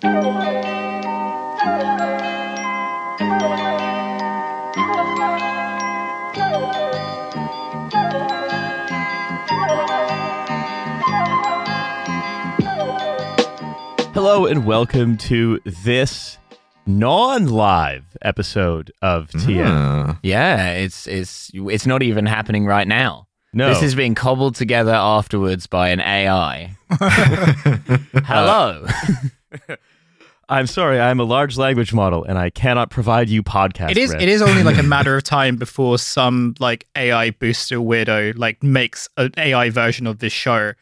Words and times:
Hello 0.00 0.46
and 14.46 14.64
welcome 14.64 15.16
to 15.16 15.58
this 15.84 16.38
non-live 16.86 18.04
episode 18.22 18.92
of 19.02 19.28
TM. 19.30 19.64
Ah. 19.66 20.18
Yeah, 20.22 20.74
it's 20.74 21.08
it's 21.08 21.50
it's 21.52 21.86
not 21.86 22.04
even 22.04 22.26
happening 22.26 22.66
right 22.66 22.86
now. 22.86 23.26
No, 23.52 23.68
This 23.70 23.82
is 23.82 23.94
being 23.96 24.14
cobbled 24.14 24.54
together 24.54 24.94
afterwards 24.94 25.66
by 25.66 25.88
an 25.88 26.00
AI. 26.00 26.76
Hello. 26.90 28.86
I'm 30.48 30.66
sorry, 30.66 30.98
I'm 30.98 31.20
a 31.20 31.24
large 31.24 31.58
language 31.58 31.92
model 31.92 32.24
and 32.24 32.38
I 32.38 32.50
cannot 32.50 32.90
provide 32.90 33.28
you 33.28 33.42
podcast. 33.42 33.90
It 33.90 33.98
is. 33.98 34.10
rights. 34.12 34.22
It 34.22 34.28
is 34.28 34.42
only 34.42 34.62
like 34.62 34.78
a 34.78 34.82
matter 34.96 35.16
of 35.16 35.24
time 35.24 35.56
before 35.56 35.98
some 35.98 36.54
like 36.58 36.86
AI 36.96 37.30
booster 37.30 37.76
weirdo 37.76 38.36
like 38.38 38.62
makes 38.62 39.08
an 39.16 39.32
AI 39.36 39.68
version 39.70 40.06
of 40.06 40.20
this 40.20 40.32
show 40.32 40.72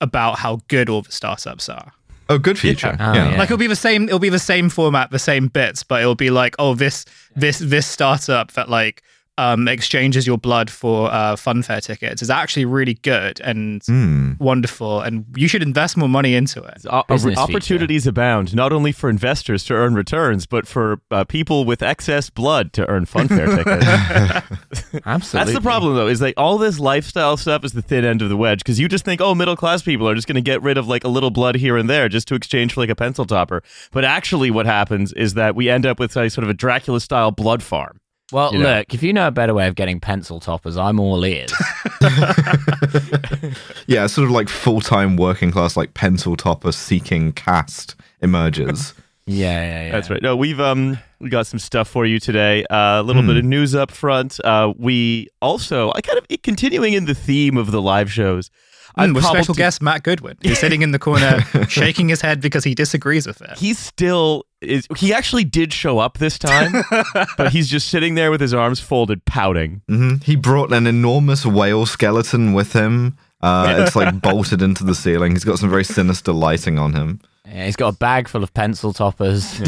about 0.00 0.38
how 0.38 0.60
good 0.68 0.88
all 0.88 1.02
the 1.02 1.12
startups 1.12 1.68
are. 1.68 1.92
Oh, 2.28 2.38
good 2.38 2.58
future. 2.58 2.96
Oh, 2.98 3.12
yeah. 3.12 3.30
yeah. 3.30 3.38
Like 3.38 3.46
it'll 3.46 3.56
be 3.56 3.66
the 3.66 3.76
same. 3.76 4.04
It'll 4.04 4.18
be 4.18 4.28
the 4.28 4.38
same 4.38 4.68
format, 4.68 5.10
the 5.10 5.18
same 5.18 5.48
bits, 5.48 5.82
but 5.82 6.00
it'll 6.00 6.14
be 6.16 6.30
like, 6.30 6.56
oh, 6.58 6.74
this 6.74 7.04
this 7.34 7.58
this 7.58 7.86
startup 7.86 8.52
that 8.52 8.68
like 8.68 9.02
um 9.38 9.68
exchanges 9.68 10.26
your 10.26 10.38
blood 10.38 10.70
for 10.70 11.10
uh 11.12 11.36
funfair 11.36 11.82
tickets 11.82 12.22
is 12.22 12.30
actually 12.30 12.64
really 12.64 12.94
good 12.94 13.40
and 13.40 13.82
Hmm. 13.86 14.32
wonderful, 14.38 15.00
and 15.00 15.24
you 15.36 15.48
should 15.48 15.62
invest 15.62 15.96
more 15.96 16.08
money 16.08 16.34
into 16.34 16.62
it. 16.62 16.84
O- 16.88 17.02
Business 17.08 17.38
opportunities 17.38 18.06
abound, 18.06 18.54
not 18.54 18.72
only 18.72 18.92
for 18.92 19.10
investors 19.10 19.64
to 19.64 19.74
earn 19.74 19.94
returns, 19.94 20.46
but 20.46 20.66
for 20.66 21.00
uh, 21.10 21.24
people 21.24 21.64
with 21.64 21.82
excess 21.82 22.30
blood 22.30 22.72
to 22.74 22.88
earn 22.88 23.04
funfair 23.06 23.46
tickets. 23.56 25.02
Absolutely. 25.06 25.52
That's 25.52 25.52
the 25.52 25.60
problem, 25.62 25.94
though, 25.96 26.06
is 26.08 26.20
like 26.20 26.34
all 26.36 26.58
this 26.58 26.78
lifestyle 26.78 27.36
stuff 27.36 27.64
is 27.64 27.72
the 27.72 27.82
thin 27.82 28.04
end 28.04 28.22
of 28.22 28.28
the 28.28 28.36
wedge 28.36 28.60
because 28.60 28.80
you 28.80 28.88
just 28.88 29.04
think, 29.04 29.20
oh, 29.20 29.34
middle 29.34 29.56
class 29.56 29.82
people 29.82 30.08
are 30.08 30.14
just 30.14 30.26
going 30.26 30.36
to 30.36 30.40
get 30.42 30.62
rid 30.62 30.78
of 30.78 30.88
like 30.88 31.04
a 31.04 31.08
little 31.08 31.30
blood 31.30 31.56
here 31.56 31.76
and 31.76 31.88
there 31.90 32.08
just 32.08 32.26
to 32.28 32.34
exchange 32.34 32.72
for 32.74 32.80
like 32.80 32.90
a 32.90 32.96
pencil 32.96 33.24
topper. 33.26 33.62
But 33.92 34.04
actually, 34.04 34.50
what 34.50 34.66
happens 34.66 35.12
is 35.12 35.34
that 35.34 35.54
we 35.54 35.68
end 35.68 35.84
up 35.86 35.98
with 35.98 36.16
a 36.16 36.30
sort 36.30 36.44
of 36.44 36.50
a 36.50 36.54
Dracula 36.54 37.00
style 37.00 37.30
blood 37.30 37.62
farm. 37.62 37.98
Well, 38.32 38.52
you 38.52 38.58
know. 38.58 38.78
look, 38.78 38.92
if 38.92 39.02
you 39.02 39.12
know 39.12 39.28
a 39.28 39.30
better 39.30 39.54
way 39.54 39.68
of 39.68 39.76
getting 39.76 40.00
pencil 40.00 40.40
toppers, 40.40 40.76
I'm 40.76 40.98
all 40.98 41.24
ears. 41.24 41.52
Yeah, 43.86 44.06
sort 44.08 44.24
of 44.24 44.32
like 44.32 44.48
full 44.48 44.80
time 44.80 45.16
working 45.16 45.52
class, 45.52 45.76
like 45.76 45.94
pencil 45.94 46.36
topper 46.36 46.72
seeking 46.72 47.32
cast 47.32 47.94
emerges. 48.20 48.94
yeah, 49.26 49.62
yeah, 49.62 49.86
yeah. 49.86 49.92
That's 49.92 50.10
right. 50.10 50.20
No, 50.20 50.34
we've 50.34 50.58
um 50.58 50.98
we 51.20 51.30
got 51.30 51.46
some 51.46 51.60
stuff 51.60 51.88
for 51.88 52.04
you 52.04 52.18
today. 52.18 52.64
Uh, 52.64 53.00
a 53.00 53.02
little 53.02 53.22
bit 53.22 53.36
of 53.36 53.44
news 53.44 53.74
up 53.74 53.90
front. 53.90 54.40
Uh, 54.44 54.72
we 54.76 55.28
also 55.40 55.92
I 55.94 56.00
kind 56.00 56.18
of 56.18 56.26
continuing 56.42 56.94
in 56.94 57.04
the 57.04 57.14
theme 57.14 57.56
of 57.56 57.70
the 57.70 57.80
live 57.80 58.12
shows. 58.12 58.50
I've 58.98 59.10
Mm, 59.10 59.14
with 59.16 59.24
special 59.24 59.54
to- 59.54 59.58
guest 59.58 59.82
Matt 59.82 60.02
Goodwin, 60.04 60.36
who's 60.42 60.58
sitting 60.58 60.80
in 60.82 60.90
the 60.92 60.98
corner, 60.98 61.40
shaking 61.68 62.08
his 62.08 62.20
head 62.22 62.40
because 62.40 62.64
he 62.64 62.74
disagrees 62.74 63.26
with 63.26 63.42
it. 63.42 63.58
He 63.58 63.74
still 63.74 64.44
is. 64.62 64.86
He 64.96 65.12
actually 65.12 65.44
did 65.44 65.72
show 65.72 65.98
up 65.98 66.16
this 66.18 66.38
time, 66.38 66.82
but 67.36 67.52
he's 67.52 67.68
just 67.68 67.88
sitting 67.88 68.14
there 68.14 68.30
with 68.30 68.40
his 68.40 68.54
arms 68.54 68.80
folded, 68.80 69.24
pouting. 69.26 69.82
hmm 69.88 70.14
He 70.24 70.34
brought 70.36 70.72
an 70.72 70.86
enormous 70.86 71.44
whale 71.44 71.84
skeleton 71.86 72.54
with 72.54 72.72
him. 72.72 73.16
Uh, 73.42 73.76
it's 73.80 73.94
like 73.94 74.18
bolted 74.22 74.62
into 74.62 74.82
the 74.82 74.94
ceiling. 74.94 75.32
He's 75.32 75.44
got 75.44 75.58
some 75.58 75.68
very 75.68 75.84
sinister 75.84 76.32
lighting 76.32 76.78
on 76.78 76.94
him. 76.94 77.20
Yeah, 77.46 77.66
he's 77.66 77.76
got 77.76 77.94
a 77.94 77.96
bag 77.98 78.28
full 78.28 78.42
of 78.42 78.52
pencil 78.54 78.92
toppers. 78.94 79.60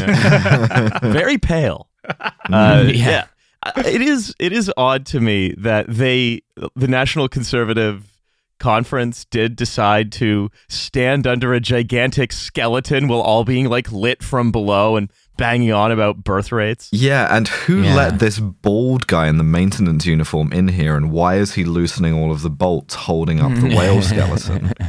very 1.03 1.37
pale. 1.37 1.87
Uh, 2.51 2.83
yeah. 2.87 3.25
Uh, 3.63 3.71
It 3.85 4.01
is 4.01 4.33
it 4.39 4.53
is 4.53 4.71
odd 4.77 5.05
to 5.07 5.19
me 5.19 5.53
that 5.57 5.85
they 5.87 6.41
the 6.75 6.87
National 6.87 7.27
Conservative 7.27 8.05
Conference 8.59 9.25
did 9.25 9.55
decide 9.55 10.11
to 10.13 10.49
stand 10.67 11.25
under 11.25 11.53
a 11.53 11.59
gigantic 11.59 12.31
skeleton 12.31 13.07
while 13.07 13.21
all 13.21 13.43
being 13.43 13.67
like 13.69 13.91
lit 13.91 14.21
from 14.21 14.51
below 14.51 14.95
and 14.97 15.11
banging 15.37 15.71
on 15.71 15.91
about 15.91 16.23
birth 16.23 16.51
rates. 16.51 16.89
Yeah, 16.91 17.33
and 17.35 17.47
who 17.47 17.81
Yeah. 17.81 17.95
let 17.95 18.19
this 18.19 18.39
bald 18.39 19.07
guy 19.07 19.27
in 19.29 19.37
the 19.37 19.43
maintenance 19.43 20.05
uniform 20.05 20.51
in 20.51 20.67
here, 20.67 20.95
and 20.97 21.11
why 21.11 21.35
is 21.37 21.53
he 21.53 21.63
loosening 21.63 22.13
all 22.13 22.31
of 22.31 22.41
the 22.41 22.49
bolts 22.49 22.93
holding 22.95 23.39
up 23.39 23.53
the 23.55 23.73
whale 23.75 24.01
skeleton? 24.03 24.73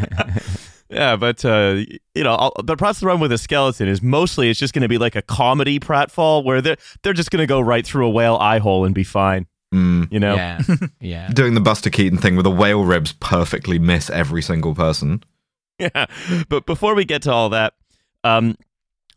Yeah, 0.92 1.14
but 1.14 1.44
uh, 1.44 1.82
you 2.16 2.24
know, 2.24 2.34
all, 2.34 2.52
the 2.64 2.74
process 2.76 3.04
run 3.04 3.20
with 3.20 3.30
a 3.30 3.38
skeleton 3.38 3.86
is 3.86 4.02
mostly 4.02 4.50
it's 4.50 4.58
just 4.58 4.74
going 4.74 4.82
to 4.82 4.88
be 4.88 4.98
like 4.98 5.14
a 5.14 5.22
comedy 5.22 5.78
pratfall 5.78 6.42
where 6.44 6.60
they're 6.60 6.78
they're 7.04 7.12
just 7.12 7.30
going 7.30 7.40
to 7.40 7.46
go 7.46 7.60
right 7.60 7.86
through 7.86 8.06
a 8.06 8.10
whale 8.10 8.34
eye 8.38 8.58
hole 8.58 8.84
and 8.84 8.92
be 8.92 9.04
fine. 9.04 9.46
Mm. 9.72 10.12
You 10.12 10.20
know, 10.20 10.34
Yeah, 10.34 10.60
yeah. 11.00 11.28
Doing 11.28 11.54
the 11.54 11.60
Buster 11.60 11.90
Keaton 11.90 12.18
thing 12.18 12.34
where 12.34 12.42
the 12.42 12.50
whale 12.50 12.84
ribs 12.84 13.12
perfectly 13.12 13.78
miss 13.78 14.10
every 14.10 14.42
single 14.42 14.74
person. 14.74 15.22
Yeah. 15.78 16.06
But 16.48 16.66
before 16.66 16.94
we 16.94 17.04
get 17.04 17.22
to 17.22 17.32
all 17.32 17.48
that, 17.50 17.74
um, 18.24 18.56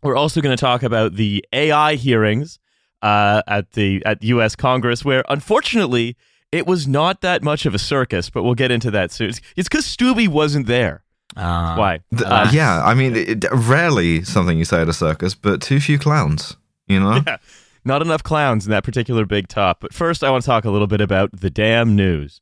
we're 0.02 0.16
also 0.16 0.40
going 0.40 0.56
to 0.56 0.60
talk 0.60 0.82
about 0.82 1.14
the 1.14 1.44
AI 1.52 1.96
hearings 1.96 2.58
uh, 3.02 3.42
at 3.46 3.72
the 3.72 4.02
at 4.06 4.22
U.S. 4.22 4.54
Congress, 4.56 5.04
where 5.04 5.24
unfortunately 5.28 6.16
it 6.52 6.66
was 6.66 6.86
not 6.86 7.20
that 7.22 7.42
much 7.42 7.66
of 7.66 7.74
a 7.74 7.78
circus. 7.78 8.30
But 8.30 8.44
we'll 8.44 8.54
get 8.54 8.70
into 8.70 8.90
that 8.92 9.10
soon. 9.12 9.30
It's 9.56 9.68
because 9.68 9.84
Steube 9.86 10.28
wasn't 10.28 10.66
there. 10.66 11.02
Ah. 11.36 11.74
Why? 11.76 12.00
Th- 12.10 12.22
Alas. 12.22 12.54
yeah, 12.54 12.82
I 12.84 12.94
mean, 12.94 13.16
it, 13.16 13.44
rarely 13.52 14.22
something 14.22 14.56
you 14.56 14.64
say 14.64 14.80
at 14.80 14.88
a 14.88 14.92
circus, 14.92 15.34
but 15.34 15.60
too 15.60 15.80
few 15.80 15.98
clowns. 15.98 16.56
You 16.86 17.00
know? 17.00 17.20
Not 17.84 18.02
enough 18.02 18.22
clowns 18.22 18.64
in 18.64 18.70
that 18.70 18.84
particular 18.84 19.26
big 19.26 19.48
top. 19.48 19.80
But 19.80 19.92
first, 19.92 20.24
I 20.24 20.30
want 20.30 20.42
to 20.42 20.46
talk 20.46 20.64
a 20.64 20.70
little 20.70 20.86
bit 20.86 21.00
about 21.00 21.30
the 21.40 21.50
damn 21.50 21.94
news. 21.94 22.40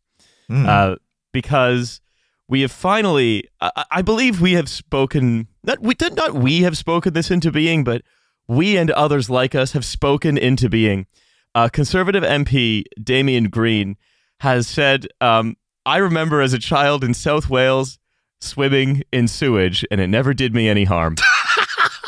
Mm. 0.51 0.67
uh, 0.67 0.97
because 1.33 2.01
we 2.49 2.61
have 2.61 2.73
finally, 2.73 3.49
I, 3.61 3.85
I 3.91 4.03
believe 4.03 4.41
we 4.41 4.53
have 4.53 4.69
spoken. 4.69 5.49
Not 5.65 5.81
we 5.81 5.95
did 5.95 6.15
not 6.15 6.35
we 6.35 6.63
have 6.63 6.77
spoken 6.77 7.15
this 7.15 7.31
into 7.31 7.51
being, 7.51 7.85
but 7.85 8.03
we 8.47 8.77
and 8.77 8.91
others 8.91 9.31
like 9.31 9.55
us 9.55 9.73
have 9.73 9.85
spoken 9.85 10.37
into 10.37 10.69
being. 10.69 11.07
Uh, 11.55 11.69
Conservative 11.69 12.23
MP 12.23 12.85
Damian 13.03 13.49
Green 13.49 13.97
has 14.41 14.67
said, 14.67 15.07
um, 15.21 15.57
"I 15.87 15.99
remember 15.99 16.43
as 16.43 16.53
a 16.53 16.59
child 16.59 17.05
in 17.05 17.15
South 17.15 17.49
Wales 17.49 17.99
swimming 18.41 19.05
in 19.13 19.29
sewage, 19.29 19.85
and 19.91 20.01
it 20.01 20.09
never 20.09 20.35
did 20.35 20.55
me 20.55 20.69
any 20.69 20.85
harm." 20.85 21.17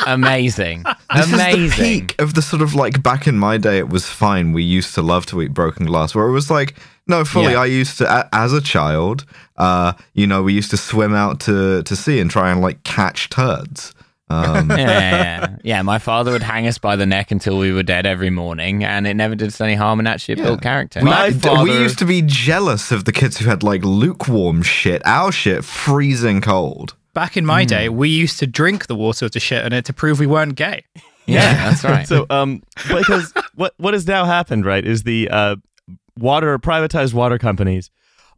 Amazing. 0.06 0.84
This 1.14 1.32
Amazing. 1.32 1.60
is 1.62 1.76
the 1.76 1.82
peak 1.82 2.20
of 2.20 2.34
the 2.34 2.42
sort 2.42 2.60
of 2.60 2.74
like 2.74 3.00
back 3.00 3.28
in 3.28 3.38
my 3.38 3.56
day, 3.56 3.78
it 3.78 3.88
was 3.88 4.06
fine. 4.06 4.52
We 4.52 4.64
used 4.64 4.94
to 4.96 5.02
love 5.02 5.26
to 5.26 5.40
eat 5.42 5.54
broken 5.54 5.86
glass, 5.86 6.12
where 6.12 6.26
it 6.26 6.32
was 6.32 6.50
like, 6.50 6.74
no, 7.06 7.24
fully. 7.24 7.52
Yeah. 7.52 7.60
I 7.60 7.66
used 7.66 7.98
to, 7.98 8.28
as 8.32 8.52
a 8.52 8.60
child, 8.60 9.24
uh, 9.56 9.92
you 10.14 10.26
know, 10.26 10.42
we 10.42 10.52
used 10.52 10.70
to 10.70 10.76
swim 10.76 11.14
out 11.14 11.38
to 11.40 11.84
to 11.84 11.94
sea 11.94 12.18
and 12.18 12.28
try 12.28 12.50
and 12.50 12.60
like 12.60 12.82
catch 12.82 13.30
turds. 13.30 13.94
Um, 14.28 14.70
yeah, 14.70 14.76
yeah, 14.76 15.10
yeah. 15.10 15.56
Yeah, 15.62 15.82
my 15.82 15.98
father 16.00 16.32
would 16.32 16.42
hang 16.42 16.66
us 16.66 16.78
by 16.78 16.96
the 16.96 17.06
neck 17.06 17.30
until 17.30 17.58
we 17.58 17.70
were 17.72 17.84
dead 17.84 18.06
every 18.06 18.30
morning, 18.30 18.82
and 18.82 19.06
it 19.06 19.14
never 19.14 19.36
did 19.36 19.48
us 19.48 19.60
any 19.60 19.74
harm 19.74 20.00
and 20.00 20.08
actually 20.08 20.36
built 20.36 20.62
character. 20.62 20.98
we, 21.00 21.10
My 21.10 21.28
we 21.62 21.78
used 21.78 21.98
to 22.00 22.06
be 22.06 22.22
jealous 22.22 22.90
of 22.90 23.04
the 23.04 23.12
kids 23.12 23.38
who 23.38 23.48
had 23.48 23.62
like 23.62 23.84
lukewarm 23.84 24.62
shit. 24.62 25.00
Our 25.04 25.30
shit 25.30 25.64
freezing 25.64 26.40
cold. 26.40 26.96
Back 27.14 27.36
in 27.36 27.46
my 27.46 27.64
day, 27.64 27.88
we 27.88 28.08
used 28.08 28.38
to 28.40 28.46
drink 28.46 28.86
the 28.88 28.94
water 28.96 29.28
to 29.28 29.40
shit 29.40 29.64
in 29.64 29.72
it 29.72 29.84
to 29.86 29.92
prove 29.92 30.18
we 30.18 30.26
weren't 30.26 30.56
gay. 30.56 30.84
yeah, 31.26 31.70
that's 31.70 31.84
right. 31.94 32.06
So, 32.06 32.26
um, 32.28 32.62
because 32.88 33.32
what 33.54 33.72
what 33.78 33.94
has 33.94 34.06
now 34.06 34.24
happened, 34.24 34.66
right, 34.66 34.84
is 34.84 35.04
the 35.04 35.28
uh, 35.30 35.56
water 36.18 36.58
privatized 36.58 37.14
water 37.14 37.38
companies 37.38 37.90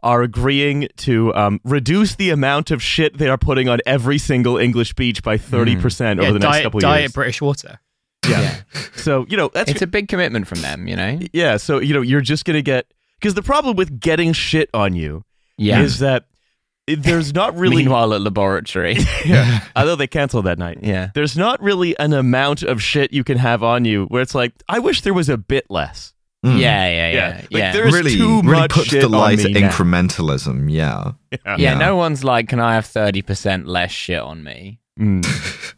are 0.03 0.23
agreeing 0.23 0.89
to 0.99 1.35
um, 1.35 1.61
reduce 1.65 2.15
the 2.17 2.31
amount 2.31 2.71
of 2.71 2.83
shit 2.83 3.17
they 3.19 3.29
are 3.29 3.39
putting 3.39 3.69
on 3.69 3.81
every 3.87 4.19
single 4.19 4.57
English 4.59 4.95
beach 4.95 5.23
by 5.23 5.37
thirty 5.39 5.75
percent 5.75 6.21
over 6.21 6.29
yeah, 6.29 6.33
the 6.35 6.39
next 6.39 6.53
diet, 6.53 6.63
couple 6.65 6.81
diet 6.81 7.01
years. 7.01 7.13
British 7.13 7.41
water. 7.41 7.81
yeah. 8.29 8.61
So 8.95 9.25
you 9.29 9.37
know 9.37 9.51
that's 9.53 9.71
It's 9.71 9.83
a 9.83 9.87
big 9.87 10.09
commitment 10.09 10.47
from 10.47 10.61
them, 10.61 10.87
you 10.87 10.97
know? 10.97 11.19
yeah. 11.33 11.57
So 11.57 11.79
you 11.81 11.95
know 11.95 12.03
you're 12.03 12.21
just 12.21 12.45
gonna 12.45 12.63
get 12.63 12.93
because 13.19 13.35
the 13.35 13.43
problem 13.43 13.75
with 13.77 13.99
getting 14.01 14.33
shit 14.35 14.69
on 14.75 14.95
you 14.95 15.23
Yeah. 15.57 15.81
is 15.81 15.99
that 16.01 16.23
it- 16.23 16.29
there's 16.87 17.35
not 17.35 17.57
really 17.59 17.77
Meanwhile, 17.77 18.15
at 18.15 18.21
laboratory. 18.21 18.97
yeah, 19.25 19.61
although 19.75 19.97
they 19.97 20.07
canceled 20.07 20.47
that 20.47 20.59
night. 20.59 20.79
yeah. 20.83 21.11
There's 21.15 21.37
not 21.37 21.61
really 21.63 21.99
an 21.99 22.13
amount 22.13 22.63
of 22.63 22.83
shit 22.83 23.13
you 23.13 23.25
can 23.25 23.39
have 23.39 23.63
on 23.63 23.85
you 23.85 24.05
where 24.07 24.23
it's 24.23 24.35
like 24.35 24.53
I 24.69 24.79
wish 24.79 25.03
there 25.03 25.15
was 25.15 25.29
a 25.29 25.37
bit 25.37 25.67
less. 25.71 26.13
Mm. 26.45 26.61
Yeah, 26.61 26.87
yeah, 26.89 26.91
yeah. 26.91 27.13
Yeah, 27.13 27.43
Yeah. 27.51 27.65
like 27.65 27.73
There's 27.73 27.93
really, 27.95 28.15
too 28.17 28.41
really 28.43 28.61
much 28.61 28.71
puts 28.71 28.87
shit 28.89 29.01
to 29.01 29.07
on 29.07 29.13
light 29.13 29.39
me 29.39 29.53
now. 29.53 29.69
incrementalism. 29.69 30.71
Yeah. 30.71 31.13
yeah, 31.45 31.57
Yeah. 31.59 31.79
no 31.79 31.97
one's 31.97 32.23
like, 32.23 32.49
can 32.49 32.61
I 32.61 32.75
have 32.75 32.87
30% 32.87 33.67
less 33.67 33.91
shit 33.91 34.21
on 34.21 34.45
me? 34.45 34.79
Mm. 35.01 35.25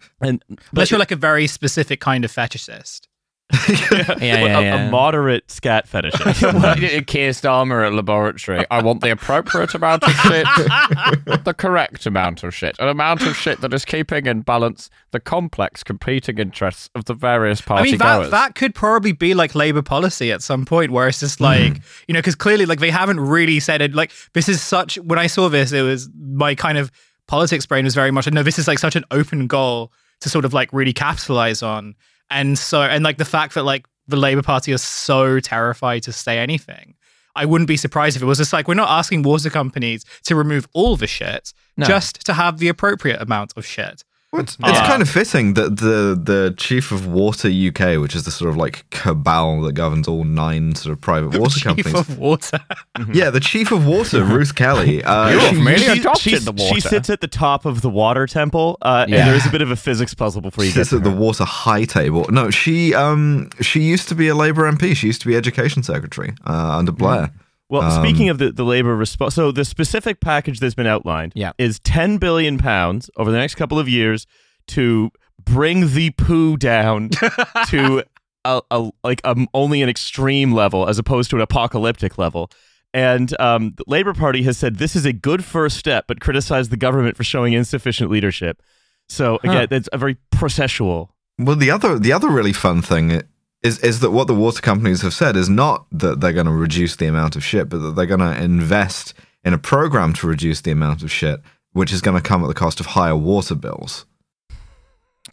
and 0.21 0.43
Unless 0.49 0.69
but 0.73 0.91
you're 0.91 0.99
like 1.01 1.11
a 1.11 1.17
very 1.17 1.47
specific 1.47 2.01
kind 2.01 2.25
of 2.25 2.31
fetishist. 2.33 3.08
Yeah, 3.51 4.13
a, 4.13 4.19
yeah, 4.21 4.59
a 4.59 4.63
yeah. 4.63 4.91
moderate 4.91 5.51
scat 5.51 5.89
fetishist. 5.89 7.07
Keir 7.07 7.31
Starmer 7.31 7.87
at 7.87 7.95
laboratory. 7.95 8.67
I 8.71 8.83
want 8.83 9.01
the 9.01 9.11
appropriate 9.11 9.75
amount 9.75 10.03
of 10.05 10.11
shit, 10.11 10.45
the 11.45 11.55
correct 11.57 12.05
amount 12.05 12.43
of 12.43 12.55
shit, 12.55 12.77
an 12.79 12.89
amount 12.89 13.23
of 13.23 13.37
shit 13.37 13.61
that 13.63 13.73
is 13.73 13.87
keeping 13.87 14.27
in 14.27 14.43
balance 14.43 14.91
the 15.13 15.21
complex 15.21 15.83
competing 15.83 16.39
interests 16.39 16.91
of 16.95 17.07
the 17.07 17.15
various 17.15 17.61
I 17.63 17.65
party 17.65 17.91
mean, 17.91 17.99
that, 17.99 18.19
goers. 18.19 18.31
that 18.31 18.55
could 18.55 18.75
probably 18.75 19.13
be 19.13 19.33
like 19.33 19.55
Labour 19.55 19.83
policy 19.83 20.31
at 20.31 20.43
some 20.43 20.67
point 20.67 20.91
where 20.91 21.09
it's 21.09 21.21
just 21.21 21.39
hmm. 21.39 21.45
like, 21.45 21.81
you 22.07 22.13
know, 22.13 22.21
because 22.21 22.35
clearly, 22.35 22.67
like, 22.67 22.81
they 22.81 22.91
haven't 22.91 23.21
really 23.21 23.61
said 23.61 23.81
it. 23.81 23.95
Like, 23.95 24.13
this 24.35 24.49
is 24.49 24.61
such, 24.61 24.97
when 24.99 25.19
I 25.19 25.27
saw 25.27 25.49
this, 25.49 25.73
it 25.73 25.83
was 25.83 26.11
my 26.15 26.55
kind 26.55 26.77
of 26.77 26.93
politics 27.27 27.65
brain 27.65 27.85
was 27.85 27.95
very 27.95 28.11
much, 28.11 28.31
no, 28.31 28.43
this 28.43 28.59
is 28.59 28.69
like 28.69 28.79
such 28.79 28.97
an 28.97 29.05
open 29.11 29.47
goal 29.47 29.93
to 30.21 30.29
sort 30.29 30.45
of 30.45 30.53
like 30.53 30.73
really 30.73 30.93
capitalize 30.93 31.63
on. 31.63 31.95
And 32.31 32.59
so, 32.59 32.83
and 32.83 33.05
like 33.05 33.17
the 33.19 33.25
fact 33.25 33.55
that 33.55 33.65
like 33.65 33.87
the 34.07 34.17
Labour 34.17 34.43
Party 34.43 34.73
is 34.73 34.83
so 34.83 35.41
terrified 35.41 36.03
to 36.05 36.13
say 36.13 36.39
anything. 36.39 36.95
I 37.37 37.45
wouldn't 37.45 37.69
be 37.69 37.77
surprised 37.77 38.17
if 38.17 38.23
it 38.23 38.27
was 38.27 38.39
just 38.39 38.53
like, 38.53 38.67
we're 38.67 38.75
not 38.75 38.91
asking 38.91 39.23
water 39.23 39.49
companies 39.51 40.05
to 40.25 40.35
remove 40.35 40.67
all 40.73 40.97
the 40.97 41.07
shit, 41.07 41.53
No. 41.77 41.87
just 41.87 42.25
to 42.27 42.33
have 42.33 42.59
the 42.59 42.69
appropriate 42.69 43.21
amount 43.23 43.53
of 43.57 43.65
shit. 43.65 44.03
Well, 44.31 44.43
it's, 44.43 44.59
it's 44.61 44.79
Uh, 44.79 44.87
kind 44.87 45.01
of 45.01 45.09
fitting 45.09 45.55
that 45.55 45.79
the 45.79 46.21
the 46.23 46.55
chief 46.59 46.93
of 46.93 47.07
Water 47.07 47.49
UK, 47.49 47.99
which 47.99 48.15
is 48.15 48.25
the 48.25 48.31
sort 48.31 48.51
of 48.51 48.59
like 48.59 48.85
cabal 48.91 49.63
that 49.63 49.73
governs 49.73 50.07
all 50.07 50.25
nine 50.25 50.75
sort 50.75 50.93
of 50.93 51.01
private 51.01 51.41
water 51.41 51.55
Chief 51.55 51.65
companies. 51.65 51.95
of 51.95 52.19
water. 52.19 52.61
yeah, 53.15 53.31
the 53.31 53.41
chief 53.41 53.73
of 53.73 53.87
Water, 53.87 54.23
Ruth 54.23 54.55
Kelly. 54.55 55.03
Uh, 55.09 55.31
You're 55.31 55.41
she- 55.41 55.55
familiar? 55.55 55.79
She- 55.79 56.01
adopted 56.01 56.23
she's- 56.23 56.45
the 56.45 56.57
She 56.75 56.81
sits 56.81 57.09
at 57.09 57.23
the 57.23 57.27
top 57.29 57.65
of 57.65 57.81
the 57.81 57.89
water 57.89 58.27
temple, 58.27 58.77
uh, 58.83 59.07
Yeah. 59.09 59.17
and 59.21 59.29
there 59.29 59.35
is 59.37 59.47
a 59.47 59.51
bit 59.51 59.63
of 59.63 59.71
a 59.71 59.77
physics 59.77 60.13
puzzle 60.13 60.43
before 60.43 60.63
you 60.65 60.73
get 60.73 60.75
sits 60.81 60.91
to 60.91 60.97
at 60.99 61.05
the 61.05 61.11
water 61.11 61.45
high 61.45 61.87
table. 61.87 62.27
No, 62.29 62.51
she 62.51 62.95
um 62.95 63.49
she 63.63 63.81
used 63.81 64.09
to 64.11 64.15
be 64.15 64.29
a 64.29 64.35
Labour 64.35 64.71
MP. 64.71 64.95
She 64.95 65.07
used 65.07 65.23
to 65.23 65.27
be 65.27 65.37
education 65.37 65.83
secretary 65.83 66.35
uh, 66.47 66.77
under 66.77 66.93
Blair. 66.93 67.31
Well, 67.71 67.83
Um, 67.83 68.03
speaking 68.03 68.29
of 68.31 68.39
the, 68.39 68.51
the 68.53 68.65
labor 68.65 68.97
response, 68.97 69.35
so 69.35 69.53
the 69.53 69.65
specific 69.65 70.21
package 70.21 70.61
that's 70.61 70.75
been 70.75 70.87
outlined 70.87 71.33
Yeah. 71.35 71.53
is 71.59 71.79
10 71.81 72.19
billion 72.19 72.59
pounds 72.59 73.11
over 73.17 73.31
the 73.31 73.37
next 73.39 73.57
couple 73.57 73.79
of 73.79 73.89
years 73.89 74.27
to 74.69 75.11
bring 75.45 75.93
the 75.95 76.11
poo 76.11 76.57
down 76.57 77.11
to 77.69 78.03
a, 78.45 78.63
a 78.71 78.91
like 79.05 79.21
a, 79.25 79.37
only 79.53 79.83
an 79.83 79.89
extreme 79.89 80.53
level 80.53 80.89
as 80.89 80.99
opposed 80.99 81.31
to 81.31 81.37
an 81.37 81.43
apocalyptic 81.43 82.17
level. 82.19 82.51
And 82.95 83.39
um, 83.39 83.75
the 83.77 83.85
Labor 83.87 84.15
Party 84.15 84.43
has 84.45 84.57
said 84.57 84.77
this 84.77 84.97
is 84.97 85.05
a 85.05 85.13
good 85.13 85.45
first 85.45 85.77
step, 85.77 86.07
but 86.09 86.21
criticized 86.21 86.71
the 86.71 86.77
government 86.79 87.17
for 87.19 87.25
showing 87.25 87.53
insufficient 87.53 88.11
leadership. 88.11 88.63
So 89.11 89.39
again, 89.45 89.69
it's 89.71 89.89
a 89.93 89.99
very 89.99 90.17
processual. 90.35 91.11
Well, 91.39 91.57
the 91.57 91.71
other 91.71 91.99
the 91.99 92.13
other 92.13 92.29
really 92.31 92.53
fun 92.55 92.81
thing 92.83 93.23
is 93.63 93.79
is 93.81 94.01
that 94.01 94.11
what 94.11 94.27
the 94.27 94.35
water 94.35 94.61
companies 94.61 95.03
have 95.03 95.15
said 95.15 95.37
is 95.37 95.49
not 95.49 95.87
that 95.93 96.21
they're 96.21 96.33
going 96.33 96.47
to 96.47 96.53
reduce 96.53 96.97
the 96.97 97.07
amount 97.07 97.35
of 97.37 97.43
shit, 97.45 97.69
but 97.69 97.79
that 97.79 97.97
they're 97.97 98.07
going 98.07 98.21
to 98.21 98.41
invest 98.43 99.15
in 99.45 99.53
a 99.53 99.59
program 99.59 100.13
to 100.15 100.27
reduce 100.27 100.61
the 100.61 100.71
amount 100.71 101.03
of 101.03 101.11
shit, 101.11 101.41
which 101.73 101.93
is 101.93 102.01
going 102.01 102.17
to 102.17 102.23
come 102.29 102.43
at 102.43 102.49
the 102.49 102.55
cost 102.55 102.81
of 102.81 102.87
higher 102.87 103.17
water 103.17 103.55
bills. 103.55 104.05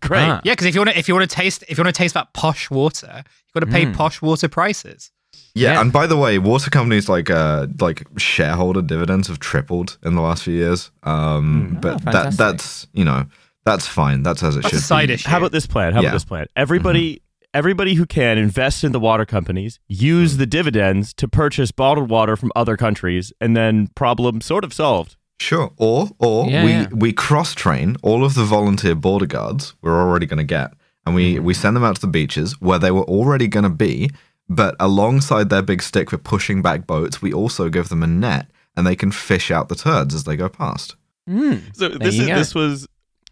Great. 0.01 0.21
Ah. 0.27 0.41
Yeah, 0.43 0.53
because 0.53 0.67
if 0.67 0.75
you 0.75 0.81
want 0.81 0.91
to, 0.91 0.99
if 0.99 1.07
you 1.07 1.13
want 1.15 1.29
to 1.29 1.35
taste, 1.35 1.63
if 1.69 1.77
you 1.77 1.83
want 1.83 1.95
to 1.95 1.97
taste 1.97 2.13
that 2.15 2.33
posh 2.33 2.69
water, 2.69 3.23
you've 3.25 3.53
got 3.53 3.61
to 3.61 3.67
pay 3.67 3.85
Mm. 3.85 3.95
posh 3.95 4.21
water 4.21 4.47
prices. 4.49 5.11
Yeah, 5.53 5.73
Yeah. 5.73 5.81
and 5.81 5.91
by 5.91 6.05
the 6.07 6.17
way, 6.17 6.37
water 6.37 6.69
companies 6.69 7.07
like 7.09 7.29
uh 7.29 7.67
like 7.79 8.05
shareholder 8.17 8.81
dividends 8.81 9.27
have 9.27 9.39
tripled 9.39 9.97
in 10.03 10.15
the 10.15 10.21
last 10.21 10.43
few 10.43 10.53
years. 10.53 10.91
Um, 11.03 11.77
but 11.81 12.03
that 12.05 12.37
that's 12.37 12.87
you 12.93 13.05
know 13.05 13.25
that's 13.65 13.87
fine. 13.87 14.21
That's 14.23 14.43
as 14.43 14.55
it 14.57 14.63
That's 14.63 14.73
should 14.75 14.79
a 14.79 14.83
side 14.83 15.07
be. 15.07 15.13
issue. 15.15 15.29
How 15.29 15.37
about 15.37 15.51
this 15.53 15.65
plan? 15.65 15.93
How 15.93 16.01
Yeah. 16.01 16.09
about 16.09 16.15
this 16.15 16.25
plan? 16.25 16.45
Everybody, 16.55 17.21
everybody 17.55 17.95
who 17.95 18.05
can 18.05 18.37
invest 18.37 18.83
in 18.83 18.91
the 18.91 18.99
water 18.99 19.25
companies, 19.25 19.79
use 19.87 20.33
hmm. 20.33 20.39
the 20.39 20.45
dividends 20.45 21.13
to 21.15 21.27
purchase 21.27 21.71
bottled 21.71 22.09
water 22.09 22.35
from 22.35 22.51
other 22.55 22.77
countries, 22.77 23.33
and 23.41 23.55
then 23.57 23.87
problem 23.95 24.41
sort 24.41 24.63
of 24.63 24.73
solved. 24.73 25.15
Sure. 25.39 25.71
Or 25.77 26.09
or 26.19 26.47
Yeah, 26.47 26.63
we 26.63 26.71
yeah. 26.71 26.87
we 26.91 27.13
cross 27.13 27.55
train 27.55 27.95
all 28.03 28.23
of 28.23 28.35
the 28.35 28.43
volunteer 28.43 28.95
border 28.95 29.25
guards 29.25 29.73
we're 29.81 29.99
already 29.99 30.25
going 30.25 30.37
to 30.37 30.43
get, 30.43 30.73
and 31.05 31.15
we 31.15 31.37
hmm. 31.37 31.43
we 31.43 31.53
send 31.53 31.75
them 31.75 31.83
out 31.83 31.95
to 31.95 32.01
the 32.01 32.07
beaches 32.07 32.61
where 32.61 32.79
they 32.79 32.91
were 32.91 33.03
already 33.03 33.47
going 33.47 33.63
to 33.63 33.69
be. 33.69 34.11
But 34.47 34.75
alongside 34.79 35.49
their 35.49 35.63
big 35.63 35.81
stick 35.81 36.11
for 36.11 36.19
pushing 36.19 36.61
back 36.61 36.85
boats, 36.85 37.19
we 37.19 37.33
also 37.33 37.67
give 37.67 37.89
them 37.89 38.03
a 38.03 38.07
net, 38.07 38.51
and 38.77 38.85
they 38.85 38.95
can 38.95 39.11
fish 39.11 39.49
out 39.49 39.69
the 39.69 39.75
turds 39.75 40.13
as 40.13 40.25
they 40.25 40.35
go 40.35 40.49
past. 40.49 40.95
Hmm. 41.27 41.55
So 41.73 41.89
this 41.89 42.19
is 42.19 42.27
go. 42.27 42.35
this 42.35 42.53
was 42.53 42.87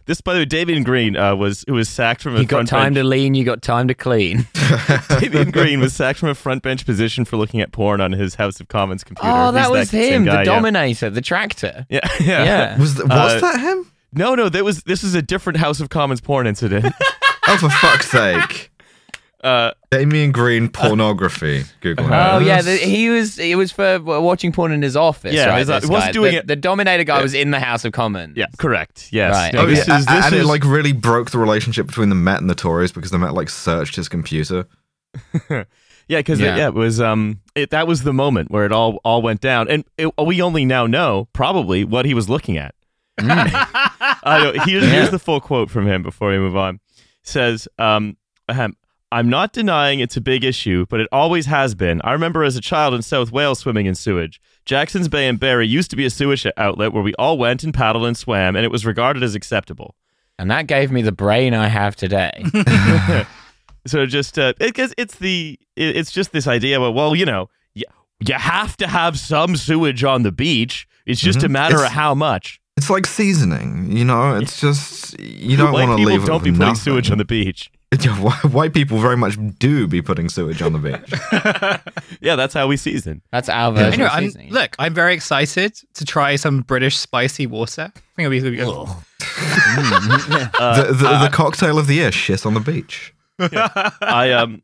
this 0.06 0.22
by 0.22 0.34
the 0.34 0.40
way, 0.42 0.46
Damian 0.46 0.84
Green 0.84 1.16
uh, 1.16 1.36
was 1.36 1.64
who 1.68 1.74
was 1.74 1.90
sacked 1.90 2.22
from 2.22 2.36
a 2.36 2.40
You 2.42 2.46
got 2.46 2.68
time 2.68 2.94
bench. 2.94 2.96
to 2.96 3.04
lean, 3.04 3.36
you 3.36 3.44
got 3.44 3.62
time 3.62 3.88
to 3.88 3.94
clean. 3.94 4.48
Damian 5.20 5.52
Green 5.52 5.80
was 5.80 5.94
sacked 5.94 6.20
from 6.20 6.30
a 6.30 6.36
front 6.36 6.62
bench 6.64 6.86
position 6.86 7.26
for 7.26 7.38
looking 7.38 7.62
at 7.62 7.72
porn 7.72 8.02
on 8.02 8.12
his 8.12 8.36
House 8.36 8.60
of 8.60 8.68
Commons 8.68 9.04
computer. 9.04 9.30
Oh, 9.32 9.46
He's 9.46 9.54
that 9.54 9.72
was 9.72 9.90
same 9.90 10.14
him, 10.14 10.26
guy, 10.26 10.32
the 10.32 10.38
yeah. 10.40 10.44
Dominator, 10.56 11.10
the 11.10 11.22
tractor. 11.22 11.86
Yeah, 11.90 12.00
yeah. 12.20 12.44
Yeah. 12.44 12.80
Was 12.80 12.96
th- 12.96 13.08
was 13.08 13.34
Uh, 13.34 13.40
that 13.42 13.60
him? 13.60 13.92
No, 14.14 14.36
no, 14.36 14.50
that 14.50 14.64
was 14.64 14.84
this 14.84 15.04
is 15.04 15.16
a 15.16 15.22
different 15.22 15.58
House 15.58 15.80
of 15.80 15.90
Commons 15.90 16.22
porn 16.22 16.48
incident. 16.48 16.94
Oh, 17.46 17.58
for 17.58 17.70
fuck's 17.70 18.10
sake! 18.10 18.72
Uh, 19.44 19.72
Damian 19.92 20.32
Green 20.32 20.70
pornography. 20.74 21.66
Google. 21.82 22.06
Oh 22.14 22.40
it. 22.40 22.46
yeah, 22.46 22.62
the, 22.62 22.78
he 22.78 23.10
was. 23.10 23.38
It 23.38 23.56
was 23.58 23.72
for 23.74 24.00
watching 24.00 24.52
porn 24.54 24.72
in 24.72 24.82
his 24.82 24.96
office. 24.96 25.34
Yeah, 25.34 25.48
right, 25.48 25.68
his- 25.68 25.84
he 25.84 25.90
wasn't 25.90 26.14
doing 26.14 26.32
The- 26.32 26.38
it- 26.40 26.48
The 26.48 26.56
Dominator 26.56 27.04
guy 27.04 27.22
was 27.22 27.34
in 27.34 27.52
the 27.52 27.60
House 27.60 27.84
of 27.84 27.92
Commons. 27.92 28.38
yeah, 28.38 28.46
correct. 28.58 29.10
Yes. 29.12 29.34
Right. 29.34 29.54
No, 29.54 29.62
Oh, 29.62 29.66
this 29.66 29.88
yeah, 29.88 29.98
is 30.00 30.06
this 30.06 30.26
and 30.26 30.34
is 30.36 30.42
it 30.42 30.46
like 30.46 30.64
really 30.64 30.94
broke 30.94 31.32
the 31.32 31.40
relationship 31.40 31.88
between 31.88 32.08
the 32.10 32.16
Met 32.16 32.40
and 32.40 32.50
the 32.50 32.56
Tories 32.56 32.92
because 32.94 33.12
the 33.12 33.20
Met 33.20 33.34
like 33.34 33.50
searched 33.50 33.96
his 33.98 34.08
computer. 34.10 34.66
Yeah, 36.10 36.20
because 36.20 36.42
Yeah. 36.42 36.56
it, 36.56 36.58
yeah, 36.58 36.68
it 36.68 36.74
was 36.74 37.00
um, 37.00 37.40
it, 37.56 37.70
that 37.70 37.88
was 37.88 38.04
the 38.04 38.12
moment 38.12 38.52
where 38.52 38.66
it 38.66 38.74
all 38.74 39.00
all 39.06 39.22
went 39.22 39.40
down, 39.40 39.70
and 39.70 39.86
it, 39.98 40.12
we 40.22 40.42
only 40.42 40.66
now 40.66 40.86
know 40.86 41.30
probably 41.32 41.86
what 41.86 42.06
he 42.06 42.14
was 42.14 42.28
looking 42.28 42.58
at. 42.58 42.76
uh, 43.20 44.52
here's, 44.66 44.84
Yeah. 44.84 44.90
here's 44.90 45.10
the 45.12 45.20
full 45.20 45.40
quote 45.40 45.70
from 45.70 45.88
him 45.88 46.04
before 46.04 46.30
we 46.32 46.38
move 46.38 46.58
on. 46.58 46.82
says, 47.24 47.70
um, 47.80 48.18
ahem, 48.50 48.76
"I'm 49.14 49.30
not 49.30 49.54
denying 49.54 50.00
it's 50.00 50.18
a 50.18 50.22
big 50.22 50.44
issue, 50.44 50.86
but 50.90 51.00
it 51.00 51.08
always 51.12 51.46
has 51.46 51.76
been. 51.76 52.02
I 52.04 52.12
remember 52.14 52.44
as 52.44 52.56
a 52.56 52.62
child 52.62 52.94
in 52.94 53.02
South 53.02 53.32
Wales 53.32 53.60
swimming 53.60 53.86
in 53.86 53.96
sewage. 53.96 54.42
Jackson's 54.66 55.08
Bay 55.08 55.28
and 55.28 55.40
Barry 55.40 55.68
used 55.68 55.90
to 55.92 55.96
be 55.96 56.06
a 56.06 56.10
sewage 56.10 56.46
outlet 56.58 56.94
where 56.94 57.04
we 57.04 57.14
all 57.16 57.38
went 57.38 57.64
and 57.64 57.74
paddled 57.74 58.06
and 58.06 58.18
swam, 58.18 58.56
and 58.56 58.66
it 58.66 58.72
was 58.72 58.86
regarded 58.86 59.24
as 59.24 59.36
acceptable." 59.36 59.96
and 60.40 60.50
that 60.50 60.66
gave 60.66 60.92
me 60.92 61.02
the 61.04 61.12
brain 61.12 61.54
I 61.54 61.68
have 61.68 61.96
today. 61.96 62.44
So 63.86 64.06
just 64.06 64.40
uh, 64.40 64.54
because 64.60 64.94
it's 64.98 65.16
the 65.16 65.60
it, 65.76 65.98
it's 65.98 66.12
just 66.12 66.32
this 66.32 66.48
idea. 66.48 66.80
Well, 66.80 66.94
well, 66.94 67.14
you 67.16 67.26
know, 67.26 67.50
you, 67.74 67.84
you 68.26 68.34
have 68.34 68.78
to 68.78 68.88
have 68.88 69.20
some 69.20 69.58
sewage 69.58 70.04
on 70.06 70.24
the 70.24 70.32
beach. 70.32 70.88
It's 71.06 71.20
just 71.20 71.44
a 71.44 71.48
Mhm. 71.50 71.52
matter 71.52 71.76
It's- 71.76 71.90
of 71.90 71.94
how 71.94 72.16
much. 72.16 72.62
It's 72.78 72.90
like 72.90 73.06
seasoning, 73.06 73.92
you 73.96 74.04
know. 74.06 74.38
It's 74.38 74.60
just 74.62 75.20
you 75.20 75.58
don't 75.58 75.74
want 75.74 75.90
to 76.00 76.04
leave. 76.04 76.24
it 76.24 76.26
don't 76.26 76.42
with 76.44 76.54
be 76.54 76.58
putting 76.58 76.76
sewage 76.76 77.12
on 77.12 77.18
the 77.20 77.26
beach. 77.26 77.70
Yeah, 78.02 78.16
wh- 78.16 78.54
White 78.54 78.74
people 78.74 78.98
very 79.00 79.18
much 79.18 79.38
do 79.60 79.88
be 79.88 80.02
putting 80.02 80.30
sewage 80.30 80.62
on 80.62 80.74
the 80.74 80.80
beach. 80.80 82.00
Yeah, 82.22 82.36
that's 82.38 82.54
how 82.54 82.68
we 82.68 82.78
season. 82.78 83.22
That's 83.32 83.50
our 83.50 83.72
version 83.74 84.02
Anyway, 84.02 84.28
of 84.28 84.36
I'm, 84.38 84.50
look, 84.50 84.76
I'm 84.80 84.94
very 84.94 85.14
excited 85.14 85.76
to 85.96 86.06
try 86.06 86.36
some 86.38 86.62
British 86.62 86.98
spicy 86.98 87.48
water. 87.48 87.92
I 87.94 88.00
think 88.16 88.26
it'll 88.28 88.30
be, 88.32 88.38
it'll 88.38 88.52
be 88.52 88.58
good. 88.58 88.96
Uh, 90.60 90.84
the 90.84 90.94
the, 90.94 91.18
the 91.24 91.30
cocktail 91.32 91.78
of 91.78 91.88
the 91.88 91.96
year: 91.96 92.12
shit 92.12 92.46
on 92.46 92.54
the 92.54 92.60
beach. 92.60 93.14
I 93.40 94.32
um, 94.32 94.62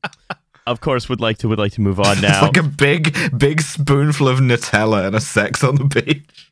of 0.67 0.79
course, 0.81 1.09
would 1.09 1.19
like 1.19 1.37
to 1.39 1.49
would 1.49 1.59
like 1.59 1.73
to 1.73 1.81
move 1.81 1.99
on 1.99 2.13
It's 2.13 2.21
now. 2.21 2.41
like 2.43 2.57
a 2.57 2.63
big 2.63 3.15
big 3.37 3.61
spoonful 3.61 4.27
of 4.27 4.39
Nutella 4.39 5.05
and 5.07 5.15
a 5.15 5.21
sex 5.21 5.63
on 5.63 5.75
the 5.75 5.85
beach. 5.85 6.51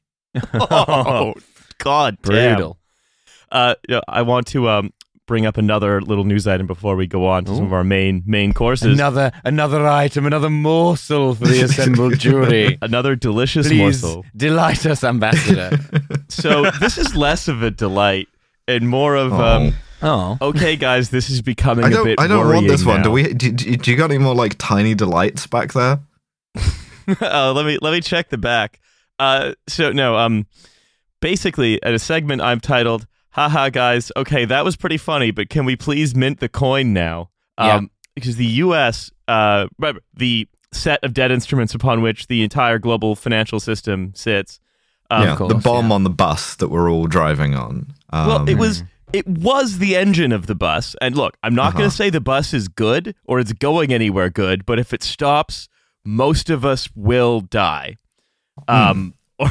oh, 0.54 1.34
God, 1.78 2.18
damn. 2.24 2.56
brutal. 2.56 2.78
Uh, 3.52 3.76
yeah, 3.88 4.02
I 4.08 4.24
want 4.24 4.48
to 4.48 4.68
um 4.70 4.92
bring 5.28 5.46
up 5.46 5.58
another 5.58 6.02
little 6.02 6.24
news 6.24 6.48
item 6.48 6.66
before 6.66 6.96
we 6.96 7.06
go 7.06 7.28
on 7.28 7.46
to 7.46 7.56
some 7.56 7.66
of 7.66 7.74
our 7.74 7.84
main 7.84 8.24
main 8.26 8.54
courses. 8.54 8.94
Another 8.94 9.32
another 9.46 9.86
item, 9.86 10.26
another 10.26 10.50
morsel 10.50 11.36
for 11.36 11.46
the 11.46 11.62
assembled 11.66 12.18
jury. 12.18 12.78
Another 12.82 13.16
delicious 13.16 13.68
Please 13.68 14.02
morsel. 14.02 14.26
delight 14.36 14.86
us, 14.86 15.04
ambassador. 15.04 15.78
So 16.30 16.70
this 16.82 16.98
is 16.98 17.16
less 17.16 17.48
of 17.48 17.64
a 17.64 17.72
delight 17.72 18.28
and 18.68 18.90
more 18.90 19.16
of 19.16 19.32
Oh. 19.34 19.42
um. 19.42 19.74
oh, 20.02 20.38
Okay, 20.42 20.76
guys, 20.76 21.10
this 21.10 21.30
is 21.30 21.42
becoming 21.42 21.86
I 21.86 21.88
a 21.88 21.92
don't 21.92 22.04
bit. 22.06 22.20
I 22.20 22.28
don't 22.28 22.48
want 22.54 22.68
this 22.68 22.84
worrying 22.86 23.02
one. 23.02 23.04
Do 23.04 23.12
we? 23.12 23.34
Do, 23.34 23.52
do, 23.52 23.78
do 23.78 23.92
you 23.92 23.96
got 23.98 24.12
any 24.12 24.18
more 24.18 24.36
like 24.36 24.56
tiny 24.58 24.94
delights 24.96 25.48
back 25.48 25.72
there? 25.74 26.00
uh, 27.22 27.54
let 27.54 27.66
me 27.66 27.78
let 27.82 27.92
me 27.94 28.02
check 28.02 28.30
the 28.30 28.38
back. 28.38 28.80
Uh, 29.20 29.54
so 29.68 29.92
no, 29.92 30.18
um, 30.18 30.46
basically 31.22 31.82
at 31.84 31.94
a 31.94 32.00
segment 32.00 32.42
I've 32.42 32.62
titled 32.62 33.08
"Haha, 33.38 33.70
guys, 33.70 34.12
okay, 34.18 34.46
that 34.46 34.66
was 34.66 34.76
pretty 34.76 34.98
funny, 34.98 35.32
but 35.32 35.50
can 35.50 35.64
we 35.66 35.76
please 35.76 36.16
mint 36.16 36.40
the 36.40 36.50
coin 36.50 36.92
now?" 36.94 37.30
Yeah. 37.60 37.76
Um, 37.76 37.92
because 38.16 38.36
the 38.36 38.46
U.S. 38.46 39.12
uh, 39.28 39.68
remember, 39.78 40.02
the 40.14 40.48
set 40.74 41.04
of 41.04 41.14
debt 41.14 41.32
instruments 41.32 41.74
upon 41.76 42.02
which 42.02 42.28
the 42.28 42.44
entire 42.44 42.80
global 42.80 43.16
financial 43.16 43.60
system 43.60 44.12
sits. 44.16 44.60
Um, 45.10 45.24
yeah, 45.24 45.36
course, 45.36 45.54
the 45.54 45.60
bomb 45.60 45.90
yeah. 45.90 45.94
on 45.96 46.04
the 46.04 46.10
bus 46.10 46.56
that 46.56 46.70
we're 46.70 46.92
all 46.92 47.06
driving 47.08 47.56
on. 47.56 47.94
Um, 48.10 48.28
Well, 48.28 48.50
it 48.50 48.56
was 48.56 48.84
it 49.14 49.26
was 49.28 49.78
the 49.78 49.96
engine 49.96 50.32
of 50.34 50.48
the 50.48 50.56
bus. 50.56 50.96
And 51.00 51.16
look, 51.16 51.38
I'm 51.44 51.56
not 51.56 51.74
going 51.74 51.86
Uh-huh. 51.86 51.92
to 51.92 51.96
say 51.96 52.10
the 52.10 52.20
bus 52.20 52.54
is 52.54 52.68
good 52.68 53.16
or 53.26 53.40
it's 53.40 53.54
going 53.54 53.94
anywhere 53.94 54.30
good, 54.30 54.66
but 54.66 54.80
if 54.80 54.94
it 54.94 55.04
stops, 55.04 55.70
most 56.04 56.50
of 56.50 56.66
us 56.66 56.90
will 56.96 57.40
die. 57.40 57.96
Um, 58.68 59.14
or 59.40 59.50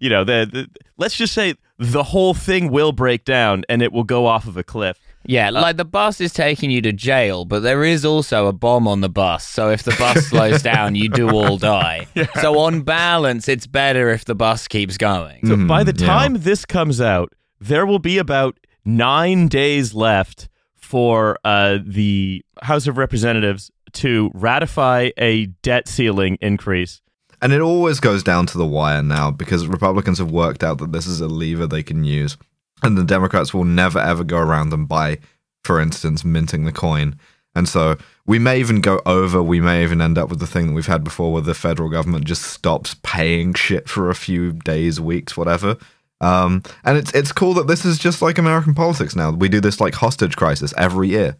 you 0.00 0.10
know, 0.10 0.24
the, 0.24 0.48
the 0.52 0.68
let's 0.98 1.16
just 1.16 1.32
say 1.32 1.54
the 1.78 2.02
whole 2.02 2.34
thing 2.34 2.70
will 2.70 2.92
break 2.92 3.24
down 3.24 3.64
and 3.68 3.82
it 3.82 3.92
will 3.92 4.04
go 4.04 4.26
off 4.26 4.46
of 4.46 4.56
a 4.56 4.62
cliff. 4.62 4.98
Yeah, 5.26 5.50
like 5.50 5.78
the 5.78 5.86
bus 5.86 6.20
is 6.20 6.32
taking 6.32 6.70
you 6.70 6.82
to 6.82 6.92
jail, 6.92 7.46
but 7.46 7.60
there 7.60 7.82
is 7.82 8.04
also 8.04 8.46
a 8.46 8.52
bomb 8.52 8.86
on 8.86 9.00
the 9.00 9.08
bus. 9.08 9.46
So 9.46 9.70
if 9.70 9.82
the 9.82 9.96
bus 9.98 10.26
slows 10.28 10.62
down, 10.62 10.94
you 10.94 11.08
do 11.08 11.30
all 11.30 11.56
die. 11.56 12.06
So 12.40 12.58
on 12.58 12.82
balance, 12.82 13.48
it's 13.48 13.66
better 13.66 14.10
if 14.10 14.24
the 14.24 14.34
bus 14.34 14.68
keeps 14.68 14.98
going. 14.98 15.46
So 15.46 15.56
by 15.66 15.82
the 15.82 15.94
yeah. 15.96 16.06
time 16.06 16.34
this 16.40 16.64
comes 16.64 17.00
out, 17.00 17.32
there 17.60 17.86
will 17.86 17.98
be 17.98 18.18
about 18.18 18.58
nine 18.84 19.48
days 19.48 19.94
left 19.94 20.48
for 20.74 21.38
uh, 21.44 21.78
the 21.84 22.44
House 22.62 22.86
of 22.86 22.98
Representatives 22.98 23.70
to 23.94 24.30
ratify 24.34 25.10
a 25.16 25.46
debt 25.62 25.88
ceiling 25.88 26.36
increase. 26.40 27.00
And 27.44 27.52
it 27.52 27.60
always 27.60 28.00
goes 28.00 28.22
down 28.22 28.46
to 28.46 28.56
the 28.56 28.64
wire 28.64 29.02
now 29.02 29.30
because 29.30 29.66
Republicans 29.66 30.16
have 30.16 30.30
worked 30.30 30.64
out 30.64 30.78
that 30.78 30.92
this 30.92 31.06
is 31.06 31.20
a 31.20 31.28
lever 31.28 31.66
they 31.66 31.82
can 31.82 32.02
use. 32.02 32.38
And 32.82 32.96
the 32.96 33.04
Democrats 33.04 33.52
will 33.52 33.64
never 33.64 33.98
ever 33.98 34.24
go 34.24 34.38
around 34.38 34.72
and 34.72 34.88
buy, 34.88 35.18
for 35.62 35.78
instance, 35.78 36.24
minting 36.24 36.64
the 36.64 36.72
coin. 36.72 37.16
And 37.54 37.68
so 37.68 37.98
we 38.26 38.38
may 38.38 38.58
even 38.60 38.80
go 38.80 38.98
over, 39.04 39.42
we 39.42 39.60
may 39.60 39.82
even 39.82 40.00
end 40.00 40.16
up 40.16 40.30
with 40.30 40.40
the 40.40 40.46
thing 40.46 40.68
that 40.68 40.72
we've 40.72 40.86
had 40.86 41.04
before 41.04 41.34
where 41.34 41.42
the 41.42 41.52
federal 41.52 41.90
government 41.90 42.24
just 42.24 42.44
stops 42.44 42.96
paying 43.02 43.52
shit 43.52 43.90
for 43.90 44.08
a 44.08 44.14
few 44.14 44.52
days, 44.52 44.98
weeks, 44.98 45.36
whatever. 45.36 45.76
Um, 46.22 46.62
and 46.82 46.96
it's 46.96 47.12
it's 47.12 47.30
cool 47.30 47.52
that 47.54 47.66
this 47.66 47.84
is 47.84 47.98
just 47.98 48.22
like 48.22 48.38
American 48.38 48.72
politics 48.72 49.14
now. 49.14 49.30
We 49.30 49.50
do 49.50 49.60
this 49.60 49.82
like 49.82 49.94
hostage 49.94 50.36
crisis 50.36 50.72
every 50.78 51.08
year. 51.08 51.36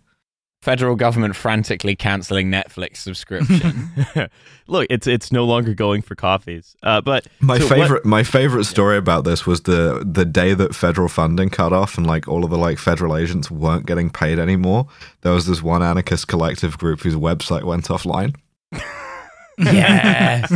Federal 0.64 0.96
government 0.96 1.36
frantically 1.36 1.94
canceling 1.94 2.50
Netflix 2.50 2.96
subscription. 2.96 3.90
Look, 4.66 4.86
it's 4.88 5.06
it's 5.06 5.30
no 5.30 5.44
longer 5.44 5.74
going 5.74 6.00
for 6.00 6.14
coffees. 6.14 6.74
Uh, 6.82 7.02
but 7.02 7.26
My 7.40 7.58
so 7.58 7.64
what- 7.66 7.74
favorite 7.78 8.04
my 8.06 8.22
favorite 8.22 8.64
story 8.64 8.96
about 8.96 9.24
this 9.24 9.46
was 9.46 9.60
the 9.64 10.02
the 10.10 10.24
day 10.24 10.54
that 10.54 10.74
federal 10.74 11.08
funding 11.08 11.50
cut 11.50 11.74
off 11.74 11.98
and 11.98 12.06
like 12.06 12.26
all 12.28 12.44
of 12.44 12.50
the 12.50 12.56
like 12.56 12.78
federal 12.78 13.14
agents 13.14 13.50
weren't 13.50 13.84
getting 13.84 14.08
paid 14.08 14.38
anymore. 14.38 14.88
There 15.20 15.32
was 15.34 15.44
this 15.46 15.62
one 15.62 15.82
anarchist 15.82 16.28
collective 16.28 16.78
group 16.78 17.00
whose 17.00 17.14
website 17.14 17.64
went 17.64 17.84
offline. 17.88 18.34
yes. 19.58 20.48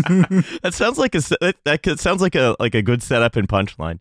that 0.63 0.71
sounds 0.73 0.97
like 0.97 1.15
a 1.15 1.21
that, 1.43 1.57
that 1.65 2.01
sounds 2.01 2.23
like 2.23 2.35
a 2.35 2.57
like 2.59 2.75
a 2.75 2.81
good 2.81 3.03
setup 3.03 3.37
and 3.37 3.47
punchline. 3.47 3.99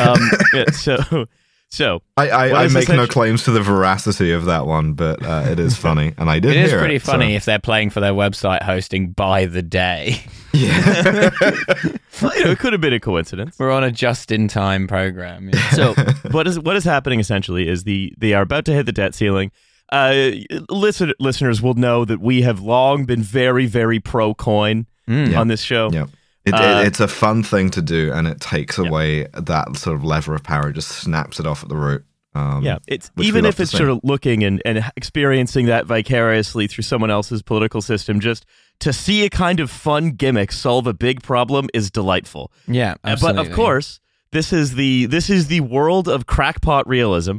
Um, 0.00 0.18
yeah, 0.54 0.70
so 0.70 1.26
so 1.70 2.00
I 2.16 2.28
I, 2.30 2.64
I 2.64 2.68
make 2.68 2.88
no 2.88 3.06
claims 3.06 3.44
to 3.44 3.50
the 3.50 3.60
veracity 3.62 4.32
of 4.32 4.44
that 4.46 4.66
one, 4.66 4.92
but 4.94 5.22
uh, 5.24 5.46
it 5.50 5.58
is 5.58 5.76
funny, 5.86 6.14
and 6.18 6.30
I 6.30 6.38
did. 6.38 6.52
It 6.56 6.64
is 6.64 6.70
hear 6.70 6.78
pretty 6.78 6.96
it, 6.96 7.02
so- 7.04 7.12
funny 7.12 7.34
if 7.34 7.44
they're 7.44 7.58
playing 7.58 7.90
for 7.90 8.00
their 8.00 8.12
website 8.12 8.62
hosting 8.62 9.10
by 9.12 9.46
the 9.46 9.62
day. 9.62 10.20
Yeah, 10.56 11.30
you 11.42 12.44
know, 12.44 12.50
it 12.50 12.58
could 12.58 12.72
have 12.72 12.80
been 12.80 12.94
a 12.94 13.00
coincidence. 13.00 13.58
We're 13.58 13.70
on 13.70 13.84
a 13.84 13.92
just-in-time 13.92 14.86
program. 14.88 15.50
yeah. 15.52 15.70
So 15.72 15.94
what 16.30 16.46
is 16.46 16.58
what 16.58 16.76
is 16.76 16.84
happening 16.84 17.20
essentially 17.20 17.68
is 17.68 17.84
the 17.84 18.14
they 18.16 18.32
are 18.32 18.40
about 18.40 18.64
to 18.64 18.72
hit 18.72 18.86
the 18.86 18.92
debt 18.92 19.14
ceiling. 19.14 19.52
Uh, 19.92 20.30
listen, 20.70 21.12
listeners 21.20 21.60
will 21.60 21.74
know 21.74 22.06
that 22.06 22.20
we 22.22 22.40
have 22.40 22.60
long 22.60 23.04
been 23.04 23.20
very 23.22 23.66
very 23.66 24.00
pro 24.00 24.32
coin 24.32 24.86
Mm. 25.06 25.36
On 25.38 25.46
this 25.48 25.60
show. 25.60 25.90
yeah. 25.92 26.06
It, 26.46 26.54
Uh, 26.54 26.80
it, 26.80 26.86
it's 26.86 27.00
a 27.00 27.08
fun 27.08 27.42
thing 27.42 27.70
to 27.70 27.82
do, 27.82 28.12
and 28.12 28.26
it 28.26 28.40
takes 28.40 28.78
away 28.78 29.26
that 29.34 29.76
sort 29.76 29.96
of 29.96 30.04
lever 30.04 30.34
of 30.34 30.42
power. 30.42 30.68
It 30.70 30.74
just 30.74 30.88
snaps 30.88 31.40
it 31.40 31.46
off 31.46 31.62
at 31.62 31.68
the 31.68 31.76
root. 31.76 32.04
Um, 32.34 32.62
Yeah, 32.62 32.78
it's 32.86 33.10
even 33.18 33.44
if 33.44 33.58
it's 33.60 33.70
sort 33.72 33.88
of 33.88 34.00
looking 34.02 34.44
and, 34.44 34.62
and 34.64 34.84
experiencing 34.96 35.66
that 35.66 35.86
vicariously 35.86 36.66
through 36.66 36.82
someone 36.82 37.10
else's 37.10 37.42
political 37.42 37.80
system, 37.82 38.20
just 38.20 38.46
to 38.80 38.92
see 38.92 39.24
a 39.24 39.30
kind 39.30 39.58
of 39.58 39.70
fun 39.70 40.10
gimmick 40.10 40.52
solve 40.52 40.86
a 40.86 40.92
big 40.94 41.22
problem 41.22 41.68
is 41.74 41.90
delightful. 41.90 42.52
Yeah, 42.68 42.92
Uh, 42.92 43.08
absolutely. 43.08 43.42
But 43.42 43.50
of 43.50 43.56
course, 43.56 44.00
this 44.32 44.52
is 44.52 44.74
the 44.74 45.06
this 45.06 45.30
is 45.30 45.48
the 45.48 45.60
world 45.60 46.08
of 46.08 46.26
crackpot 46.26 46.86
realism, 46.86 47.38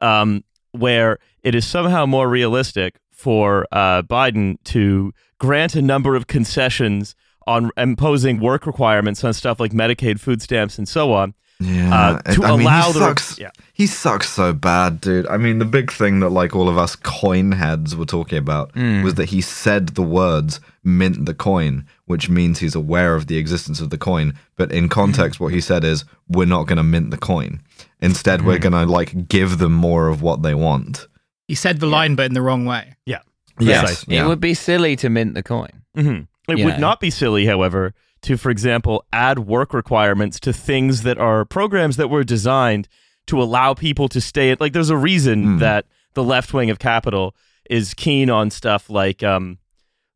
um, 0.00 0.44
where 0.70 1.18
it 1.42 1.54
is 1.54 1.66
somehow 1.66 2.06
more 2.06 2.28
realistic 2.28 3.00
for 3.10 3.66
uh, 3.72 4.02
Biden 4.02 4.56
to 4.64 5.12
grant 5.38 5.74
a 5.74 5.82
number 5.82 6.14
of 6.14 6.28
concessions 6.28 7.16
on 7.48 7.70
imposing 7.76 8.40
work 8.40 8.66
requirements 8.66 9.24
on 9.24 9.32
stuff 9.32 9.58
like 9.60 9.72
Medicaid, 9.72 10.20
food 10.20 10.40
stamps, 10.42 10.78
and 10.78 10.86
so 10.88 11.12
on. 11.12 11.34
Yeah, 11.60 11.92
uh, 11.92 12.32
to 12.34 12.44
I 12.44 12.50
mean, 12.52 12.60
allow 12.60 12.86
he 12.86 12.92
the- 12.92 12.98
sucks. 13.00 13.38
yeah. 13.38 13.50
He 13.72 13.86
sucks 13.88 14.28
so 14.28 14.52
bad, 14.52 15.00
dude. 15.00 15.26
I 15.26 15.36
mean, 15.38 15.58
the 15.58 15.64
big 15.64 15.90
thing 15.90 16.20
that 16.20 16.28
like 16.30 16.54
all 16.54 16.68
of 16.68 16.78
us 16.78 16.94
coin 16.94 17.50
heads 17.52 17.96
were 17.96 18.04
talking 18.06 18.38
about 18.38 18.70
Hmm. 18.74 19.02
was 19.02 19.14
that 19.14 19.30
he 19.30 19.40
said 19.40 19.88
the 19.88 20.02
words 20.02 20.60
"mint 20.84 21.26
the 21.26 21.34
coin," 21.34 21.84
which 22.06 22.28
means 22.30 22.60
he's 22.60 22.76
aware 22.76 23.16
of 23.16 23.26
the 23.26 23.38
existence 23.38 23.80
of 23.80 23.90
the 23.90 23.98
coin. 23.98 24.34
But 24.56 24.70
in 24.70 24.88
context, 24.88 25.40
what 25.40 25.52
he 25.52 25.60
said 25.60 25.82
is, 25.84 26.04
"We're 26.28 26.46
not 26.56 26.68
going 26.68 26.76
to 26.76 26.84
mint 26.84 27.10
the 27.10 27.16
coin. 27.18 27.60
Instead, 28.00 28.40
Hmm. 28.40 28.46
we're 28.46 28.58
going 28.60 28.72
to 28.74 28.86
like 28.86 29.26
give 29.28 29.58
them 29.58 29.72
more 29.72 30.06
of 30.08 30.22
what 30.22 30.42
they 30.44 30.54
want." 30.54 31.08
He 31.48 31.56
said 31.56 31.80
the 31.80 31.86
line, 31.86 32.14
but 32.14 32.26
in 32.26 32.34
the 32.34 32.42
wrong 32.42 32.66
way. 32.66 32.94
Yeah. 33.04 33.22
Yes, 33.58 33.80
Precisely. 33.80 34.14
yeah. 34.14 34.24
It 34.24 34.28
would 34.28 34.40
be 34.40 34.54
silly 34.54 34.94
to 34.96 35.08
mint 35.10 35.34
the 35.34 35.42
coin. 35.42 35.70
hmm 35.96 36.20
It 36.48 36.58
Yeah. 36.58 36.64
would 36.66 36.78
not 36.78 37.00
be 37.00 37.10
silly, 37.10 37.46
however, 37.46 37.94
to, 38.22 38.36
for 38.36 38.50
example, 38.50 39.04
add 39.12 39.40
work 39.40 39.72
requirements 39.74 40.40
to 40.40 40.52
things 40.52 41.02
that 41.02 41.18
are 41.18 41.44
programs 41.44 41.96
that 41.96 42.08
were 42.10 42.24
designed 42.24 42.88
to 43.26 43.40
allow 43.42 43.74
people 43.74 44.08
to 44.08 44.20
stay 44.20 44.50
at. 44.50 44.60
Like, 44.60 44.72
there's 44.72 44.90
a 44.90 44.96
reason 44.96 45.42
Hmm. 45.44 45.58
that 45.58 45.84
the 46.14 46.24
left 46.24 46.52
wing 46.54 46.70
of 46.70 46.78
capital 46.78 47.34
is 47.70 47.92
keen 47.94 48.30
on 48.30 48.50
stuff 48.50 48.88
like, 48.88 49.22
um, 49.22 49.58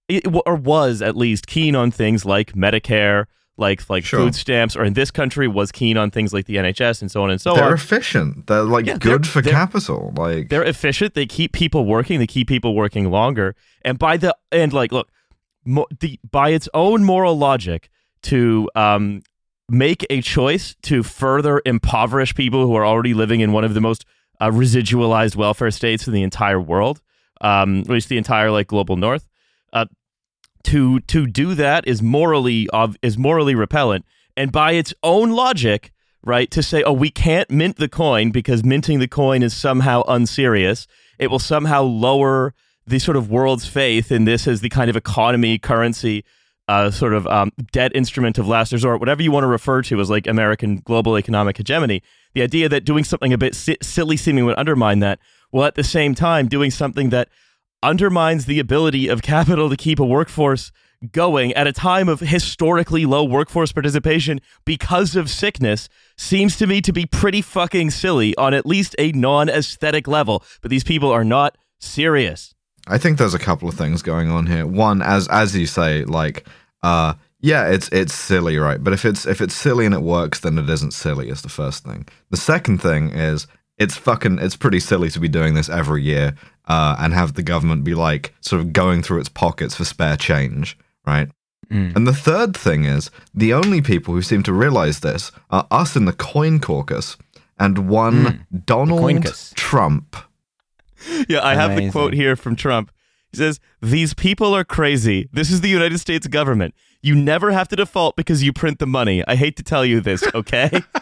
it, 0.08 0.24
or 0.46 0.56
was 0.56 1.00
at 1.02 1.16
least 1.16 1.46
keen 1.46 1.76
on 1.76 1.90
things 1.90 2.24
like 2.24 2.54
Medicare, 2.54 3.26
like 3.58 3.88
like 3.90 4.04
Sure. 4.04 4.20
food 4.20 4.34
stamps, 4.34 4.74
or 4.74 4.82
in 4.84 4.94
this 4.94 5.10
country 5.10 5.46
was 5.46 5.70
keen 5.70 5.96
on 5.98 6.10
things 6.10 6.32
like 6.32 6.46
the 6.46 6.56
NHS 6.56 7.02
and 7.02 7.10
so 7.10 7.22
on 7.22 7.30
and 7.30 7.40
so 7.40 7.50
on. 7.52 7.58
they're 7.58 7.74
efficient. 7.74 8.46
They're 8.46 8.62
like 8.62 8.86
Yeah, 8.86 8.96
good 8.96 9.24
they're- 9.24 9.30
for 9.30 9.42
they're- 9.42 9.52
capital. 9.52 10.12
Like 10.16 10.48
They're 10.48 10.64
efficient. 10.64 11.14
They 11.14 11.26
keep 11.26 11.52
people 11.52 11.84
working. 11.84 12.18
They 12.18 12.26
keep 12.26 12.48
people 12.48 12.74
working 12.74 13.10
longer. 13.10 13.54
And 13.84 13.98
by 13.98 14.16
the 14.16 14.34
and 14.50 14.72
like, 14.72 14.90
look, 14.90 15.08
mo- 15.64 15.86
the 16.00 16.18
by 16.30 16.50
its 16.50 16.68
own 16.74 17.04
moral 17.04 17.36
logic, 17.36 17.90
to 18.22 18.68
um, 18.74 19.22
make 19.68 20.06
a 20.10 20.20
choice 20.20 20.76
to 20.82 21.02
further 21.02 21.62
impoverish 21.64 22.34
people 22.34 22.66
who 22.66 22.74
are 22.74 22.86
already 22.86 23.14
living 23.14 23.40
in 23.40 23.52
one 23.52 23.64
of 23.64 23.74
the 23.74 23.80
most 23.80 24.04
uh, 24.40 24.50
residualized 24.50 25.36
welfare 25.36 25.70
states 25.70 26.06
in 26.06 26.12
the 26.12 26.22
entire 26.22 26.60
world, 26.60 27.00
um, 27.40 27.80
at 27.80 27.88
least 27.88 28.08
the 28.08 28.18
entire 28.18 28.50
like 28.50 28.66
global 28.66 28.96
north. 28.96 29.28
Uh, 29.72 29.86
to 30.64 31.00
to 31.00 31.26
do 31.26 31.54
that 31.54 31.86
is 31.86 32.02
morally 32.02 32.68
of 32.70 32.96
is 33.02 33.18
morally 33.18 33.54
repellent, 33.54 34.04
and 34.36 34.52
by 34.52 34.72
its 34.72 34.94
own 35.02 35.30
logic, 35.30 35.92
right? 36.24 36.50
To 36.50 36.62
say, 36.62 36.82
oh, 36.82 36.92
we 36.92 37.10
can't 37.10 37.50
mint 37.50 37.76
the 37.76 37.88
coin 37.88 38.30
because 38.30 38.64
minting 38.64 38.98
the 38.98 39.08
coin 39.08 39.42
is 39.42 39.54
somehow 39.54 40.02
unserious. 40.06 40.86
It 41.18 41.30
will 41.30 41.38
somehow 41.38 41.82
lower 41.82 42.54
the 42.86 42.98
sort 42.98 43.16
of 43.16 43.30
world's 43.30 43.66
faith 43.66 44.10
in 44.10 44.24
this 44.24 44.46
as 44.46 44.60
the 44.60 44.68
kind 44.68 44.90
of 44.90 44.96
economy, 44.96 45.58
currency, 45.58 46.24
uh, 46.68 46.90
sort 46.90 47.12
of 47.12 47.26
um, 47.26 47.52
debt 47.72 47.92
instrument 47.94 48.38
of 48.38 48.48
last 48.48 48.72
resort, 48.72 49.00
whatever 49.00 49.22
you 49.22 49.30
want 49.30 49.44
to 49.44 49.48
refer 49.48 49.82
to 49.82 50.00
as 50.00 50.10
like 50.10 50.26
American 50.26 50.76
global 50.78 51.18
economic 51.18 51.56
hegemony. 51.56 52.02
The 52.34 52.42
idea 52.42 52.68
that 52.68 52.84
doing 52.84 53.04
something 53.04 53.32
a 53.32 53.38
bit 53.38 53.54
si- 53.54 53.78
silly 53.82 54.16
seeming 54.16 54.44
would 54.46 54.58
undermine 54.58 55.00
that, 55.00 55.18
while 55.50 55.66
at 55.66 55.74
the 55.74 55.84
same 55.84 56.14
time 56.14 56.48
doing 56.48 56.70
something 56.70 57.10
that 57.10 57.28
undermines 57.82 58.46
the 58.46 58.58
ability 58.58 59.08
of 59.08 59.22
capital 59.22 59.68
to 59.68 59.76
keep 59.76 59.98
a 59.98 60.04
workforce 60.04 60.70
going 61.10 61.52
at 61.54 61.66
a 61.66 61.72
time 61.72 62.08
of 62.08 62.20
historically 62.20 63.04
low 63.04 63.24
workforce 63.24 63.72
participation 63.72 64.40
because 64.64 65.16
of 65.16 65.28
sickness 65.28 65.88
seems 66.16 66.56
to 66.56 66.66
me 66.66 66.80
to 66.80 66.92
be 66.92 67.04
pretty 67.04 67.42
fucking 67.42 67.90
silly 67.90 68.36
on 68.36 68.54
at 68.54 68.64
least 68.64 68.94
a 68.98 69.10
non 69.12 69.48
aesthetic 69.48 70.06
level. 70.06 70.44
But 70.60 70.70
these 70.70 70.84
people 70.84 71.10
are 71.10 71.24
not 71.24 71.58
serious. 71.80 72.54
I 72.86 72.98
think 72.98 73.18
there's 73.18 73.34
a 73.34 73.38
couple 73.38 73.68
of 73.68 73.74
things 73.74 74.02
going 74.02 74.30
on 74.30 74.46
here. 74.46 74.66
One, 74.66 75.02
as 75.02 75.28
as 75.28 75.56
you 75.56 75.66
say, 75.66 76.04
like, 76.04 76.46
uh, 76.82 77.14
yeah, 77.40 77.68
it's 77.68 77.88
it's 77.88 78.14
silly, 78.14 78.56
right? 78.56 78.82
But 78.82 78.92
if 78.92 79.04
it's 79.04 79.26
if 79.26 79.40
it's 79.40 79.54
silly 79.54 79.86
and 79.86 79.94
it 79.94 80.02
works, 80.02 80.40
then 80.40 80.58
it 80.58 80.68
isn't 80.68 80.92
silly. 80.92 81.28
Is 81.28 81.42
the 81.42 81.48
first 81.48 81.84
thing. 81.84 82.06
The 82.30 82.36
second 82.36 82.78
thing 82.78 83.10
is 83.10 83.46
it's 83.78 83.96
fucking 83.96 84.38
it's 84.38 84.56
pretty 84.56 84.80
silly 84.80 85.10
to 85.10 85.20
be 85.20 85.28
doing 85.28 85.54
this 85.54 85.68
every 85.68 86.02
year 86.02 86.34
uh, 86.66 86.96
and 86.98 87.12
have 87.12 87.34
the 87.34 87.42
government 87.42 87.84
be 87.84 87.94
like 87.94 88.34
sort 88.40 88.60
of 88.60 88.72
going 88.72 89.02
through 89.02 89.20
its 89.20 89.28
pockets 89.28 89.74
for 89.74 89.84
spare 89.84 90.16
change, 90.16 90.78
right? 91.06 91.28
Mm. 91.70 91.96
And 91.96 92.06
the 92.06 92.14
third 92.14 92.56
thing 92.56 92.84
is 92.84 93.10
the 93.34 93.54
only 93.54 93.80
people 93.80 94.14
who 94.14 94.22
seem 94.22 94.42
to 94.44 94.52
realize 94.52 95.00
this 95.00 95.32
are 95.50 95.66
us 95.70 95.96
in 95.96 96.04
the 96.04 96.12
coin 96.12 96.60
caucus 96.60 97.16
and 97.58 97.88
one 97.88 98.46
Donald 98.66 99.26
Trump. 99.54 100.16
Yeah, 101.28 101.44
I 101.44 101.54
have 101.54 101.76
the 101.76 101.90
quote 101.90 102.14
here 102.14 102.36
from 102.36 102.56
Trump. 102.56 102.90
He 103.30 103.38
says, 103.38 103.60
These 103.80 104.14
people 104.14 104.54
are 104.54 104.64
crazy. 104.64 105.28
This 105.32 105.50
is 105.50 105.60
the 105.60 105.68
United 105.68 105.98
States 105.98 106.26
government. 106.26 106.74
You 107.00 107.14
never 107.14 107.50
have 107.50 107.68
to 107.68 107.76
default 107.76 108.14
because 108.16 108.42
you 108.42 108.52
print 108.52 108.78
the 108.78 108.86
money. 108.86 109.24
I 109.26 109.34
hate 109.36 109.56
to 109.56 109.62
tell 109.62 109.84
you 109.84 110.00
this, 110.00 110.22
okay? 110.34 110.70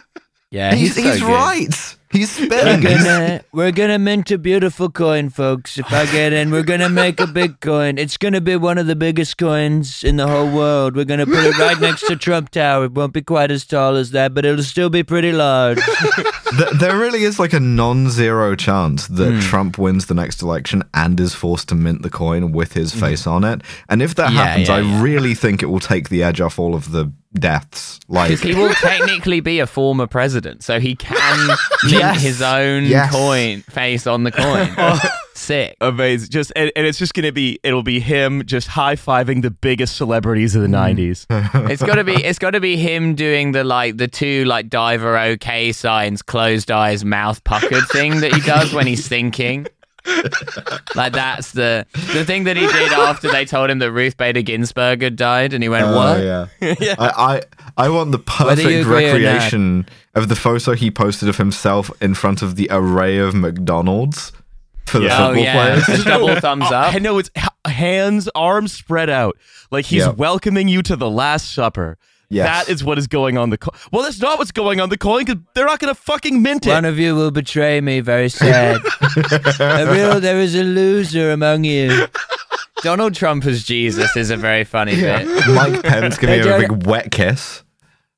Yeah, 0.53 0.75
He's, 0.75 0.97
he's, 0.97 1.05
so 1.05 1.11
he's 1.13 1.21
good. 1.21 1.29
right. 1.29 1.97
He's 2.13 2.41
We're 2.41 2.49
gonna 2.81 3.45
we're 3.53 3.71
gonna 3.71 3.99
mint 3.99 4.33
a 4.33 4.39
beautiful 4.39 4.91
coin, 4.91 5.29
folks. 5.29 5.79
If 5.79 5.93
I 5.93 6.07
get 6.07 6.33
in, 6.33 6.51
we're 6.51 6.65
gonna 6.65 6.89
make 6.89 7.21
a 7.21 7.27
big 7.29 7.61
coin. 7.61 7.99
It's 7.99 8.17
gonna 8.17 8.41
be 8.41 8.57
one 8.57 8.79
of 8.79 8.89
the 8.89 8.97
biggest 8.97 9.39
coins 9.39 10.03
in 10.03 10.17
the 10.17 10.27
whole 10.27 10.51
world. 10.51 10.97
We're 10.97 11.05
gonna 11.05 11.25
put 11.25 11.45
it 11.45 11.57
right 11.57 11.81
next 11.81 12.09
to 12.09 12.17
Trump 12.17 12.51
Tower. 12.51 12.87
It 12.87 12.93
won't 12.95 13.13
be 13.13 13.23
quite 13.23 13.53
as 13.53 13.65
tall 13.65 13.95
as 13.95 14.11
that, 14.11 14.35
but 14.35 14.45
it'll 14.45 14.65
still 14.65 14.91
be 14.91 15.05
pretty 15.05 15.33
large. 15.33 15.79
There 16.81 16.99
really 16.99 17.23
is 17.23 17.39
like 17.39 17.53
a 17.53 17.61
non-zero 17.61 18.57
chance 18.57 19.07
that 19.07 19.33
hmm. 19.33 19.39
Trump 19.39 19.79
wins 19.79 20.07
the 20.07 20.15
next 20.15 20.43
election 20.43 20.83
and 20.95 21.19
is 21.21 21.33
forced 21.33 21.69
to 21.69 21.77
mint 21.77 22.03
the 22.03 22.11
coin 22.11 22.51
with 22.51 22.73
his 22.73 22.93
hmm. 22.93 22.99
face 22.99 23.25
on 23.25 23.45
it. 23.45 23.63
And 23.89 24.03
if 24.03 24.17
that 24.17 24.33
Yeah, 24.33 24.45
happens, 24.45 24.69
yeah, 24.69 24.75
I 24.75 24.81
yeah. 24.81 25.03
really 25.03 25.35
think 25.35 25.63
it 25.63 25.67
will 25.67 25.79
take 25.79 26.09
the 26.09 26.25
edge 26.25 26.41
off 26.41 26.59
all 26.59 26.75
of 26.75 26.91
the 26.91 27.13
deaths. 27.35 28.01
Like 28.09 28.39
he 28.41 28.55
will 28.55 28.73
technically 28.75 29.41
be 29.41 29.61
a 29.61 29.67
former 29.67 30.07
president, 30.07 30.63
so 30.63 30.81
he 30.81 30.97
can 30.97 31.47
mint 31.85 31.93
Yes. 31.93 32.23
his 32.23 32.43
own 32.43 32.85
Yes. 32.85 33.13
coin 33.13 33.63
face 33.63 34.07
on 34.07 34.25
the 34.25 34.33
coin. 34.33 34.75
Oh. 34.79 35.01
Sick. 35.35 35.77
Amazing. 35.81 36.29
Just 36.31 36.53
and, 36.55 36.71
and 36.77 36.87
it's 36.87 36.99
just 36.99 37.15
gonna 37.15 37.33
be 37.33 37.59
it'll 37.63 37.83
be 37.83 37.99
him 37.99 38.45
just 38.45 38.69
high 38.69 38.97
fiving 38.97 39.41
the 39.41 39.51
biggest 39.51 39.97
celebrities 39.97 40.55
of 40.55 40.61
the 40.63 40.69
mm. 40.69 40.73
nineties. 40.73 41.27
It's 41.31 41.83
gotta 41.83 42.05
be 42.05 42.13
it's 42.13 42.39
gotta 42.39 42.61
be 42.61 42.77
him 42.77 43.15
doing 43.15 43.53
the 43.53 43.65
like 43.65 43.97
the 43.97 44.09
two 44.09 44.45
like 44.45 44.69
diver 44.69 45.19
okay 45.19 45.73
signs, 45.73 46.21
closed 46.21 46.71
eyes, 46.71 47.05
mouth 47.05 47.43
puckered 47.45 47.89
thing 47.89 48.21
that 48.21 48.35
he 48.35 48.41
does 48.43 48.75
when 48.75 48.87
he's 48.87 49.09
thinking. 49.09 49.67
Like 50.95 51.13
that's 51.13 51.53
the 51.53 51.87
the 52.13 52.25
thing 52.25 52.45
that 52.45 52.57
he 52.57 52.67
did 52.67 52.93
after 52.93 53.31
they 53.31 53.45
told 53.45 53.71
him 53.71 53.79
that 53.81 53.93
Ruth 53.93 54.17
Bader 54.17 54.43
Ginsburg 54.43 55.03
had 55.03 55.17
died, 55.17 55.53
and 55.53 55.63
he 55.63 55.69
went, 55.69 55.87
Oh, 55.87 55.97
"What?" 55.97 56.21
yeah. 56.23 56.47
I, 56.99 57.41
I 57.77 57.85
I 57.87 57.89
want 57.91 58.13
the 58.13 58.19
perfect 58.19 58.61
agree 58.61 58.81
or 58.81 58.85
not. 58.85 58.95
recreation 58.95 59.87
of 60.15 60.29
the 60.29 60.37
photo 60.37 60.73
he 60.75 60.91
posted 60.91 61.29
of 61.29 61.37
himself 61.37 61.91
in 62.03 62.15
front 62.15 62.43
of 62.43 62.57
the 62.57 62.69
array 62.71 63.19
of 63.19 63.35
McDonald's 63.35 64.33
for 64.87 64.99
the 64.99 65.07
Yeah. 65.07 65.15
Oh 65.19 65.29
football 65.29 65.45
yeah, 65.45 65.53
players. 65.53 65.87
Just 65.87 66.05
double 66.07 66.35
thumbs 66.41 66.65
up. 66.73 66.95
I 66.95 66.99
know 66.99 67.19
it's 67.19 67.31
hands, 67.67 68.29
arms 68.35 68.73
spread 68.73 69.11
out, 69.11 69.37
like 69.71 69.85
he's 69.87 70.05
Yep. 70.07 70.17
welcoming 70.17 70.69
you 70.69 70.83
to 70.83 70.97
the 70.97 71.11
Last 71.11 71.53
Supper. 71.53 71.97
Yes. 72.31 72.67
That 72.67 72.73
is 72.73 72.85
what 72.85 72.97
is 72.97 73.09
going 73.09 73.37
on 73.37 73.51
the 73.51 73.59
coin. 73.59 73.77
Well, 73.93 74.05
that's 74.05 74.21
not 74.21 74.39
what's 74.39 74.53
going 74.53 74.81
on 74.81 74.89
the 74.89 74.97
coin 74.97 75.25
because 75.25 75.43
they're 75.55 75.67
not 75.67 75.81
going 75.81 75.93
to 75.93 76.01
fucking 76.01 76.41
mint 76.41 76.65
it. 76.65 76.71
One 76.71 76.85
of 76.85 76.97
you 76.97 77.17
will 77.17 77.33
betray 77.33 77.81
me. 77.81 77.99
Very 77.99 78.29
sad. 78.29 78.81
a 79.61 79.89
real, 79.93 80.21
there 80.21 80.39
is 80.39 80.55
a 80.55 80.63
loser 80.63 81.33
among 81.33 81.65
you. 81.65 82.07
Donald 82.83 83.15
Trump 83.15 83.45
as 83.47 83.65
Jesus 83.65 84.17
is 84.17 84.31
a 84.31 84.37
very 84.37 84.63
funny 84.63 84.95
bit. 84.95 85.27
Mike 85.49 85.83
Pence 85.83 86.19
giving 86.19 86.41
They 86.41 86.49
him 86.49 86.55
a 86.55 86.69
big 86.69 86.87
wet 86.87 87.11
kiss. 87.11 87.65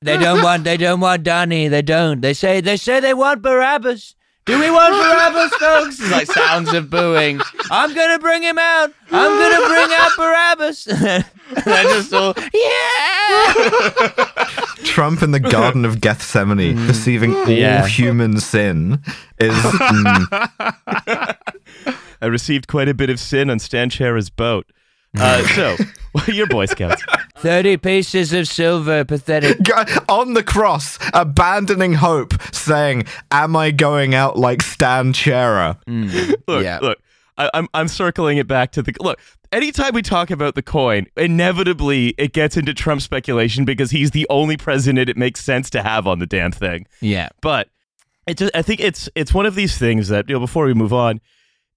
They 0.03 0.19
don't 0.19 0.43
want. 0.43 0.65
They 0.65 0.77
don't 0.77 1.01
want 1.01 1.23
Donnie. 1.23 1.69
They 1.69 1.83
don't. 1.83 2.21
They 2.21 2.35
say. 2.35 2.61
They 2.61 2.77
say 2.77 3.01
they 3.01 3.15
want 3.15 3.41
Barabbas. 3.41 4.15
Do 4.45 4.59
we 4.59 4.71
want 4.71 4.93
Barabbas, 4.95 5.55
folks? 5.55 6.01
It's 6.01 6.11
like 6.11 6.27
sounds 6.27 6.73
of 6.73 6.91
booing. 6.91 7.41
I'm 7.71 7.95
gonna 7.95 8.19
bring 8.19 8.43
him 8.43 8.59
out. 8.59 8.91
I'm 9.13 9.39
gonna 9.39 9.69
bring 9.69 9.89
out 9.99 10.11
Barabbas. 10.17 10.85
They're 11.65 11.85
just 11.85 12.13
all 12.13 12.35
yeah. 12.53 13.53
Trump 14.85 15.23
in 15.23 15.31
the 15.31 15.39
Garden 15.41 15.85
of 15.85 16.01
Gethsemane, 16.01 16.77
perceiving 16.89 17.35
all 17.37 17.49
Yeah. 17.49 17.87
human 17.87 18.41
sin, 18.41 19.01
is 19.39 19.55
mm, 19.55 20.27
I 22.21 22.27
received 22.27 22.67
quite 22.67 22.89
a 22.89 22.95
bit 22.95 23.11
of 23.11 23.21
sin 23.21 23.49
on 23.49 23.59
Stan 23.61 23.91
Chera's 23.91 24.29
boat. 24.31 24.67
Uh, 25.17 25.47
so, 25.55 25.77
what 26.13 26.29
are 26.29 26.33
your 26.33 26.47
Boy 26.49 26.67
Scouts? 26.67 27.05
Thirty 27.43 27.77
pieces 27.77 28.33
of 28.33 28.47
silver. 28.49 29.05
Pathetic. 29.05 29.59
on 30.09 30.35
the 30.35 30.43
cross, 30.45 30.99
abandoning 31.13 31.95
hope, 31.95 32.35
saying, 32.55 33.05
"Am 33.31 33.57
I 33.57 33.71
going 33.73 34.15
out 34.15 34.39
like 34.39 34.63
Stan 34.63 35.13
Chera?" 35.13 35.77
Hmm. 35.87 36.09
Look, 36.49 36.65
Yeah. 36.65 36.79
look. 36.81 36.99
I, 37.39 37.51
I'm 37.55 37.67
I'm 37.75 37.89
circling 37.89 38.39
it 38.39 38.47
back 38.47 38.73
to 38.73 38.83
the 38.83 38.95
look. 39.01 39.19
Anytime 39.51 39.93
we 39.95 40.03
talk 40.03 40.31
about 40.31 40.55
the 40.55 40.63
coin, 40.63 41.07
inevitably 41.17 42.15
it 42.19 42.33
gets 42.33 42.57
into 42.57 42.73
Trump 42.75 43.01
speculation 43.03 43.65
because 43.65 43.91
he's 43.91 44.13
the 44.13 44.27
only 44.31 44.57
president 44.57 45.09
it 45.11 45.17
makes 45.17 45.41
sense 45.45 45.69
to 45.71 45.83
have 45.83 46.07
on 46.07 46.19
the 46.21 46.27
damn 46.27 46.53
thing. 46.53 46.87
Yeah. 47.01 47.29
But 47.41 47.69
it 48.27 48.37
just, 48.39 48.55
I 48.55 48.63
think 48.63 48.81
it's 48.81 49.09
it's 49.15 49.35
one 49.35 49.47
of 49.47 49.55
these 49.55 49.77
things 49.77 50.09
that 50.09 50.29
you 50.29 50.35
know 50.35 50.41
before 50.41 50.67
we 50.67 50.75
move 50.75 50.93
on, 50.93 51.21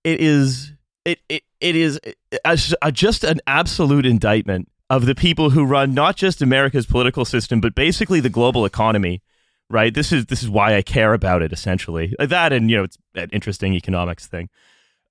it 0.04 0.22
is 0.22 0.74
it 1.06 1.20
it, 1.30 1.44
it 1.60 1.76
is 1.76 2.00
uh, 2.06 2.12
a, 2.46 2.58
a, 2.82 2.88
uh, 2.88 2.92
just 2.92 3.24
an 3.24 3.40
absolute 3.48 4.06
indictment 4.06 4.70
of 4.90 5.06
the 5.06 5.16
people 5.16 5.50
who 5.52 5.66
run 5.66 5.94
not 5.94 6.16
just 6.16 6.42
America's 6.42 6.86
political 6.86 7.26
system 7.26 7.60
but 7.60 7.74
basically 7.76 8.20
the 8.20 8.30
global 8.30 8.66
economy. 8.66 9.22
Right. 9.68 9.92
This 9.94 10.12
is 10.12 10.28
this 10.28 10.44
is 10.44 10.50
why 10.50 10.76
I 10.76 10.84
care 10.84 11.14
about 11.14 11.42
it 11.42 11.52
essentially. 11.52 12.14
That 12.20 12.54
and 12.54 12.70
you 12.70 12.78
know 12.78 12.84
it's 12.84 12.98
an 13.16 13.30
interesting 13.32 13.74
economics 13.74 14.28
thing. 14.28 14.50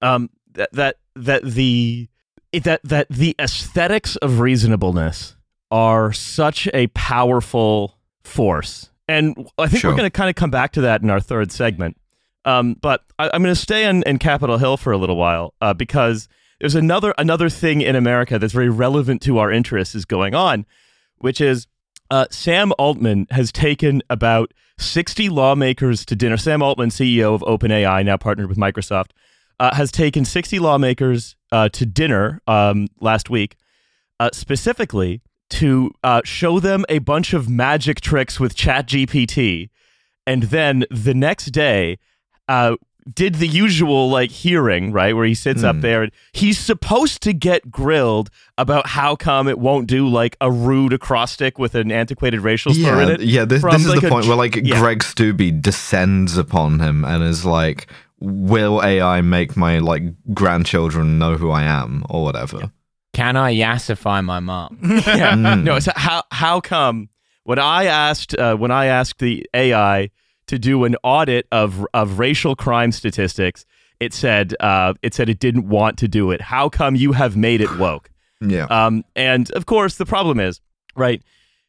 Um, 0.00 0.30
that 0.52 0.70
that 0.72 0.96
that 1.16 1.42
the 1.44 2.08
that 2.52 2.80
that 2.84 3.08
the 3.08 3.34
aesthetics 3.40 4.14
of 4.16 4.38
reasonableness 4.38 5.34
are 5.72 6.12
such 6.12 6.68
a 6.72 6.86
powerful 6.88 7.98
force. 8.22 8.90
And 9.08 9.50
I 9.58 9.66
think 9.66 9.80
Sure. 9.80 9.90
we're 9.90 9.96
going 9.96 10.06
to 10.06 10.16
kind 10.16 10.30
of 10.30 10.36
come 10.36 10.50
back 10.50 10.72
to 10.72 10.82
that 10.82 11.02
in 11.02 11.10
our 11.10 11.20
third 11.20 11.50
segment. 11.50 11.96
Um, 12.44 12.74
but 12.80 13.02
I, 13.18 13.30
I'm 13.32 13.42
going 13.42 13.54
to 13.54 13.60
stay 13.60 13.88
in, 13.88 14.02
in 14.04 14.18
Capitol 14.18 14.56
Hill 14.58 14.76
for 14.76 14.92
a 14.92 14.96
little 14.98 15.16
while 15.16 15.52
uh, 15.60 15.74
because 15.74 16.28
there's 16.64 16.74
another 16.74 17.12
another 17.18 17.50
thing 17.50 17.82
in 17.82 17.94
America 17.94 18.38
that's 18.38 18.54
very 18.54 18.70
relevant 18.70 19.20
to 19.20 19.36
our 19.36 19.52
interests 19.52 19.94
is 19.94 20.06
going 20.06 20.34
on, 20.34 20.64
which 21.18 21.38
is 21.38 21.66
uh, 22.10 22.24
Sam 22.30 22.72
Altman 22.78 23.26
has 23.32 23.52
taken 23.52 24.02
about 24.08 24.54
60 24.78 25.28
lawmakers 25.28 26.06
to 26.06 26.16
dinner. 26.16 26.38
Sam 26.38 26.62
Altman, 26.62 26.88
CEO 26.88 27.34
of 27.34 27.42
OpenAI, 27.42 28.02
now 28.06 28.16
partnered 28.16 28.48
with 28.48 28.56
Microsoft, 28.56 29.10
uh, 29.60 29.74
has 29.74 29.92
taken 29.92 30.24
60 30.24 30.58
lawmakers 30.58 31.36
uh, 31.52 31.68
to 31.68 31.84
dinner 31.84 32.40
um, 32.46 32.88
last 32.98 33.28
week, 33.28 33.56
uh, 34.18 34.30
specifically 34.32 35.20
to 35.50 35.90
uh, 36.02 36.22
show 36.24 36.60
them 36.60 36.86
a 36.88 36.98
bunch 36.98 37.34
of 37.34 37.46
magic 37.46 38.00
tricks 38.00 38.40
with 38.40 38.56
ChatGPT, 38.56 39.68
and 40.26 40.44
then 40.44 40.86
the 40.90 41.12
next 41.12 41.50
day 41.50 41.98
uh, 42.48 42.76
did 43.12 43.34
the 43.36 43.46
usual 43.46 44.08
like 44.08 44.30
hearing, 44.30 44.90
right, 44.92 45.14
where 45.14 45.26
he 45.26 45.34
sits 45.34 45.62
up 45.62 45.80
there 45.80 46.02
and 46.02 46.12
he's 46.32 46.58
supposed 46.58 47.22
to 47.22 47.32
get 47.34 47.70
grilled 47.70 48.30
about 48.56 48.86
how 48.86 49.14
come 49.16 49.46
it 49.48 49.58
won't 49.58 49.86
do 49.86 50.08
like 50.08 50.36
a 50.40 50.50
rude 50.50 50.92
acrostic 50.92 51.58
with 51.58 51.74
an 51.74 51.92
antiquated 51.92 52.40
racial 52.40 52.72
slur 52.72 53.02
in 53.02 53.08
Yeah, 53.08 53.14
it. 53.14 53.20
yeah. 53.20 53.44
This, 53.44 53.60
from, 53.60 53.72
this 53.72 53.82
is 53.82 53.88
like, 53.88 54.00
the 54.00 54.08
point 54.08 54.24
j- 54.24 54.28
where 54.30 54.38
like 54.38 54.56
yeah. 54.56 54.78
Greg 54.80 55.00
Steube 55.00 55.60
descends 55.60 56.38
upon 56.38 56.80
him 56.80 57.04
and 57.04 57.22
is 57.22 57.44
like, 57.44 57.88
"Will 58.20 58.82
AI 58.82 59.20
make 59.20 59.54
my 59.56 59.80
like 59.80 60.02
grandchildren 60.32 61.18
know 61.18 61.36
who 61.36 61.50
I 61.50 61.64
am 61.64 62.04
or 62.08 62.22
whatever?" 62.24 62.70
Can 63.12 63.36
I 63.36 63.54
yassify 63.54 64.24
my 64.24 64.40
mom? 64.40 64.78
yeah. 64.82 65.34
Mm. 65.34 65.62
No, 65.64 65.78
so 65.78 65.92
how 65.94 66.22
how 66.30 66.60
come 66.60 67.08
when 67.44 67.58
I 67.58 67.84
asked 67.84 68.34
uh, 68.38 68.56
when 68.56 68.70
I 68.70 68.86
asked 68.86 69.18
the 69.18 69.46
AI 69.54 70.10
to 70.46 70.58
do 70.58 70.84
an 70.84 70.96
audit 71.02 71.46
of 71.52 71.86
of 71.94 72.18
racial 72.18 72.56
crime 72.56 72.92
statistics, 72.92 73.64
it 74.00 74.12
said 74.12 74.54
uh, 74.60 74.94
it 75.02 75.14
said 75.14 75.28
it 75.28 75.38
didn't 75.38 75.68
want 75.68 75.98
to 75.98 76.08
do 76.08 76.30
it. 76.30 76.40
How 76.40 76.68
come 76.68 76.96
you 76.96 77.12
have 77.12 77.36
made 77.36 77.60
it 77.60 77.76
woke? 77.78 78.10
Yeah. 78.46 78.64
Um, 78.64 79.04
and 79.16 79.50
of 79.52 79.64
course, 79.64 79.96
the 79.96 80.04
problem 80.04 80.38
is 80.38 80.60
right 80.96 81.22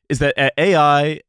is 0.10 0.20
that 0.20 0.38
uh, 0.38 0.50
AI 0.58 1.22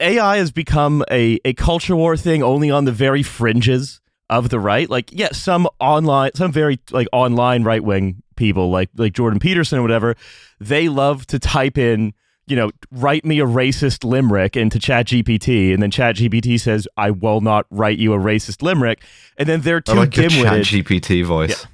AI 0.00 0.36
has 0.38 0.50
become 0.50 1.04
a 1.10 1.38
a 1.44 1.52
culture 1.52 1.94
war 1.94 2.16
thing 2.16 2.42
only 2.42 2.72
on 2.72 2.86
the 2.86 2.92
very 2.92 3.22
fringes 3.22 4.00
of 4.28 4.48
the 4.48 4.60
right. 4.60 4.88
Like, 4.88 5.10
yeah, 5.12 5.32
some 5.32 5.68
online, 5.80 6.30
some 6.34 6.52
very 6.52 6.78
like 6.90 7.08
online 7.12 7.64
right 7.64 7.82
wing 7.82 8.22
people, 8.36 8.70
like 8.70 8.88
like 8.96 9.12
Jordan 9.12 9.40
Peterson 9.40 9.78
or 9.78 9.82
whatever, 9.82 10.14
they 10.58 10.88
love 10.88 11.26
to 11.26 11.38
type 11.38 11.76
in. 11.76 12.14
You 12.50 12.56
know, 12.56 12.70
write 12.90 13.24
me 13.24 13.40
a 13.40 13.46
racist 13.46 14.04
limerick 14.04 14.56
into 14.56 14.78
ChatGPT, 14.78 15.72
and 15.72 15.82
then 15.82 15.90
ChatGPT 15.90 16.58
says, 16.58 16.88
"I 16.96 17.10
will 17.10 17.40
not 17.40 17.66
write 17.70 17.98
you 17.98 18.12
a 18.12 18.18
racist 18.18 18.62
limerick," 18.62 19.02
and 19.36 19.48
then 19.48 19.60
they're 19.60 19.78
I 19.78 19.80
too 19.80 19.92
like 19.94 20.16
your 20.16 20.28
dim-witted. 20.28 20.64
Chat 20.64 21.26
voice. 21.26 21.66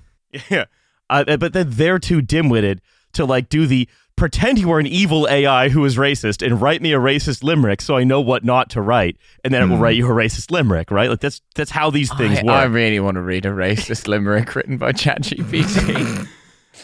Yeah. 0.51 0.65
Uh, 1.09 1.37
but 1.37 1.53
then 1.53 1.71
they're 1.71 2.01
too 2.01 2.21
dim-witted 2.21 2.83
to 3.13 3.25
like 3.25 3.49
do 3.49 3.65
the 3.65 3.89
pretend 4.17 4.59
you 4.59 4.73
are 4.73 4.81
an 4.81 4.87
evil 4.87 5.29
AI 5.31 5.69
who 5.69 5.85
is 5.85 5.97
racist 5.97 6.45
and 6.45 6.61
write 6.61 6.81
me 6.81 6.93
a 6.93 6.99
racist 6.99 7.45
limerick 7.45 7.83
so 7.83 7.97
I 7.97 8.05
know 8.05 8.21
what 8.21 8.45
not 8.45 8.71
to 8.71 8.81
write, 8.81 9.17
and 9.45 9.53
then 9.55 9.63
it 9.63 9.67
will 9.67 9.79
write 9.79 9.97
you 9.97 10.07
a 10.07 10.11
racist 10.11 10.51
limerick, 10.51 10.91
right? 10.91 11.09
Like 11.11 11.21
that's 11.21 11.43
that's 11.55 11.71
how 11.71 11.91
these 11.91 12.13
things 12.15 12.39
I, 12.39 12.43
work. 12.43 12.55
I 12.55 12.65
really 12.65 12.99
want 12.99 13.17
to 13.17 13.21
read 13.21 13.47
a 13.47 13.51
racist 13.51 14.09
limerick 14.09 14.55
written 14.55 14.79
by 14.79 14.93
ChatGPT. 15.05 16.27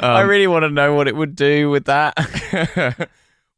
I 0.00 0.20
really 0.20 0.46
want 0.46 0.64
to 0.64 0.70
know 0.70 0.94
what 0.94 1.08
it 1.08 1.16
would 1.16 1.34
do 1.34 1.68
with 1.70 1.86
that. 1.86 3.08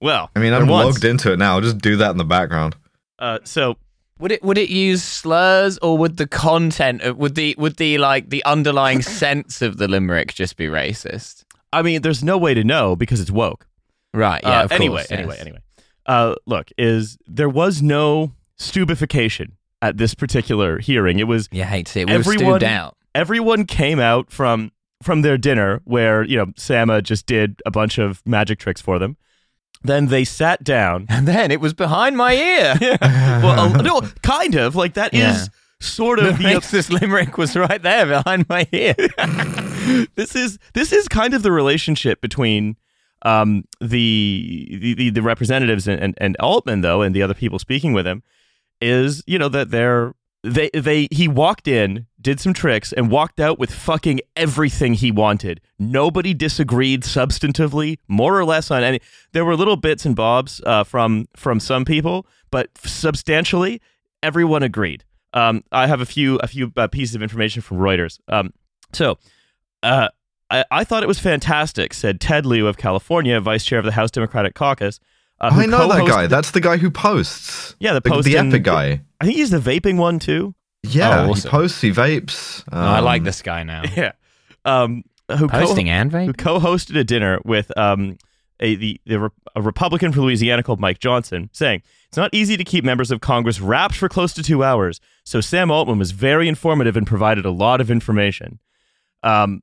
Well, 0.04 0.30
I 0.36 0.38
mean, 0.38 0.52
I'm 0.52 0.66
was. 0.68 0.84
logged 0.94 1.04
into 1.04 1.32
it 1.32 1.38
now. 1.38 1.54
I'll 1.54 1.60
just 1.60 1.78
do 1.78 1.96
that 1.96 2.10
in 2.10 2.16
the 2.18 2.24
background. 2.24 2.76
Uh, 3.18 3.38
so 3.44 3.76
Would 4.18 4.32
it 4.32 4.42
would 4.42 4.58
it 4.58 4.68
use 4.70 5.02
slurs 5.02 5.78
or 5.78 5.98
would 5.98 6.16
the 6.18 6.26
content 6.26 7.02
of, 7.02 7.16
would 7.16 7.34
the 7.34 7.54
would 7.58 7.76
the 7.76 7.98
like 7.98 8.30
the 8.30 8.44
underlying 8.44 9.02
sense 9.22 9.62
of 9.62 9.78
the 9.78 9.88
limerick 9.88 10.32
just 10.34 10.56
be 10.56 10.66
racist? 10.66 11.44
I 11.72 11.82
mean, 11.82 12.02
there's 12.02 12.22
no 12.22 12.38
way 12.38 12.54
to 12.54 12.62
know 12.62 12.94
because 12.96 13.20
it's 13.20 13.30
woke. 13.32 13.66
Right. 14.12 14.40
Yeah. 14.44 14.60
Uh, 14.60 14.64
of 14.64 14.72
anyway, 14.72 14.98
course, 14.98 15.10
anyway, 15.12 15.34
yes. 15.34 15.40
anyway. 15.40 15.58
Uh, 16.06 16.34
look, 16.46 16.70
is 16.78 17.16
there 17.26 17.48
was 17.48 17.82
no 17.82 18.32
stupefaction 18.58 19.56
at 19.82 19.96
this 19.96 20.14
particular 20.14 20.78
hearing. 20.78 21.18
It 21.18 21.24
was 21.28 21.48
You 21.50 21.64
hate 21.64 21.86
to 21.86 21.92
see 21.92 22.00
it. 22.02 22.06
We 22.08 22.14
Everyone- 22.14 22.62
out. 22.64 22.96
everyone 23.14 23.64
came 23.66 23.98
out 24.00 24.30
from 24.30 24.70
from 25.02 25.22
their 25.22 25.36
dinner 25.38 25.80
where 25.84 26.22
you 26.24 26.36
know 26.36 26.52
Sama 26.56 27.02
just 27.02 27.26
did 27.26 27.60
a 27.66 27.70
bunch 27.70 27.98
of 27.98 28.22
magic 28.26 28.58
tricks 28.58 28.80
for 28.80 28.98
them. 28.98 29.16
Then 29.84 30.06
they 30.06 30.24
sat 30.24 30.64
down. 30.64 31.06
And 31.14 31.28
then 31.28 31.50
it 31.50 31.60
was 31.60 31.74
behind 31.74 32.16
my 32.16 32.34
ear. 32.34 32.74
well, 33.00 33.78
a- 33.78 33.82
no, 33.82 34.00
kind 34.22 34.54
of 34.54 34.74
like 34.74 34.94
that 34.94 35.12
is 35.14 35.20
Yeah. 35.20 35.44
sort 35.80 36.18
of 36.18 36.38
the, 36.38 36.44
racist 36.44 36.90
limerick 36.90 37.36
was 37.38 37.54
right 37.56 37.80
there 37.82 38.06
behind 38.06 38.48
my 38.48 38.66
ear. 38.72 38.94
this 40.16 40.34
is 40.34 40.58
this 40.72 40.92
is 40.92 41.06
kind 41.08 41.34
of 41.34 41.42
the 41.42 41.52
relationship 41.52 42.20
between 42.20 42.76
um, 43.22 43.64
the, 43.80 44.78
the 44.80 44.94
the 44.94 45.10
the 45.10 45.22
representatives 45.22 45.86
and, 45.88 46.00
and 46.02 46.14
and 46.18 46.36
Altman 46.40 46.80
though 46.82 47.02
and 47.02 47.14
the 47.14 47.22
other 47.22 47.34
people 47.34 47.58
speaking 47.58 47.92
with 47.92 48.06
him 48.06 48.22
is 48.80 49.22
you 49.26 49.38
know 49.38 49.48
that 49.48 49.70
they're 49.70 50.14
they 50.44 50.68
they 50.74 51.09
he 51.11 51.26
walked 51.26 51.66
in 51.66 52.07
did 52.20 52.38
some 52.38 52.52
tricks 52.52 52.92
and 52.92 53.11
walked 53.11 53.40
out 53.40 53.59
with 53.59 53.72
fucking 53.72 54.20
everything 54.37 54.92
he 54.92 55.11
wanted 55.11 55.61
nobody 55.78 56.35
disagreed 56.35 57.02
substantively 57.02 57.98
more 58.09 58.38
or 58.38 58.44
less 58.44 58.70
on 58.70 58.83
any 58.83 59.00
there 59.33 59.44
were 59.44 59.57
little 59.57 59.76
bits 59.76 60.04
and 60.04 60.14
bobs 60.14 60.61
uh, 60.66 60.85
from 60.85 61.26
from 61.35 61.59
some 61.59 61.85
people 61.85 62.26
but 62.50 62.68
substantially 62.85 63.80
everyone 64.22 64.62
agreed 64.62 65.02
um, 65.33 65.64
I 65.72 65.87
have 65.87 66.00
a 66.00 66.07
few 66.07 66.37
a 66.37 66.46
few 66.46 66.70
uh, 66.76 66.88
pieces 66.88 67.14
of 67.14 67.22
information 67.22 67.62
from 67.62 67.78
Reuters 67.78 68.20
um, 68.28 68.52
so 68.92 69.16
uh, 69.83 70.09
I, 70.50 70.64
I 70.70 70.85
thought 70.85 71.02
it 71.02 71.09
was 71.09 71.18
fantastic, 71.18 71.92
said 71.94 72.20
Ted 72.20 72.46
Lieu 72.46 72.66
of 72.66 72.76
California, 72.76 73.40
vice 73.40 73.64
chair 73.64 73.78
of 73.78 73.85
the 73.85 73.92
House 73.92 74.11
Democratic 74.11 74.54
Caucus. 74.54 75.00
Uh, 75.52 75.61
I 75.61 75.66
know 75.66 75.88
that 75.88 75.98
co-hosted- 76.00 76.09
guy. 76.09 76.26
That's 76.26 76.50
the 76.52 76.61
guy 76.61 76.76
who 76.76 76.90
posts. 76.90 77.74
Yeah, 77.78 77.92
the 77.94 78.00
the, 78.00 78.11
post 78.11 78.24
the 78.26 78.37
in- 78.37 78.48
epic 78.48 78.62
guy. 78.62 79.02
I 79.20 79.24
think 79.24 79.37
he's 79.38 79.50
the 79.50 79.59
vaping 79.59 79.96
one 79.96 80.18
too. 80.18 80.54
Yeah, 80.83 81.22
Oh, 81.24 81.30
awesome. 81.30 81.48
he 81.50 81.50
posts, 81.50 81.80
he 81.80 81.90
vapes. 81.92 82.62
No, 82.70 82.78
I 82.78 83.00
like 83.00 83.20
um, 83.20 83.24
this 83.24 83.40
guy 83.42 83.62
now. 83.62 83.83
Yeah. 83.96 84.12
Um, 84.66 85.02
who 85.30 85.48
co- 85.48 85.61
Posting 85.61 85.88
and 85.88 86.12
who 86.12 86.33
co-hosted 86.35 86.96
a 86.98 87.04
dinner 87.04 87.40
with 87.44 87.76
um, 87.78 88.18
a 88.61 88.74
the, 88.76 89.00
the 89.07 89.30
a 89.57 89.62
Republican 89.62 90.12
from 90.12 90.22
Louisiana 90.24 90.62
called 90.62 90.80
Mike 90.80 90.98
Johnson, 90.98 91.48
saying 91.52 91.83
it's 92.09 92.16
not 92.18 92.30
easy 92.35 92.57
to 92.59 92.64
keep 92.64 92.85
members 92.85 93.11
of 93.11 93.20
Congress 93.20 93.61
wrapped 93.61 93.94
for 93.94 94.09
close 94.09 94.33
to 94.35 94.42
two 94.42 94.62
hours. 94.62 95.00
So 95.24 95.40
Sam 95.40 95.70
Altman 95.70 95.98
was 95.98 96.11
very 96.11 96.46
informative 96.48 96.96
and 96.96 97.07
provided 97.07 97.44
a 97.46 97.50
lot 97.50 97.80
of 97.80 97.90
information. 97.90 98.59
Um, 99.22 99.62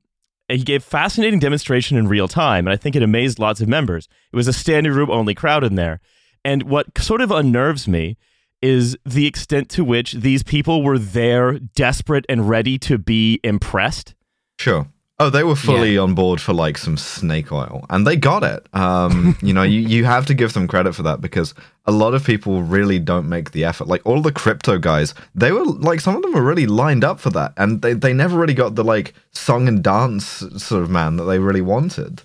he 0.58 0.64
gave 0.64 0.84
fascinating 0.84 1.38
demonstration 1.38 1.96
in 1.96 2.08
real 2.08 2.28
time, 2.28 2.66
and 2.66 2.72
I 2.72 2.76
think 2.76 2.96
it 2.96 3.02
amazed 3.02 3.38
lots 3.38 3.60
of 3.60 3.68
members. 3.68 4.08
It 4.32 4.36
was 4.36 4.48
a 4.48 4.52
standing 4.52 4.92
room 4.92 5.10
only 5.10 5.34
crowd 5.34 5.64
in 5.64 5.76
there, 5.76 6.00
and 6.44 6.64
what 6.64 6.98
sort 6.98 7.20
of 7.20 7.30
unnerves 7.30 7.86
me 7.86 8.16
is 8.60 8.96
the 9.04 9.26
extent 9.26 9.68
to 9.70 9.84
which 9.84 10.12
these 10.12 10.42
people 10.42 10.82
were 10.82 10.98
there, 10.98 11.58
desperate 11.58 12.24
and 12.28 12.48
ready 12.48 12.78
to 12.78 12.96
be 12.96 13.40
impressed. 13.42 14.14
Sure. 14.58 14.86
Oh, 15.22 15.30
they 15.30 15.44
were 15.44 15.54
fully 15.54 15.96
on 15.96 16.16
board 16.16 16.40
for 16.40 16.52
like 16.52 16.76
some 16.76 16.96
snake 16.96 17.52
oil, 17.52 17.86
and 17.90 18.04
they 18.04 18.16
got 18.16 18.42
it. 18.42 18.66
Um, 18.74 19.36
you 19.42 19.52
know, 19.52 19.62
you, 19.62 19.78
you 19.78 20.04
have 20.04 20.26
to 20.26 20.34
give 20.34 20.52
them 20.52 20.66
credit 20.66 20.96
for 20.96 21.04
that 21.04 21.20
because 21.20 21.54
a 21.84 21.92
lot 21.92 22.12
of 22.12 22.24
people 22.24 22.60
really 22.62 22.98
don't 22.98 23.28
make 23.28 23.52
the 23.52 23.64
effort. 23.64 23.86
Like 23.86 24.04
all 24.04 24.20
the 24.20 24.32
crypto 24.32 24.78
guys, 24.78 25.14
they 25.32 25.52
were 25.52 25.64
like 25.64 26.00
some 26.00 26.16
of 26.16 26.22
them 26.22 26.32
were 26.32 26.42
really 26.42 26.66
lined 26.66 27.04
up 27.04 27.20
for 27.20 27.30
that, 27.30 27.52
and 27.56 27.82
they 27.82 27.92
they 27.92 28.12
never 28.12 28.36
really 28.36 28.52
got 28.52 28.74
the 28.74 28.82
like 28.82 29.14
song 29.30 29.68
and 29.68 29.80
dance 29.80 30.42
sort 30.56 30.82
of 30.82 30.90
man 30.90 31.14
that 31.18 31.24
they 31.24 31.38
really 31.38 31.62
wanted. 31.62 32.22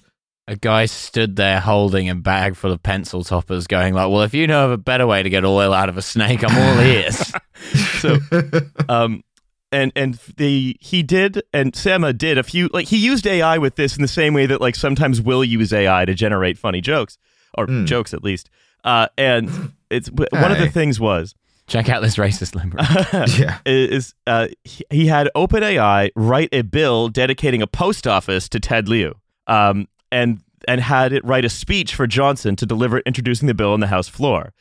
A 0.47 0.55
guy 0.55 0.86
stood 0.88 1.36
there 1.36 1.60
holding 1.60 2.10
a 2.10 2.15
bag 2.15 2.55
full 2.55 2.71
of 2.71 2.81
pencil 2.81 3.23
toppers, 3.23 3.67
going 3.67 3.93
like, 3.93 4.10
"Well, 4.10 4.23
if 4.23 4.33
you 4.33 4.47
know 4.47 4.65
of 4.65 4.71
a 4.71 4.77
better 4.77 5.05
way 5.05 5.21
to 5.21 5.29
get 5.29 5.45
oil 5.45 5.71
out 5.71 5.89
of 5.89 5.97
a 5.97 6.01
snake, 6.01 6.43
I'm 6.43 6.57
all 6.57 6.81
ears." 6.81 7.31
So, 7.97 8.19
um, 8.88 9.23
and 9.71 9.91
and 9.95 10.15
the 10.38 10.75
he 10.80 11.03
did 11.03 11.41
and 11.53 11.75
Sama 11.75 12.13
did 12.13 12.38
a 12.38 12.43
few 12.43 12.69
like 12.73 12.88
he 12.88 12.97
used 12.97 13.27
AI 13.27 13.58
with 13.58 13.75
this 13.75 13.95
in 13.95 14.01
the 14.01 14.08
same 14.08 14.34
way 14.34 14.45
that 14.45 14.62
like 14.62 14.75
sometimes 14.75 15.21
we'll 15.21 15.43
use 15.43 15.73
AI 15.73 16.06
to 16.06 16.13
generate 16.13 16.58
funny 16.58 16.82
jokes 16.82 17.17
or 17.58 17.65
Hmm. 17.65 17.86
jokes 17.86 18.13
at 18.13 18.23
least. 18.23 18.49
Uh, 18.84 19.08
and 19.17 19.49
it's 19.89 20.10
one 20.10 20.51
of 20.51 20.60
the 20.60 20.69
things 20.69 20.99
was 20.99 21.36
Check 21.67 21.89
out 21.89 22.01
this 22.01 22.15
racist 22.15 22.56
limerick. 22.56 23.38
yeah. 23.38 23.58
is 23.65 24.13
uh, 24.25 24.47
he, 24.63 24.86
he 24.89 25.08
had 25.08 25.30
OpenAI 25.36 26.12
write 26.15 26.47
a 26.53 26.62
bill 26.62 27.10
dedicating 27.10 27.62
a 27.62 27.67
post 27.67 28.08
office 28.08 28.47
to 28.49 28.60
Ted 28.62 28.88
Lieu, 28.88 29.13
um, 29.47 29.89
and 30.10 30.39
and 30.65 30.80
had 30.80 31.12
it 31.12 31.25
write 31.25 31.43
a 31.43 31.49
speech 31.49 31.93
for 31.93 32.08
Johnson 32.08 32.56
to 32.56 32.65
deliver 32.65 32.99
introducing 32.99 33.47
the 33.49 33.53
bill 33.53 33.73
on 33.73 33.82
the 33.82 33.88
House 33.88 34.08
floor. 34.08 34.53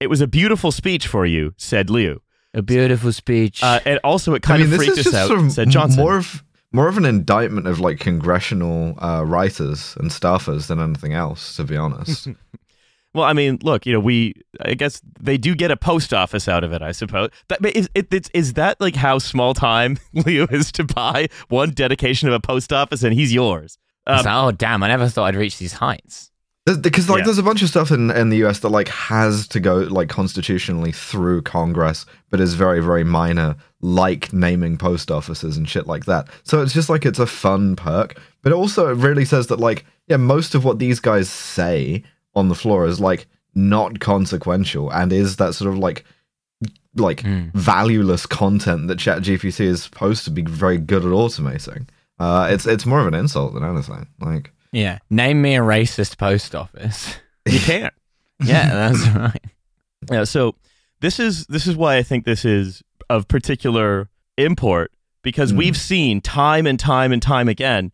It 0.00 0.06
was 0.08 0.22
a 0.22 0.26
beautiful 0.26 0.72
speech 0.72 1.06
for 1.06 1.26
you, 1.26 1.52
said 1.58 1.90
Lieu. 1.90 2.22
A 2.54 2.62
beautiful 2.62 3.12
speech. 3.12 3.62
Uh, 3.62 3.80
and 3.84 3.98
also, 4.04 4.32
it 4.34 4.44
I 4.44 4.48
kind 4.48 4.62
mean, 4.62 4.72
of 4.72 4.78
this 4.78 4.86
freaked 4.86 4.98
is 4.98 5.06
us 5.06 5.12
just 5.12 5.16
out, 5.16 5.26
sort 5.28 5.40
of 5.40 5.52
said 5.52 5.70
Johnson. 5.70 6.00
more 6.00 6.16
of 6.16 6.42
more 6.72 6.88
of 6.88 6.96
an 6.96 7.04
indictment 7.04 7.66
of 7.66 7.78
like 7.80 7.98
congressional 8.00 8.96
uh, 9.02 9.24
writers 9.24 9.96
and 10.00 10.10
staffers 10.10 10.66
than 10.68 10.80
anything 10.80 11.12
else, 11.12 11.54
to 11.56 11.64
be 11.64 11.76
honest. 11.76 12.28
well, 13.14 13.24
I 13.24 13.32
mean, 13.32 13.58
look, 13.62 13.86
you 13.86 13.92
know, 13.92 14.00
we, 14.00 14.34
I 14.60 14.74
guess 14.74 15.00
they 15.20 15.36
do 15.38 15.54
get 15.54 15.70
a 15.70 15.76
post 15.76 16.12
office 16.12 16.48
out 16.48 16.64
of 16.64 16.72
it, 16.72 16.82
I 16.82 16.90
suppose. 16.92 17.30
That, 17.48 17.62
but 17.62 17.76
is, 17.76 17.88
it, 17.94 18.08
it's, 18.12 18.28
is 18.34 18.54
that 18.54 18.80
like 18.80 18.96
how 18.96 19.18
small 19.18 19.54
time 19.54 19.98
Lieu 20.12 20.48
is 20.50 20.72
to 20.72 20.84
buy 20.84 21.28
one 21.48 21.70
dedication 21.70 22.26
of 22.28 22.34
a 22.34 22.40
post 22.40 22.72
office 22.72 23.02
and 23.04 23.14
he's 23.14 23.32
yours? 23.32 23.78
Um, 24.06 24.16
It's 24.16 24.26
like, 24.26 24.34
oh 24.34 24.50
damn! 24.52 24.82
I 24.82 24.88
never 24.88 25.08
thought 25.08 25.26
I'd 25.26 25.36
reach 25.36 25.58
these 25.58 25.74
heights. 25.74 26.30
Because 26.66 27.10
like 27.10 27.18
Yeah. 27.18 27.24
there's 27.26 27.38
a 27.38 27.42
bunch 27.42 27.60
of 27.62 27.68
stuff 27.68 27.90
in, 27.90 28.10
in 28.10 28.30
the 28.30 28.42
US 28.46 28.60
that 28.60 28.70
like 28.70 28.88
has 28.88 29.46
to 29.48 29.60
go 29.60 29.76
like 29.80 30.08
constitutionally 30.08 30.92
through 30.92 31.42
Congress, 31.42 32.06
but 32.30 32.40
is 32.40 32.54
very 32.54 32.80
very 32.80 33.04
minor, 33.04 33.54
like 33.82 34.32
naming 34.32 34.78
post 34.78 35.10
offices 35.10 35.56
and 35.58 35.68
shit 35.68 35.86
like 35.86 36.06
that. 36.06 36.28
So 36.42 36.62
it's 36.62 36.72
just 36.72 36.88
like 36.88 37.04
it's 37.04 37.18
a 37.18 37.26
fun 37.26 37.76
perk, 37.76 38.18
but 38.42 38.52
also 38.52 38.88
it 38.90 38.94
really 38.96 39.26
says 39.26 39.48
that 39.48 39.60
like 39.60 39.84
yeah, 40.08 40.16
most 40.16 40.54
of 40.54 40.64
what 40.64 40.78
these 40.78 41.00
guys 41.00 41.28
say 41.28 42.02
on 42.34 42.48
the 42.48 42.54
floor 42.54 42.86
is 42.86 42.98
like 42.98 43.26
not 43.54 44.00
consequential 44.00 44.90
and 44.90 45.12
is 45.12 45.36
that 45.36 45.54
sort 45.54 45.70
of 45.72 45.78
like 45.78 46.04
like 46.96 47.20
Hmm. 47.20 47.48
valueless 47.54 48.24
content 48.24 48.88
that 48.88 48.98
ChatGPT 48.98 49.60
is 49.66 49.82
supposed 49.82 50.24
to 50.24 50.30
be 50.30 50.42
very 50.42 50.78
good 50.78 51.04
at 51.04 51.10
automating. 51.10 51.88
Uh, 52.18 52.48
it's 52.50 52.66
it's 52.66 52.86
more 52.86 53.00
of 53.00 53.06
an 53.06 53.14
insult 53.14 53.52
than 53.52 53.64
anything. 53.64 54.06
Like 54.20 54.52
Yeah. 54.74 54.98
Name 55.08 55.40
me 55.40 55.54
a 55.56 55.60
racist 55.60 56.18
post 56.18 56.54
office. 56.54 57.16
you 57.46 57.60
can't. 57.60 57.94
yeah, 58.44 58.90
that's 58.90 59.08
right. 59.16 59.44
Yeah, 60.10 60.24
so 60.24 60.56
this 61.00 61.20
is 61.20 61.46
this 61.46 61.66
is 61.66 61.76
why 61.76 61.96
I 61.96 62.02
think 62.02 62.24
this 62.24 62.44
is 62.44 62.82
of 63.08 63.28
particular 63.28 64.08
import 64.36 64.90
because 65.22 65.52
Mm. 65.52 65.56
we've 65.58 65.76
seen 65.76 66.20
time 66.20 66.66
and 66.66 66.78
time 66.78 67.12
and 67.12 67.22
time 67.22 67.48
again, 67.48 67.92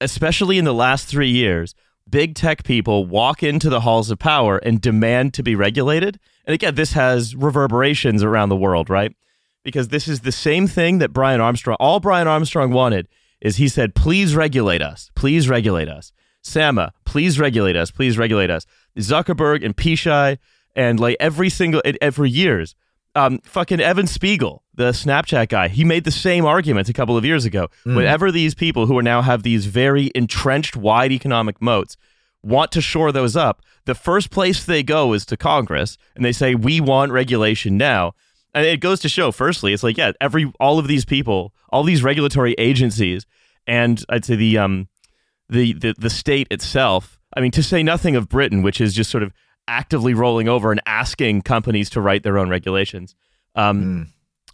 especially 0.00 0.58
in 0.58 0.64
the 0.64 0.74
last 0.74 1.06
three 1.06 1.30
years, 1.30 1.74
big 2.08 2.34
tech 2.34 2.64
people 2.64 3.04
walk 3.06 3.42
into 3.42 3.68
the 3.68 3.80
halls 3.80 4.10
of 4.10 4.18
power 4.18 4.58
and 4.58 4.80
demand 4.80 5.34
to 5.34 5.42
be 5.42 5.54
regulated. 5.54 6.18
And 6.46 6.54
again, 6.54 6.74
this 6.76 6.92
has 6.92 7.36
reverberations 7.36 8.22
around 8.22 8.48
the 8.48 8.56
world, 8.56 8.88
right? 8.88 9.14
Because 9.64 9.88
this 9.88 10.08
is 10.08 10.20
the 10.20 10.32
same 10.32 10.66
thing 10.66 10.98
that 10.98 11.12
Brian 11.12 11.40
Armstrong, 11.40 11.76
all 11.80 12.00
Brian 12.00 12.28
Armstrong 12.28 12.70
wanted 12.72 13.06
is 13.40 13.56
he 13.56 13.68
said, 13.68 13.94
please 13.94 14.34
regulate 14.34 14.82
us, 14.82 15.10
please 15.14 15.48
regulate 15.48 15.88
us. 15.88 16.12
Sama, 16.42 16.92
please 17.04 17.40
regulate 17.40 17.76
us, 17.76 17.90
please 17.90 18.16
regulate 18.16 18.50
us. 18.50 18.66
Zuckerberg 18.98 19.64
and 19.64 19.76
Pichai 19.76 20.38
and 20.76 21.00
like 21.00 21.16
every 21.18 21.50
single 21.50 21.82
every 22.00 22.30
years. 22.30 22.74
Um, 23.14 23.38
fucking 23.44 23.80
Evan 23.80 24.06
Spiegel, 24.06 24.62
the 24.74 24.90
Snapchat 24.90 25.48
guy, 25.48 25.68
he 25.68 25.84
made 25.84 26.04
the 26.04 26.10
same 26.10 26.44
argument 26.44 26.90
a 26.90 26.92
couple 26.92 27.16
of 27.16 27.24
years 27.24 27.46
ago. 27.46 27.68
Whenever 27.96 28.30
these 28.30 28.54
people 28.54 28.84
who 28.86 28.96
are 28.98 29.02
now 29.02 29.22
have 29.22 29.42
these 29.42 29.64
very 29.64 30.10
entrenched, 30.14 30.76
wide 30.76 31.12
economic 31.12 31.62
moats 31.62 31.96
want 32.42 32.70
to 32.72 32.82
shore 32.82 33.12
those 33.12 33.34
up, 33.34 33.62
the 33.86 33.94
first 33.94 34.30
place 34.30 34.64
they 34.64 34.82
go 34.82 35.14
is 35.14 35.24
to 35.26 35.36
Congress 35.36 35.96
and 36.14 36.24
they 36.24 36.32
say, 36.32 36.54
"We 36.54 36.80
want 36.80 37.10
regulation 37.10 37.76
now." 37.78 38.12
And 38.56 38.64
it 38.64 38.80
goes 38.80 39.00
to 39.00 39.10
show, 39.10 39.32
firstly, 39.32 39.74
it's 39.74 39.82
like, 39.82 39.98
yeah, 39.98 40.12
every 40.18 40.50
all 40.58 40.78
of 40.78 40.88
these 40.88 41.04
people, 41.04 41.52
all 41.68 41.82
these 41.82 42.02
regulatory 42.02 42.54
agencies, 42.54 43.26
and 43.66 44.02
I'd 44.08 44.24
say 44.24 44.34
the 44.34 44.56
um 44.56 44.88
the 45.50 45.74
the, 45.74 45.94
the 45.98 46.08
state 46.08 46.48
itself. 46.50 47.20
I 47.36 47.42
mean, 47.42 47.50
to 47.50 47.62
say 47.62 47.82
nothing 47.82 48.16
of 48.16 48.30
Britain, 48.30 48.62
which 48.62 48.80
is 48.80 48.94
just 48.94 49.10
sort 49.10 49.22
of 49.22 49.34
actively 49.68 50.14
rolling 50.14 50.48
over 50.48 50.72
and 50.72 50.80
asking 50.86 51.42
companies 51.42 51.90
to 51.90 52.00
write 52.00 52.22
their 52.22 52.38
own 52.38 52.48
regulations. 52.48 53.14
Um, 53.56 54.08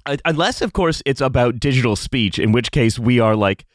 mm. 0.05 0.21
unless, 0.25 0.63
of 0.63 0.73
course, 0.73 1.01
it's 1.07 1.21
about 1.21 1.61
digital 1.61 1.95
speech, 1.95 2.41
in 2.41 2.51
which 2.51 2.73
case 2.73 2.99
we 2.99 3.21
are 3.21 3.37
like 3.37 3.67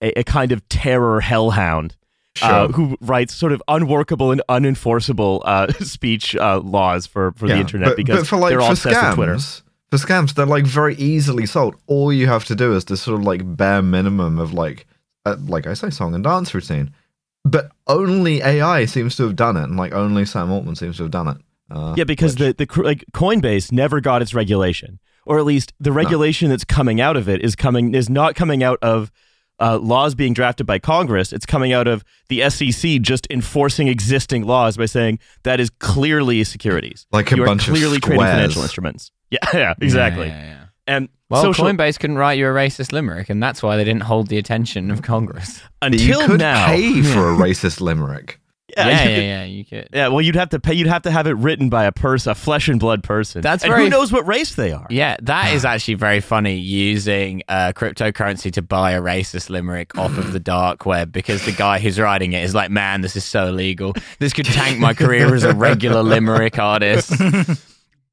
a, 0.00 0.20
a 0.20 0.24
kind 0.24 0.50
of 0.50 0.66
terror 0.70 1.20
hellhound. 1.20 1.96
Uh, 2.42 2.66
who 2.66 2.96
writes 3.00 3.32
sort 3.32 3.52
of 3.52 3.62
unworkable 3.68 4.32
and 4.32 4.42
unenforceable 4.48 5.40
uh, 5.44 5.70
speech 5.84 6.34
uh, 6.34 6.58
laws 6.58 7.06
for, 7.06 7.30
for 7.32 7.46
the 7.46 7.56
internet 7.56 7.96
because 7.96 8.22
but 8.22 8.26
for 8.26 8.36
like 8.38 8.50
they're 8.50 8.60
all 8.60 8.74
for 8.74 8.88
with 8.88 9.14
Twitter. 9.14 9.63
Scams, 9.96 10.00
for 10.00 10.06
scams, 10.06 10.34
they're 10.34 10.46
like 10.46 10.64
very 10.66 10.94
easily 10.96 11.46
sold. 11.46 11.76
All 11.86 12.12
you 12.12 12.26
have 12.26 12.44
to 12.46 12.54
do 12.54 12.74
is 12.74 12.84
this 12.84 13.02
sort 13.02 13.20
of 13.20 13.26
like 13.26 13.56
bare 13.56 13.82
minimum 13.82 14.38
of 14.38 14.52
like, 14.52 14.86
uh, 15.26 15.36
like 15.46 15.66
I 15.66 15.74
say, 15.74 15.90
song 15.90 16.14
and 16.14 16.24
dance 16.24 16.54
routine. 16.54 16.92
But 17.44 17.70
only 17.86 18.40
AI 18.40 18.86
seems 18.86 19.16
to 19.16 19.24
have 19.24 19.36
done 19.36 19.56
it, 19.56 19.64
and 19.64 19.76
like 19.76 19.92
only 19.92 20.24
Sam 20.24 20.50
Altman 20.50 20.76
seems 20.76 20.96
to 20.96 21.02
have 21.04 21.12
done 21.12 21.28
it. 21.28 21.36
Uh, 21.70 21.94
Yeah, 21.96 22.04
because 22.04 22.38
which- 22.38 22.56
the 22.56 22.66
the 22.66 22.82
like 22.82 23.04
Coinbase 23.12 23.72
never 23.72 24.00
got 24.00 24.22
its 24.22 24.34
regulation. 24.34 24.98
or 25.26 25.38
at 25.38 25.46
least 25.46 25.72
the 25.80 25.90
regulation 25.90 26.50
that's 26.50 26.64
coming 26.64 27.00
out 27.00 27.16
of 27.16 27.28
it 27.30 27.42
is 27.42 27.56
coming 27.56 27.94
is 27.94 28.10
not 28.10 28.34
coming 28.34 28.62
out 28.62 28.78
of 28.82 29.10
uh, 29.58 29.78
laws 29.78 30.14
being 30.14 30.34
drafted 30.34 30.66
by 30.66 30.78
Congress. 30.78 31.32
It's 31.32 31.46
coming 31.46 31.72
out 31.72 31.86
of 31.86 32.04
the 32.28 32.42
SEC 32.50 33.00
just 33.00 33.26
enforcing 33.30 33.88
existing 33.88 34.44
laws 34.44 34.76
by 34.76 34.84
saying 34.86 35.18
that 35.44 35.60
is 35.60 35.70
clearly 35.70 36.44
securities. 36.44 37.06
Like 37.12 37.32
a 37.32 37.36
you 37.36 37.44
bunch 37.46 37.68
are 37.68 37.70
of 37.70 37.76
clearly 37.78 38.00
trading 38.00 38.20
financial 38.20 38.62
instruments. 38.62 39.10
Yeah, 39.30 39.38
yeah, 39.54 39.74
exactly. 39.80 40.28
Yeah, 40.28 40.38
yeah, 40.40 40.46
yeah. 40.46 40.64
And 40.86 41.08
Well, 41.30 41.42
social 41.42 41.64
Coinbase 41.64 41.98
couldn't 41.98 42.18
write 42.18 42.38
you 42.38 42.46
a 42.46 42.50
racist 42.50 42.92
limerick, 42.92 43.30
and 43.30 43.42
that's 43.42 43.62
why 43.62 43.76
they 43.76 43.84
didn't 43.84 44.02
hold 44.02 44.28
the 44.28 44.38
attention 44.38 44.90
of 44.90 45.02
Congress. 45.02 45.62
until 45.82 46.20
you 46.20 46.26
could 46.26 46.40
now, 46.40 46.66
pay 46.66 47.02
for 47.14 47.30
a 47.30 47.34
racist 47.36 47.80
limerick. 47.80 48.38
yeah, 48.76 48.88
yeah, 48.88 48.92
yeah, 48.92 49.04
could- 49.14 49.22
yeah, 49.24 49.44
you 49.44 49.64
could. 49.64 49.88
yeah, 49.94 50.08
well, 50.08 50.20
you'd 50.20 50.34
have 50.34 50.50
to 50.50 50.60
pay. 50.60 50.74
You'd 50.74 50.88
have 50.88 51.02
to 51.02 51.10
have 51.10 51.26
it 51.26 51.32
written 51.36 51.70
by 51.70 51.84
a 51.84 51.92
person, 51.92 52.32
a 52.32 52.34
flesh 52.34 52.68
and 52.68 52.78
blood 52.78 53.02
person. 53.02 53.40
That's 53.40 53.62
and 53.64 53.70
very- 53.72 53.84
who 53.84 53.88
knows 53.90 54.12
what 54.12 54.26
race 54.26 54.56
they 54.56 54.72
are. 54.72 54.86
Yeah, 54.90 55.16
that 55.22 55.54
is 55.54 55.64
actually 55.72 55.94
very 55.94 56.20
funny 56.20 56.56
using 56.56 57.42
uh, 57.48 57.72
cryptocurrency 57.74 58.52
to 58.52 58.60
buy 58.62 58.90
a 58.92 59.00
racist 59.00 59.48
limerick 59.48 59.96
off 59.96 60.18
of 60.18 60.32
the 60.34 60.40
dark 60.40 60.84
web 60.84 61.12
because 61.12 61.46
the 61.46 61.52
guy 61.52 61.78
who's 61.78 61.98
writing 61.98 62.32
it 62.34 62.42
is 62.44 62.54
like, 62.54 62.70
man, 62.70 63.00
this 63.00 63.16
is 63.16 63.24
so 63.24 63.46
illegal. 63.46 63.94
This 64.18 64.34
could 64.34 64.46
tank 64.46 64.78
my 64.78 64.92
career 64.92 65.34
as 65.34 65.44
a 65.44 65.54
regular 65.54 66.02
limerick 66.02 66.58
artist. 66.58 67.10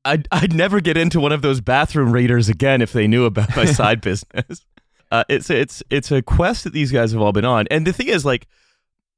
I'd, 0.04 0.28
I'd 0.32 0.54
never 0.54 0.82
get 0.82 0.98
into 0.98 1.20
one 1.20 1.32
of 1.32 1.42
those 1.42 1.62
bathroom 1.62 2.12
readers 2.12 2.50
again 2.50 2.82
if 2.82 2.94
they 2.94 3.08
knew 3.08 3.26
about 3.26 3.56
my 3.56 3.66
side 3.80 4.02
business. 4.02 4.66
Uh, 5.12 5.24
it's 5.28 5.50
it's 5.50 5.84
it's 5.90 6.12
a 6.12 6.22
quest 6.22 6.64
that 6.64 6.74
these 6.74 6.92
guys 6.92 7.12
have 7.12 7.22
all 7.22 7.34
been 7.34 7.46
on, 7.46 7.68
and 7.70 7.86
the 7.86 7.92
thing 7.92 8.08
is, 8.08 8.24
like, 8.24 8.48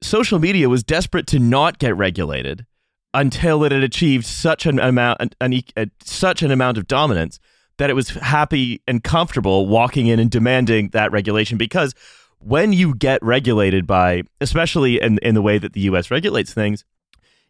social 0.02 0.40
media 0.40 0.68
was 0.68 0.84
desperate 0.84 1.28
to 1.28 1.40
not 1.40 1.78
get 1.78 1.96
regulated 1.96 2.66
until 3.14 3.64
it 3.64 3.72
had 3.72 3.84
achieved 3.84 4.26
such 4.26 4.66
an 4.66 4.80
amount, 4.80 5.22
an, 5.22 5.30
an, 5.40 5.62
uh, 5.78 5.86
such 6.04 6.42
an 6.42 6.50
amount 6.50 6.80
of 6.80 6.88
dominance 6.88 7.40
that 7.78 7.92
it 7.92 7.94
was 7.94 8.10
happy 8.10 8.82
and 8.88 9.04
comfortable 9.04 9.68
walking 9.68 10.08
in 10.08 10.20
and 10.20 10.32
demanding 10.32 10.90
that 10.90 11.12
regulation. 11.12 11.60
Because 11.60 11.94
when 12.40 12.74
you 12.74 12.96
get 12.96 13.22
regulated 13.22 13.86
by, 13.86 14.24
especially 14.42 15.00
in 15.00 15.20
in 15.20 15.36
the 15.36 15.44
way 15.44 15.60
that 15.60 15.74
the 15.74 15.82
U.S. 15.82 16.10
regulates 16.10 16.54
things, 16.54 16.84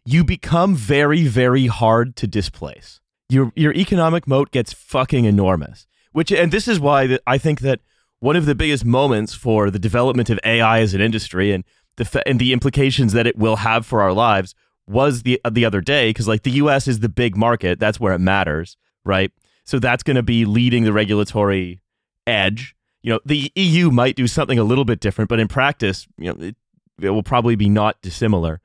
you 0.04 0.22
become 0.22 0.74
very 0.74 1.24
very 1.26 1.66
hard 1.66 2.14
to 2.16 2.26
displace 2.26 3.00
your 3.28 3.52
your 3.54 3.72
economic 3.74 4.26
moat 4.26 4.50
gets 4.50 4.72
fucking 4.72 5.24
enormous. 5.24 5.86
Which 6.12 6.30
and 6.30 6.52
this 6.52 6.68
is 6.68 6.78
why 6.78 7.18
I 7.26 7.38
think 7.38 7.60
that 7.60 7.80
one 8.20 8.36
of 8.36 8.46
the 8.46 8.54
biggest 8.54 8.84
moments 8.84 9.34
for 9.34 9.70
the 9.70 9.78
development 9.78 10.30
of 10.30 10.38
AI 10.44 10.80
as 10.80 10.94
an 10.94 11.00
industry 11.00 11.52
and 11.52 11.64
the 11.96 12.22
and 12.26 12.40
the 12.40 12.52
implications 12.52 13.12
that 13.12 13.26
it 13.26 13.36
will 13.36 13.56
have 13.56 13.84
for 13.86 14.02
our 14.02 14.12
lives 14.12 14.54
was 14.86 15.22
the 15.22 15.40
the 15.50 15.64
other 15.64 15.80
day 15.80 16.10
because 16.10 16.28
like 16.28 16.42
the 16.42 16.52
U.S. 16.52 16.86
is 16.88 17.00
the 17.00 17.08
big 17.08 17.36
market. 17.36 17.78
That's 17.80 17.98
where 17.98 18.12
it 18.12 18.20
matters, 18.20 18.76
right? 19.04 19.32
So 19.64 19.78
that's 19.78 20.02
going 20.02 20.16
to 20.16 20.22
be 20.22 20.44
leading 20.44 20.84
the 20.84 20.92
regulatory 20.92 21.80
edge. 22.26 22.74
You 23.02 23.14
know, 23.14 23.20
the 23.24 23.50
EU 23.54 23.90
might 23.90 24.16
do 24.16 24.26
something 24.26 24.58
a 24.58 24.64
little 24.64 24.84
bit 24.84 25.00
different, 25.00 25.28
but 25.28 25.40
in 25.40 25.48
practice, 25.48 26.06
you 26.18 26.32
know, 26.32 26.40
it, 26.40 26.56
it 27.00 27.10
will 27.10 27.22
probably 27.22 27.56
be 27.56 27.68
not 27.68 28.00
dissimilar. 28.02 28.60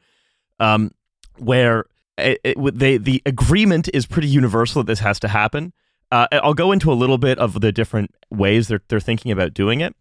Um, 0.59 0.91
where 1.37 1.85
it, 2.19 2.39
it, 2.43 2.77
they 2.79 2.97
the 2.97 3.21
agreement 3.25 3.89
is 3.93 4.05
pretty 4.05 4.27
universal 4.27 4.81
that 4.83 4.87
this 4.87 4.99
has 4.99 5.19
to 5.21 5.27
happen. 5.27 5.73
Uh, 6.11 6.27
I'll 6.31 6.53
go 6.53 6.71
into 6.71 6.91
a 6.91 6.95
little 6.95 7.17
bit 7.17 7.37
of 7.39 7.61
the 7.61 7.71
different 7.71 8.13
ways 8.31 8.67
they're 8.67 8.81
they're 8.89 8.99
thinking 8.99 9.31
about 9.31 9.53
doing 9.53 9.81
it, 9.81 9.95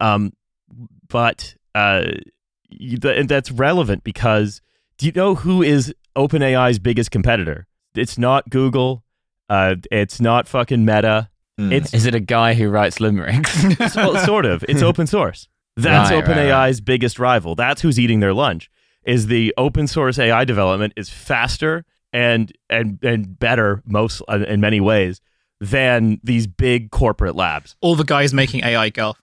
um, 0.00 0.32
but 1.08 1.54
uh, 1.74 2.04
you- 2.68 2.98
th- 2.98 3.18
and 3.18 3.28
that's 3.28 3.50
relevant 3.50 4.04
because 4.04 4.60
do 4.98 5.06
you 5.06 5.12
know 5.12 5.34
who 5.34 5.62
is 5.62 5.94
OpenAI's 6.16 6.78
biggest 6.78 7.10
competitor? 7.10 7.66
It's 7.94 8.18
not 8.18 8.48
Google. 8.50 9.02
Uh, 9.48 9.76
it's 9.90 10.20
not 10.20 10.48
fucking 10.48 10.84
Meta. 10.84 11.30
It's 11.58 11.94
Is 11.94 12.04
it 12.04 12.14
a 12.14 12.20
guy 12.20 12.52
who 12.52 12.68
writes 12.68 13.00
limericks? 13.00 13.64
well, 13.96 14.16
sort 14.26 14.44
of. 14.44 14.62
It's 14.68 14.82
open 14.90 15.06
source. 15.06 15.48
That's 15.76 16.10
Right, 16.10 16.26
right, 16.26 16.36
OpenAI's 16.36 16.82
biggest 16.82 17.18
rival. 17.18 17.54
That's 17.54 17.80
who's 17.80 17.98
eating 17.98 18.20
their 18.20 18.34
lunch. 18.34 18.70
Is 19.06 19.28
the 19.28 19.54
open 19.56 19.86
source 19.86 20.18
AI 20.18 20.44
development 20.44 20.92
is 20.96 21.08
faster 21.08 21.84
and 22.12 22.52
and 22.68 22.98
and 23.02 23.38
better 23.38 23.82
most 23.86 24.22
uh, 24.28 24.40
in 24.48 24.60
many 24.60 24.80
ways 24.80 25.20
than 25.60 26.20
these 26.22 26.46
big 26.46 26.90
corporate 26.90 27.36
labs. 27.36 27.76
All 27.80 27.96
the 27.96 28.04
guys 28.04 28.34
making 28.34 28.64
AI 28.64 28.90
girl. 28.90 29.16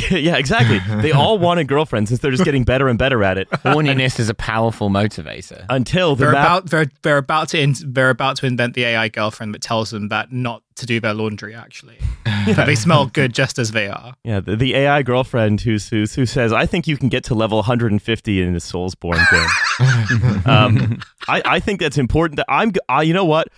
yeah, 0.10 0.36
exactly. 0.36 0.78
They 1.00 1.12
all 1.12 1.38
want 1.46 1.60
a 1.60 1.64
girlfriend 1.64 2.08
since 2.08 2.20
they're 2.20 2.30
just 2.30 2.44
getting 2.44 2.64
better 2.64 2.88
and 2.88 2.98
better 2.98 3.22
at 3.24 3.38
it 3.38 3.48
Horniness 3.64 4.18
is 4.18 4.28
a 4.28 4.34
powerful 4.34 4.90
motivator. 4.90 5.64
until 5.70 6.16
the 6.16 6.24
They're 6.24 6.32
map. 6.32 6.46
about 6.46 6.70
they're 6.70 6.86
they're 7.02 7.18
about 7.18 7.48
to 7.50 7.60
in, 7.60 7.74
they're 7.84 8.10
about 8.10 8.36
to 8.38 8.46
invent 8.46 8.74
the 8.74 8.84
AI 8.84 9.08
girlfriend 9.08 9.54
that 9.54 9.62
tells 9.62 9.90
them 9.90 10.08
that 10.08 10.32
not 10.32 10.62
to 10.76 10.86
do 10.86 11.00
their 11.00 11.14
laundry 11.14 11.54
actually. 11.54 11.96
that 12.24 12.66
they 12.66 12.74
smell 12.74 13.06
good 13.06 13.32
just 13.32 13.58
as 13.58 13.70
they 13.72 13.88
are. 13.88 14.14
yeah, 14.24 14.40
the, 14.40 14.56
the 14.56 14.74
AI 14.74 15.02
girlfriend 15.02 15.60
who's, 15.62 15.88
who's 15.88 16.14
who 16.14 16.26
says, 16.26 16.52
"I 16.52 16.66
think 16.66 16.86
you 16.86 16.96
can 16.98 17.08
get 17.08 17.24
to 17.24 17.34
level 17.34 17.56
150 17.58 18.42
in 18.42 18.52
the 18.52 18.58
Soulsborne 18.58 19.24
game." 19.30 20.42
um, 20.46 20.98
I, 21.28 21.42
I 21.44 21.60
think 21.60 21.80
that's 21.80 21.98
important. 21.98 22.36
That 22.36 22.46
I'm, 22.48 22.72
g- 22.72 22.80
I, 22.88 23.02
you 23.02 23.14
know 23.14 23.24
what? 23.24 23.48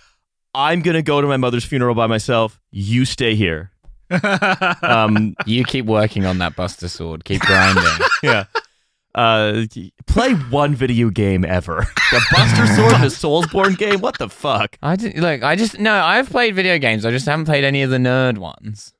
I'm 0.53 0.81
gonna 0.81 1.01
go 1.01 1.21
to 1.21 1.27
my 1.27 1.37
mother's 1.37 1.63
funeral 1.65 1.93
by 1.95 2.07
myself. 2.07 2.59
You 2.71 3.05
stay 3.05 3.35
here. 3.35 3.71
Um, 4.81 5.35
You 5.45 5.63
keep 5.63 5.85
working 5.85 6.25
on 6.25 6.37
that 6.39 6.55
Buster 6.55 6.87
Sword. 6.87 7.23
Keep 7.25 7.41
grinding. 7.41 7.85
yeah. 8.23 8.45
Uh, 9.15 9.63
play 10.05 10.33
one 10.33 10.75
video 10.75 11.09
game 11.09 11.43
ever. 11.43 11.85
The 12.11 12.21
Buster 12.31 12.67
Sword 12.67 12.93
and 12.93 13.03
the 13.03 13.07
Soulsborne 13.09 13.77
game. 13.77 14.01
What 14.01 14.17
the 14.19 14.29
fuck? 14.29 14.77
I 14.83 14.95
didn't 14.95 15.21
look. 15.21 15.41
I 15.43 15.55
just 15.55 15.79
no. 15.79 15.93
I've 15.93 16.29
played 16.29 16.53
video 16.55 16.77
games. 16.77 17.05
I 17.05 17.11
just 17.11 17.25
haven't 17.25 17.45
played 17.45 17.63
any 17.63 17.81
of 17.81 17.89
the 17.89 17.97
nerd 17.97 18.37
ones. 18.37 18.93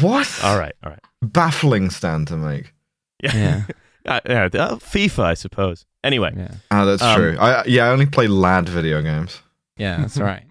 what? 0.00 0.28
All 0.42 0.58
right, 0.58 0.74
all 0.82 0.90
right. 0.90 1.00
Baffling 1.22 1.90
stand 1.90 2.28
to 2.28 2.36
make. 2.36 2.74
Yeah, 3.22 3.62
Uh, 4.04 4.20
yeah, 4.28 4.44
uh, 4.46 4.74
FIFA, 4.76 5.20
I 5.20 5.34
suppose. 5.34 5.86
Anyway, 6.02 6.32
yeah, 6.36 6.54
Ah, 6.72 6.84
that's 6.84 7.02
Um, 7.02 7.16
true. 7.16 7.36
I 7.38 7.64
yeah, 7.66 7.86
I 7.86 7.88
only 7.90 8.06
play 8.06 8.26
lad 8.26 8.68
video 8.68 9.00
games. 9.02 9.40
yeah. 9.76 9.98
That's 9.98 10.18
right. 10.18 10.42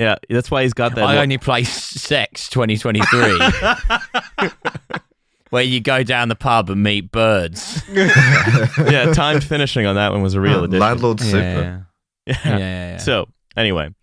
Yeah, 0.00 0.16
that's 0.28 0.50
why 0.50 0.62
he's 0.62 0.72
got 0.72 0.94
that. 0.96 1.04
I 1.04 1.14
lo- 1.16 1.22
only 1.22 1.38
play 1.38 1.62
Sex 1.64 2.48
2023, 2.48 4.48
where 5.50 5.62
you 5.62 5.80
go 5.80 6.02
down 6.02 6.28
the 6.28 6.34
pub 6.36 6.70
and 6.70 6.82
meet 6.82 7.10
birds. 7.12 7.82
yeah, 7.92 9.12
timed 9.12 9.44
finishing 9.44 9.86
on 9.86 9.96
that 9.96 10.12
one 10.12 10.22
was 10.22 10.34
a 10.34 10.40
real 10.40 10.64
addition. 10.64 10.80
Landlord 10.80 11.20
Yeah, 11.20 11.26
Super. 11.26 11.42
yeah, 11.42 11.80
yeah. 12.26 12.36
yeah, 12.44 12.58
yeah. 12.92 12.96
So 12.98 13.28
anyway, 13.56 13.94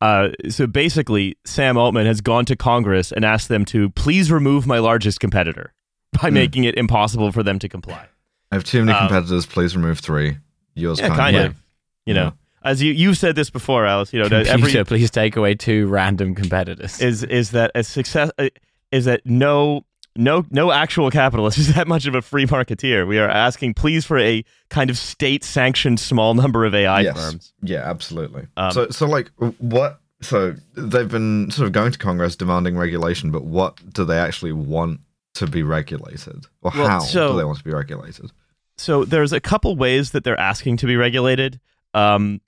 uh, 0.00 0.28
so 0.50 0.66
basically, 0.66 1.36
Sam 1.44 1.76
Altman 1.76 2.06
has 2.06 2.20
gone 2.20 2.44
to 2.46 2.56
Congress 2.56 3.12
and 3.12 3.24
asked 3.24 3.48
them 3.48 3.64
to 3.66 3.90
please 3.90 4.30
remove 4.30 4.66
my 4.66 4.78
largest 4.78 5.20
competitor 5.20 5.72
by 6.20 6.28
Hmm. 6.28 6.34
making 6.34 6.64
it 6.64 6.76
impossible 6.76 7.32
for 7.32 7.42
them 7.42 7.58
to 7.60 7.68
comply. 7.68 8.06
I 8.50 8.54
have 8.56 8.64
too 8.64 8.84
many 8.84 8.96
Um, 8.96 9.08
competitors. 9.08 9.46
Please 9.46 9.76
remove 9.76 9.98
three. 10.00 10.38
Yours 10.74 11.00
Yeah, 11.00 11.08
kind, 11.08 11.20
kind 11.20 11.36
of. 11.36 11.44
of. 11.46 11.56
You 12.04 12.14
know, 12.14 12.32
as 12.66 12.82
you 12.82 12.92
you've 12.92 13.16
said 13.16 13.36
this 13.36 13.50
before, 13.50 13.86
Alice. 13.86 14.12
You 14.12 14.20
know, 14.20 14.28
Computer, 14.28 14.78
every 14.80 14.84
please 14.98 15.10
take 15.10 15.36
away 15.36 15.54
two 15.54 15.86
random 15.86 16.34
competitors. 16.34 17.00
is 17.00 17.22
is 17.22 17.52
that 17.52 17.70
a 17.74 17.82
success 17.84 18.30
uh, 18.38 18.48
is 18.92 19.04
that 19.06 19.22
no 19.24 19.84
no 20.16 20.44
no 20.50 20.70
actual 20.72 21.10
capitalist 21.10 21.58
is 21.62 21.74
that 21.74 21.86
much 21.88 22.06
of 22.06 22.14
a 22.14 22.22
free 22.22 22.46
marketeer. 22.46 23.06
We 23.06 23.18
are 23.18 23.28
asking 23.28 23.74
please 23.74 24.04
for 24.04 24.18
a 24.18 24.44
kind 24.68 24.90
of 24.90 24.98
state 24.98 25.44
sanctioned 25.44 26.00
small 26.00 26.34
number 26.34 26.64
of 26.64 26.74
AI 26.74 27.00
Yes. 27.02 27.16
firms. 27.16 27.52
Yeah, 27.62 27.88
absolutely. 27.88 28.46
Um, 28.56 28.72
so, 28.72 28.88
so 28.90 29.06
like, 29.06 29.30
what? 29.58 30.00
So 30.22 30.54
they've 30.74 31.08
been 31.10 31.50
sort 31.50 31.66
of 31.66 31.72
going 31.72 31.92
to 31.92 31.98
Congress 31.98 32.36
demanding 32.36 32.76
regulation, 32.76 33.30
but 33.30 33.44
what 33.44 33.78
do 33.92 34.04
they 34.04 34.18
actually 34.18 34.52
want 34.52 35.00
to 35.34 35.46
be 35.46 35.62
regulated, 35.62 36.46
or 36.62 36.72
Well, 36.74 36.88
how 36.88 36.98
so- 37.00 37.32
do 37.32 37.38
they 37.38 37.44
want 37.44 37.58
to 37.58 37.64
be 37.64 37.70
regulated? 37.72 38.30
So 38.78 39.04
there's 39.04 39.32
a 39.34 39.40
couple 39.40 39.76
ways 39.76 40.12
that 40.12 40.24
they're 40.24 40.40
asking 40.40 40.78
to 40.78 40.86
be 40.86 40.96
regulated. 40.96 41.60
Um, 41.92 42.40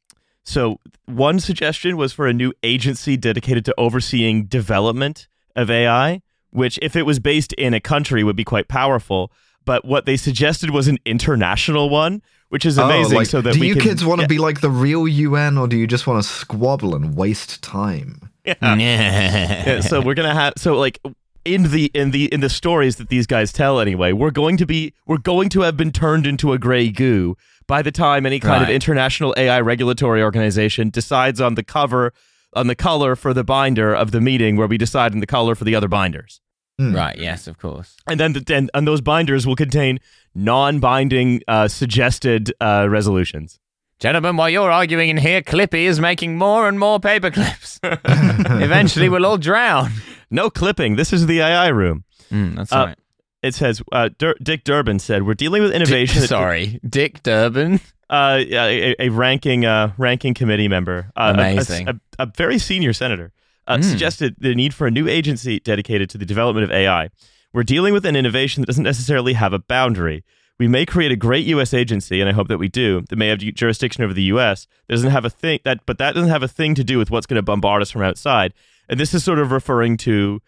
so 0.49 0.81
one 1.05 1.41
suggestion 1.41 1.99
was 1.99 2.15
for 2.15 2.27
a 2.27 2.33
new 2.33 2.55
agency 2.63 3.19
dedicated 3.19 3.67
to 3.67 3.75
overseeing 3.77 4.47
development 4.47 5.29
of 5.55 5.71
AI, 5.71 6.23
which 6.51 6.79
if 6.81 6.97
it 6.97 7.03
was 7.03 7.19
based 7.19 7.53
in 7.55 7.75
a 7.75 7.81
country 7.81 8.25
would 8.25 8.35
be 8.35 8.45
quite 8.45 8.67
powerful. 8.67 9.31
But 9.67 9.85
what 9.85 10.07
they 10.07 10.17
suggested 10.17 10.71
was 10.71 10.89
an 10.89 10.99
international 11.05 11.91
one, 11.91 12.23
which 12.49 12.65
is 12.65 12.79
oh, 12.79 12.87
amazing. 12.87 13.17
Oh, 13.17 13.19
like, 13.19 13.27
so 13.27 13.43
that 13.43 13.53
do 13.53 13.61
we 13.61 13.69
you 13.69 13.75
can, 13.75 13.83
kids 13.83 14.07
want 14.07 14.21
to 14.21 14.23
yeah, 14.23 14.29
be 14.29 14.39
like 14.39 14.63
the 14.63 14.71
real 14.71 15.07
UN, 15.07 15.59
or 15.59 15.69
do 15.69 15.77
you 15.77 15.87
just 15.87 16.07
want 16.07 16.23
to 16.23 16.27
squabble 16.27 16.95
and 16.95 17.15
waste 17.15 17.63
time? 17.63 18.31
Yeah, 18.47 19.81
so 19.81 20.01
we're 20.01 20.15
gonna 20.15 20.33
have 20.33 20.55
so 20.57 20.79
like 20.79 20.99
in 21.45 21.65
the 21.65 21.91
in 21.93 22.11
the 22.13 22.33
in 22.33 22.41
the 22.41 22.49
stories 22.49 22.97
that 22.97 23.11
these 23.11 23.27
guys 23.27 23.53
tell 23.53 23.81
anyway 23.81 24.13
we're 24.13 24.31
going 24.31 24.57
to 24.57 24.67
be 24.67 24.93
we're 25.07 25.19
going 25.19 25.49
to 25.49 25.61
have 25.61 25.77
been 25.77 25.93
turned 25.93 26.27
into 26.27 26.53
a 26.53 26.59
gray 26.59 26.91
goo 26.91 27.37
by 27.69 27.81
the 27.83 27.93
time 27.93 28.27
any 28.27 28.41
kind 28.41 28.63
of 28.65 28.69
international 28.71 29.33
ai 29.37 29.61
regulatory 29.61 30.21
organization 30.23 30.91
decides 30.91 31.41
on 31.41 31.55
the 31.55 31.63
cover 31.63 32.13
on 32.55 32.67
the 32.67 32.75
color 32.75 33.15
for 33.15 33.33
the 33.33 33.45
binder 33.45 33.95
of 33.95 34.11
the 34.11 34.21
meeting 34.21 34.57
where 34.57 34.67
we 34.67 34.77
decide 34.79 35.13
on 35.13 35.21
the 35.21 35.27
color 35.27 35.55
for 35.55 35.65
the 35.65 35.75
other 35.77 35.89
binders 35.89 36.41
Hmm. 36.81 36.95
right. 36.95 37.19
Yes, 37.19 37.49
of 37.49 37.59
course. 37.59 37.97
and 38.09 38.21
then 38.21 38.33
the, 38.35 38.55
and, 38.55 38.71
and 38.73 38.87
those 38.87 39.01
binders 39.01 39.45
will 39.49 39.57
contain 39.57 39.99
non-binding 40.35 41.43
uh, 41.49 41.69
suggested 41.69 42.53
uh, 42.61 42.87
resolutions 42.89 43.59
Gentlemen, 44.01 44.37
while 44.37 44.49
you're 44.49 44.71
arguing 44.71 45.09
in 45.09 45.17
here, 45.17 45.43
Clippy 45.43 45.83
is 45.93 45.99
making 45.99 46.39
more 46.39 46.69
and 46.69 46.79
more 46.79 47.01
paper 47.01 47.33
clips. 47.33 47.81
Eventually, 47.83 49.09
we'll 49.09 49.27
all 49.27 49.39
drown. 49.39 49.91
No 50.31 50.51
clipping. 50.51 50.95
This 50.95 51.13
is 51.13 51.27
the 51.27 51.41
AI 51.41 51.67
room. 51.67 52.05
Mm, 52.31 52.55
that's 52.55 52.73
Uh, 52.73 52.77
right. 52.87 52.99
It 53.43 53.55
says 53.55 53.83
uh, 53.93 54.11
Dur- 54.19 54.37
Dick 54.43 54.65
Durbin 54.65 54.99
said 54.99 55.25
we're 55.27 55.35
dealing 55.35 55.63
with 55.63 55.73
innovation. 55.73 56.21
that- 56.23 56.29
Sorry, 56.39 56.81
Dick 56.89 57.23
Durbin. 57.23 57.81
uh, 58.11 58.39
a, 58.41 58.95
a 58.99 59.09
ranking 59.11 59.65
uh, 59.65 59.93
ranking 59.97 60.35
committee 60.35 60.69
member, 60.69 61.11
uh, 61.17 61.35
a- 61.37 61.41
a- 61.41 61.53
Amazing. 61.53 61.89
a, 61.89 62.01
a 62.19 62.27
very 62.37 62.59
senior 62.59 62.93
senator, 62.93 63.33
uh, 63.67 63.77
Mm. 63.77 63.85
suggested 63.85 64.35
the 64.39 64.55
need 64.55 64.75
for 64.75 64.87
a 64.87 64.91
new 64.91 65.07
agency 65.09 65.61
dedicated 65.61 66.11
to 66.11 66.19
the 66.19 66.27
development 66.27 66.65
of 66.65 66.71
AI. 66.73 67.11
We're 67.53 67.63
dealing 67.65 67.93
with 67.95 68.05
an 68.05 68.17
innovation 68.17 68.61
that 68.63 68.67
doesn't 68.67 68.85
necessarily 68.85 69.35
have 69.35 69.53
a 69.53 69.59
boundary. 69.59 70.25
We 70.59 70.67
may 70.69 70.85
create 70.85 71.13
a 71.13 71.17
great 71.17 71.47
U.S. 71.47 71.73
agency, 71.73 72.21
and 72.21 72.29
I 72.29 72.33
hope 72.33 72.49
that 72.49 72.59
we 72.59 72.67
do. 72.69 73.03
That 73.09 73.17
may 73.17 73.29
have 73.29 73.39
jurisdiction 73.39 74.03
over 74.03 74.13
the 74.13 74.25
U.S. 74.25 74.67
That 74.89 74.95
doesn't 74.97 75.13
have 75.13 75.25
a 75.25 75.31
thing 75.31 75.61
that, 75.65 75.87
but 75.87 75.99
that 75.99 76.15
doesn't 76.15 76.31
have 76.31 76.43
a 76.43 76.49
thing 76.49 76.75
to 76.75 76.83
do 76.83 76.99
with 76.99 77.11
what's 77.13 77.27
going 77.27 77.37
to 77.37 77.43
bombard 77.43 77.81
us 77.81 77.93
from 77.93 78.03
outside. 78.03 78.53
And 78.89 78.99
this 78.99 79.15
is 79.15 79.23
sort 79.23 79.39
of 79.39 79.53
referring 79.53 79.97
to 79.99 80.43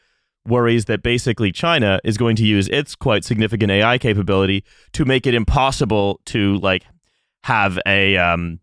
worries 0.46 0.86
that 0.86 1.02
basically 1.02 1.52
China 1.52 2.00
is 2.04 2.16
going 2.16 2.34
to 2.36 2.44
use 2.46 2.68
its 2.68 2.94
quite 2.94 3.24
significant 3.24 3.70
AI 3.70 3.98
capability 3.98 4.64
to 4.94 5.04
make 5.04 5.26
it 5.26 5.34
impossible 5.34 6.20
to 6.26 6.56
like 6.58 6.84
have 7.44 7.78
a 7.86 8.16
um 8.16 8.58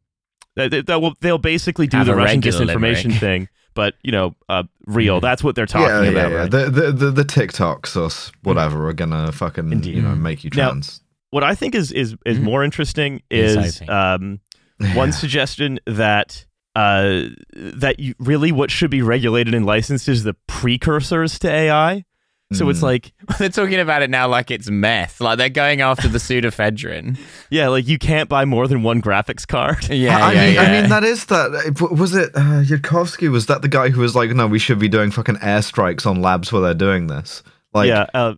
they, 0.56 0.68
they- 0.70 0.82
they'll 0.82 1.13
they'll 1.22 1.38
basically 1.38 1.86
do 1.88 1.98
Have 1.98 2.08
the 2.08 2.16
Russian 2.16 2.42
disinformation 2.42 3.04
limerick. 3.06 3.20
thing, 3.20 3.48
but 3.76 3.94
you 4.02 4.12
know, 4.12 4.36
uh, 4.50 4.63
real. 4.88 5.20
Mm. 5.20 5.22
That's 5.22 5.44
what 5.44 5.56
they're 5.56 5.68
talking 5.68 5.88
yeah, 5.88 6.02
yeah, 6.02 6.10
about, 6.10 6.32
yeah. 6.32 6.38
right? 6.38 6.52
The, 6.52 6.70
the 6.72 6.92
the 6.92 7.12
the 7.12 7.24
TikToks 7.24 7.96
or 7.96 8.06
s- 8.06 8.32
whatever 8.42 8.88
are 8.90 8.94
gonna 8.94 9.32
fucking 9.32 9.72
Indeed. 9.72 9.96
you 9.98 10.02
know 10.02 10.16
make 10.16 10.44
you 10.44 10.50
Now- 10.56 10.70
trans. 10.72 11.02
what 11.30 11.44
I 11.44 11.54
think 11.54 11.76
is 11.76 11.92
is 11.92 12.16
is 12.26 12.40
Mhm. 12.40 12.44
more 12.44 12.63
interesting 12.63 13.22
is 13.30 13.78
think. 13.78 13.90
um 13.92 14.40
one 14.96 15.12
suggestion 15.24 15.80
that 15.86 16.46
uh 16.78 17.30
that 17.82 17.96
you, 18.00 18.13
really 18.20 18.52
what 18.52 18.70
should 18.72 18.92
be 18.92 19.02
regulated 19.02 19.54
and 19.56 19.66
licensed 19.66 20.08
is 20.08 20.24
the 20.24 20.36
precursors 20.48 21.40
to 21.40 21.50
AI. 21.50 22.06
So 22.54 22.70
it's 22.70 22.80
Mm. 22.80 22.84
like 22.84 23.12
They're 23.40 23.50
talking 23.50 23.80
about 23.82 24.04
it 24.04 24.10
now 24.10 24.28
like 24.30 24.52
it's 24.52 24.70
meth. 24.70 25.20
Like 25.20 25.38
they're 25.38 25.50
going 25.50 25.82
after 25.82 26.08
the 26.08 26.18
pseudoephedrine. 26.18 27.18
yeah, 27.50 27.68
like 27.68 27.88
you 27.88 27.98
can't 27.98 28.30
buy 28.30 28.46
more 28.46 28.68
than 28.70 28.84
one 28.84 29.02
graphics 29.02 29.46
card. 29.46 29.90
Yeah, 29.90 30.26
I 30.26 30.32
yeah, 30.32 30.46
mean, 30.46 30.54
yeah. 30.54 30.62
I 30.62 30.72
mean, 30.82 30.90
that 30.90 31.04
is 31.04 31.26
that. 31.26 31.50
Was 31.92 32.16
it 32.16 32.30
uh, 32.36 32.63
Yudkowsky? 32.63 33.30
Was 33.30 33.48
that 33.48 33.63
the 33.63 33.68
guy 33.68 33.90
who 33.90 34.00
was 34.00 34.16
like, 34.16 34.30
"No, 34.30 34.48
we 34.48 34.60
should 34.60 34.80
be 34.80 34.88
doing 34.88 35.12
fucking 35.12 35.36
airstrikes 35.38 36.06
on 36.06 36.22
labs 36.22 36.54
where 36.54 36.62
they're 36.62 36.74
doing 36.88 37.08
this"? 37.08 37.44
Like, 37.74 37.90
yeah, 37.90 38.06
uh, 38.13 38.36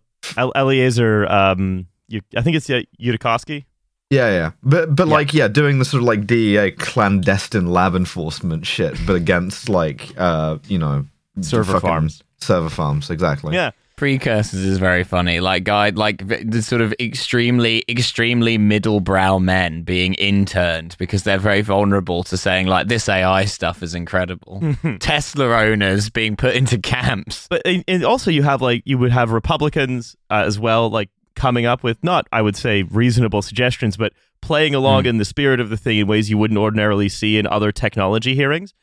Eliezer 0.56 1.30
um 1.30 1.86
you, 2.08 2.20
I 2.36 2.42
think 2.42 2.56
it's 2.56 2.68
uh, 2.68 2.80
Yudkowsky. 3.00 3.66
Yeah, 4.10 4.28
yeah. 4.30 4.50
But 4.62 4.94
but 4.94 5.06
Yeah. 5.08 5.14
like, 5.14 5.32
yeah, 5.34 5.48
doing 5.48 5.78
the 5.78 5.84
sort 5.84 6.02
of 6.02 6.06
like 6.06 6.26
DEA 6.26 6.72
clandestine 6.72 7.66
lab 7.72 7.94
enforcement 7.94 8.66
shit, 8.66 8.96
but 9.06 9.16
against 9.16 9.68
like, 9.68 10.12
uh, 10.18 10.58
you 10.68 10.78
know, 10.78 11.06
Server 11.40 11.80
farms. 11.80 12.22
Server 12.38 12.68
farms, 12.70 13.08
exactly. 13.10 13.54
Yeah. 13.54 13.70
Precursors 13.96 14.60
is 14.64 14.78
very 14.78 15.04
funny. 15.04 15.40
Like 15.40 15.64
guy, 15.64 15.90
like 15.90 16.26
the 16.26 16.62
sort 16.62 16.80
of 16.80 16.94
extremely, 16.98 17.84
extremely 17.86 18.56
middle 18.56 19.00
brow 19.00 19.38
men 19.38 19.82
being 19.82 20.14
interned 20.14 20.96
because 20.98 21.22
they're 21.22 21.36
very 21.38 21.60
vulnerable 21.60 22.22
to 22.24 22.38
saying 22.38 22.66
like 22.66 22.88
this 22.88 23.10
AI 23.10 23.44
stuff 23.44 23.82
is 23.82 23.94
incredible. 23.94 24.62
Tesla 25.00 25.48
owners 25.48 26.08
being 26.08 26.34
put 26.34 26.54
into 26.56 26.78
camps. 26.78 27.46
But 27.50 27.60
and 27.66 27.84
and 27.86 28.02
also 28.02 28.30
you 28.30 28.42
have 28.42 28.62
like 28.62 28.82
you 28.86 28.96
would 28.96 29.12
have 29.12 29.32
Republicans 29.32 30.16
uh, 30.30 30.44
as 30.46 30.58
well, 30.58 30.88
like 30.88 31.10
coming 31.34 31.66
up 31.66 31.82
with 31.82 32.02
not 32.02 32.26
I 32.32 32.42
would 32.42 32.56
say 32.56 32.82
reasonable 32.82 33.42
suggestions, 33.42 33.96
but 33.96 34.12
playing 34.40 34.74
along 34.74 35.06
in 35.06 35.18
the 35.18 35.24
spirit 35.24 35.60
of 35.60 35.70
the 35.70 35.76
thing 35.76 35.98
in 35.98 36.06
ways 36.06 36.30
you 36.30 36.38
wouldn't 36.38 36.58
ordinarily 36.58 37.08
see 37.08 37.38
in 37.38 37.46
other 37.46 37.72
technology 37.72 38.34
hearings. 38.34 38.74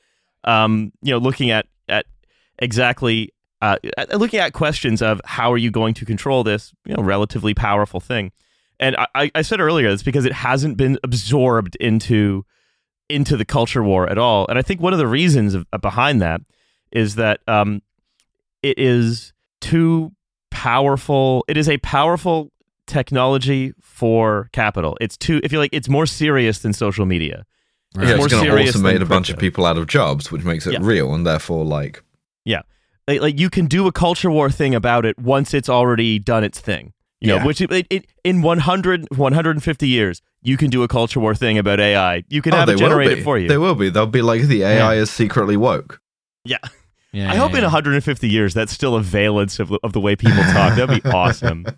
Um, 0.43 0.91
you 1.01 1.11
know, 1.11 1.17
looking 1.17 1.51
at 1.51 1.67
at 1.89 2.05
exactly 2.59 3.33
uh, 3.61 3.77
looking 4.13 4.39
at 4.39 4.53
questions 4.53 5.01
of 5.01 5.19
how 5.25 5.51
are 5.51 5.57
you 5.57 5.71
going 5.71 5.93
to 5.95 6.05
control 6.05 6.43
this, 6.43 6.73
you 6.85 6.95
know, 6.95 7.01
relatively 7.01 7.53
powerful 7.53 7.99
thing. 7.99 8.31
And 8.79 8.95
I- 9.15 9.31
I, 9.33 9.41
said 9.41 9.59
earlier 9.59 9.89
it's 9.89 10.03
because 10.03 10.25
it 10.25 10.33
hasn't 10.33 10.77
been 10.77 10.99
absorbed 11.03 11.75
into 11.77 12.45
into 13.09 13.35
the 13.35 13.45
culture 13.45 13.83
war 13.83 14.07
at 14.07 14.17
all. 14.17 14.45
And 14.47 14.59
I 14.59 14.61
think 14.61 14.81
one 14.81 14.93
of 14.93 14.99
the 14.99 15.07
reasons 15.07 15.55
of, 15.55 15.65
behind 15.81 16.21
that 16.21 16.41
is 16.91 17.15
that 17.15 17.39
um, 17.47 17.81
it 18.61 18.77
is 18.77 19.33
too 19.61 20.11
powerful. 20.57 21.45
It 21.47 21.57
is 21.57 21.69
a 21.69 21.77
powerful 21.79 22.51
technology 22.87 23.73
for 23.81 24.49
capital. 24.53 24.97
It's 24.99 25.17
too, 25.17 25.39
if 25.43 25.51
you 25.51 25.59
like, 25.59 25.69
it's 25.73 25.89
more 25.89 26.05
serious 26.05 26.59
than 26.59 26.73
social 26.73 27.05
media. 27.05 27.45
Yeah, 27.95 28.01
It's 28.01 28.11
it's 28.11 28.17
more 28.17 28.27
going 28.27 28.43
to 28.43 28.49
serious 28.49 28.75
automate 28.75 28.93
than 28.93 29.01
a 29.01 29.05
bunch 29.05 29.29
of 29.29 29.37
people 29.37 29.65
out 29.65 29.77
of 29.77 29.87
jobs, 29.87 30.31
which 30.31 30.43
makes 30.43 30.65
it 30.67 30.73
Yeah. 30.73 30.79
real, 30.81 31.13
and 31.13 31.25
therefore, 31.25 31.63
like, 31.65 32.03
Like, 33.09 33.21
like 33.21 33.39
you 33.39 33.49
can 33.49 33.67
do 33.67 33.87
a 33.87 33.91
culture 33.93 34.29
war 34.29 34.51
thing 34.51 34.75
about 34.75 35.05
it 35.05 35.17
once 35.17 35.53
it's 35.53 35.69
already 35.69 36.19
done 36.19 36.43
its 36.43 36.59
thing. 36.59 36.91
You 37.21 37.29
Yeah. 37.29 37.37
know, 37.39 37.45
which 37.45 37.61
it, 37.61 37.71
it, 37.71 37.87
it, 37.89 38.05
in 38.25 38.41
100, 38.41 39.07
150 39.15 39.87
years, 39.87 40.21
you 40.41 40.57
can 40.57 40.69
do 40.69 40.83
a 40.83 40.89
culture 40.89 41.21
war 41.21 41.33
thing 41.33 41.57
about 41.57 41.79
AI. 41.79 42.23
You 42.27 42.41
can 42.41 42.53
oh, 42.53 42.57
have 42.57 42.69
it 42.69 42.73
will 42.73 42.79
generate 42.79 43.11
it 43.19 43.23
for 43.23 43.37
you. 43.37 43.47
They 43.47 43.57
will 43.57 43.75
be. 43.75 43.89
They'll 43.89 44.07
be 44.07 44.21
like 44.21 44.41
the 44.41 44.63
AI 44.63 44.95
is 44.95 45.09
secretly 45.09 45.55
woke. 45.55 46.01
Yeah, 46.43 46.57
I 47.25 47.35
hope 47.35 47.53
in 47.53 47.63
150 47.63 48.29
years 48.29 48.53
that's 48.53 48.71
still 48.71 48.95
a 48.95 49.01
valence 49.01 49.59
of, 49.59 49.71
of 49.83 49.93
the 49.93 49.99
way 49.99 50.15
people 50.15 50.43
talk. 50.43 50.75
That'd 50.75 51.03
be 51.03 51.09
awesome. 51.09 51.65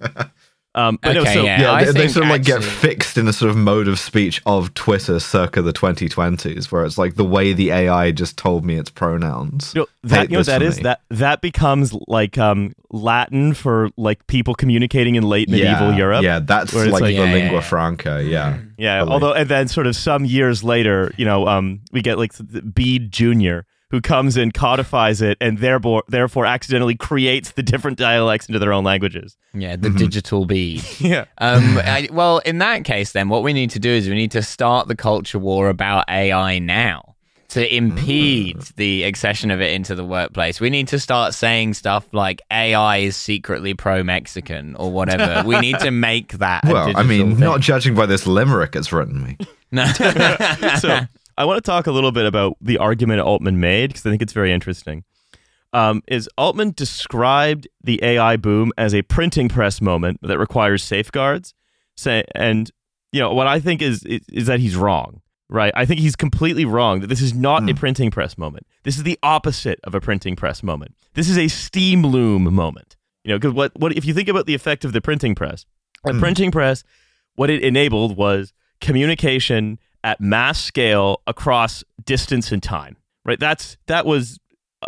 Um, 0.75 0.99
but 1.02 1.13
no, 1.13 1.21
Okay, 1.21 1.34
so 1.34 1.43
yeah. 1.43 1.62
Yeah, 1.82 1.86
they, 1.86 2.02
they 2.02 2.08
sort 2.08 2.25
of 2.25 2.30
like 2.30 2.43
get 2.43 2.63
fixed 2.63 3.17
in 3.17 3.28
a 3.28 3.34
sort 3.34 3.49
of 3.49 3.58
mode 3.58 3.88
of 3.88 3.97
speech 3.97 4.39
of 4.45 4.71
Twitter 4.75 5.19
circa 5.19 5.63
the 5.63 5.73
2020s, 5.73 6.71
where 6.71 6.86
it's 6.86 6.97
like 6.97 7.15
the 7.15 7.25
way 7.25 7.54
the 7.54 7.71
AI 7.71 8.12
just 8.12 8.38
told 8.38 8.63
me 8.63 8.75
its 8.75 8.91
pronouns. 8.91 9.73
You 9.73 9.82
know, 9.82 9.88
that 10.04 10.30
you 10.30 10.38
know 10.38 10.39
what 10.39 10.60
this 10.60 10.75
that 10.75 10.78
me. 10.78 10.84
that 10.84 11.02
that 11.10 11.41
becomes 11.41 11.93
like 12.08 12.38
um 12.38 12.73
Latin 12.91 13.56
for 13.56 13.89
like 13.97 14.25
people 14.28 14.54
communicating 14.54 15.15
in 15.15 15.23
late 15.23 15.49
medieval 15.49 15.91
yeah, 15.91 15.97
Europe. 15.97 16.23
Yeah, 16.23 16.39
that's 16.39 16.71
where 16.71 16.86
like, 16.86 17.02
like- 17.02 17.04
the 17.04 17.13
Yeah, 17.13 17.25
yeah, 17.25 17.34
lingua 17.34 17.54
yeah. 17.56 17.62
franca. 17.62 18.23
Yeah. 18.23 18.60
Yeah, 18.78 19.04
although 19.04 19.34
and 19.34 19.49
then 19.49 19.67
sort 19.67 19.88
of 19.88 19.95
some 19.95 20.23
years 20.23 20.63
later, 20.63 21.12
you 21.17 21.25
know, 21.25 21.47
um, 21.47 21.82
we 21.91 22.04
get 22.04 22.19
like 22.19 22.34
the 22.34 22.62
Bede 22.62 23.12
Junior 23.12 23.65
who 23.91 24.02
comes 24.02 24.38
and 24.38 24.54
codifies 24.54 25.21
it 25.21 25.38
and 25.41 25.58
therefore 25.58 26.04
therefore 26.08 26.45
accidentally 26.45 26.95
creates 26.95 27.52
the 27.54 27.63
different 27.63 27.97
dialects 27.97 28.47
into 28.47 28.60
their 28.60 28.71
own 28.73 28.84
languages. 28.84 29.36
yeah, 29.54 29.75
the 29.75 29.89
digital 29.89 30.45
Bede. 30.45 30.84
Yeah, 30.99 31.25
Um, 31.39 31.78
I, 31.80 32.08
well, 32.12 32.39
in 32.39 32.60
that 32.60 32.84
case, 32.84 33.12
then 33.13 33.30
what 33.30 33.43
we 33.43 33.54
need 33.54 33.71
to 33.71 33.80
do 33.80 33.89
is 33.89 34.08
we 34.08 34.15
need 34.15 34.32
to 34.32 34.43
start 34.43 34.88
the 34.88 34.95
culture 34.95 35.39
war 35.39 35.69
about 35.69 36.06
AI 36.10 36.60
now 36.60 37.15
to 37.49 37.75
impede 37.75 38.58
Mm. 38.58 38.75
the 38.75 39.04
accession 39.06 39.49
of 39.49 39.60
it 39.60 39.73
into 39.73 39.95
the 39.95 40.06
workplace. 40.06 40.62
We 40.62 40.69
need 40.69 40.88
to 40.89 40.99
start 40.99 41.34
saying 41.34 41.73
stuff 41.73 42.06
like 42.13 42.43
AI 42.52 42.97
is 42.97 43.15
secretly 43.17 43.73
pro-Mexican 43.73 44.75
or 44.75 44.91
whatever. 44.91 45.47
we 45.47 45.60
need 45.60 45.80
to 45.80 45.89
make 45.89 46.34
that. 46.34 46.63
a 46.69 46.71
Well, 46.73 46.93
I 46.95 47.02
mean, 47.02 47.32
thing. 47.32 47.39
not 47.39 47.60
judging 47.62 47.95
by 47.95 48.06
this 48.06 48.28
limerick 48.28 48.75
it's 48.75 48.91
written 48.93 49.23
me. 49.23 49.38
No. 49.71 49.86
so 50.80 50.99
I 51.39 51.45
want 51.45 51.58
to 51.58 51.62
talk 51.67 51.88
a 51.88 51.91
little 51.91 52.12
bit 52.12 52.25
about 52.25 52.58
the 52.60 52.78
argument 52.78 53.21
Altman 53.21 53.60
made 53.60 53.89
because 53.91 54.06
I 54.06 54.10
think 54.10 54.21
it's 54.21 54.34
very 54.34 54.52
interesting. 54.52 55.06
Um, 55.71 56.04
is 56.08 56.30
Altman 56.38 56.71
described 56.75 57.67
the 57.82 57.99
AI 58.04 58.36
boom 58.36 58.73
as 58.78 58.93
a 58.93 59.04
printing 59.04 59.47
press 59.49 59.80
moment 59.82 60.19
that 60.21 60.38
requires 60.38 60.84
safeguards? 60.84 61.54
Say, 61.95 62.23
and 62.36 62.69
you 63.13 63.19
know 63.21 63.34
what 63.34 63.47
I 63.47 63.60
think 63.60 63.82
is, 63.82 64.04
is 64.04 64.21
is 64.32 64.47
that 64.47 64.60
he's 64.60 64.75
wrong. 64.75 65.21
Right, 65.52 65.73
I 65.75 65.86
think 65.86 65.99
he's 65.99 66.15
completely 66.15 66.63
wrong 66.65 66.99
that 66.99 67.08
this 67.08 67.21
is 67.21 67.34
not 67.34 67.63
a 67.63 67.73
Hmm. 67.73 67.80
printing 67.80 68.12
press 68.12 68.38
moment. 68.38 68.67
This 68.84 68.97
is 68.97 69.04
the 69.04 69.17
opposite 69.23 69.80
of 69.84 69.95
a 69.95 69.99
printing 70.02 70.36
press 70.36 70.62
moment. 70.62 70.93
This 71.15 71.28
is 71.28 71.39
a 71.39 71.47
steam 71.47 72.04
loom 72.06 72.54
moment. 72.54 72.97
You 73.23 73.32
know, 73.32 73.39
because 73.39 73.54
what 73.54 73.71
what 73.80 73.93
if 73.97 74.06
you 74.06 74.13
think 74.13 74.28
about 74.30 74.45
the 74.45 74.54
effect 74.54 74.86
of 74.86 74.91
the 74.93 75.02
printing 75.02 75.34
press? 75.36 75.65
The 76.04 76.13
Hmm. 76.13 76.19
printing 76.19 76.52
press, 76.52 76.84
what 77.36 77.49
it 77.49 77.63
enabled 77.63 78.15
was 78.17 78.54
communication 78.80 79.80
at 80.03 80.19
mass 80.21 80.63
scale 80.63 81.21
across 81.27 81.83
distance 82.05 82.51
and 82.51 82.62
time. 82.63 82.97
Right, 83.25 83.39
that's 83.39 83.77
that 83.88 84.05
was 84.05 84.39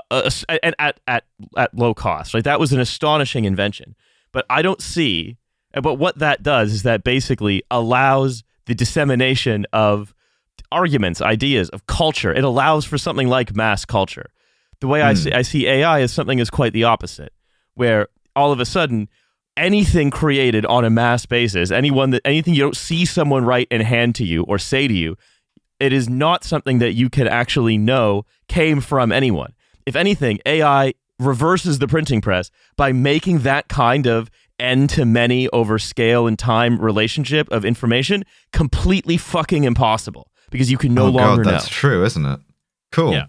a- 0.10 0.32
and 0.66 0.74
at 0.80 1.00
at 1.08 1.26
at 1.58 1.74
low 1.78 1.94
cost. 1.94 2.34
Right, 2.34 2.44
that 2.44 2.60
was 2.60 2.72
an 2.74 2.80
astonishing 2.80 3.46
invention. 3.46 3.96
But 4.32 4.46
I 4.50 4.62
don't 4.62 4.82
see. 4.82 5.38
But 5.74 5.96
what 5.96 6.20
that 6.20 6.44
does 6.44 6.74
is 6.74 6.84
that 6.84 7.04
basically 7.04 7.64
allows 7.72 8.44
the 8.66 8.76
dissemination 8.76 9.66
of 9.74 10.14
arguments, 10.72 11.22
ideas, 11.22 11.70
of 11.70 11.86
culture. 11.88 12.34
It 12.34 12.44
allows 12.44 12.86
for 12.86 12.98
something 12.98 13.28
like 13.28 13.56
mass 13.56 13.84
culture. 13.86 14.32
The 14.80 14.88
way 14.88 15.02
I 15.02 15.14
Hmm. 15.14 15.18
see 15.20 15.32
I 15.34 15.42
see 15.42 15.68
AI 15.68 16.02
as 16.02 16.12
something 16.12 16.40
is 16.40 16.50
quite 16.50 16.74
the 16.74 16.86
opposite, 16.86 17.34
where 17.76 18.08
all 18.36 18.52
of 18.52 18.60
a 18.60 18.66
sudden 18.66 19.10
anything 19.58 20.10
created 20.12 20.66
on 20.66 20.86
a 20.86 20.90
mass 20.90 21.26
basis, 21.26 21.72
anyone 21.72 22.12
that 22.12 22.22
anything 22.26 22.54
you 22.54 22.62
don't 22.62 22.78
see 22.78 23.06
someone 23.06 23.46
write 23.46 23.68
and 23.72 23.84
hand 23.84 24.16
to 24.16 24.26
you 24.26 24.44
or 24.44 24.58
say 24.58 24.88
to 24.88 24.94
you, 24.94 25.16
it 25.80 25.94
is 25.94 26.08
not 26.10 26.44
something 26.44 26.80
that 26.80 26.94
you 26.94 27.10
can 27.10 27.28
actually 27.28 27.78
know 27.78 28.24
came 28.48 28.82
from 28.82 29.12
anyone. 29.12 29.54
If 29.86 29.96
anything, 29.96 30.40
AI 30.46 30.94
reverses 31.20 31.80
the 31.80 31.88
printing 31.88 32.22
press 32.22 32.52
by 32.78 32.92
making 32.92 33.40
that 33.40 33.68
kind 33.68 34.08
of 34.08 34.30
end 34.60 34.90
to 34.92 35.06
many 35.06 35.48
over 35.50 35.80
scale 35.80 36.28
and 36.28 36.38
time 36.38 36.80
relationship 36.80 37.52
of 37.52 37.66
information 37.66 38.24
completely 38.54 39.18
fucking 39.18 39.64
impossible. 39.64 40.28
because 40.52 40.70
you 40.70 40.78
can 40.78 40.94
no 40.94 41.08
oh 41.08 41.10
longer 41.10 41.44
god, 41.44 41.54
that's 41.54 41.66
know. 41.66 41.70
true, 41.70 42.04
isn't 42.06 42.26
it? 42.26 42.40
Cool. 42.92 43.14
Yeah. 43.14 43.26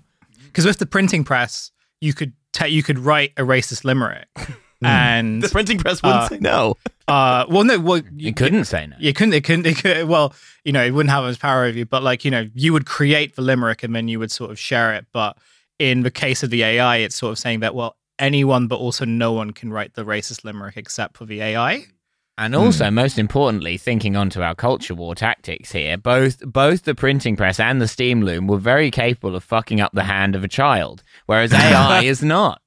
Because 0.46 0.66
with 0.66 0.78
the 0.78 0.86
printing 0.86 1.24
press, 1.24 1.70
you 2.00 2.12
could 2.12 2.32
ta- 2.52 2.66
you 2.66 2.82
could 2.82 2.98
write 2.98 3.32
a 3.36 3.42
racist 3.42 3.84
limerick, 3.84 4.26
and 4.84 5.42
The 5.42 5.48
printing 5.48 5.78
press 5.78 6.02
wouldn't 6.02 6.22
Uh, 6.22 6.28
say 6.28 6.38
no. 6.40 6.76
uh, 7.08 7.44
well, 7.48 7.64
no, 7.64 7.78
well, 7.78 8.00
You 8.14 8.32
couldn't 8.32 8.64
say 8.66 8.86
no. 8.86 8.96
You 8.98 9.12
couldn't. 9.12 9.34
It 9.34 9.44
couldn't. 9.44 9.66
It 9.66 9.76
could, 9.78 10.08
well, 10.08 10.34
you 10.64 10.72
know, 10.72 10.82
it 10.84 10.90
wouldn't 10.92 11.10
have 11.10 11.24
as 11.24 11.38
power 11.38 11.64
over 11.64 11.76
you. 11.78 11.84
But 11.86 12.02
like, 12.02 12.24
you 12.24 12.30
know, 12.30 12.48
you 12.54 12.72
would 12.72 12.86
create 12.86 13.36
the 13.36 13.42
limerick 13.42 13.82
and 13.82 13.94
then 13.94 14.08
you 14.08 14.18
would 14.18 14.30
sort 14.30 14.50
of 14.50 14.58
share 14.58 14.94
it. 14.94 15.06
But 15.12 15.36
in 15.78 16.02
the 16.02 16.10
case 16.10 16.42
of 16.42 16.50
the 16.50 16.62
AI, 16.62 16.96
it's 16.98 17.16
sort 17.16 17.32
of 17.32 17.38
saying 17.38 17.60
that 17.60 17.74
well, 17.74 17.96
anyone 18.18 18.68
but 18.68 18.76
also 18.76 19.04
no 19.04 19.32
one 19.32 19.52
can 19.52 19.72
write 19.72 19.94
the 19.94 20.04
racist 20.04 20.44
limerick 20.44 20.76
except 20.76 21.16
for 21.16 21.24
the 21.26 21.40
AI. 21.42 21.84
And 22.38 22.54
also, 22.54 22.90
most 22.90 23.18
importantly, 23.18 23.76
thinking 23.76 24.16
onto 24.16 24.40
our 24.40 24.54
culture 24.54 24.94
war 24.94 25.14
tactics 25.14 25.70
here, 25.70 25.98
both 25.98 26.40
both 26.40 26.84
the 26.84 26.94
printing 26.94 27.36
press 27.36 27.60
and 27.60 27.78
the 27.80 27.86
steam 27.86 28.22
loom 28.22 28.46
were 28.46 28.56
very 28.58 28.90
capable 28.90 29.36
of 29.36 29.44
fucking 29.44 29.82
up 29.82 29.92
the 29.92 30.04
hand 30.04 30.34
of 30.34 30.42
a 30.42 30.48
child, 30.48 31.02
whereas 31.26 31.52
AI 31.52 32.02
is 32.04 32.22
not. 32.22 32.61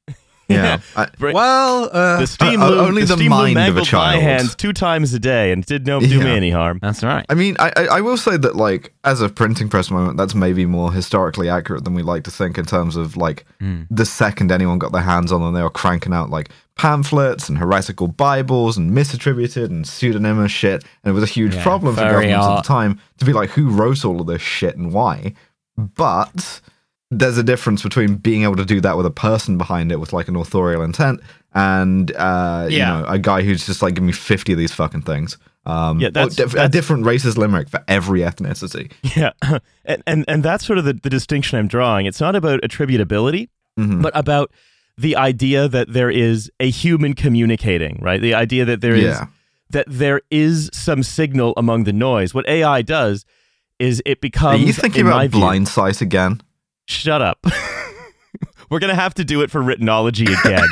Yeah. 0.48 0.80
I- 0.96 1.08
Right. 1.20 1.34
Well, 1.34 1.90
uh, 1.92 2.20
The 2.20 2.28
steam 2.28 2.62
uh, 2.62 2.70
loom, 2.70 2.80
only 2.80 3.02
the 3.04 3.08
the 3.08 3.14
steam 3.16 3.32
loom 3.32 3.54
mind 3.54 3.58
of 3.58 3.64
a 3.64 3.66
mangled 3.68 3.78
my 3.94 4.14
child. 4.14 4.22
hands 4.24 4.56
two 4.56 4.74
times 4.74 5.14
a 5.14 5.20
day 5.20 5.52
and 5.52 5.66
did 5.66 5.88
no 5.88 6.00
do 6.00 6.20
me 6.20 6.30
any 6.30 6.52
harm. 6.52 6.80
That's 6.82 7.04
right. 7.04 7.26
I 7.30 7.34
mean, 7.34 7.56
I, 7.60 7.72
I 7.76 7.86
I 7.98 8.02
will 8.02 8.18
say 8.18 8.38
that 8.38 8.56
like 8.56 8.94
as 9.04 9.22
a 9.22 9.30
printing 9.30 9.70
press 9.70 9.90
moment, 9.90 10.18
that's 10.18 10.36
maybe 10.36 10.66
more 10.66 10.92
historically 10.94 11.50
accurate 11.50 11.84
than 11.84 11.94
we 11.94 12.04
like 12.04 12.24
to 12.26 12.32
think 12.32 12.58
in 12.58 12.66
terms 12.66 12.96
of 12.96 13.16
like 13.18 13.46
the 13.90 14.06
second 14.06 14.52
anyone 14.52 14.78
got 14.78 14.92
their 14.92 15.02
hands 15.02 15.32
on 15.32 15.42
them, 15.42 15.54
they 15.54 15.64
were 15.64 15.70
cranking 15.70 16.14
out 16.14 16.30
like 16.30 16.50
pamphlets 16.76 17.48
and 17.50 17.58
heretical 17.58 18.08
Bibles 18.10 18.78
and 18.78 18.92
misattributed 18.92 19.66
and 19.70 19.88
pseudonymous 19.88 20.52
shit, 20.52 20.84
and 21.04 21.12
it 21.12 21.14
was 21.14 21.24
a 21.24 21.34
huge 21.34 21.56
Yeah, 21.56 21.64
problem 21.64 21.96
for 21.96 22.02
governments 22.02 22.46
art. 22.46 22.58
at 22.60 22.64
the 22.64 22.68
time 22.68 23.00
to 23.20 23.26
be 23.26 23.32
like, 23.34 23.50
who 23.52 23.70
wrote 23.70 24.04
all 24.04 24.20
of 24.22 24.28
this 24.28 24.42
shit 24.42 24.76
and 24.76 24.92
why? 24.92 25.34
But 25.78 26.62
there's 27.12 27.38
a 27.38 27.44
difference 27.44 27.84
between 27.84 28.16
being 28.16 28.44
able 28.44 28.56
to 28.56 28.66
do 28.66 28.82
that 28.82 28.98
with 28.98 29.06
a 29.06 29.12
person 29.12 29.58
behind 29.58 29.92
it 29.92 30.00
with 30.00 30.12
like 30.12 30.28
an 30.28 30.36
authorial 30.36 30.82
intent 30.82 31.20
and 31.54 32.12
uh, 32.16 32.68
you 32.70 32.80
know 32.80 33.06
a 33.08 33.20
guy 33.20 33.42
who's 33.44 33.66
just 33.66 33.82
like 33.82 33.94
give 33.96 34.04
me 34.04 34.12
50 34.12 34.54
of 34.54 34.58
these 34.58 34.74
fucking 34.74 35.04
things 35.04 35.38
um 35.68 36.00
Yeah, 36.00 36.08
or 36.10 36.12
that's- 36.12 36.54
a 36.56 36.68
different 36.70 37.06
racist 37.06 37.38
limerick 37.38 37.70
for 37.70 37.84
every 37.88 38.22
ethnicity 38.22 38.92
Yeah, 39.16 39.32
and, 39.86 40.04
and 40.08 40.26
and 40.28 40.44
that's 40.44 40.66
sort 40.66 40.78
of 40.80 40.86
the, 40.86 40.94
the 40.94 41.10
distinction 41.10 41.58
I'm 41.60 41.68
drawing. 41.68 42.06
It's 42.06 42.20
not 42.20 42.36
about 42.36 42.62
attributability, 42.62 43.50
Mhm. 43.80 44.02
but 44.02 44.16
about 44.16 44.52
the 44.98 45.16
idea 45.16 45.68
that 45.68 45.92
there 45.92 46.10
is 46.10 46.50
a 46.62 46.70
human 46.70 47.14
communicating, 47.14 48.00
right? 48.02 48.22
The 48.22 48.34
idea 48.34 48.64
that 48.66 48.80
there 48.82 48.96
is 48.96 49.04
Yeah. 49.04 49.26
that 49.72 49.86
there 49.90 50.22
is 50.32 50.70
some 50.74 51.04
signal 51.04 51.54
among 51.58 51.84
the 51.84 51.94
noise. 51.94 52.34
What 52.34 52.48
AI 52.48 52.82
does 52.82 53.26
is 53.80 54.02
it 54.06 54.22
becomes 54.22 54.62
are 54.62 54.66
you 54.66 54.72
thinking 54.74 55.06
about 55.06 55.30
Blindsight 55.32 56.00
again 56.02 56.42
Shut 56.86 57.22
up. 57.22 57.46
We're 58.70 58.80
gonna 58.80 58.96
have 58.96 59.14
to 59.16 59.24
do 59.24 59.42
it 59.42 59.52
for 59.52 59.62
writtenology 59.62 60.28
again. 60.40 60.68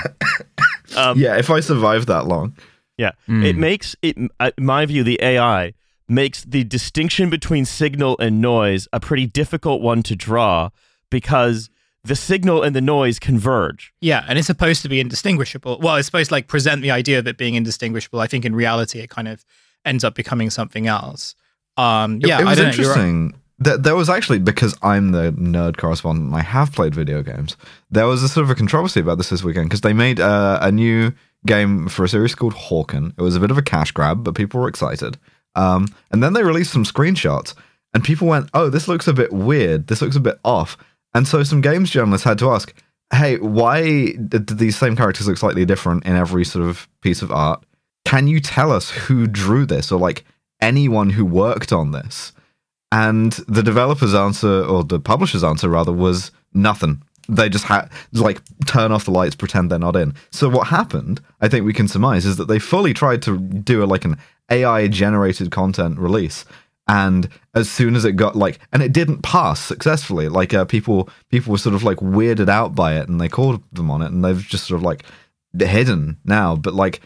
um, 0.96 1.18
yeah 1.18 1.38
if 1.38 1.50
i 1.50 1.60
survive 1.60 2.06
that 2.06 2.28
long 2.28 2.56
Yeah. 2.98 3.12
Mm. 3.28 3.44
It 3.46 3.58
makes 3.58 3.96
it 4.02 4.16
uh, 4.40 4.52
in 4.58 4.66
my 4.66 4.86
view 4.86 5.04
the 5.04 5.20
AI 5.22 5.74
makes 6.08 6.44
the 6.44 6.64
distinction 6.64 7.30
between 7.30 7.66
signal 7.66 8.16
and 8.20 8.42
noise 8.42 8.88
a 8.94 9.00
pretty 9.00 9.26
difficult 9.26 9.82
one 9.82 10.04
to 10.04 10.16
draw 10.16 10.70
because 11.10 11.70
the 12.04 12.16
signal 12.16 12.62
and 12.62 12.76
the 12.76 12.82
noise 12.82 13.18
converge. 13.18 13.94
yeah, 14.02 14.26
and 14.28 14.38
it's 14.38 14.48
supposed 14.48 14.82
to 14.82 14.90
be 14.90 15.00
indistinguishable. 15.00 15.80
Well, 15.82 15.96
it's 15.96 16.06
supposed 16.06 16.30
to 16.30 16.36
like 16.36 16.48
present 16.48 16.82
the 16.82 16.92
idea 16.92 17.18
of 17.18 17.28
it 17.28 17.38
being 17.38 17.56
indistinguishable. 17.56 18.20
I 18.20 18.28
think 18.28 18.44
in 18.44 18.54
reality, 18.54 19.00
it 19.00 19.10
kind 19.10 19.30
of 19.30 19.46
ends 19.86 20.04
up 20.04 20.14
becoming 20.14 20.50
something 20.50 20.86
else. 20.86 21.34
Um, 21.78 22.20
yeah, 22.22 22.40
it, 22.42 22.46
I 22.46 22.50
was 22.50 22.58
don't 22.60 22.78
know, 22.78 23.38
There, 23.60 23.78
there 23.78 23.96
was 23.96 24.10
actually 24.10 24.40
because 24.40 24.76
I'm 24.82 25.12
the 25.12 25.32
nerd 25.34 25.78
correspondent 25.78 26.28
and 26.28 26.36
I 26.36 26.42
have 26.42 26.74
played 26.74 26.96
video 26.96 27.22
games. 27.22 27.56
There 27.92 28.08
was 28.08 28.24
a 28.24 28.30
sort 28.30 28.46
of 28.46 28.50
a 28.50 28.56
controversy 28.56 29.00
about 29.00 29.18
this 29.18 29.30
this 29.30 29.44
weekend 29.44 29.70
because 29.70 29.82
they 29.82 29.94
made 29.94 30.20
uh, 30.20 30.60
a 30.62 30.72
new 30.72 31.14
game 31.46 31.88
for 31.88 32.04
a 32.04 32.10
series 32.10 32.36
called 32.36 32.54
Hawken. 32.54 33.14
It 33.18 33.22
was 33.22 33.36
a 33.36 33.40
bit 33.40 33.52
of 33.52 33.58
a 33.58 33.62
cash 33.62 33.92
grab, 33.92 34.24
but 34.24 34.36
people 34.36 34.60
were 34.60 34.68
excited. 34.68 35.18
Um, 35.56 35.88
and 36.12 36.24
then 36.24 36.34
they 36.34 36.44
released 36.44 36.74
some 36.74 36.84
screenshots, 36.84 37.54
and 37.94 38.04
people 38.04 38.28
went, 38.28 38.50
"Oh, 38.54 38.70
this 38.70 38.88
looks 38.88 39.08
a 39.08 39.14
bit 39.14 39.32
weird. 39.32 39.88
This 39.88 40.02
looks 40.02 40.16
a 40.16 40.22
bit 40.22 40.40
off." 40.44 40.78
And 41.14 41.28
so 41.28 41.44
some 41.44 41.62
games 41.62 41.92
journalists 41.92 42.26
had 42.26 42.40
to 42.40 42.50
ask, 42.50 42.74
"Hey, 43.14 43.38
why 43.38 44.14
did 44.14 44.48
these 44.48 44.78
same 44.78 44.96
characters 44.96 45.28
look 45.28 45.38
slightly 45.38 45.66
different 45.66 46.06
in 46.06 46.16
every 46.16 46.44
sort 46.44 46.68
of 46.68 46.88
piece 47.02 47.22
of 47.22 47.32
art? 47.32 47.64
Can 48.04 48.28
you 48.28 48.40
tell 48.40 48.72
us 48.72 48.90
who 48.90 49.28
drew 49.28 49.66
this, 49.66 49.92
or 49.92 50.00
like 50.00 50.26
anyone 50.60 51.12
who 51.12 51.24
worked 51.26 51.72
on 51.72 51.92
this?" 51.92 52.33
And 52.94 53.32
the 53.48 53.64
developer's 53.64 54.14
answer, 54.14 54.64
or 54.64 54.84
the 54.84 55.00
publisher's 55.00 55.44
answer 55.44 55.68
rather, 55.68 55.92
was 55.92 56.30
nothing. 56.54 57.02
They 57.28 57.50
just 57.50 57.66
had 57.66 57.90
like 58.12 58.40
turn 58.68 58.92
off 58.92 59.06
the 59.06 59.12
lights, 59.12 59.34
pretend 59.34 59.72
they're 59.72 59.80
not 59.80 59.96
in. 59.96 60.14
So 60.30 60.48
what 60.48 60.68
happened, 60.68 61.20
I 61.42 61.48
think 61.48 61.66
we 61.66 61.74
can 61.74 61.88
surmise, 61.88 62.24
is 62.24 62.38
that 62.38 62.48
they 62.48 62.60
fully 62.60 62.94
tried 62.94 63.24
to 63.24 63.40
do 63.40 63.84
a, 63.84 63.86
like 63.86 64.06
an 64.06 64.18
AI 64.52 64.88
generated 64.90 65.50
content 65.50 65.98
release, 65.98 66.46
and 66.88 67.30
as 67.56 67.68
soon 67.68 67.96
as 67.96 68.06
it 68.06 68.12
got 68.12 68.36
like, 68.36 68.60
and 68.72 68.84
it 68.84 68.94
didn't 68.94 69.24
pass 69.24 69.60
successfully. 69.60 70.30
Like 70.30 70.54
uh, 70.54 70.66
people, 70.66 71.10
people 71.30 71.52
were 71.52 71.58
sort 71.58 71.74
of 71.74 71.82
like 71.82 71.98
weirded 71.98 72.48
out 72.48 72.76
by 72.76 73.00
it, 73.00 73.10
and 73.10 73.20
they 73.20 73.28
called 73.30 73.64
them 73.74 73.90
on 73.90 74.04
it, 74.04 74.12
and 74.12 74.24
they've 74.24 74.38
just 74.38 74.68
sort 74.68 74.78
of 74.78 74.84
like 74.84 75.04
hidden 75.58 76.18
now. 76.26 76.56
But 76.56 76.76
like 76.76 77.02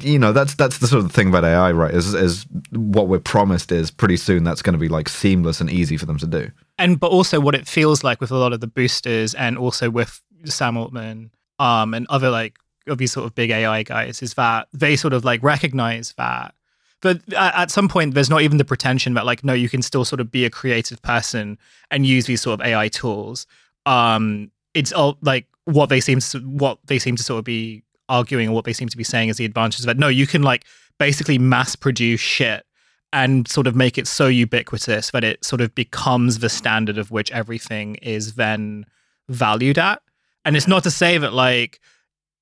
you 0.00 0.18
know 0.18 0.32
that's 0.32 0.54
that's 0.54 0.78
the 0.78 0.86
sort 0.86 1.04
of 1.04 1.12
thing 1.12 1.28
about 1.28 1.44
AI, 1.44 1.72
right? 1.72 1.92
Is 1.92 2.14
is 2.14 2.46
what 2.70 3.08
we're 3.08 3.18
promised 3.18 3.72
is 3.72 3.90
pretty 3.90 4.16
soon 4.16 4.44
that's 4.44 4.62
going 4.62 4.74
to 4.74 4.78
be 4.78 4.88
like 4.88 5.08
seamless 5.08 5.60
and 5.60 5.70
easy 5.70 5.96
for 5.96 6.06
them 6.06 6.18
to 6.18 6.26
do. 6.26 6.50
and 6.78 7.00
but 7.00 7.10
also 7.10 7.40
what 7.40 7.54
it 7.54 7.66
feels 7.66 8.04
like 8.04 8.20
with 8.20 8.30
a 8.30 8.36
lot 8.36 8.52
of 8.52 8.60
the 8.60 8.66
boosters 8.66 9.34
and 9.34 9.58
also 9.58 9.90
with 9.90 10.20
Sam 10.44 10.76
Altman 10.76 11.30
um 11.58 11.94
and 11.94 12.06
other 12.08 12.30
like 12.30 12.58
of 12.86 12.98
these 12.98 13.12
sort 13.12 13.26
of 13.26 13.34
big 13.34 13.50
AI 13.50 13.82
guys 13.82 14.22
is 14.22 14.34
that 14.34 14.68
they 14.72 14.96
sort 14.96 15.12
of 15.12 15.24
like 15.24 15.42
recognize 15.42 16.14
that 16.16 16.54
but 17.00 17.20
at, 17.34 17.70
some 17.70 17.88
point 17.88 18.14
there's 18.14 18.30
not 18.30 18.42
even 18.42 18.56
the 18.58 18.64
pretension 18.64 19.14
that 19.14 19.26
like 19.26 19.44
no 19.44 19.52
you 19.52 19.68
can 19.68 19.82
still 19.82 20.04
sort 20.04 20.20
of 20.20 20.30
be 20.30 20.44
a 20.44 20.50
creative 20.50 21.00
person 21.02 21.58
and 21.90 22.06
use 22.06 22.26
these 22.26 22.40
sort 22.40 22.60
of 22.60 22.66
AI 22.66 22.88
tools 22.88 23.46
um 23.86 24.50
it's 24.74 24.92
all 24.92 25.16
like 25.22 25.46
what 25.64 25.88
they 25.88 26.00
seem 26.00 26.18
to 26.20 26.38
what 26.40 26.78
they 26.86 26.98
seem 26.98 27.14
to 27.16 27.22
sort 27.22 27.38
of 27.38 27.44
be 27.44 27.82
arguing 28.12 28.46
and 28.46 28.54
what 28.54 28.64
they 28.64 28.72
seem 28.72 28.88
to 28.88 28.96
be 28.96 29.04
saying 29.04 29.28
is 29.28 29.36
the 29.36 29.44
advantages 29.44 29.84
of 29.84 29.86
that 29.86 29.98
no 29.98 30.08
you 30.08 30.26
can 30.26 30.42
like 30.42 30.64
basically 30.98 31.38
mass 31.38 31.74
produce 31.74 32.20
shit 32.20 32.64
and 33.12 33.46
sort 33.46 33.66
of 33.66 33.76
make 33.76 33.98
it 33.98 34.06
so 34.06 34.26
ubiquitous 34.26 35.10
that 35.10 35.22
it 35.22 35.44
sort 35.44 35.60
of 35.60 35.74
becomes 35.74 36.38
the 36.38 36.48
standard 36.48 36.96
of 36.96 37.10
which 37.10 37.30
everything 37.30 37.96
is 37.96 38.34
then 38.34 38.86
valued 39.28 39.78
at. 39.78 40.00
And 40.44 40.56
it's 40.56 40.66
not 40.66 40.82
to 40.84 40.90
say 40.90 41.18
that 41.18 41.32
like, 41.32 41.80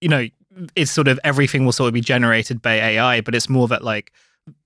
you 0.00 0.08
know, 0.08 0.28
it's 0.76 0.90
sort 0.90 1.08
of 1.08 1.18
everything 1.24 1.64
will 1.64 1.72
sort 1.72 1.88
of 1.88 1.94
be 1.94 2.00
generated 2.00 2.62
by 2.62 2.74
AI, 2.74 3.20
but 3.20 3.34
it's 3.34 3.48
more 3.48 3.66
that 3.68 3.82
like 3.82 4.12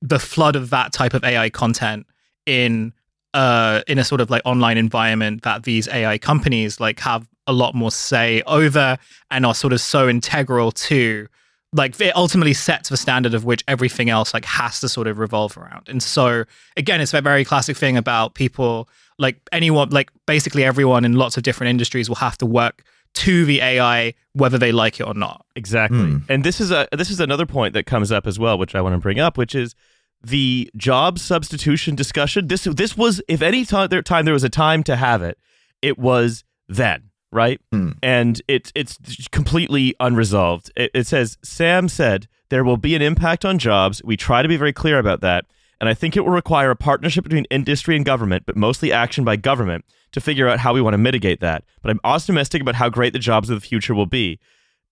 the 0.03 0.19
flood 0.19 0.57
of 0.57 0.71
that 0.71 0.93
type 0.93 1.15
of 1.15 1.25
AI 1.25 1.51
content 1.51 2.07
in 2.47 2.93
uh 3.33 3.83
in 3.89 3.99
a 3.99 4.05
sort 4.05 4.21
of 4.21 4.31
like 4.31 4.43
online 4.45 4.79
environment 4.79 5.43
that 5.43 5.65
these 5.65 5.89
AI 5.89 6.19
companies 6.19 6.79
like 6.79 7.01
have 7.01 7.27
a 7.47 7.53
lot 7.53 7.75
more 7.75 7.91
say 7.91 8.43
over 8.47 8.97
and 9.31 9.45
are 9.45 9.55
sort 9.55 9.73
of 9.73 9.81
so 9.81 10.09
integral 10.09 10.73
to 10.73 11.29
like 11.73 12.01
it 12.01 12.15
ultimately 12.17 12.55
sets 12.55 12.89
the 12.89 12.97
standard 12.97 13.35
of 13.35 13.45
which 13.45 13.65
everything 13.67 14.09
else 14.09 14.33
like 14.33 14.45
has 14.45 14.81
to 14.81 14.89
sort 14.89 15.07
of 15.07 15.19
revolve 15.19 15.57
around. 15.59 15.89
And 15.89 16.03
so 16.03 16.45
again, 16.77 17.01
it's 17.01 17.13
a 17.13 17.21
very 17.21 17.45
classic 17.45 17.77
thing 17.77 17.97
about 17.97 18.35
people 18.35 18.89
like 19.19 19.37
anyone 19.53 19.91
like 19.91 20.11
basically 20.27 20.65
everyone 20.65 21.05
in 21.05 21.15
lots 21.15 21.37
of 21.37 21.43
different 21.43 21.71
industries 21.71 22.09
will 22.09 22.17
have 22.17 22.39
to 22.39 22.47
work 22.47 22.85
to 23.15 23.45
the 23.45 23.61
AI 23.61 24.15
whether 24.33 24.59
they 24.59 24.73
like 24.73 25.01
it 25.01 25.05
or 25.05 25.15
not. 25.15 25.45
Exactly. 25.57 25.99
Hmm. 25.99 26.19
And 26.29 26.45
this 26.45 26.61
is 26.61 26.71
a 26.71 26.89
this 26.93 27.11
is 27.11 27.21
another 27.21 27.47
point 27.47 27.75
that 27.75 27.87
comes 27.87 28.11
up 28.13 28.27
as 28.27 28.39
well, 28.39 28.59
which 28.59 28.75
I 28.75 28.81
want 28.81 28.95
to 28.95 28.99
bring 28.99 29.21
up, 29.21 29.37
which 29.37 29.55
is 29.55 29.75
the 30.23 30.71
job 30.77 31.19
substitution 31.19 31.95
discussion. 31.95 32.49
This 32.49 32.65
this 32.65 32.97
was 32.97 33.21
if 33.29 33.43
any 33.43 33.65
time 33.65 33.89
there 33.89 34.03
time 34.03 34.25
there 34.25 34.35
was 34.35 34.45
a 34.45 34.49
time 34.49 34.83
to 34.85 34.97
have 34.97 35.23
it, 35.23 35.39
it 35.83 35.99
was 35.99 36.45
then, 36.69 37.11
right? 37.35 37.61
Hmm. 37.73 37.91
And 38.03 38.41
it 38.49 38.73
it's 38.75 38.99
completely 39.31 39.95
unresolved. 40.01 40.71
It, 40.77 40.91
it 40.95 41.07
says 41.07 41.37
Sam 41.43 41.89
said 41.89 42.29
there 42.49 42.65
will 42.65 42.77
be 42.79 42.95
an 42.95 43.03
impact 43.03 43.45
on 43.45 43.59
jobs. 43.59 44.01
We 44.05 44.17
try 44.17 44.43
to 44.43 44.49
be 44.49 44.57
very 44.57 44.73
clear 44.73 44.99
about 44.99 45.21
that. 45.23 45.45
And 45.81 45.89
I 45.89 45.95
think 45.95 46.17
it 46.17 46.21
will 46.21 46.31
require 46.33 46.71
a 46.71 46.77
partnership 46.77 47.25
between 47.25 47.45
industry 47.51 47.97
and 47.97 48.05
government, 48.05 48.45
but 48.47 48.57
mostly 48.57 48.93
action 48.93 49.25
by 49.25 49.37
government 49.37 49.85
to 50.13 50.21
figure 50.21 50.49
out 50.49 50.61
how 50.61 50.73
we 50.73 50.81
want 50.81 50.95
to 50.95 50.99
mitigate 50.99 51.41
that. 51.41 51.65
But 51.83 51.91
I'm 51.91 52.01
optimistic 52.05 52.63
about 52.63 52.77
how 52.77 52.89
great 52.89 53.13
the 53.13 53.19
jobs 53.19 53.51
of 53.51 53.61
the 53.61 53.67
future 53.67 53.95
will 53.95 54.07
be. 54.07 54.39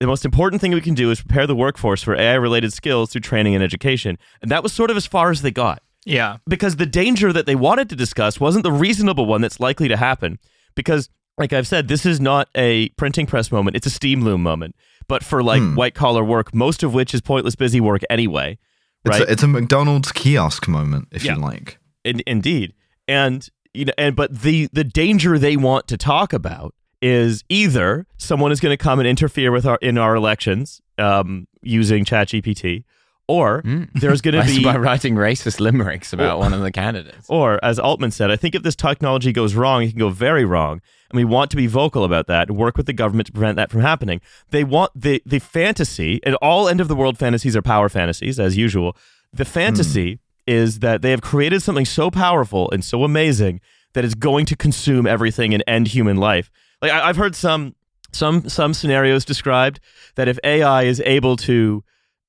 The 0.01 0.09
most 0.09 0.25
important 0.25 0.61
thing 0.61 0.73
we 0.73 0.81
can 0.81 0.95
do 0.95 1.13
is 1.13 1.21
prepare 1.21 1.47
the 1.47 1.55
workforce 1.55 2.03
for 2.03 2.17
AI 2.17 2.35
related 2.35 2.73
skills 2.73 3.11
through 3.13 3.21
training 3.21 3.55
and 3.55 3.63
education. 3.63 4.19
And 4.43 4.51
that 4.51 4.65
was 4.65 4.73
sort 4.73 4.91
of 4.91 4.97
as 4.97 5.07
far 5.07 5.31
as 5.31 5.43
they 5.43 5.53
got 5.53 5.81
Yeah. 6.05 6.39
because 6.49 6.75
the 6.77 6.87
danger 6.87 7.33
that 7.33 7.47
they 7.47 7.55
wanted 7.55 7.89
to 7.91 7.97
discuss 7.97 8.41
wasn't 8.41 8.65
the 8.65 8.73
reasonable 8.73 9.27
one 9.27 9.41
that's 9.41 9.61
likely 9.61 9.87
to 9.87 9.97
happen. 9.97 10.41
Because, 10.75 11.09
like 11.39 11.53
I've 11.53 11.67
said, 11.67 11.89
this 11.89 12.05
is 12.07 12.21
not 12.21 12.49
a 12.55 12.89
printing 12.91 13.27
press 13.27 13.51
moment, 13.51 13.77
it's 13.77 13.87
a 13.87 13.91
steam 13.91 14.23
loom 14.23 14.43
moment. 14.43 14.75
But 15.09 15.25
for 15.25 15.43
like 15.43 15.61
Hmm. 15.61 15.75
white 15.75 15.95
collar 15.95 16.25
work, 16.25 16.55
most 16.55 16.83
of 16.83 16.95
which 16.95 17.13
is 17.13 17.21
pointless 17.21 17.55
busy 17.57 17.81
work 17.81 18.03
anyway. 18.09 18.59
It's 19.05 19.19
Right? 19.19 19.29
a, 19.29 19.33
it's 19.33 19.43
a 19.43 19.49
McDonald's 19.49 20.13
kiosk 20.13 20.69
moment, 20.69 21.09
if 21.11 21.25
Yeah. 21.25 21.35
you 21.35 21.41
like. 21.41 21.79
In, 22.05 22.23
indeed. 22.27 22.73
And 23.09 23.49
you 23.75 23.87
know, 23.87 23.93
and 23.99 24.15
but 24.15 24.43
the 24.43 24.69
the 24.73 24.85
danger 24.85 25.39
they 25.39 25.57
want 25.57 25.89
to 25.89 25.97
talk 25.97 26.33
about 26.33 26.75
is 27.01 27.43
either 27.49 28.07
someone 28.17 28.53
is 28.53 28.61
going 28.61 28.73
to 28.73 28.77
come 28.77 29.01
and 29.01 29.09
interfere 29.09 29.51
with 29.51 29.67
our 29.67 29.79
in 29.83 29.99
our 29.99 30.15
elections 30.15 30.81
um, 30.99 31.49
using 31.63 32.05
ChatGPT, 32.05 32.85
or 33.33 33.63
hmm. 33.63 33.85
there's 33.95 34.21
going 34.21 34.35
to 34.35 34.45
be 34.45 34.63
by 34.63 34.77
writing 34.77 35.15
racist 35.15 35.59
limericks 35.59 36.13
about 36.13 36.39
one 36.39 36.53
of 36.53 36.61
the 36.61 36.71
candidates. 36.71 37.27
or, 37.31 37.59
as 37.65 37.79
Altman 37.79 38.11
said, 38.11 38.31
I 38.31 38.37
think 38.37 38.55
if 38.55 38.63
this 38.63 38.77
technology 38.77 39.33
goes 39.33 39.55
wrong, 39.55 39.83
it 39.83 39.89
can 39.89 39.99
go 39.99 40.11
very 40.11 40.45
wrong. 40.45 40.83
And 41.09 41.17
we 41.17 41.25
want 41.25 41.51
to 41.53 41.57
be 41.57 41.67
vocal 41.67 42.05
about 42.05 42.27
that 42.27 42.51
and 42.51 42.59
work 42.59 42.77
with 42.77 42.85
the 42.85 42.93
government 42.93 43.29
to 43.29 43.33
prevent 43.33 43.57
that 43.57 43.71
from 43.71 43.81
happening. 43.81 44.21
They 44.51 44.65
want 44.65 44.93
the, 44.95 45.23
the 45.25 45.39
fantasy, 45.39 46.21
and 46.25 46.35
all 46.43 46.69
end 46.69 46.83
of 46.83 46.89
the 46.89 46.95
world 46.95 47.17
fantasies 47.17 47.57
are 47.57 47.63
power 47.63 47.89
fantasies, 47.89 48.39
as 48.39 48.59
usual. 48.59 48.99
The 49.33 49.47
fantasy 49.47 50.15
hmm. 50.15 50.19
is 50.47 50.81
that 50.81 51.01
they 51.01 51.11
have 51.11 51.23
created 51.23 51.63
something 51.63 51.87
so 51.87 52.11
powerful 52.11 52.71
and 52.71 52.85
so 52.85 53.03
amazing 53.03 53.63
that 53.95 54.05
it's 54.05 54.15
going 54.15 54.45
to 54.45 54.57
consume 54.57 55.07
everything 55.07 55.55
and 55.55 55.65
end 55.67 55.89
human 55.89 56.19
life. 56.19 56.51
Like 56.83 56.93
I, 56.93 57.09
I've 57.09 57.17
heard 57.17 57.35
some 57.35 57.77
some 58.13 58.47
some 58.47 58.75
scenarios 58.75 59.25
described 59.25 59.81
that 60.17 60.29
if 60.29 60.39
AI 60.45 60.83
is 60.83 61.01
able 61.07 61.37
to 61.39 61.83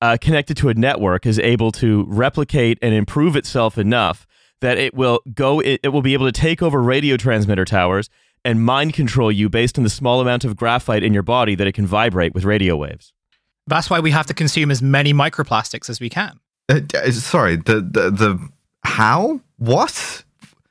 uh, 0.04 0.18
connected 0.20 0.54
to 0.54 0.68
a 0.68 0.74
network 0.74 1.24
is 1.24 1.38
able 1.38 1.72
to 1.72 2.04
replicate 2.08 2.78
and 2.82 2.92
improve 2.94 3.36
itself 3.36 3.78
enough 3.78 4.26
that 4.60 4.76
it 4.76 4.92
will 4.92 5.20
go 5.32 5.60
it, 5.60 5.80
it 5.82 5.88
will 5.88 6.02
be 6.02 6.12
able 6.12 6.26
to 6.26 6.32
take 6.32 6.60
over 6.60 6.82
radio 6.82 7.16
transmitter 7.16 7.64
towers 7.64 8.10
and 8.44 8.62
mind 8.62 8.92
control 8.92 9.32
you 9.32 9.48
based 9.48 9.78
on 9.78 9.84
the 9.84 9.88
small 9.88 10.20
amount 10.20 10.44
of 10.44 10.56
graphite 10.56 11.02
in 11.02 11.14
your 11.14 11.22
body 11.22 11.54
that 11.54 11.66
it 11.66 11.72
can 11.72 11.86
vibrate 11.86 12.34
with 12.34 12.44
radio 12.44 12.76
waves. 12.76 13.14
That's 13.66 13.88
why 13.88 14.00
we 14.00 14.10
have 14.10 14.26
to 14.26 14.34
consume 14.34 14.70
as 14.70 14.82
many 14.82 15.14
microplastics 15.14 15.88
as 15.88 16.00
we 16.00 16.10
can. 16.10 16.38
Uh, 16.68 16.80
uh, 16.94 17.10
sorry, 17.10 17.56
the, 17.56 17.76
the 17.76 18.10
the 18.10 18.48
how? 18.84 19.40
What? 19.56 20.22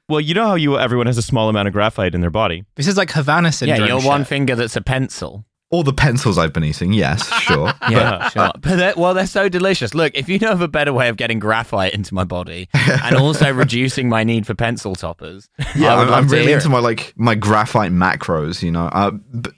Well, 0.10 0.22
you 0.22 0.36
know 0.36 0.46
how 0.46 0.56
you 0.56 0.78
everyone 0.78 1.08
has 1.08 1.18
a 1.18 1.24
small 1.24 1.50
amount 1.50 1.68
of 1.68 1.74
graphite 1.74 2.14
in 2.14 2.22
their 2.22 2.30
body. 2.30 2.66
This 2.76 2.88
is 2.88 2.98
like 2.98 3.10
Havana 3.10 3.52
syndrome. 3.52 3.70
Yeah, 3.70 3.76
syndrome. 3.78 3.90
your 3.90 4.02
shit. 4.02 4.10
one 4.10 4.26
finger 4.26 4.56
that's 4.56 4.76
a 4.76 4.82
pencil. 4.82 5.44
All 5.74 5.82
the 5.84 5.92
pencils 5.94 6.38
I've 6.38 6.54
been 6.54 6.64
eating, 6.64 6.94
yes, 6.94 7.28
sure. 7.42 7.74
Yeah, 7.90 8.30
sure. 8.30 8.52
But 8.62 8.76
they're, 8.78 8.94
well, 8.96 9.14
they're 9.16 9.26
so 9.26 9.50
delicious. 9.50 9.96
Look, 9.96 10.12
if 10.16 10.30
you 10.30 10.38
know 10.38 10.52
of 10.52 10.62
a 10.62 10.68
better 10.68 10.94
way 10.94 11.10
of 11.10 11.18
getting 11.18 11.40
graphite 11.40 11.94
into 11.96 12.14
my 12.14 12.24
body 12.24 12.70
and 12.74 13.16
also 13.16 13.52
reducing 13.64 14.08
my 14.08 14.24
need 14.24 14.46
for 14.46 14.54
pencil 14.54 14.94
toppers, 14.96 15.50
Yeah, 15.76 15.96
I 15.96 15.98
would 15.98 16.02
I'm, 16.04 16.10
love 16.10 16.18
I'm 16.24 16.28
to 16.30 16.36
really 16.36 16.46
hear 16.48 16.58
into 16.58 16.68
it. 16.68 16.72
my 16.72 16.80
like 16.80 17.14
my 17.16 17.34
graphite 17.34 17.92
macros. 17.92 18.62
You 18.62 18.72
know, 18.72 18.86
uh, 18.86 19.12
b- 19.12 19.50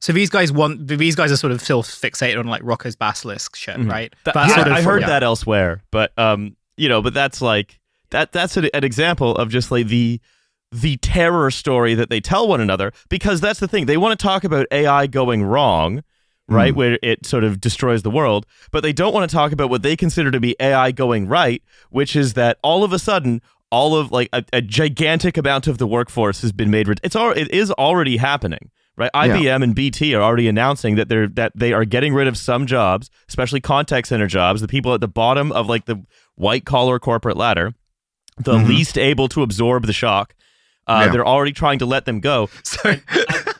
So 0.00 0.12
these 0.14 0.30
guys 0.30 0.50
want 0.50 0.86
these 0.88 1.14
guys 1.16 1.30
are 1.30 1.36
sort 1.36 1.52
of 1.52 1.60
still 1.60 1.82
fixated 1.82 2.38
on 2.38 2.46
like 2.46 2.62
Roko's 2.62 2.96
basilisk 2.96 3.54
shit, 3.54 3.76
right? 3.78 4.14
That- 4.24 4.34
That's 4.34 4.48
yeah, 4.48 4.54
sort 4.54 4.68
of- 4.68 4.72
I 4.72 4.80
heard 4.82 5.02
yeah. 5.02 5.08
that 5.08 5.22
elsewhere, 5.22 5.82
but 5.90 6.18
um, 6.18 6.56
you 6.78 6.88
know, 6.88 7.02
but 7.02 7.12
that's 7.12 7.42
like 7.42 7.78
that. 8.10 8.32
That's 8.32 8.56
an, 8.56 8.70
an 8.72 8.84
example 8.84 9.36
of 9.36 9.50
just 9.50 9.70
like 9.70 9.88
the 9.88 10.18
the 10.70 10.96
terror 10.98 11.50
story 11.50 11.94
that 11.94 12.10
they 12.10 12.20
tell 12.20 12.46
one 12.46 12.60
another 12.60 12.92
because 13.08 13.40
that's 13.40 13.60
the 13.60 13.68
thing 13.68 13.86
they 13.86 13.96
want 13.96 14.18
to 14.18 14.22
talk 14.22 14.44
about 14.44 14.66
AI 14.70 15.06
going 15.06 15.42
wrong, 15.42 16.02
hmm. 16.48 16.54
right, 16.54 16.74
where 16.74 16.98
it 17.02 17.24
sort 17.24 17.44
of 17.44 17.60
destroys 17.60 18.02
the 18.02 18.10
world, 18.10 18.46
but 18.70 18.82
they 18.82 18.92
don't 18.92 19.14
want 19.14 19.28
to 19.28 19.34
talk 19.34 19.52
about 19.52 19.70
what 19.70 19.82
they 19.82 19.96
consider 19.96 20.30
to 20.30 20.40
be 20.40 20.56
AI 20.60 20.92
going 20.92 21.26
right, 21.26 21.62
which 21.90 22.14
is 22.14 22.34
that 22.34 22.58
all 22.62 22.84
of 22.84 22.92
a 22.92 22.98
sudden. 22.98 23.42
All 23.70 23.94
of 23.94 24.10
like 24.10 24.30
a, 24.32 24.42
a 24.50 24.62
gigantic 24.62 25.36
amount 25.36 25.66
of 25.66 25.76
the 25.76 25.86
workforce 25.86 26.40
has 26.40 26.52
been 26.52 26.70
made. 26.70 26.88
It's 27.02 27.14
all. 27.14 27.32
It 27.32 27.50
is 27.50 27.70
already 27.72 28.16
happening, 28.16 28.70
right? 28.96 29.10
IBM 29.12 29.62
and 29.62 29.74
BT 29.74 30.14
are 30.14 30.22
already 30.22 30.48
announcing 30.48 30.94
that 30.96 31.10
they're 31.10 31.28
that 31.28 31.52
they 31.54 31.74
are 31.74 31.84
getting 31.84 32.14
rid 32.14 32.28
of 32.28 32.38
some 32.38 32.64
jobs, 32.64 33.10
especially 33.28 33.60
contact 33.60 34.08
center 34.08 34.26
jobs, 34.26 34.62
the 34.62 34.68
people 34.68 34.94
at 34.94 35.02
the 35.02 35.06
bottom 35.06 35.52
of 35.52 35.66
like 35.68 35.84
the 35.84 36.02
white 36.34 36.64
collar 36.64 36.98
corporate 36.98 37.36
ladder, 37.36 37.74
the 38.38 38.54
mm-hmm. 38.54 38.68
least 38.68 38.96
able 38.96 39.28
to 39.28 39.42
absorb 39.42 39.84
the 39.84 39.92
shock. 39.92 40.32
Uh, 40.88 41.02
Yeah. 41.06 41.12
They're 41.12 41.26
already 41.26 41.52
trying 41.52 41.78
to 41.80 41.86
let 41.86 42.04
them 42.04 42.20
go. 42.20 42.48
So 42.64 42.94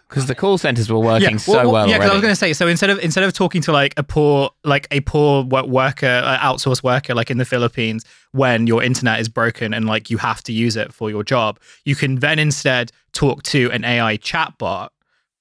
because 0.09 0.25
the 0.27 0.35
call 0.35 0.57
centers 0.57 0.91
were 0.91 0.99
working 0.99 1.39
so 1.39 1.69
well, 1.69 1.87
yeah, 1.87 1.99
'cause 1.99 2.09
I 2.11 2.13
was 2.15 2.23
going 2.23 2.33
to 2.33 2.37
say 2.37 2.55
so 2.55 2.67
instead 2.67 2.89
of 2.89 2.99
instead 3.01 3.25
of 3.25 3.33
talking 3.35 3.61
to 3.63 3.73
like 3.73 3.93
a 3.99 4.03
poor 4.03 4.51
like 4.65 4.87
a 4.91 5.01
poor 5.01 5.45
worker, 5.45 6.23
uh, 6.25 6.39
outsourced 6.39 6.83
worker, 6.83 7.15
like 7.15 7.31
in 7.31 7.37
the 7.37 7.45
Philippines, 7.45 8.05
when 8.33 8.67
your 8.67 8.83
internet 8.83 9.21
is 9.21 9.29
broken 9.29 9.75
and 9.75 9.85
like 9.87 10.09
you 10.11 10.17
have 10.19 10.43
to 10.45 10.53
use 10.53 10.77
it 10.77 10.95
for 10.95 11.11
your 11.11 11.23
job, 11.23 11.61
you 11.85 11.95
can 11.95 12.17
then 12.21 12.39
instead 12.39 12.91
talk 13.13 13.43
to 13.45 13.71
an 13.71 13.85
AI 13.85 14.17
chatbot 14.19 14.89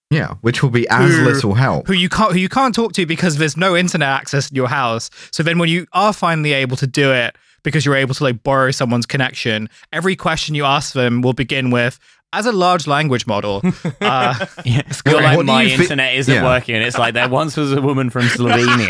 yeah, 0.10 0.36
which 0.42 0.64
will 0.64 0.70
be 0.70 0.88
as 0.90 1.12
Who- 1.16 1.24
little 1.26 1.54
help. 1.56 1.88
who 1.88 1.94
you 1.94 2.08
can't 2.10 2.32
who 2.34 2.40
you 2.40 2.48
can't 2.50 2.74
talk 2.76 2.94
to 2.94 3.06
because 3.06 3.38
there's 3.38 3.58
no 3.58 3.76
internet 3.76 4.08
access 4.10 4.50
in 4.50 4.56
your 4.56 4.70
house. 4.70 5.10
So 5.32 5.44
then 5.44 5.60
when 5.60 5.70
you 5.70 5.86
are 5.94 6.14
finally 6.14 6.54
able 6.54 6.78
to 6.78 6.88
do 6.88 7.12
it 7.12 7.36
because 7.64 7.86
you're 7.86 7.96
able 7.96 8.14
to 8.16 8.24
like 8.24 8.44
borrow 8.44 8.72
someone's 8.72 9.06
connection, 9.06 9.70
every 9.92 10.16
question 10.16 10.56
you 10.56 10.66
ask 10.66 10.94
them 10.94 11.22
will 11.22 11.34
begin 11.34 11.70
with 11.72 12.00
as 12.34 12.46
a 12.46 12.52
large 12.52 12.88
language 12.88 13.26
model. 13.28 13.62
Uh, 14.02 14.46
Yeah. 14.66 14.82
You're 15.06 15.22
like, 15.22 15.46
my 15.46 15.64
you 15.64 15.78
thi- 15.78 15.84
internet 15.84 16.16
isn't 16.16 16.34
Yeah. 16.34 16.44
working. 16.44 16.76
And 16.76 16.84
it's 16.84 16.98
like, 16.98 17.14
there 17.14 17.30
once 17.30 17.56
was 17.58 17.72
a 17.74 17.82
woman 17.82 18.10
from 18.10 18.24
Slovenia 18.38 18.88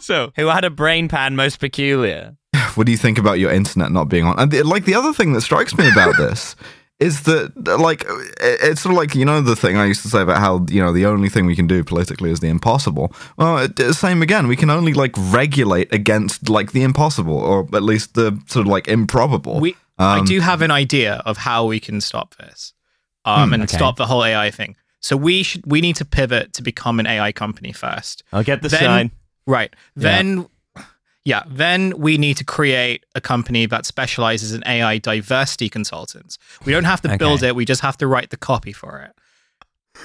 So 0.00 0.32
who 0.36 0.46
had 0.48 0.64
a 0.64 0.70
brain 0.70 1.08
pan 1.08 1.36
most 1.36 1.60
peculiar. 1.60 2.36
what 2.74 2.86
do 2.86 2.92
you 2.92 2.98
think 2.98 3.18
about 3.18 3.38
your 3.38 3.50
internet 3.50 3.90
not 3.92 4.08
being 4.08 4.24
on? 4.24 4.38
And 4.38 4.50
the, 4.50 4.62
like 4.62 4.84
the 4.84 4.94
other 4.94 5.12
thing 5.12 5.32
that 5.32 5.40
strikes 5.42 5.76
me 5.76 5.88
about 5.90 6.16
this 6.16 6.56
is 7.02 7.22
that 7.22 7.52
like 7.80 8.04
it's 8.40 8.80
sort 8.82 8.92
of 8.92 8.96
like 8.96 9.14
you 9.14 9.24
know 9.24 9.40
the 9.40 9.56
thing 9.56 9.76
I 9.76 9.86
used 9.86 10.02
to 10.02 10.08
say 10.08 10.22
about 10.22 10.38
how 10.38 10.64
you 10.68 10.80
know 10.80 10.92
the 10.92 11.06
only 11.06 11.28
thing 11.28 11.46
we 11.46 11.56
can 11.56 11.66
do 11.66 11.82
politically 11.82 12.30
is 12.30 12.40
the 12.40 12.48
impossible. 12.48 13.12
Well, 13.36 13.58
it, 13.58 13.78
same 13.94 14.22
again. 14.22 14.46
We 14.46 14.56
can 14.56 14.70
only 14.70 14.94
like 14.94 15.12
regulate 15.16 15.92
against 15.92 16.48
like 16.48 16.72
the 16.72 16.82
impossible, 16.82 17.36
or 17.36 17.68
at 17.74 17.82
least 17.82 18.14
the 18.14 18.40
sort 18.46 18.66
of 18.66 18.72
like 18.72 18.88
improbable. 18.88 19.60
we 19.60 19.76
I 19.98 20.22
do 20.24 20.40
have 20.40 20.62
an 20.62 20.70
idea 20.70 21.22
of 21.26 21.38
how 21.38 21.66
we 21.66 21.80
can 21.80 22.00
stop 22.00 22.36
this, 22.36 22.72
um, 23.24 23.52
and 23.52 23.64
okay. 23.64 23.76
stop 23.76 23.96
the 23.96 24.06
whole 24.06 24.24
AI 24.24 24.50
thing. 24.50 24.76
So 25.00 25.16
we 25.16 25.42
should 25.42 25.64
we 25.66 25.80
need 25.80 25.96
to 25.96 26.04
pivot 26.04 26.52
to 26.54 26.62
become 26.62 27.00
an 27.00 27.06
AI 27.06 27.32
company 27.32 27.72
first. 27.72 28.22
I'll 28.32 28.44
get 28.44 28.62
the 28.62 28.68
Then- 28.68 28.80
sign. 28.80 29.10
Right. 29.44 29.74
Then 29.96 30.38
yeah, 30.38 30.44
then 31.48 31.94
we 31.98 32.18
need 32.18 32.36
to 32.38 32.44
create 32.44 33.04
a 33.14 33.20
company 33.20 33.66
that 33.66 33.86
specializes 33.86 34.52
in 34.52 34.62
AI 34.66 34.98
diversity 34.98 35.68
consultants. 35.68 36.38
We 36.64 36.72
don't 36.72 36.84
have 36.84 37.00
to 37.02 37.16
build 37.16 37.42
it, 37.42 37.54
we 37.54 37.64
just 37.64 37.82
have 37.82 37.96
to 37.98 38.06
write 38.06 38.30
the 38.30 38.36
copy 38.36 38.72
for 38.72 39.00
it. 39.00 39.12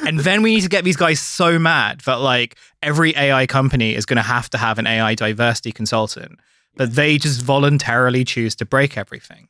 And 0.05 0.19
then 0.19 0.41
we 0.43 0.53
need 0.53 0.61
to 0.61 0.69
get 0.69 0.83
these 0.83 0.97
guys 0.97 1.19
so 1.19 1.57
mad 1.57 2.01
that 2.01 2.15
like 2.15 2.57
every 2.83 3.15
AI 3.15 3.47
company 3.47 3.95
is 3.95 4.05
going 4.05 4.17
to 4.17 4.21
have 4.21 4.49
to 4.51 4.57
have 4.57 4.77
an 4.77 4.85
AI 4.85 5.15
diversity 5.15 5.71
consultant 5.71 6.39
but 6.77 6.95
they 6.95 7.17
just 7.17 7.41
voluntarily 7.41 8.23
choose 8.23 8.55
to 8.55 8.65
break 8.65 8.97
everything. 8.97 9.49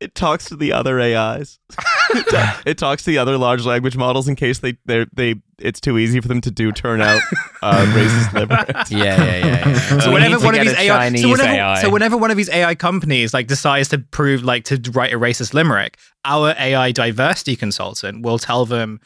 It 0.00 0.14
talks 0.14 0.46
to 0.46 0.56
the 0.56 0.72
other 0.72 1.00
AIs. 1.00 1.60
it, 2.10 2.26
ta- 2.30 2.62
it 2.66 2.78
talks 2.78 3.04
to 3.04 3.10
the 3.10 3.18
other 3.18 3.36
large 3.38 3.64
language 3.64 3.96
models 3.96 4.28
in 4.28 4.36
case 4.36 4.58
they 4.60 4.76
they 4.86 5.06
they 5.12 5.34
it's 5.58 5.80
too 5.80 5.98
easy 5.98 6.20
for 6.20 6.28
them 6.28 6.40
to 6.40 6.50
do 6.50 6.72
turn 6.72 7.00
out 7.00 7.20
uh, 7.62 7.84
racist 7.94 8.32
liberals. 8.38 8.90
Yeah, 8.90 8.98
yeah, 9.22 9.36
yeah. 9.46 9.68
yeah. 9.68 10.00
So 10.00 10.08
We 10.08 10.14
whenever 10.14 10.44
one 10.44 10.54
of 10.54 10.62
these 10.62 10.74
AI, 10.74 11.14
so 11.14 11.28
whenever, 11.30 11.48
AI. 11.52 11.82
so 11.82 11.90
whenever 11.90 12.16
one 12.16 12.30
of 12.30 12.36
these 12.36 12.50
AI 12.50 12.74
companies 12.74 13.32
like 13.32 13.46
decides 13.46 13.88
to 13.90 13.98
prove 13.98 14.42
like 14.42 14.64
to 14.64 14.80
write 14.92 15.12
a 15.12 15.18
racist 15.18 15.54
limerick, 15.54 15.96
our 16.24 16.54
AI 16.58 16.92
diversity 16.92 17.56
consultant 17.56 18.22
will 18.24 18.38
tell 18.38 18.66
them, 18.66 19.00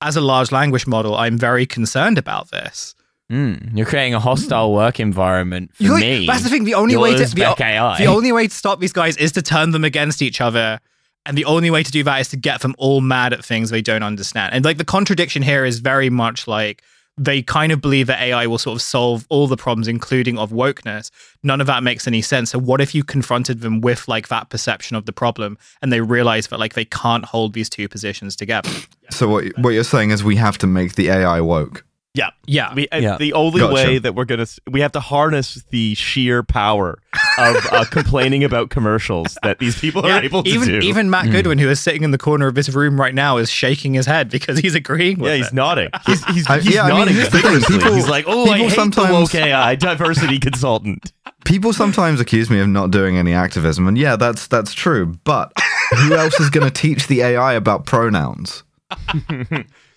as 0.00 0.16
a 0.16 0.20
large 0.20 0.50
language 0.52 0.86
model, 0.86 1.14
I'm 1.14 1.38
very 1.38 1.66
concerned 1.66 2.18
about 2.18 2.50
this. 2.50 2.94
Mm, 3.30 3.74
you're 3.76 3.86
creating 3.86 4.12
a 4.14 4.20
hostile 4.20 4.74
work 4.74 5.00
environment 5.00 5.74
for 5.74 5.84
You- 5.84 5.96
me. 5.96 6.26
That's 6.26 6.42
the 6.42 6.50
thing. 6.50 6.64
The 6.64 6.74
only 6.74 6.92
Your 6.94 7.02
way 7.02 7.16
to 7.16 7.24
the, 7.24 7.42
AI. 7.64 7.96
the 7.96 8.06
only 8.06 8.30
way 8.32 8.46
to 8.48 8.54
stop 8.54 8.78
these 8.80 8.92
guys 8.92 9.16
is 9.16 9.32
to 9.32 9.42
turn 9.42 9.70
them 9.70 9.84
against 9.84 10.20
each 10.20 10.40
other. 10.42 10.80
And 11.24 11.38
the 11.38 11.44
only 11.44 11.70
way 11.70 11.82
to 11.82 11.90
do 11.90 12.02
that 12.04 12.20
is 12.20 12.28
to 12.30 12.36
get 12.36 12.60
them 12.62 12.74
all 12.78 13.00
mad 13.00 13.32
at 13.32 13.44
things 13.44 13.70
they 13.70 13.82
don't 13.82 14.02
understand. 14.02 14.54
And 14.54 14.64
like 14.64 14.78
the 14.78 14.84
contradiction 14.84 15.42
here 15.42 15.64
is 15.64 15.78
very 15.78 16.10
much 16.10 16.48
like 16.48 16.82
they 17.18 17.42
kind 17.42 17.72
of 17.72 17.80
believe 17.80 18.06
that 18.06 18.20
AI 18.20 18.46
will 18.46 18.58
sort 18.58 18.76
of 18.76 18.82
solve 18.82 19.26
all 19.28 19.46
the 19.46 19.56
problems, 19.56 19.86
including 19.86 20.38
of 20.38 20.50
wokeness. 20.50 21.10
None 21.42 21.60
of 21.60 21.66
that 21.66 21.82
makes 21.82 22.06
any 22.06 22.22
sense. 22.22 22.50
So 22.50 22.58
what 22.58 22.80
if 22.80 22.94
you 22.94 23.04
confronted 23.04 23.60
them 23.60 23.80
with 23.80 24.08
like 24.08 24.28
that 24.28 24.48
perception 24.48 24.96
of 24.96 25.06
the 25.06 25.12
problem 25.12 25.58
and 25.82 25.92
they 25.92 26.00
realize 26.00 26.48
that 26.48 26.58
like 26.58 26.74
they 26.74 26.86
can't 26.86 27.24
hold 27.24 27.52
these 27.52 27.68
two 27.68 27.88
positions 27.88 28.34
together? 28.34 28.70
so 29.10 29.28
what 29.28 29.44
what 29.58 29.70
you're 29.70 29.84
saying 29.84 30.10
is 30.10 30.24
we 30.24 30.36
have 30.36 30.58
to 30.58 30.66
make 30.66 30.94
the 30.94 31.08
AI 31.10 31.40
woke. 31.40 31.84
Yeah. 32.14 32.28
Yeah. 32.46 32.74
We, 32.74 32.88
Yeah. 32.92 33.16
The 33.16 33.32
only 33.32 33.60
Gotcha. 33.60 33.72
way 33.74 33.98
that 33.98 34.14
we're 34.14 34.26
gonna, 34.26 34.46
we 34.70 34.80
have 34.82 34.92
to 34.92 35.00
harness 35.00 35.64
the 35.70 35.94
sheer 35.94 36.42
power 36.42 36.98
of 37.38 37.56
uh, 37.72 37.84
complaining 37.90 38.44
about 38.44 38.68
commercials 38.68 39.38
that 39.42 39.58
these 39.60 39.78
people 39.80 40.04
Yeah, 40.04 40.18
are 40.18 40.22
able 40.22 40.42
to 40.42 40.50
even 40.50 40.68
do. 40.68 40.78
even 40.80 41.08
Matt 41.08 41.30
Goodwin, 41.30 41.56
who 41.58 41.70
is 41.70 41.80
sitting 41.80 42.02
in 42.02 42.10
the 42.10 42.18
corner 42.18 42.46
of 42.48 42.54
this 42.54 42.68
room 42.68 43.00
right 43.00 43.14
now, 43.14 43.38
is 43.38 43.48
shaking 43.48 43.94
his 43.94 44.04
head 44.04 44.28
because 44.28 44.58
he's 44.58 44.74
agreeing 44.74 45.20
with 45.20 45.30
yeah, 45.30 45.36
it. 45.36 45.38
he's 45.38 45.52
nodding. 45.54 45.88
He's 46.06 46.22
he's, 46.26 46.46
I- 46.50 46.60
he's 46.60 46.74
yeah, 46.74 46.82
I 46.82 46.88
mean, 46.88 46.98
nodding 46.98 47.14
here's 47.14 47.30
the 47.30 47.38
thing, 47.38 47.42
vigorously. 47.50 47.78
people- 47.78 47.94
he's 47.94 48.08
like, 48.08 48.26
oh, 48.28 48.42
I 48.42 48.56
people 48.56 48.68
hate 48.68 48.72
sometimes- 48.76 49.08
the 49.08 49.12
woke 49.14 49.34
AI 49.34 49.74
diversity 49.76 50.38
consultant. 50.48 51.12
People 51.46 51.72
sometimes 51.72 52.20
accuse 52.20 52.50
me 52.50 52.60
of 52.60 52.68
not 52.68 52.90
doing 52.90 53.16
any 53.16 53.32
activism, 53.32 53.88
and 53.88 53.96
yeah, 53.96 54.16
that's 54.16 54.46
that's 54.48 54.74
true. 54.74 55.18
But 55.24 55.50
who 55.96 56.12
else 56.14 56.38
is 56.40 56.50
going 56.50 56.64
to 56.66 56.70
teach 56.70 57.06
the 57.08 57.22
AI 57.22 57.54
about 57.54 57.86
pronouns? 57.86 58.62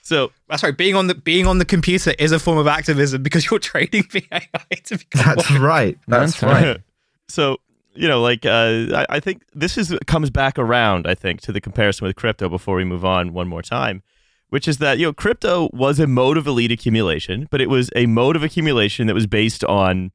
So 0.05 0.31
That's 0.47 0.61
right. 0.61 0.77
Being 0.77 0.95
on 0.95 1.07
the 1.07 1.15
being 1.15 1.47
on 1.47 1.57
the 1.57 1.65
computer 1.65 2.13
is 2.19 2.31
a 2.31 2.37
form 2.37 2.59
of 2.59 2.67
activism 2.67 3.23
because 3.23 3.49
you're 3.49 3.59
training 3.73 4.07
the 4.11 4.23
AI 4.31 4.75
to 4.85 4.97
become. 4.99 5.35
That's 5.35 5.51
right. 5.51 5.97
That's, 6.07 6.33
That's 6.33 6.43
right. 6.43 6.67
right. 6.67 6.81
so 7.27 7.57
you 7.95 8.07
know, 8.07 8.21
like 8.21 8.45
uh, 8.45 8.85
I, 8.93 9.05
I 9.09 9.19
think 9.19 9.43
this 9.53 9.77
is 9.77 9.97
comes 10.05 10.29
back 10.29 10.59
around. 10.59 11.07
I 11.07 11.15
think 11.15 11.41
to 11.41 11.51
the 11.51 11.59
comparison 11.59 12.05
with 12.05 12.15
crypto 12.15 12.49
before 12.49 12.75
we 12.75 12.83
move 12.83 13.03
on 13.03 13.33
one 13.33 13.47
more 13.47 13.63
time, 13.63 14.03
which 14.49 14.67
is 14.67 14.77
that 14.77 14.99
you 14.99 15.07
know 15.07 15.13
crypto 15.13 15.69
was 15.73 15.99
a 15.99 16.05
mode 16.05 16.37
of 16.37 16.45
elite 16.45 16.71
accumulation, 16.71 17.47
but 17.49 17.59
it 17.59 17.69
was 17.69 17.89
a 17.95 18.05
mode 18.05 18.35
of 18.35 18.43
accumulation 18.43 19.07
that 19.07 19.15
was 19.15 19.25
based 19.25 19.63
on, 19.63 20.11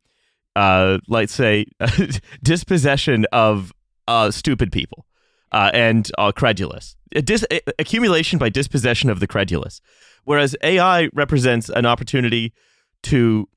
uh, 0.55 0.99
let's 1.09 1.35
say, 1.35 1.67
dispossession 2.45 3.27
of 3.33 3.73
uh, 4.07 4.31
stupid 4.31 4.71
people 4.71 5.05
uh, 5.53 5.71
and 5.73 6.11
uh, 6.19 6.33
credulous. 6.33 6.97
A 7.15 7.23
dis- 7.23 7.47
accumulation 7.79 8.39
by 8.39 8.49
dispossession 8.49 9.11
of 9.11 9.21
the 9.21 9.27
credulous, 9.27 9.81
whereas 10.25 10.57
AI 10.63 11.09
represents 11.13 11.69
an 11.69 11.87
opportunity 11.87 12.53
to 13.05 13.49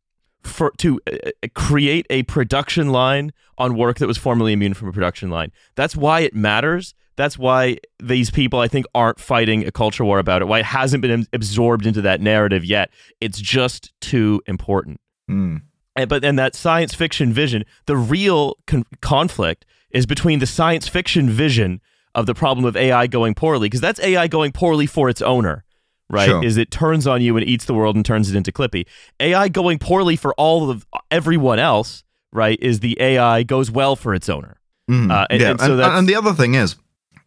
for 0.43 0.71
to 0.77 0.99
uh, 1.07 1.15
uh, 1.43 1.47
create 1.55 2.05
a 2.09 2.23
production 2.23 2.89
line 2.89 3.31
on 3.57 3.75
work 3.77 3.99
that 3.99 4.07
was 4.07 4.17
formerly 4.17 4.53
immune 4.53 4.73
from 4.73 4.87
a 4.87 4.91
production 4.91 5.29
line. 5.29 5.51
That's 5.75 5.95
why 5.95 6.21
it 6.21 6.35
matters. 6.35 6.93
That's 7.15 7.37
why 7.37 7.77
these 8.01 8.31
people, 8.31 8.59
I 8.59 8.67
think, 8.67 8.85
aren't 8.95 9.19
fighting 9.19 9.65
a 9.67 9.71
culture 9.71 10.03
war 10.03 10.17
about 10.19 10.41
it. 10.41 10.45
Why 10.45 10.59
it 10.59 10.65
hasn't 10.65 11.01
been 11.01 11.27
absorbed 11.31 11.85
into 11.85 12.01
that 12.01 12.21
narrative 12.21 12.65
yet. 12.65 12.89
It's 13.21 13.39
just 13.39 13.93
too 14.01 14.41
important. 14.47 14.99
Mm. 15.29 15.61
And, 15.95 16.09
but 16.09 16.23
then 16.23 16.37
that 16.37 16.55
science 16.55 16.95
fiction 16.95 17.31
vision, 17.31 17.65
the 17.85 17.95
real 17.95 18.57
con- 18.65 18.85
conflict 19.01 19.65
is 19.93 20.05
between 20.05 20.39
the 20.39 20.47
science 20.47 20.87
fiction 20.87 21.29
vision 21.29 21.79
of 22.15 22.25
the 22.25 22.33
problem 22.33 22.65
of 22.65 22.75
AI 22.75 23.07
going 23.07 23.33
poorly, 23.33 23.67
because 23.67 23.81
that's 23.81 23.99
AI 23.99 24.27
going 24.27 24.51
poorly 24.51 24.85
for 24.85 25.09
its 25.09 25.21
owner, 25.21 25.63
right? 26.09 26.27
Sure. 26.27 26.43
Is 26.43 26.57
it 26.57 26.71
turns 26.71 27.07
on 27.07 27.21
you 27.21 27.37
and 27.37 27.47
eats 27.47 27.65
the 27.65 27.73
world 27.73 27.95
and 27.95 28.05
turns 28.05 28.29
it 28.29 28.35
into 28.35 28.51
Clippy. 28.51 28.85
AI 29.19 29.47
going 29.49 29.79
poorly 29.79 30.15
for 30.15 30.33
all 30.35 30.69
of 30.69 30.85
everyone 31.09 31.59
else, 31.59 32.03
right? 32.31 32.59
Is 32.61 32.81
the 32.81 32.97
AI 32.99 33.43
goes 33.43 33.71
well 33.71 33.95
for 33.95 34.13
its 34.13 34.29
owner. 34.29 34.57
Mm. 34.89 35.11
Uh, 35.11 35.27
and- 35.29 35.41
yeah, 35.41 35.51
and 35.51 35.59
so 35.59 35.79
and, 35.81 36.07
the 36.07 36.15
other 36.15 36.33
thing 36.33 36.55
is, 36.55 36.75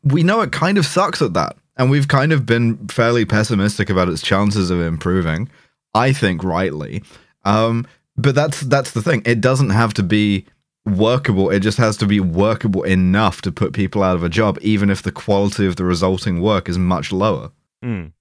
we 0.02 0.22
know 0.22 0.40
it 0.42 0.52
kind 0.52 0.78
of 0.78 0.86
sucks 0.86 1.22
at 1.22 1.34
that, 1.34 1.56
and 1.76 1.90
we've 1.90 2.08
kind 2.08 2.32
of 2.32 2.46
been 2.46 2.86
fairly 2.88 3.24
pessimistic 3.24 3.90
about 3.90 4.08
its 4.08 4.22
chances 4.22 4.70
of 4.70 4.80
improving. 4.80 5.48
I 5.94 6.12
think 6.12 6.44
rightly, 6.44 7.02
um, 7.44 7.86
but 8.16 8.34
that's 8.34 8.60
that's 8.60 8.92
the 8.92 9.02
thing. 9.02 9.22
It 9.24 9.40
doesn't 9.40 9.70
have 9.70 9.94
to 9.94 10.02
be 10.02 10.46
workable. 10.86 11.50
It 11.50 11.60
just 11.60 11.78
has 11.78 11.96
to 11.98 12.06
be 12.06 12.20
workable 12.20 12.82
enough 12.84 13.42
to 13.42 13.52
put 13.52 13.72
people 13.72 14.02
out 14.02 14.16
of 14.16 14.22
a 14.22 14.28
job, 14.28 14.58
even 14.62 14.88
if 14.90 15.02
the 15.02 15.12
quality 15.12 15.66
of 15.66 15.76
the 15.76 15.84
resulting 15.84 16.40
work 16.40 16.68
is 16.68 16.78
much 16.78 17.12
lower. 17.12 17.50
Mm. 17.84 18.12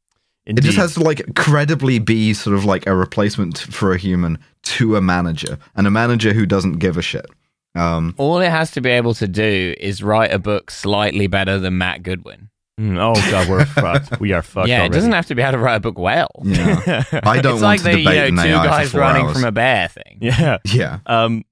It 0.45 0.61
just 0.61 0.78
has 0.78 0.93
to 0.95 0.99
like 0.99 1.36
credibly 1.36 1.97
be 1.99 2.34
sort 2.34 2.55
of 2.55 2.66
like 2.66 2.86
a 2.86 2.95
replacement 2.95 3.57
for 3.59 3.93
a 3.93 3.97
human 3.97 4.38
to 4.63 4.95
a 4.95 5.01
manager, 5.01 5.57
and 5.76 5.88
a 5.88 5.91
manager 5.91 6.34
who 6.34 6.45
doesn't 6.45 6.74
give 6.80 6.97
a 6.97 7.01
shit. 7.01 7.26
Um, 7.74 8.13
All 8.18 8.39
it 8.39 8.49
has 8.51 8.72
to 8.72 8.82
be 8.82 8.89
able 8.91 9.13
to 9.16 9.28
do 9.28 9.74
is 9.80 10.03
write 10.03 10.32
a 10.32 10.39
book 10.39 10.70
slightly 10.72 11.28
better 11.28 11.57
than 11.59 11.78
Matt 11.78 12.03
Goodwin. 12.03 12.49
Mm, 12.80 12.97
oh 12.99 13.16
god, 13.32 13.49
we're 13.49 13.66
fucked. 13.66 14.20
We 14.20 14.34
are 14.34 14.41
fucked. 14.43 14.68
yeah, 14.68 14.84
it 14.86 14.91
doesn't 14.91 15.13
have 15.13 15.26
to 15.28 15.36
be 15.36 15.41
able 15.41 15.53
to 15.53 15.57
write 15.59 15.76
a 15.78 15.80
book 15.80 15.97
well. 15.97 16.30
yeah, 16.43 17.03
I 17.24 17.41
don't 17.41 17.55
it's 17.55 17.61
want 17.61 17.61
like 17.61 17.80
to 17.82 17.91
the 17.91 17.97
you 17.99 18.03
know 18.05 18.26
an 18.26 18.36
two 18.36 18.41
AI 18.41 18.66
guys 18.66 18.88
for 18.88 18.91
four 18.93 19.01
running 19.01 19.26
hours. 19.26 19.34
from 19.34 19.45
a 19.45 19.51
bear 19.51 19.88
thing. 19.88 20.18
yeah. 20.22 20.57
yeah, 20.66 20.99
Um, 21.07 21.43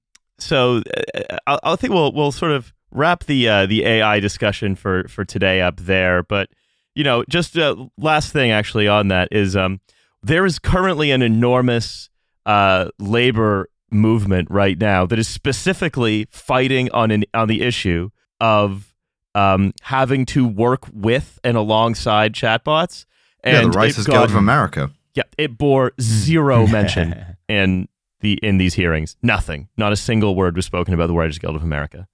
so 0.44 0.82
uh, 1.14 1.38
I, 1.46 1.58
I 1.62 1.76
think 1.76 1.92
we'll 1.92 2.12
we'll 2.12 2.32
sort 2.32 2.52
of 2.52 2.72
wrap 2.90 3.24
the 3.24 3.48
uh, 3.48 3.66
the 3.66 3.84
AI 3.84 4.20
discussion 4.20 4.76
for 4.76 5.08
for 5.08 5.24
today 5.24 5.60
up 5.60 5.76
there. 5.80 6.22
But 6.22 6.50
you 6.94 7.02
know, 7.04 7.24
just 7.28 7.58
uh, 7.58 7.74
last 7.98 8.32
thing 8.32 8.50
actually 8.50 8.86
on 8.86 9.08
that 9.08 9.28
is 9.32 9.56
um, 9.56 9.80
there 10.22 10.44
is 10.46 10.58
currently 10.58 11.10
an 11.10 11.22
enormous 11.22 12.10
uh, 12.46 12.90
labor 12.98 13.68
movement 13.90 14.48
right 14.50 14.78
now 14.78 15.06
that 15.06 15.18
is 15.18 15.28
specifically 15.28 16.26
fighting 16.30 16.90
on 16.92 17.10
an 17.10 17.24
on 17.32 17.48
the 17.48 17.62
issue 17.62 18.10
of 18.40 18.94
um, 19.34 19.72
having 19.82 20.26
to 20.26 20.46
work 20.46 20.86
with 20.92 21.38
and 21.42 21.56
alongside 21.56 22.32
chatbots. 22.34 23.06
yeah. 23.44 23.52
The 23.52 23.66
And 23.66 23.74
Writers 23.74 24.06
it 24.06 24.10
Guild 24.10 24.30
of 24.30 24.36
America. 24.36 24.90
yeah, 25.14 25.24
it 25.38 25.58
bore 25.58 25.92
zero 26.00 26.66
mention 26.78 27.36
in 27.48 27.88
the 28.24 28.32
in 28.42 28.58
these 28.58 28.74
hearings. 28.74 29.16
Nothing. 29.22 29.68
Not 29.76 29.92
a 29.92 29.96
single 29.96 30.34
word 30.34 30.56
was 30.56 30.66
spoken 30.66 30.92
about 30.94 31.06
the 31.06 31.14
Writers 31.14 31.38
Guild 31.38 31.54
of 31.54 31.62
America. 31.62 32.08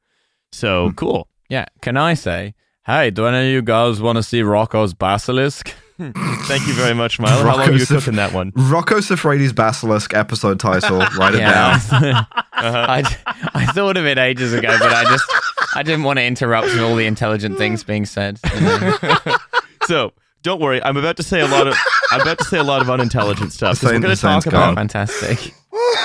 So 0.53 0.89
Hmm. 0.89 0.95
cool. 0.95 1.29
Yeah, 1.49 1.65
can 1.81 1.97
I 1.97 2.15
say, 2.15 2.55
hey, 2.87 3.11
do 3.11 3.27
any 3.27 3.39
of 3.49 3.53
you 3.53 3.63
guys 3.63 4.01
want 4.01 4.17
to 4.17 4.23
see 4.23 4.43
Rocco's 4.43 4.93
Basilisk? 4.95 5.75
Thank 5.99 6.67
you 6.67 6.73
very 6.75 6.95
much, 6.95 7.19
Milo. 7.21 7.43
How 7.43 7.57
long 7.57 7.61
are 7.61 7.65
you 7.67 7.73
Rocco's- 7.73 7.89
cooking 7.89 8.17
that 8.17 8.33
one? 8.33 8.53
Rocco 8.55 8.99
Siffredi's 9.01 9.53
Basilisk 9.53 10.15
episode 10.15 10.59
title. 10.61 10.99
Write 11.19 11.35
it 11.35 11.41
Yeah. 11.41 11.79
down. 11.91 12.27
I, 12.53 13.03
I 13.55 13.67
thought 13.73 13.97
of 13.97 14.07
it 14.07 14.17
ages 14.19 14.53
ago, 14.53 14.77
but 14.79 14.93
I 14.93 15.05
just 15.05 15.25
I 15.75 15.83
didn't 15.83 16.05
want 16.05 16.19
to 16.19 16.25
interrupt 16.25 16.69
all 16.79 16.95
the 16.97 17.07
intelligent 17.07 17.59
things 17.59 17.85
being 17.85 18.07
said. 18.07 18.39
you 18.55 18.61
know. 18.61 18.97
So 19.85 20.13
don't 20.43 20.61
worry. 20.61 20.83
I'm 20.83 20.97
about 20.97 21.17
to 21.19 21.23
say 21.23 21.41
a 21.41 21.47
lot 21.49 21.67
of 21.67 21.75
I'm 22.11 22.21
about 22.21 22.39
to 22.39 22.45
say 22.45 22.59
a 22.59 22.63
lot 22.65 22.81
of 22.83 22.91
unintelligent 22.91 23.53
stuff. 23.53 23.81
'cause 23.81 23.83
We're 23.85 23.91
Hussein- 23.99 24.03
going 24.03 24.17
to 24.17 24.21
talk 24.23 24.35
Hussein's 24.45 24.53
about 24.55 24.67
gone. 24.67 24.75
Fantastic. 24.77 25.39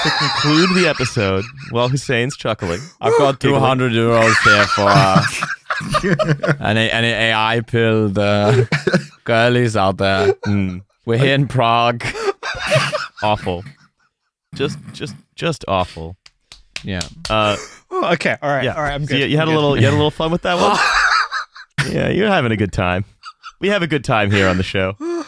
to 0.03 0.09
conclude 0.19 0.69
the 0.75 0.87
episode 0.87 1.43
while 1.71 1.89
Hussein's 1.89 2.35
chuckling. 2.37 2.79
I've 3.01 3.17
got 3.17 3.39
Giggling. 3.39 3.61
200 3.61 3.91
euros 3.91 4.35
here 4.43 4.65
for 4.67 4.85
uh, 4.87 5.23
any, 6.65 6.91
any 6.91 7.07
AI 7.07 7.61
pill. 7.61 8.11
uh, 8.19 8.65
girlies 9.23 9.75
out 9.75 9.97
there. 9.97 10.33
Mm, 10.45 10.81
We're 11.05 11.17
here 11.17 11.33
in 11.35 11.47
Prague. 11.47 12.03
awful. 13.23 13.63
Just 14.53 14.77
just 14.93 15.15
just 15.35 15.65
awful. 15.67 16.15
Yeah. 16.83 17.01
Uh, 17.29 17.57
Oh, 17.97 18.11
okay, 18.13 18.35
all 18.41 18.49
right, 18.49 18.65
yeah. 18.65 18.73
all 18.75 18.81
right. 18.83 18.93
I'm 18.93 19.05
So 19.05 19.13
good. 19.13 19.19
you, 19.21 19.25
you 19.27 19.37
had 19.37 19.43
I'm 19.43 19.49
a 19.49 19.51
good. 19.51 19.55
little 19.61 19.77
you 19.77 19.83
had 19.85 19.93
a 19.93 19.95
little 19.97 20.11
fun 20.11 20.29
with 20.31 20.41
that 20.41 20.55
one. 20.59 20.77
yeah, 21.93 22.09
you're 22.09 22.27
having 22.29 22.51
a 22.51 22.57
good 22.57 22.73
time. 22.73 23.05
We 23.59 23.69
have 23.69 23.81
a 23.81 23.87
good 23.87 24.03
time 24.03 24.31
here 24.31 24.47
on 24.47 24.57
the 24.57 24.63
show. 24.63 24.95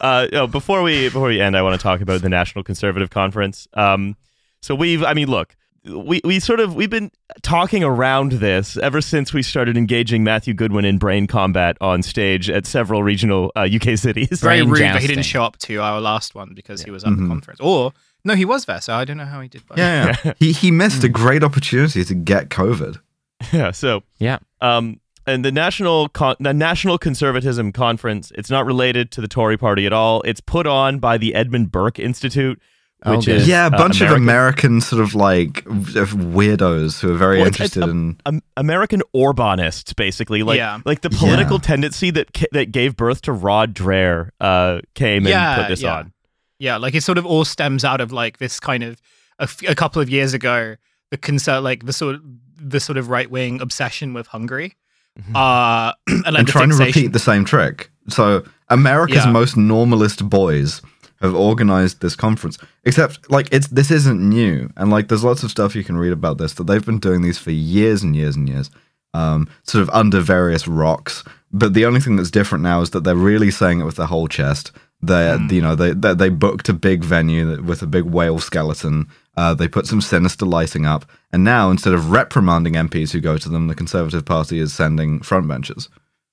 Uh, 0.00 0.26
oh, 0.32 0.46
before 0.46 0.82
we 0.82 1.08
before 1.08 1.28
we 1.28 1.42
end, 1.42 1.54
I 1.54 1.60
want 1.60 1.78
to 1.78 1.82
talk 1.82 2.00
about 2.00 2.22
the 2.22 2.30
National 2.30 2.64
Conservative 2.64 3.10
Conference. 3.10 3.68
Um, 3.74 4.16
so 4.62 4.74
we've, 4.74 5.04
I 5.04 5.12
mean, 5.12 5.28
look, 5.28 5.54
we 5.84 6.22
we 6.24 6.40
sort 6.40 6.58
of 6.58 6.74
we've 6.74 6.88
been 6.88 7.10
talking 7.42 7.84
around 7.84 8.32
this 8.32 8.78
ever 8.78 9.02
since 9.02 9.34
we 9.34 9.42
started 9.42 9.76
engaging 9.76 10.24
Matthew 10.24 10.54
Goodwin 10.54 10.86
in 10.86 10.96
brain 10.96 11.26
combat 11.26 11.76
on 11.82 12.02
stage 12.02 12.48
at 12.48 12.64
several 12.64 13.02
regional 13.02 13.52
uh, 13.54 13.68
UK 13.70 13.98
cities. 13.98 14.40
Very 14.40 14.60
Brain 14.62 14.70
rude 14.70 14.80
that 14.80 15.02
he 15.02 15.06
didn't 15.06 15.24
show 15.24 15.42
up 15.42 15.58
to 15.58 15.76
our 15.82 16.00
last 16.00 16.34
one 16.34 16.54
because 16.54 16.80
he 16.82 16.90
was 16.90 17.04
at 17.04 17.10
Mhm. 17.10 17.20
the 17.20 17.26
conference. 17.28 17.60
Or 17.60 17.92
no, 18.24 18.34
he 18.34 18.46
was 18.46 18.64
there, 18.64 18.80
so 18.80 18.94
I 18.94 19.04
don't 19.04 19.18
know 19.18 19.26
how 19.26 19.42
he 19.42 19.48
did. 19.48 19.64
But 19.68 19.76
Yeah, 19.76 20.16
yeah. 20.24 20.32
he 20.38 20.52
he 20.52 20.70
missed 20.70 21.04
a 21.04 21.08
Hmm. 21.08 21.12
great 21.12 21.44
opportunity 21.44 22.06
to 22.06 22.14
get 22.14 22.48
COVID. 22.48 22.98
Yeah. 23.52 23.72
So 23.72 24.02
Yeah. 24.18 24.38
Um, 24.62 24.98
and 25.30 25.44
the 25.44 25.52
national 25.52 26.08
con- 26.08 26.36
the 26.40 26.52
National 26.54 26.98
Conservatism 26.98 27.72
Conference. 27.72 28.32
It's 28.34 28.50
not 28.50 28.66
related 28.66 29.10
to 29.12 29.20
the 29.20 29.28
Tory 29.28 29.56
Party 29.56 29.86
at 29.86 29.92
all. 29.92 30.22
It's 30.22 30.40
put 30.40 30.66
on 30.66 30.98
by 30.98 31.18
the 31.18 31.34
Edmund 31.34 31.70
Burke 31.72 31.98
Institute, 31.98 32.60
Oh, 33.02 33.16
which 33.16 33.26
good. 33.26 33.36
is 33.36 33.48
yeah, 33.48 33.64
a 33.64 33.66
uh, 33.68 33.70
bunch 33.70 34.00
of 34.02 34.08
American- 34.10 34.22
American 34.22 34.80
sort 34.82 35.02
of 35.02 35.14
like 35.14 35.64
v- 35.66 36.00
weirdos 36.00 37.00
who 37.00 37.12
are 37.12 37.16
very 37.16 37.38
Well, 37.38 37.46
it's- 37.48 37.60
it's 37.66 37.76
interested 37.76 37.88
a- 37.88 37.90
in. 37.90 38.16
um, 38.26 38.42
American 38.56 39.02
Orbanists, 39.14 39.94
basically, 39.96 40.42
like 40.42 40.58
Yeah. 40.58 40.80
like 40.84 41.00
the 41.00 41.10
political 41.10 41.58
tendency 41.58 42.10
that 42.10 42.28
that 42.52 42.72
gave 42.72 42.96
birth 42.96 43.22
to 43.22 43.32
Rod 43.32 43.74
Dreher 43.74 44.30
uh, 44.40 44.80
came 44.94 45.26
Yeah, 45.26 45.54
and 45.54 45.62
put 45.62 45.68
this 45.70 45.82
yeah. 45.82 45.94
on. 45.96 46.12
yeah, 46.58 46.76
like 46.76 46.94
it 46.94 47.02
sort 47.02 47.16
of 47.18 47.24
all 47.24 47.44
stems 47.44 47.84
out 47.84 48.00
of 48.00 48.12
like 48.12 48.38
this 48.38 48.60
kind 48.60 48.82
of 48.82 49.00
a, 49.38 49.44
f- 49.44 49.62
a 49.66 49.74
couple 49.74 50.02
of 50.02 50.10
years 50.10 50.34
ago, 50.34 50.76
the 51.10 51.16
concern, 51.16 51.64
like 51.64 51.86
the 51.86 51.92
sort 51.94 52.16
of 52.16 52.22
the 52.62 52.78
sort 52.80 52.98
of 52.98 53.08
right 53.08 53.30
wing 53.30 53.62
obsession 53.62 54.12
with 54.12 54.26
Hungary, 54.26 54.74
Mhm. 55.18 55.34
uh, 55.34 55.92
and 56.06 56.22
like 56.24 56.38
and 56.38 56.48
the 56.48 56.52
trying 56.52 56.70
to 56.70 56.76
repeat 56.76 57.12
the 57.12 57.18
same 57.18 57.44
trick. 57.44 57.90
So 58.08 58.42
America's 58.68 59.24
Yeah. 59.24 59.32
most 59.32 59.56
normalist 59.56 60.28
boys 60.28 60.80
have 61.20 61.34
organized 61.34 62.00
this 62.00 62.16
conference. 62.16 62.58
Except 62.84 63.30
like 63.30 63.48
it's 63.52 63.68
this 63.68 63.90
isn't 63.90 64.20
new, 64.20 64.70
and 64.76 64.90
like 64.90 65.08
there's 65.08 65.24
lots 65.24 65.42
of 65.42 65.50
stuff 65.50 65.74
you 65.76 65.84
can 65.84 65.96
read 65.96 66.12
about 66.12 66.38
this 66.38 66.54
that 66.54 66.66
they've 66.66 66.84
been 66.84 66.98
doing 66.98 67.22
these 67.22 67.38
for 67.38 67.50
years 67.50 68.02
and 68.02 68.16
years 68.16 68.36
and 68.36 68.48
years, 68.48 68.70
um, 69.14 69.48
sort 69.64 69.82
of 69.82 69.90
under 69.90 70.20
various 70.20 70.66
rocks. 70.66 71.22
But 71.52 71.74
the 71.74 71.84
only 71.84 72.00
thing 72.00 72.16
that's 72.16 72.30
different 72.30 72.62
now 72.62 72.80
is 72.80 72.90
that 72.90 73.04
they're 73.04 73.14
really 73.16 73.50
saying 73.50 73.80
it 73.80 73.84
with 73.84 73.96
their 73.96 74.06
whole 74.06 74.28
chest. 74.28 74.72
They, 75.02 75.34
Hmm. 75.36 75.46
you 75.50 75.62
know, 75.62 75.74
they, 75.74 75.92
they 75.92 76.14
they 76.14 76.28
booked 76.28 76.68
a 76.68 76.74
big 76.74 77.02
venue 77.04 77.62
with 77.62 77.80
a 77.82 77.86
big 77.86 78.04
whale 78.04 78.38
skeleton. 78.38 79.06
Uh, 79.36 79.54
they 79.54 79.66
put 79.68 79.86
some 79.86 80.00
sinister 80.02 80.44
lighting 80.44 80.84
up, 80.84 81.04
and 81.32 81.42
now 81.42 81.70
instead 81.70 81.94
of 81.94 82.10
reprimanding 82.10 82.74
MPs 82.74 83.12
who 83.12 83.20
go 83.20 83.38
to 83.38 83.48
them, 83.48 83.68
the 83.68 83.74
Conservative 83.74 84.24
Party 84.26 84.58
is 84.58 84.72
sending 84.74 85.20
frontbenchers. 85.20 85.88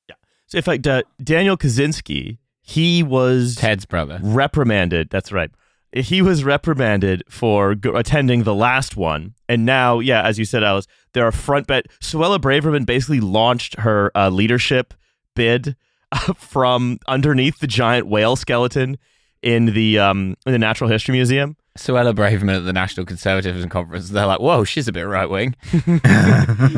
Yeah. 0.09 0.15
So, 0.47 0.57
in 0.57 0.63
fact, 0.63 0.85
uh, 0.87 1.03
Daniel 1.23 1.55
Kawczynski, 1.55 2.39
he 2.61 3.03
was 3.03 3.55
Ted's 3.55 3.85
brother. 3.85 4.19
reprimanded. 4.21 5.09
That's 5.09 5.31
right. 5.31 5.51
He 5.93 6.21
was 6.21 6.43
reprimanded 6.43 7.23
for 7.29 7.73
g- 7.75 7.89
attending 7.95 8.43
the 8.43 8.53
last 8.53 8.97
one, 8.97 9.35
and 9.47 9.65
now, 9.65 9.99
yeah, 9.99 10.21
as 10.23 10.37
you 10.37 10.43
said, 10.43 10.61
Alice, 10.63 10.87
there 11.13 11.25
are 11.25 11.31
front 11.31 11.67
bet. 11.67 11.85
Suella 12.01 12.39
Braverman 12.39 12.85
basically 12.85 13.21
launched 13.21 13.79
her 13.79 14.11
uh, 14.13 14.27
leadership 14.29 14.93
bid 15.35 15.77
from 16.37 16.99
underneath 17.07 17.59
the 17.59 17.67
giant 17.67 18.07
whale 18.07 18.35
skeleton 18.35 18.97
in 19.41 19.67
the 19.73 19.99
um 19.99 20.35
in 20.45 20.51
the 20.53 20.59
Natural 20.59 20.89
History 20.89 21.13
Museum. 21.13 21.55
Suella 21.77 22.11
Braverman 22.11 22.57
at 22.57 22.65
the 22.65 22.73
National 22.73 23.05
Conservatism 23.05 23.69
Conference. 23.69 24.09
They're 24.09 24.25
like, 24.25 24.39
whoa, 24.39 24.63
she's 24.63 24.87
a 24.87 24.91
bit 24.91 25.03
right 25.03 25.29
wing. 25.29 25.55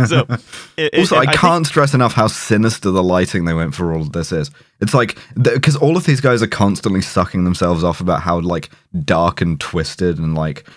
So, 0.07 0.25
it, 0.75 0.93
it- 0.93 0.99
Also, 0.99 1.15
I 1.15 1.25
can't 1.27 1.65
stress 1.65 1.93
enough 1.93 2.13
how 2.13 2.27
sinister 2.27 2.91
the 2.91 3.01
lighting 3.03 3.45
they 3.45 3.53
went 3.53 3.73
for 3.75 3.93
all 3.93 4.01
of 4.01 4.11
this 4.11 4.31
is. 4.33 4.51
It's 4.81 4.93
like 4.93 5.17
because 5.41 5.77
all 5.77 5.95
of 5.95 6.05
these 6.05 6.19
guys 6.19 6.43
are 6.43 6.47
constantly 6.47 7.01
sucking 7.01 7.45
themselves 7.45 7.81
off 7.83 8.01
about 8.01 8.21
how 8.21 8.39
like 8.41 8.69
dark 9.05 9.39
and 9.41 9.57
twisted 9.59 10.17
and 10.17 10.35
like 10.35 10.67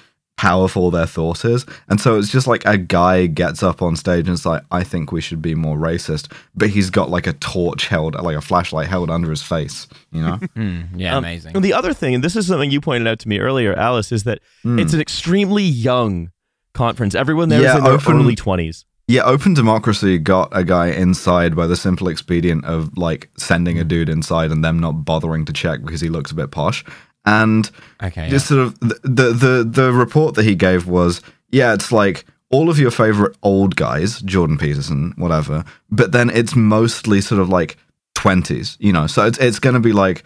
powerful 0.43 0.90
their 0.90 1.07
thought 1.07 1.45
is, 1.45 1.64
and 1.88 2.01
so 2.01 2.18
it's 2.18 2.30
just 2.30 2.47
like 2.49 2.64
a 2.66 2.76
guy 2.76 3.26
gets 3.26 3.62
up 3.62 3.80
on 3.80 3.95
stage 3.95 4.26
and 4.26 4.34
it's 4.36 4.45
like, 4.45 4.62
I 4.72 4.82
think 4.82 5.12
we 5.12 5.20
should 5.20 5.40
be 5.40 5.55
more 5.55 5.76
racist, 5.76 6.32
but 6.57 6.68
he's 6.70 6.90
got 6.90 7.11
like 7.11 7.28
a 7.28 7.32
torch 7.34 7.86
held, 7.86 8.14
like 8.16 8.36
a 8.36 8.40
flashlight 8.40 8.88
held 8.88 9.09
under 9.09 9.30
his 9.30 9.43
face, 9.43 9.86
you 10.11 10.20
know? 10.20 10.38
Hmm, 10.57 10.80
yeah, 10.97 11.16
Um, 11.16 11.24
amazing. 11.24 11.55
And 11.55 11.64
the 11.64 11.72
other 11.72 11.95
thing, 11.95 12.14
and 12.16 12.24
this 12.24 12.34
is 12.34 12.49
something 12.49 12.70
you 12.72 12.80
pointed 12.80 13.07
out 13.07 13.20
to 13.20 13.28
me 13.28 13.38
earlier, 13.38 13.72
Alice, 13.74 14.11
is 14.11 14.24
that 14.24 14.40
it's 14.64 14.93
an 14.93 15.01
extremely 15.01 15.62
young 15.62 16.30
conference. 16.74 17.14
Everyone 17.14 17.49
there 17.49 17.61
is 17.61 17.64
Yeah, 17.64 17.78
in 17.78 17.84
their 17.84 17.93
open- 17.95 18.16
early 18.16 18.34
20s. 18.36 18.84
Yeah, 19.09 19.22
Open 19.24 19.53
Democracy 19.55 20.18
got 20.18 20.49
a 20.53 20.64
guy 20.64 20.86
inside 20.86 21.55
by 21.55 21.66
the 21.66 21.76
simple 21.76 22.09
expedient 22.09 22.64
of 22.64 22.97
like 22.97 23.28
sending 23.36 23.78
a 23.78 23.84
dude 23.84 24.09
inside 24.09 24.51
and 24.51 24.64
them 24.64 24.78
not 24.80 25.05
bothering 25.05 25.45
to 25.47 25.53
check 25.53 25.82
because 25.84 26.01
he 26.01 26.09
looks 26.09 26.30
a 26.30 26.34
bit 26.34 26.51
posh. 26.51 26.84
And 27.25 27.70
Okay, 28.03 28.29
just 28.29 28.49
sort 28.49 28.61
of 28.61 28.81
the, 28.81 28.99
the 29.05 29.33
the 29.33 29.64
the 29.83 29.93
report 29.93 30.35
that 30.35 30.45
he 30.45 30.55
gave 30.55 30.87
was 30.89 31.20
yeah, 31.51 31.73
it's 31.75 31.93
like 31.93 32.25
all 32.51 32.68
of 32.68 32.79
your 32.79 32.91
favorite 32.91 33.37
old 33.43 33.77
guys, 33.77 34.20
Jordan 34.23 34.59
Peterson, 34.59 35.12
whatever, 35.16 35.64
but 35.91 36.12
then 36.12 36.31
it's 36.31 36.57
mostly 36.57 37.20
sort 37.20 37.41
of 37.41 37.49
like 37.49 37.77
twenties, 38.14 38.77
you 38.81 38.93
know. 38.93 39.07
So 39.07 39.25
it's 39.27 39.39
it's 39.39 39.59
going 39.59 39.75
to 39.75 39.81
be 39.81 39.93
like 39.93 40.25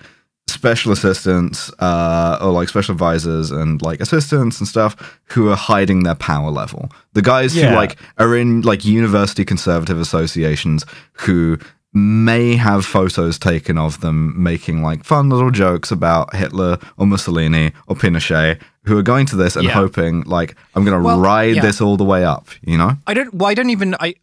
special 0.49 0.93
assistants 0.93 1.71
uh, 1.81 2.39
or 2.41 2.53
like 2.53 2.69
special 2.69 2.93
advisors 2.93 3.51
and 3.51 3.83
like 3.83 4.01
assistants 4.01 4.59
and 4.61 4.69
stuff 4.69 5.19
who 5.25 5.49
are 5.51 5.57
hiding 5.57 6.05
their 6.05 6.15
power 6.15 6.51
level. 6.51 6.91
The 7.15 7.23
guys 7.23 7.55
Yeah. 7.55 7.71
who 7.71 7.77
like 7.77 7.97
are 8.19 8.37
in 8.37 8.63
like 8.63 8.85
university 8.85 9.45
conservative 9.45 9.99
associations 10.01 10.87
who 11.15 11.59
may 11.97 12.57
have 12.57 12.85
photos 12.85 13.39
taken 13.39 13.79
of 13.79 14.01
them 14.01 14.35
making 14.43 14.83
like 14.83 15.03
fun 15.03 15.31
little 15.31 15.51
jokes 15.51 15.91
about 15.91 16.35
Hitler 16.37 16.79
or 16.99 17.07
Mussolini 17.07 17.73
or 17.89 17.97
Pinochet 17.97 18.61
who 18.85 18.99
are 18.99 19.03
going 19.03 19.25
to 19.27 19.37
this 19.37 19.57
and 19.57 19.65
Yeah. 19.65 19.73
hoping 19.73 20.23
like 20.25 20.55
I'm 20.75 20.85
going 20.85 20.97
to 20.97 21.03
Well, 21.03 21.19
ride 21.19 21.57
yeah. 21.57 21.63
this 21.63 21.81
all 21.81 21.97
the 21.97 22.05
way 22.05 22.23
up, 22.25 22.49
you 22.61 22.77
know? 22.77 22.97
I 23.07 23.15
don't. 23.15 23.33
Well, 23.35 23.49
I 23.49 23.55
don't 23.55 23.71
even. 23.71 23.95
I, 23.99 24.15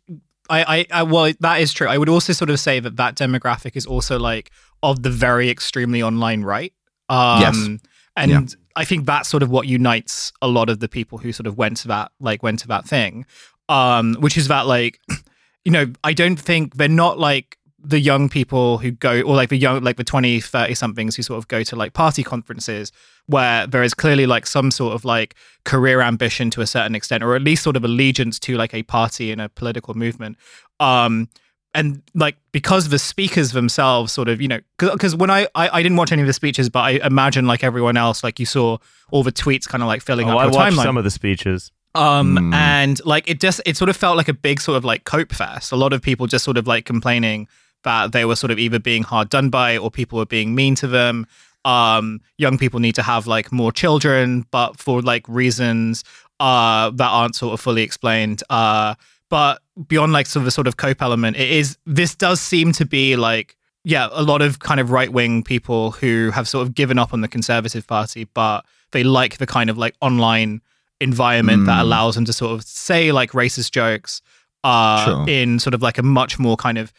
I, 0.49 0.63
I, 0.77 0.85
I. 0.91 1.03
Well, 1.03 1.33
that 1.39 1.59
is 1.61 1.73
true. 1.73 1.87
I 1.87 1.97
would 1.97 2.09
also 2.09 2.31
sort 2.31 2.49
of 2.51 2.59
say 2.59 2.79
that 2.79 2.95
that 2.97 3.15
demographic 3.15 3.75
is 3.75 3.85
also 3.85 4.19
like 4.19 4.51
of 4.83 5.01
the 5.01 5.09
very 5.09 5.49
extremely 5.49 6.03
online 6.03 6.43
right. 6.43 6.73
Um, 7.09 7.41
Yes. 7.41 7.69
And 8.15 8.31
Yeah. 8.31 8.41
I 8.75 8.85
think 8.85 9.05
that's 9.05 9.29
sort 9.29 9.41
of 9.43 9.49
what 9.49 9.67
unites 9.67 10.31
a 10.41 10.47
lot 10.47 10.69
of 10.69 10.79
the 10.79 10.87
people 10.87 11.17
who 11.17 11.31
sort 11.33 11.47
of 11.47 11.57
went 11.57 11.77
to 11.77 11.87
that, 11.89 12.11
like, 12.19 12.43
went 12.43 12.59
to 12.59 12.67
that 12.67 12.85
thing. 12.87 13.25
Um, 13.69 14.15
which 14.19 14.37
is 14.37 14.47
that, 14.49 14.67
like, 14.67 14.99
you 15.65 15.71
know, 15.71 15.87
I 16.03 16.13
don't 16.13 16.39
think 16.39 16.75
they're 16.75 16.87
not 16.87 17.17
like 17.17 17.57
the 17.85 17.99
young 17.99 18.29
people 18.29 18.77
who 18.77 18.91
go, 18.91 19.21
or 19.21 19.35
like 19.35 19.49
the 19.49 19.57
young, 19.57 19.83
like 19.83 19.97
the 19.97 20.03
20, 20.05 20.39
30 20.39 20.73
somethings 20.73 21.15
who 21.17 21.21
sort 21.23 21.37
of 21.37 21.47
go 21.49 21.63
to 21.63 21.75
like 21.75 21.93
party 21.93 22.23
conferences 22.23 22.91
where 23.27 23.67
there 23.67 23.83
is 23.83 23.93
clearly 23.93 24.25
like 24.25 24.47
some 24.47 24.71
sort 24.71 24.93
of 24.93 25.03
like 25.05 25.35
career 25.65 26.01
ambition 26.01 26.49
to 26.51 26.61
a 26.61 26.67
certain 26.67 26.95
extent, 26.95 27.23
or 27.23 27.35
at 27.35 27.41
least 27.41 27.61
sort 27.63 27.75
of 27.75 27.83
allegiance 27.83 28.39
to 28.39 28.55
like 28.55 28.73
a 28.73 28.83
party 28.83 29.31
and 29.31 29.41
a 29.41 29.49
political 29.49 29.93
movement. 29.95 30.37
Um, 30.79 31.27
and 31.75 32.01
like 32.13 32.37
because 32.51 32.89
the 32.89 32.99
speakers 32.99 33.51
themselves 33.51 34.13
sort 34.13 34.27
of 34.29 34.39
you 34.39 34.47
know 34.47 34.59
because 34.77 35.15
when 35.15 35.31
I, 35.31 35.47
I 35.55 35.69
I 35.79 35.81
didn't 35.83 35.97
watch 35.97 36.11
any 36.11 36.21
of 36.21 36.27
the 36.27 36.33
speeches 36.33 36.69
but 36.69 36.81
I 36.81 36.91
imagine 37.03 37.47
like 37.47 37.63
everyone 37.63 37.97
else 37.97 38.23
like 38.23 38.39
you 38.39 38.45
saw 38.45 38.77
all 39.09 39.23
the 39.23 39.31
tweets 39.31 39.67
kind 39.67 39.81
of 39.81 39.87
like 39.87 40.03
filling 40.03 40.29
Oh, 40.29 40.33
up 40.33 40.39
I 40.39 40.43
your 40.43 40.51
watched 40.53 40.77
timeline 40.77 40.83
some 40.83 40.97
of 40.97 41.03
the 41.03 41.09
speeches. 41.09 41.71
um 41.95 42.37
Hmm. 42.37 42.53
and 42.53 43.03
like 43.05 43.27
it 43.27 43.39
just 43.41 43.59
it 43.65 43.75
sort 43.75 43.89
of 43.89 43.97
felt 43.97 44.17
like 44.17 44.27
a 44.27 44.35
big 44.35 44.61
sort 44.61 44.77
of 44.77 44.85
like 44.85 45.03
cope 45.05 45.31
fest 45.33 45.71
a 45.71 45.75
lot 45.75 45.93
of 45.93 46.01
people 46.03 46.27
just 46.27 46.45
sort 46.45 46.57
of 46.57 46.67
like 46.67 46.85
complaining 46.85 47.47
that 47.83 48.11
they 48.11 48.25
were 48.25 48.35
sort 48.35 48.51
of 48.51 48.59
either 48.59 48.79
being 48.79 49.03
hard 49.03 49.29
done 49.29 49.49
by 49.49 49.77
or 49.77 49.89
people 49.91 50.17
were 50.17 50.25
being 50.25 50.53
mean 50.55 50.75
to 50.75 50.87
them 50.87 51.25
um 51.65 52.19
young 52.37 52.57
people 52.57 52.79
need 52.79 52.95
to 52.95 53.01
have 53.03 53.25
like 53.27 53.51
more 53.51 53.71
children 53.71 54.45
but 54.51 54.77
for 54.77 55.01
like 55.01 55.23
reasons 55.29 56.03
uh 56.39 56.89
that 56.91 57.07
aren't 57.09 57.35
sort 57.35 57.53
of 57.53 57.59
fully 57.61 57.83
explained 57.83 58.43
uh 58.49 58.93
but 59.29 59.61
beyond 59.87 60.11
like 60.11 60.25
sort 60.25 60.41
of 60.41 60.45
the 60.45 60.51
sort 60.51 60.67
of 60.67 60.75
cope 60.77 61.01
element 61.01 61.37
it 61.37 61.49
is 61.49 61.77
this 61.85 62.15
does 62.15 62.41
seem 62.41 62.71
to 62.73 62.85
be 62.85 63.15
like 63.15 63.55
yeah 63.85 64.09
a 64.11 64.21
lot 64.23 64.41
of 64.41 64.59
kind 64.59 64.79
of 64.79 64.91
right-wing 64.91 65.41
people 65.43 65.91
who 65.91 66.31
have 66.31 66.47
sort 66.47 66.67
of 66.67 66.75
given 66.75 66.99
up 66.99 67.13
on 67.13 67.21
the 67.21 67.27
conservative 67.29 67.87
party 67.87 68.25
but 68.33 68.65
they 68.91 69.03
like 69.03 69.37
the 69.37 69.47
kind 69.47 69.69
of 69.69 69.77
like 69.77 69.95
online 70.01 70.61
environment 71.01 71.65
that 71.65 71.77
Mm. 71.79 71.81
allows 71.81 72.15
them 72.15 72.25
to 72.25 72.33
sort 72.33 72.51
of 72.53 72.63
say 72.63 73.11
like 73.11 73.31
racist 73.31 73.71
jokes 73.71 74.21
uh 74.63 75.05
Sure. 75.05 75.25
in 75.29 75.59
sort 75.59 75.73
of 75.73 75.81
like 75.81 75.97
a 75.97 76.03
much 76.03 76.39
more 76.39 76.55
kind 76.57 76.77
of 76.77 76.93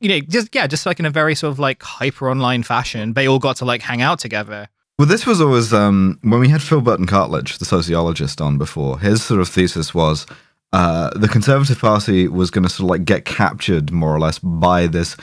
you 0.00 0.08
know 0.08 0.20
just 0.20 0.54
yeah 0.54 0.66
just 0.66 0.86
like 0.86 0.98
in 0.98 1.06
a 1.06 1.10
very 1.10 1.34
sort 1.34 1.50
of 1.50 1.58
like 1.58 1.82
hyper 1.82 2.30
online 2.30 2.62
fashion 2.62 3.12
they 3.12 3.26
all 3.26 3.38
got 3.38 3.56
to 3.56 3.64
like 3.64 3.82
hang 3.82 4.02
out 4.02 4.18
together 4.18 4.68
Well, 4.98 5.08
this 5.08 5.26
was 5.26 5.40
always 5.40 5.72
um, 5.72 6.18
when 6.22 6.38
we 6.38 6.48
had 6.48 6.62
Phil 6.62 6.80
Burton 6.80 7.06
Cartledge, 7.06 7.58
the 7.58 7.64
sociologist, 7.64 8.40
on 8.40 8.58
before. 8.58 9.00
His 9.00 9.24
sort 9.24 9.40
of 9.40 9.48
thesis 9.48 9.92
was 9.92 10.24
uh, 10.72 11.10
the 11.18 11.26
Conservative 11.26 11.80
Party 11.80 12.28
was 12.28 12.50
going 12.50 12.62
to 12.62 12.68
sort 12.68 12.84
of 12.84 12.90
like 12.90 13.04
get 13.04 13.24
captured 13.24 13.90
more 13.90 14.14
or 14.14 14.20
less 14.20 14.38
by 14.38 14.86
this 14.86 15.16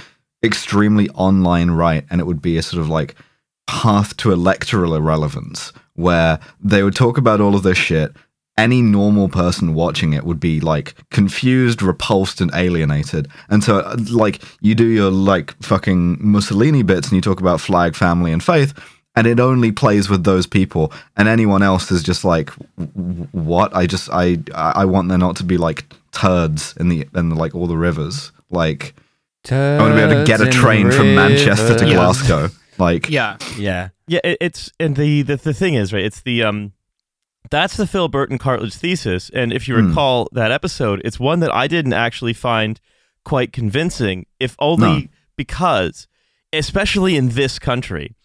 extremely 0.43 1.09
online 1.11 1.71
right, 1.71 2.05
and 2.09 2.19
it 2.19 2.25
would 2.25 2.41
be 2.41 2.57
a 2.57 2.61
sort 2.61 2.81
of 2.81 2.89
like 2.89 3.15
path 3.65 4.17
to 4.17 4.33
electoral 4.33 4.93
irrelevance 4.93 5.71
where 5.95 6.39
they 6.59 6.83
would 6.83 6.95
talk 6.95 7.17
about 7.17 7.39
all 7.39 7.55
of 7.55 7.63
this 7.63 7.77
shit. 7.77 8.11
Any 8.57 8.81
normal 8.81 9.29
person 9.29 9.73
watching 9.73 10.13
it 10.13 10.23
would 10.23 10.39
be 10.39 10.59
like 10.59 10.93
confused, 11.09 11.81
repulsed, 11.81 12.41
and 12.41 12.51
alienated. 12.53 13.27
And 13.49 13.63
so, 13.63 13.79
uh, 13.79 13.97
like, 14.11 14.41
you 14.61 14.75
do 14.75 14.85
your 14.85 15.09
like 15.09 15.55
fucking 15.63 16.17
Mussolini 16.19 16.83
bits 16.83 17.07
and 17.07 17.15
you 17.15 17.21
talk 17.21 17.39
about 17.39 17.61
flag, 17.61 17.95
family, 17.95 18.31
and 18.31 18.43
faith, 18.43 18.73
and 19.15 19.25
it 19.25 19.39
only 19.39 19.71
plays 19.71 20.09
with 20.09 20.25
those 20.25 20.45
people. 20.45 20.91
And 21.17 21.27
anyone 21.27 21.63
else 21.63 21.91
is 21.91 22.03
just 22.03 22.23
like, 22.25 22.51
"W- 22.77 23.27
what? 23.31 23.73
I 23.75 23.87
just, 23.87 24.09
I, 24.11 24.37
I 24.53 24.85
want 24.85 25.07
there 25.09 25.17
not 25.17 25.37
to 25.37 25.43
be 25.43 25.57
like 25.57 25.85
turds 26.11 26.75
in 26.77 26.89
the, 26.89 27.07
in 27.15 27.29
like 27.35 27.55
all 27.55 27.67
the 27.67 27.77
rivers. 27.77 28.31
Like, 28.49 28.93
I 29.49 29.77
want 29.79 29.91
to 29.93 29.95
be 29.95 30.01
able 30.01 30.21
to 30.21 30.25
get 30.25 30.41
a 30.41 30.49
train 30.51 30.91
from 30.91 31.15
Manchester 31.15 31.77
to 31.79 31.87
Yeah. 31.87 31.93
Glasgow. 31.95 32.49
Like, 32.77 33.09
yeah 33.09 33.37
Yeah. 33.57 33.89
Yeah, 34.07 34.19
it, 34.25 34.37
it's 34.41 34.71
and 34.79 34.95
the, 34.95 35.21
the 35.21 35.37
the 35.37 35.53
thing 35.53 35.75
is 35.75 35.93
right. 35.93 36.03
It's 36.03 36.21
the 36.21 36.43
um, 36.43 36.73
that's 37.49 37.75
the 37.77 37.87
Phil 37.87 38.07
Burton 38.07 38.37
Cartledge 38.37 38.75
thesis, 38.75 39.29
and 39.33 39.51
if 39.51 39.67
you 39.67 39.75
Hmm. 39.75 39.87
recall 39.87 40.29
that 40.33 40.51
episode, 40.51 41.01
it's 41.03 41.19
one 41.19 41.39
that 41.41 41.53
I 41.53 41.67
didn't 41.67 41.93
actually 41.93 42.33
find 42.33 42.79
quite 43.25 43.51
convincing, 43.53 44.25
if 44.39 44.55
only 44.59 44.87
No. 44.87 45.07
because, 45.37 46.07
especially 46.53 47.15
in 47.15 47.29
this 47.29 47.59
country, 47.59 48.15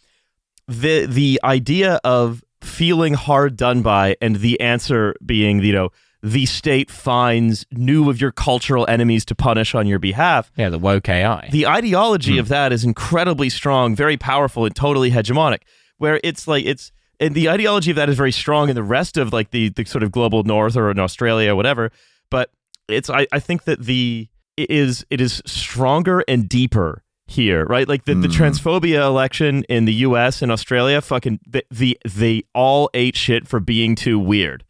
the 0.69 1.07
the 1.07 1.41
idea 1.45 2.01
of 2.05 2.43
feeling 2.62 3.14
hard 3.14 3.57
done 3.57 3.83
by 3.83 4.17
and 4.21 4.37
the 4.37 4.59
answer 4.61 5.14
being 5.25 5.62
you 5.62 5.73
know 5.73 5.91
the 6.23 6.45
state 6.47 6.91
finds 6.91 7.64
new 7.71 8.11
of 8.11 8.21
your 8.21 8.33
cultural 8.33 8.85
enemies 8.89 9.25
to 9.25 9.35
punish 9.35 9.75
on 9.75 9.87
your 9.87 10.01
behalf 10.01 10.51
Yeah, 10.57 10.71
the 10.71 10.79
woke 10.79 11.09
AI. 11.09 11.49
the 11.53 11.67
ideology 11.69 12.39
of 12.39 12.49
that 12.49 12.73
is 12.73 12.83
incredibly 12.83 13.49
strong, 13.51 13.95
very 13.95 14.17
powerful, 14.17 14.64
and 14.64 14.75
totally 14.75 15.11
hegemonic. 15.12 15.61
Where 15.99 16.19
it's 16.25 16.49
like 16.49 16.64
it's 16.67 16.91
and 17.21 17.35
the 17.35 17.49
ideology 17.49 17.91
of 17.91 17.97
that 17.97 18.09
is 18.09 18.17
very 18.17 18.33
strong 18.33 18.69
in 18.69 18.75
the 18.75 18.83
rest 18.83 19.17
of 19.17 19.33
like 19.33 19.51
the 19.51 19.69
the 19.71 19.85
sort 19.85 20.03
of 20.03 20.11
global 20.12 20.43
north 20.45 20.77
or 20.77 20.91
in 20.91 20.99
Australia 20.99 21.53
or 21.53 21.57
whatever. 21.57 21.91
But 22.31 22.51
it's 22.89 23.09
I, 23.11 23.27
I 23.33 23.39
think 23.41 23.64
that 23.64 23.81
the 23.81 24.29
it 24.57 24.71
is 24.71 25.05
it 25.11 25.21
is 25.21 25.43
stronger 25.47 26.25
and 26.29 26.49
deeper 26.49 27.03
here, 27.29 27.64
right? 27.64 27.89
Like 27.89 28.05
the, 28.05 28.14
the 28.14 28.29
Mm. 28.29 28.33
transphobia 28.37 29.01
election 29.05 29.64
in 29.69 29.85
the 29.85 29.95
U.S. 29.95 30.43
and 30.43 30.53
Australia, 30.53 31.01
fucking 31.01 31.41
the, 31.47 31.64
the 31.71 31.99
they 32.07 32.45
all 32.55 32.89
ate 32.95 33.17
shit 33.17 33.49
for 33.49 33.59
being 33.61 33.97
too 33.97 34.19
weird. 34.19 34.64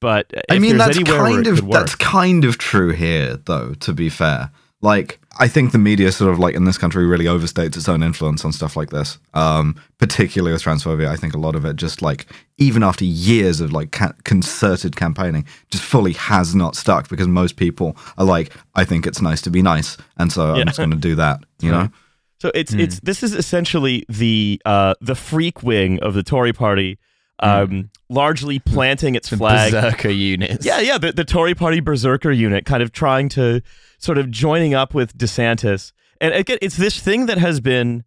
But 0.00 0.32
I 0.50 0.58
mean, 0.58 0.76
that's 0.76 0.98
kind 1.02 1.46
of 1.46 1.62
work- 1.64 1.72
that's 1.80 1.94
kind 1.96 2.44
of 2.44 2.58
true 2.58 2.92
here, 2.92 3.36
though. 3.36 3.72
To 3.80 3.92
be 3.92 4.08
fair, 4.08 4.50
like 4.82 5.18
I 5.38 5.48
think 5.48 5.72
the 5.72 5.78
media 5.78 6.10
sort 6.12 6.32
of 6.32 6.38
like 6.38 6.54
in 6.54 6.64
this 6.64 6.78
country 6.78 7.06
really 7.06 7.26
overstates 7.26 7.76
its 7.76 7.88
own 7.88 8.02
influence 8.02 8.44
on 8.44 8.52
stuff 8.52 8.76
like 8.76 8.90
this. 8.90 9.18
Um, 9.34 9.76
particularly 9.98 10.52
with 10.52 10.62
transphobia, 10.62 11.08
I 11.08 11.16
think 11.16 11.34
a 11.34 11.38
lot 11.38 11.54
of 11.54 11.64
it 11.64 11.76
just 11.76 12.00
like 12.00 12.26
even 12.58 12.82
after 12.82 13.04
years 13.04 13.60
of 13.60 13.72
like 13.72 13.92
ca- 13.92 14.14
concerted 14.24 14.96
campaigning, 14.96 15.44
just 15.70 15.84
fully 15.84 16.14
has 16.14 16.54
not 16.54 16.76
stuck 16.76 17.08
because 17.08 17.28
most 17.28 17.56
people 17.56 17.96
are 18.16 18.24
like, 18.24 18.52
I 18.74 18.84
think 18.84 19.06
it's 19.06 19.20
nice 19.20 19.42
to 19.42 19.50
be 19.50 19.62
nice, 19.62 19.96
and 20.16 20.32
so 20.32 20.54
Yeah. 20.54 20.60
I'm 20.60 20.66
just 20.66 20.78
going 20.78 20.90
to 20.90 20.96
do 20.96 21.14
that. 21.16 21.40
You 21.60 21.70
know? 21.70 21.90
So 22.38 22.50
it's 22.54 22.72
it's 22.74 23.00
this 23.00 23.22
is 23.22 23.34
essentially 23.34 24.04
the 24.08 24.60
uh, 24.64 24.94
the 25.00 25.14
freak 25.14 25.62
wing 25.62 25.98
of 26.00 26.14
the 26.14 26.22
Tory 26.22 26.52
party, 26.52 26.98
um, 27.40 27.90
largely 28.08 28.58
planting 28.58 29.14
its 29.14 29.28
flag. 29.28 29.72
berserker 29.72 30.08
units. 30.08 30.64
Yeah, 30.64 30.80
yeah, 30.80 30.98
the, 30.98 31.12
the 31.12 31.24
Tory 31.24 31.54
party 31.54 31.80
berserker 31.80 32.30
unit, 32.30 32.64
kind 32.64 32.82
of 32.82 32.92
trying 32.92 33.28
to 33.30 33.62
sort 33.98 34.18
of 34.18 34.30
joining 34.30 34.74
up 34.74 34.94
with 34.94 35.16
DeSantis, 35.16 35.92
and 36.20 36.34
again, 36.34 36.58
it's 36.62 36.76
this 36.76 37.00
thing 37.00 37.26
that 37.26 37.38
has 37.38 37.60
been, 37.60 38.04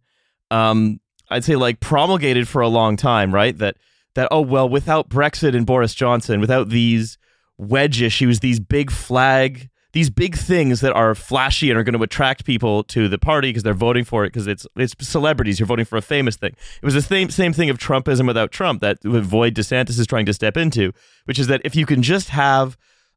um, 0.50 1.00
I'd 1.28 1.44
say, 1.44 1.56
like 1.56 1.80
promulgated 1.80 2.48
for 2.48 2.60
a 2.60 2.68
long 2.68 2.96
time, 2.96 3.32
right? 3.34 3.56
That 3.56 3.76
that 4.14 4.28
oh 4.30 4.40
well, 4.40 4.68
without 4.68 5.08
Brexit 5.08 5.54
and 5.54 5.64
Boris 5.64 5.94
Johnson, 5.94 6.40
without 6.40 6.68
these 6.68 7.18
wedge 7.56 8.02
issues, 8.02 8.40
these 8.40 8.58
big 8.58 8.90
flag, 8.90 9.70
these 9.92 10.10
big 10.10 10.36
things 10.36 10.80
that 10.80 10.92
are 10.92 11.14
flashy 11.14 11.70
and 11.70 11.78
are 11.78 11.82
going 11.82 11.96
to 11.96 12.02
attract 12.02 12.44
people 12.44 12.84
to 12.84 13.08
the 13.08 13.18
party 13.18 13.48
because 13.48 13.62
they're 13.62 13.74
voting 13.74 14.04
for 14.04 14.24
it 14.24 14.28
because 14.28 14.46
it's 14.46 14.66
it's 14.76 14.94
celebrities. 15.06 15.58
You're 15.58 15.66
voting 15.66 15.84
for 15.84 15.96
a 15.96 16.02
famous 16.02 16.36
thing. 16.36 16.54
It 16.80 16.84
was 16.84 16.94
the 16.94 17.02
same 17.02 17.30
same 17.30 17.52
thing 17.52 17.70
of 17.70 17.78
Trumpism 17.78 18.26
without 18.26 18.52
Trump 18.52 18.80
that 18.82 19.02
Void 19.02 19.54
DeSantis 19.54 19.98
is 19.98 20.06
trying 20.06 20.26
to 20.26 20.34
step 20.34 20.56
into, 20.56 20.92
which 21.24 21.38
is 21.38 21.48
that 21.48 21.60
if 21.64 21.74
you 21.74 21.86
can 21.86 22.02
just 22.02 22.28
have 22.28 22.76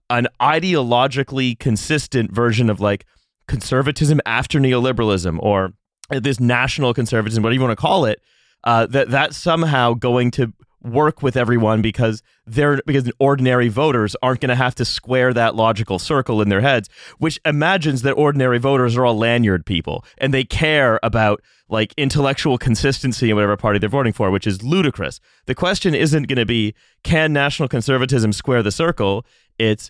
an 0.10 0.28
ideologically 0.42 1.58
consistent 1.58 2.32
version 2.32 2.70
of 2.70 2.80
like 2.80 3.06
conservatism 3.48 4.20
after 4.26 4.60
neoliberalism 4.60 5.38
or 5.42 5.74
this 6.10 6.40
national 6.40 6.94
conservatism, 6.94 7.44
whatever 7.44 7.56
you 7.56 7.62
want 7.62 7.72
to 7.72 7.82
call 7.82 8.06
it, 8.06 8.22
uh, 8.64 8.86
that 8.88 9.10
that's 9.10 9.38
somehow 9.38 9.94
going 9.94 10.32
to 10.32 10.54
work 10.84 11.22
with 11.22 11.38
everyone 11.38 11.82
because 11.82 12.22
they're 12.46 12.82
because 12.86 13.10
ordinary 13.20 13.70
voters 13.70 14.16
aren't 14.22 14.42
going 14.42 14.50
to 14.50 14.56
have 14.56 14.76
to 14.76 14.84
square 14.84 15.34
that 15.34 15.56
logical 15.56 15.98
circle 15.98 16.42
in 16.42 16.50
their 16.50 16.60
heads 16.62 16.90
which 17.20 17.40
imagines 17.46 18.02
that 18.02 18.12
ordinary 18.14 18.58
voters 18.58 18.98
are 18.98 19.06
all 19.06 19.18
lanyard 19.18 19.66
people 19.66 20.04
and 20.18 20.34
they 20.34 20.44
care 20.44 21.00
about 21.02 21.42
like 21.70 21.94
intellectual 21.96 22.58
consistency 22.58 23.30
in 23.30 23.36
whatever 23.36 23.56
party 23.56 23.80
they're 23.80 23.90
voting 23.90 24.14
for 24.14 24.30
which 24.30 24.46
is 24.46 24.62
ludicrous. 24.62 25.20
The 25.46 25.56
question 25.56 25.96
isn't 25.96 26.28
going 26.28 26.38
to 26.38 26.46
be 26.46 26.76
can 27.04 27.32
national 27.32 27.70
conservatism 27.70 28.34
square 28.34 28.62
the 28.62 28.72
circle? 28.72 29.26
It's 29.58 29.90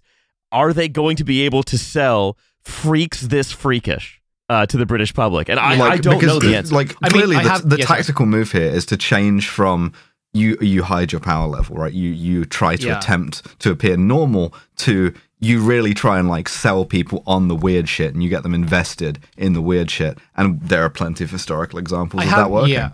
are 0.52 0.74
they 0.74 0.88
going 0.88 1.16
to 1.18 1.24
be 1.24 1.42
able 1.42 1.64
to 1.64 1.78
sell 1.78 2.38
freaks 2.62 3.22
this 3.22 3.52
freakish 3.52 4.22
uh, 4.50 4.66
to 4.68 4.78
the 4.78 4.86
British 4.86 5.14
public, 5.14 5.50
and 5.50 5.60
I, 5.60 5.76
like, 5.76 5.94
I 5.94 5.98
don't 5.98 6.22
know 6.22 6.40
the 6.40 6.56
answer. 6.56 6.76
Like 6.76 6.96
I 7.02 7.10
clearly, 7.10 7.38
I 7.38 7.44
the, 7.44 7.50
have- 7.50 7.70
the 7.70 7.78
yes, 7.78 7.88
tactical 7.88 8.26
move 8.26 8.52
here 8.52 8.62
is 8.70 8.86
to 8.88 8.98
change 8.98 9.50
from 9.50 9.94
you 10.34 10.58
you 10.62 10.84
hide 10.84 11.12
your 11.12 11.22
power 11.22 11.48
level, 11.48 11.76
right? 11.76 11.94
You 11.94 12.10
you 12.10 12.46
try 12.46 12.76
to 12.76 12.88
Yeah. 12.88 12.98
attempt 12.98 13.60
to 13.60 13.72
appear 13.72 13.98
normal 13.98 14.54
to 14.78 15.14
you 15.40 15.60
really 15.62 15.94
try 15.94 16.20
and 16.20 16.30
like 16.30 16.48
sell 16.48 16.86
people 16.86 17.22
on 17.28 17.48
the 17.50 17.56
weird 17.56 17.88
shit, 17.90 18.14
and 18.14 18.24
you 18.24 18.30
get 18.30 18.44
them 18.44 18.54
invested 18.54 19.20
in 19.38 19.54
the 19.54 19.62
weird 19.62 19.92
shit. 19.92 20.18
And 20.36 20.62
there 20.62 20.84
are 20.84 20.90
plenty 20.90 21.24
of 21.24 21.32
historical 21.32 21.78
examples 21.80 22.22
I 22.22 22.26
of 22.26 22.30
have, 22.32 22.40
that 22.40 22.50
working. 22.52 22.74
Yeah, 22.74 22.92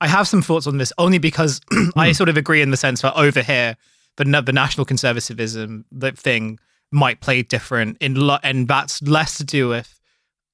I 0.00 0.06
have 0.08 0.26
some 0.28 0.40
thoughts 0.42 0.66
on 0.66 0.78
this 0.78 0.92
only 0.96 1.18
because 1.18 1.60
I 1.96 2.12
sort 2.12 2.28
of 2.28 2.36
agree 2.36 2.62
in 2.62 2.70
the 2.70 2.76
sense 2.76 3.02
that 3.02 3.14
over 3.16 3.42
here, 3.42 3.76
the 4.16 4.24
the 4.42 4.52
national 4.52 4.84
conservatism 4.84 5.84
the 5.92 6.12
thing 6.12 6.58
might 6.90 7.20
play 7.20 7.42
different 7.42 7.98
in 8.00 8.14
lo- 8.14 8.38
and 8.42 8.66
that's 8.66 9.02
less 9.02 9.36
to 9.36 9.44
do 9.44 9.68
with 9.68 10.00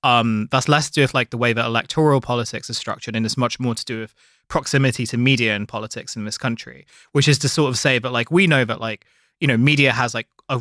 um 0.02 0.48
that's 0.50 0.68
less 0.68 0.88
to 0.88 0.92
do 0.92 1.00
with 1.02 1.14
like 1.14 1.30
the 1.30 1.38
way 1.38 1.52
that 1.52 1.64
electoral 1.64 2.20
politics 2.20 2.68
is 2.68 2.76
structured 2.76 3.14
and 3.14 3.24
it's 3.24 3.36
much 3.36 3.60
more 3.60 3.74
to 3.74 3.84
do 3.84 4.00
with 4.00 4.14
proximity 4.48 5.06
to 5.06 5.16
media 5.16 5.54
and 5.54 5.68
politics 5.68 6.16
in 6.16 6.24
this 6.24 6.38
country 6.38 6.86
which 7.12 7.28
is 7.28 7.38
to 7.38 7.48
sort 7.48 7.68
of 7.68 7.78
say 7.78 7.98
that 7.98 8.10
like 8.10 8.30
we 8.30 8.46
know 8.46 8.64
that 8.64 8.80
like 8.80 9.06
you 9.40 9.46
know 9.46 9.56
media 9.56 9.92
has 9.92 10.14
like 10.14 10.28
a 10.48 10.60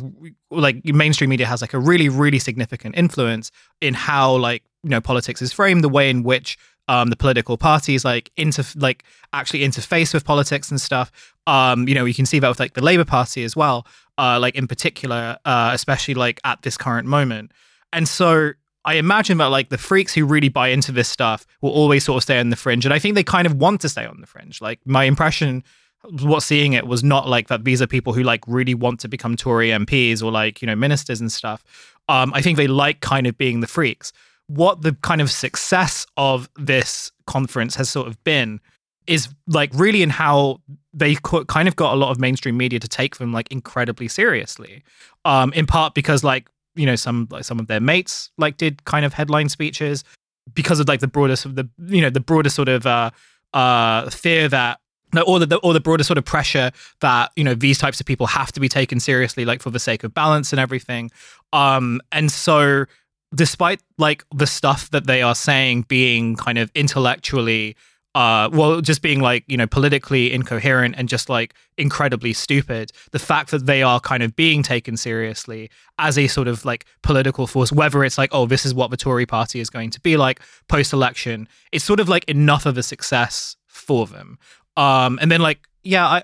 like 0.50 0.84
mainstream 0.84 1.30
media 1.30 1.46
has 1.46 1.60
like 1.60 1.74
a 1.74 1.78
really 1.78 2.08
really 2.08 2.38
significant 2.38 2.96
influence 2.96 3.50
in 3.80 3.94
how 3.94 4.34
like 4.36 4.62
you 4.82 4.90
know 4.90 5.00
politics 5.00 5.42
is 5.42 5.52
framed 5.52 5.84
the 5.84 5.88
way 5.88 6.10
in 6.10 6.22
which 6.22 6.56
um 6.88 7.08
the 7.08 7.16
political 7.16 7.56
parties 7.56 8.04
like 8.04 8.30
inter 8.36 8.62
like 8.76 9.04
actually 9.32 9.60
interface 9.60 10.12
with 10.12 10.24
politics 10.24 10.70
and 10.70 10.80
stuff. 10.80 11.34
Um 11.46 11.88
you 11.88 11.94
know 11.94 12.04
you 12.04 12.14
can 12.14 12.26
see 12.26 12.38
that 12.38 12.48
with 12.48 12.60
like 12.60 12.74
the 12.74 12.82
labor 12.82 13.04
party 13.04 13.44
as 13.44 13.54
well 13.56 13.86
uh 14.18 14.38
like 14.40 14.54
in 14.54 14.66
particular 14.66 15.38
uh 15.44 15.70
especially 15.72 16.14
like 16.14 16.40
at 16.44 16.62
this 16.62 16.76
current 16.76 17.06
moment. 17.08 17.52
And 17.92 18.08
so 18.08 18.52
I 18.84 18.94
imagine 18.94 19.38
that 19.38 19.46
like 19.46 19.70
the 19.70 19.78
freaks 19.78 20.12
who 20.14 20.26
really 20.26 20.48
buy 20.48 20.68
into 20.68 20.92
this 20.92 21.08
stuff 21.08 21.46
will 21.62 21.70
always 21.70 22.04
sort 22.04 22.18
of 22.18 22.22
stay 22.22 22.38
on 22.38 22.50
the 22.50 22.56
fringe, 22.56 22.84
and 22.84 22.92
I 22.92 22.98
think 22.98 23.14
they 23.14 23.24
kind 23.24 23.46
of 23.46 23.54
want 23.56 23.80
to 23.82 23.88
stay 23.88 24.04
on 24.04 24.20
the 24.20 24.26
fringe. 24.26 24.60
Like 24.60 24.80
my 24.84 25.04
impression, 25.04 25.64
what 26.10 26.42
seeing 26.42 26.74
it 26.74 26.86
was 26.86 27.02
not 27.02 27.28
like 27.28 27.48
that. 27.48 27.64
These 27.64 27.80
are 27.80 27.86
people 27.86 28.12
who 28.12 28.22
like 28.22 28.42
really 28.46 28.74
want 28.74 29.00
to 29.00 29.08
become 29.08 29.36
Tory 29.36 29.68
MPs 29.68 30.22
or 30.22 30.30
like 30.30 30.60
you 30.60 30.66
know 30.66 30.76
ministers 30.76 31.20
and 31.20 31.32
stuff. 31.32 31.64
Um, 32.08 32.32
I 32.34 32.42
think 32.42 32.56
they 32.56 32.66
like 32.66 33.00
kind 33.00 33.26
of 33.26 33.38
being 33.38 33.60
the 33.60 33.66
freaks. 33.66 34.12
What 34.46 34.82
the 34.82 34.92
kind 35.00 35.22
of 35.22 35.30
success 35.30 36.06
of 36.16 36.50
this 36.56 37.10
conference 37.26 37.76
has 37.76 37.88
sort 37.88 38.06
of 38.06 38.22
been 38.24 38.60
is 39.06 39.28
like 39.46 39.70
really 39.74 40.02
in 40.02 40.10
how 40.10 40.60
they 40.92 41.16
kind 41.48 41.68
of 41.68 41.76
got 41.76 41.92
a 41.94 41.96
lot 41.96 42.10
of 42.10 42.18
mainstream 42.18 42.56
media 42.56 42.78
to 42.78 42.88
take 42.88 43.16
them 43.16 43.32
like 43.32 43.50
incredibly 43.50 44.08
seriously. 44.08 44.82
Um, 45.24 45.52
in 45.54 45.66
part 45.66 45.94
because 45.94 46.22
like 46.22 46.50
you 46.74 46.86
know 46.86 46.96
some 46.96 47.28
like 47.30 47.44
some 47.44 47.58
of 47.58 47.66
their 47.66 47.80
mates 47.80 48.30
like 48.38 48.56
did 48.56 48.84
kind 48.84 49.04
of 49.04 49.12
headline 49.12 49.48
speeches 49.48 50.04
because 50.52 50.80
of 50.80 50.88
like 50.88 51.00
the 51.00 51.08
broader 51.08 51.36
sort 51.36 51.50
of 51.50 51.56
the 51.56 51.94
you 51.94 52.02
know 52.02 52.10
the 52.10 52.20
broader 52.20 52.50
sort 52.50 52.68
of 52.68 52.86
uh 52.86 53.10
uh 53.52 54.10
fear 54.10 54.48
that 54.48 54.80
no, 55.14 55.22
or 55.22 55.38
the 55.38 55.56
or 55.58 55.72
the 55.72 55.80
broader 55.80 56.02
sort 56.02 56.18
of 56.18 56.24
pressure 56.24 56.72
that 57.00 57.30
you 57.36 57.44
know 57.44 57.54
these 57.54 57.78
types 57.78 58.00
of 58.00 58.06
people 58.06 58.26
have 58.26 58.52
to 58.52 58.60
be 58.60 58.68
taken 58.68 59.00
seriously, 59.00 59.44
like 59.44 59.62
for 59.62 59.70
the 59.70 59.78
sake 59.78 60.04
of 60.04 60.12
balance 60.12 60.52
and 60.52 60.60
everything. 60.60 61.10
Um, 61.52 62.00
and 62.10 62.30
so, 62.30 62.86
despite 63.34 63.80
like 63.96 64.24
the 64.34 64.46
stuff 64.46 64.90
that 64.90 65.06
they 65.06 65.22
are 65.22 65.36
saying 65.36 65.82
being 65.82 66.34
kind 66.34 66.58
of 66.58 66.70
intellectually, 66.74 67.76
uh, 68.14 68.48
well, 68.52 68.80
just 68.80 69.02
being 69.02 69.20
like 69.20 69.44
you 69.48 69.56
know 69.56 69.66
politically 69.66 70.32
incoherent 70.32 70.94
and 70.96 71.08
just 71.08 71.28
like 71.28 71.54
incredibly 71.76 72.32
stupid, 72.32 72.92
the 73.10 73.18
fact 73.18 73.50
that 73.50 73.66
they 73.66 73.82
are 73.82 74.00
kind 74.00 74.22
of 74.22 74.36
being 74.36 74.62
taken 74.62 74.96
seriously 74.96 75.70
as 75.98 76.16
a 76.16 76.28
sort 76.28 76.46
of 76.46 76.64
like 76.64 76.84
political 77.02 77.46
force, 77.46 77.72
whether 77.72 78.04
it's 78.04 78.18
like 78.18 78.30
oh 78.32 78.46
this 78.46 78.64
is 78.64 78.72
what 78.74 78.90
the 78.90 78.96
Tory 78.96 79.26
party 79.26 79.60
is 79.60 79.70
going 79.70 79.90
to 79.90 80.00
be 80.00 80.16
like 80.16 80.40
post 80.68 80.92
election, 80.92 81.48
it's 81.72 81.84
sort 81.84 82.00
of 82.00 82.08
like 82.08 82.24
enough 82.24 82.66
of 82.66 82.78
a 82.78 82.82
success 82.82 83.56
for 83.66 84.06
them. 84.06 84.38
Um, 84.76 85.18
and 85.20 85.30
then 85.30 85.40
like, 85.40 85.60
yeah, 85.82 86.06
I, 86.06 86.22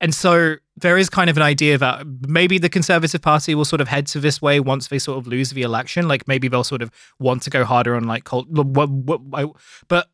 and 0.00 0.14
so 0.14 0.56
there 0.76 0.96
is 0.96 1.10
kind 1.10 1.28
of 1.28 1.36
an 1.36 1.42
idea 1.42 1.76
that 1.78 2.06
maybe 2.26 2.58
the 2.58 2.68
Conservative 2.68 3.20
Party 3.20 3.54
will 3.54 3.64
sort 3.64 3.80
of 3.80 3.88
head 3.88 4.06
to 4.08 4.20
this 4.20 4.40
way 4.40 4.58
once 4.58 4.88
they 4.88 4.98
sort 4.98 5.18
of 5.18 5.26
lose 5.26 5.50
the 5.50 5.62
election. 5.62 6.08
Like 6.08 6.26
maybe 6.26 6.48
they'll 6.48 6.64
sort 6.64 6.82
of 6.82 6.90
want 7.18 7.42
to 7.42 7.50
go 7.50 7.64
harder 7.64 7.94
on 7.94 8.04
like 8.04 8.24
cult, 8.24 8.46
but 9.88 10.08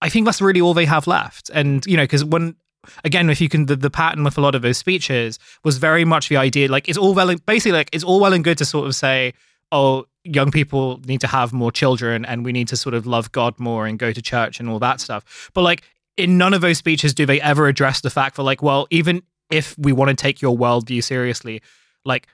I 0.00 0.08
think 0.08 0.26
that's 0.26 0.40
really 0.40 0.60
all 0.60 0.74
they 0.74 0.84
have 0.84 1.06
left. 1.06 1.50
And 1.52 1.84
you 1.86 1.96
know, 1.96 2.04
because 2.04 2.24
when 2.24 2.56
again, 3.04 3.30
if 3.30 3.40
you 3.40 3.48
can, 3.48 3.66
the, 3.66 3.76
the 3.76 3.90
pattern 3.90 4.24
with 4.24 4.38
a 4.38 4.40
lot 4.40 4.54
of 4.54 4.62
those 4.62 4.78
speeches 4.78 5.38
was 5.64 5.78
very 5.78 6.04
much 6.04 6.28
the 6.28 6.36
idea. 6.36 6.70
Like 6.70 6.88
it's 6.88 6.98
all 6.98 7.14
well, 7.14 7.34
basically, 7.46 7.72
like 7.72 7.90
it's 7.92 8.04
all 8.04 8.20
well 8.20 8.32
and 8.32 8.44
good 8.44 8.58
to 8.58 8.64
sort 8.64 8.86
of 8.86 8.94
say, 8.94 9.34
oh, 9.72 10.06
young 10.24 10.50
people 10.50 11.00
need 11.06 11.20
to 11.20 11.26
have 11.26 11.52
more 11.52 11.72
children, 11.72 12.24
and 12.24 12.44
we 12.44 12.52
need 12.52 12.68
to 12.68 12.76
sort 12.76 12.94
of 12.94 13.06
love 13.06 13.32
God 13.32 13.58
more 13.58 13.86
and 13.86 13.98
go 13.98 14.12
to 14.12 14.22
church 14.22 14.60
and 14.60 14.68
all 14.68 14.78
that 14.78 15.00
stuff. 15.00 15.50
But 15.54 15.62
like 15.62 15.82
in 16.16 16.36
none 16.36 16.52
of 16.52 16.60
those 16.60 16.78
speeches 16.78 17.14
do 17.14 17.24
they 17.24 17.40
ever 17.40 17.68
address 17.68 18.00
the 18.00 18.10
fact 18.10 18.36
that 18.36 18.42
like, 18.42 18.62
well, 18.62 18.86
even 18.90 19.22
if 19.50 19.78
we 19.78 19.92
want 19.92 20.10
to 20.10 20.16
take 20.16 20.42
your 20.42 20.56
worldview 20.56 21.02
seriously, 21.02 21.62
like 22.04 22.26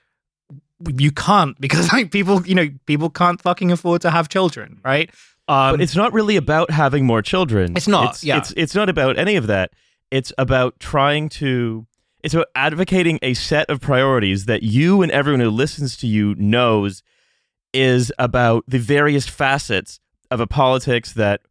you 0.97 1.11
can't 1.11 1.59
because 1.61 1.91
like 1.93 2.11
people, 2.11 2.45
you 2.45 2.55
know, 2.55 2.69
people 2.85 3.09
can't 3.09 3.41
fucking 3.41 3.71
afford 3.71 4.01
to 4.01 4.11
have 4.11 4.27
children, 4.29 4.79
right? 4.83 5.09
Um, 5.47 5.73
but 5.73 5.81
it's 5.81 5.95
not 5.95 6.13
really 6.13 6.37
about 6.37 6.71
having 6.71 7.05
more 7.05 7.21
children. 7.21 7.73
It's 7.75 7.87
not, 7.87 8.11
It's, 8.15 8.23
yeah. 8.23 8.37
it's 8.37 8.51
it's 8.57 8.75
not 8.75 8.89
about 8.89 9.17
any 9.17 9.35
of 9.35 9.47
that. 9.47 9.71
It's 10.11 10.33
about 10.37 10.79
trying 10.79 11.29
to. 11.29 11.85
It's 12.23 12.33
about 12.33 12.47
advocating 12.55 13.19
a 13.21 13.35
set 13.35 13.69
of 13.69 13.79
priorities 13.79 14.45
that 14.45 14.63
you 14.63 15.03
and 15.03 15.11
everyone 15.11 15.41
who 15.41 15.51
listens 15.51 15.95
to 15.97 16.07
you 16.07 16.33
knows 16.35 17.03
is 17.71 18.11
about 18.17 18.63
the 18.67 18.79
various 18.79 19.27
facets 19.27 19.99
of 20.31 20.39
a 20.39 20.47
politics 20.47 21.13
that 21.13 21.41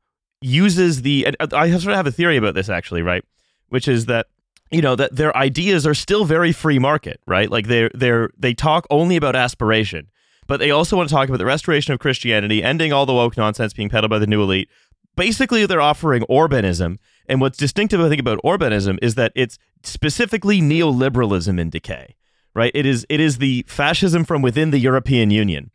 uses 0.40 1.02
the. 1.02 1.28
I 1.38 1.70
sort 1.70 1.86
of 1.92 1.96
have 1.96 2.08
a 2.08 2.12
theory 2.12 2.36
about 2.36 2.54
this 2.54 2.68
actually, 2.68 3.02
right? 3.02 3.24
Which 3.68 3.86
is 3.86 4.06
that 4.06 4.26
you 4.70 4.82
know 4.82 4.96
that 4.96 5.14
their 5.14 5.36
ideas 5.36 5.86
are 5.86 5.94
still 5.94 6.24
very 6.24 6.52
free 6.52 6.80
market, 6.80 7.20
right? 7.26 7.48
Like 7.48 7.68
they're 7.68 7.90
they're 7.94 8.30
they 8.36 8.54
talk 8.54 8.86
only 8.90 9.14
about 9.14 9.36
aspiration, 9.36 10.08
but 10.46 10.60
they 10.60 10.70
also 10.70 10.96
want 10.96 11.08
to 11.08 11.14
talk 11.14 11.28
about 11.28 11.38
the 11.38 11.46
restoration 11.46 11.92
of 11.92 12.00
Christianity, 12.00 12.62
ending 12.62 12.92
all 12.92 13.06
the 13.06 13.14
woke 13.14 13.36
nonsense 13.36 13.72
being 13.72 13.88
peddled 13.88 14.10
by 14.10 14.18
the 14.18 14.26
new 14.26 14.42
elite. 14.42 14.68
Basically, 15.16 15.64
they're 15.66 15.80
offering 15.80 16.22
Orbanism, 16.22 16.98
and 17.28 17.40
what's 17.40 17.56
distinctive, 17.56 18.00
I 18.00 18.08
think, 18.08 18.20
about 18.20 18.40
Orbanism 18.42 18.98
is 19.00 19.14
that 19.14 19.32
it's 19.34 19.58
specifically 19.82 20.60
neoliberalism 20.60 21.58
in 21.58 21.70
decay, 21.70 22.16
right? 22.54 22.72
It 22.74 22.86
is 22.86 23.06
it 23.08 23.20
is 23.20 23.38
the 23.38 23.64
fascism 23.68 24.24
from 24.24 24.42
within 24.42 24.70
the 24.70 24.78
European 24.78 25.30
Union, 25.30 25.70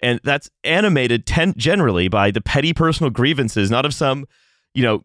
and 0.00 0.20
that's 0.24 0.50
animated 0.62 1.26
ten- 1.26 1.54
generally 1.56 2.08
by 2.08 2.30
the 2.30 2.40
petty 2.40 2.72
personal 2.72 3.10
grievances, 3.10 3.70
not 3.70 3.86
of 3.86 3.94
some, 3.94 4.26
you 4.74 4.82
know, 4.82 5.02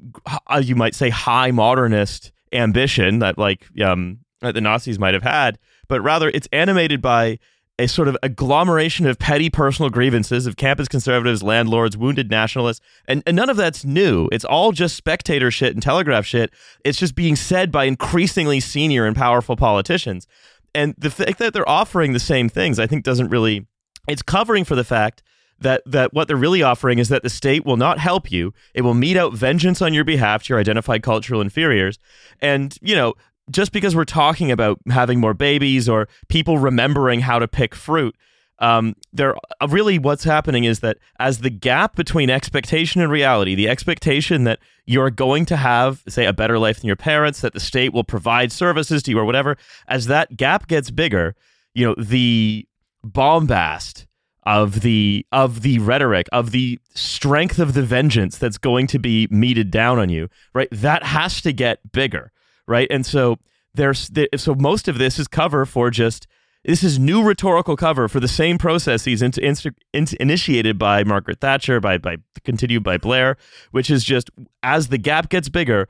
you 0.62 0.76
might 0.76 0.96
say 0.96 1.10
high 1.10 1.52
modernist 1.52 2.32
ambition 2.54 3.20
that 3.20 3.38
like 3.38 3.68
um 3.82 4.20
that 4.42 4.54
the 4.54 4.62
Nazis 4.62 5.00
might 5.00 5.14
have 5.14 5.24
had, 5.24 5.58
but 5.88 6.02
rather 6.02 6.30
it's 6.30 6.48
animated 6.52 7.02
by 7.02 7.40
a 7.80 7.88
sort 7.88 8.08
of 8.08 8.18
agglomeration 8.24 9.06
of 9.06 9.20
petty 9.20 9.50
personal 9.50 9.90
grievances 9.90 10.48
of 10.48 10.56
campus 10.56 10.88
conservatives, 10.88 11.44
landlords, 11.44 11.96
wounded 11.96 12.30
nationalists, 12.30 12.82
and, 13.08 13.22
and 13.28 13.36
none 13.36 13.50
of 13.50 13.58
that's 13.58 13.86
new. 13.86 14.28
It's 14.32 14.46
all 14.46 14.72
just 14.72 14.96
spectator 14.96 15.52
shit 15.52 15.74
and 15.74 15.84
telegraph 15.84 16.26
shit. 16.26 16.52
It's 16.84 16.98
just 16.98 17.14
being 17.16 17.36
said 17.36 17.72
by 17.72 17.86
increasingly 17.86 18.60
senior 18.60 19.06
and 19.06 19.16
powerful 19.16 19.56
politicians. 19.56 20.28
And 20.74 20.96
the 20.98 21.12
fact 21.12 21.40
that 21.40 21.54
they're 21.54 21.70
offering 21.70 22.14
the 22.14 22.20
same 22.20 22.50
things, 22.50 22.80
I 22.80 22.88
think, 22.88 23.04
doesn't 23.04 23.30
really. 23.30 23.68
It's 24.08 24.22
covering 24.22 24.64
for 24.64 24.76
the 24.76 24.84
fact 24.84 25.22
that 25.60 25.82
that 25.86 26.14
what 26.14 26.28
they're 26.28 26.38
really 26.38 26.64
offering 26.64 27.00
is 27.00 27.10
that 27.10 27.24
the 27.24 27.30
state 27.30 27.66
will 27.66 27.78
not 27.78 28.00
help 28.00 28.32
you. 28.32 28.54
It 28.74 28.82
will 28.82 28.94
mete 28.94 29.18
out 29.18 29.34
vengeance 29.34 29.82
on 29.82 29.94
your 29.94 30.04
behalf 30.04 30.44
to 30.44 30.54
your 30.54 30.60
identified 30.60 31.04
cultural 31.04 31.42
inferiors. 31.42 32.00
And 32.42 32.78
you 32.82 32.96
know, 32.96 33.16
just 33.50 33.72
because 33.72 33.96
we're 33.96 34.06
talking 34.06 34.52
about 34.52 34.80
having 34.90 35.20
more 35.20 35.34
babies 35.34 35.88
or 35.88 36.08
people 36.28 36.58
remembering 36.58 37.22
how 37.22 37.40
to 37.40 37.48
pick 37.48 37.74
fruit, 37.76 38.16
um, 38.60 38.96
there 39.14 39.36
uh, 39.62 39.68
really 39.68 40.00
what's 40.00 40.24
happening 40.24 40.64
is 40.64 40.80
that 40.80 40.98
as 41.20 41.40
the 41.40 41.50
gap 41.50 41.96
between 41.96 42.30
expectation 42.30 43.02
and 43.02 43.12
reality, 43.12 43.54
the 43.56 43.70
expectation 43.70 44.46
that 44.46 44.60
you're 44.86 45.12
going 45.12 45.46
to 45.46 45.58
have, 45.58 46.04
say, 46.08 46.26
a 46.26 46.34
better 46.34 46.58
life 46.58 46.80
than 46.80 46.88
your 46.88 46.96
parents, 46.96 47.42
that 47.42 47.54
the 47.54 47.60
state 47.60 47.94
will 47.94 48.04
provide 48.04 48.52
services 48.52 49.04
to 49.04 49.12
you 49.12 49.20
or 49.20 49.26
whatever, 49.26 49.58
as 49.88 50.08
that 50.08 50.38
gap 50.38 50.68
gets 50.68 50.90
bigger, 50.90 51.36
you 51.74 51.86
know, 51.86 51.96
the 51.98 52.68
bombast 53.04 54.08
of 54.44 54.80
the 54.82 55.26
of 55.32 55.62
the 55.62 55.78
rhetoric 55.80 56.28
of 56.32 56.52
the 56.52 56.80
strength 56.94 57.60
of 57.60 57.74
the 57.74 57.84
vengeance 57.84 58.38
that's 58.38 58.58
going 58.58 58.88
to 58.88 58.98
be 58.98 59.28
meted 59.30 59.70
down 59.70 60.00
on 60.00 60.10
you, 60.10 60.30
right? 60.54 60.70
That 60.72 61.04
has 61.04 61.42
to 61.42 61.52
get 61.52 61.92
bigger, 61.92 62.32
right? 62.68 62.88
And 62.90 63.06
so 63.06 63.38
there's 63.74 64.10
so 64.36 64.56
most 64.56 64.88
of 64.88 64.98
this 64.98 65.20
is 65.20 65.28
cover 65.28 65.66
for 65.66 65.90
just 65.90 66.28
this 66.64 66.84
is 66.84 67.00
new 67.00 67.24
rhetorical 67.24 67.78
cover 67.78 68.10
for 68.10 68.20
the 68.20 68.28
same 68.28 68.58
processes 68.58 69.22
in, 69.22 69.32
in, 69.42 69.56
in, 69.94 70.08
initiated 70.20 70.78
by 70.78 71.04
Margaret 71.04 71.40
Thatcher, 71.40 71.80
by, 71.80 71.98
by 71.98 72.18
continued 72.44 72.84
by 72.84 72.98
Blair, 72.98 73.38
which 73.72 73.90
is 73.90 74.04
just 74.04 74.30
as 74.64 74.90
the 74.90 74.98
gap 74.98 75.30
gets 75.30 75.48
bigger, 75.48 75.88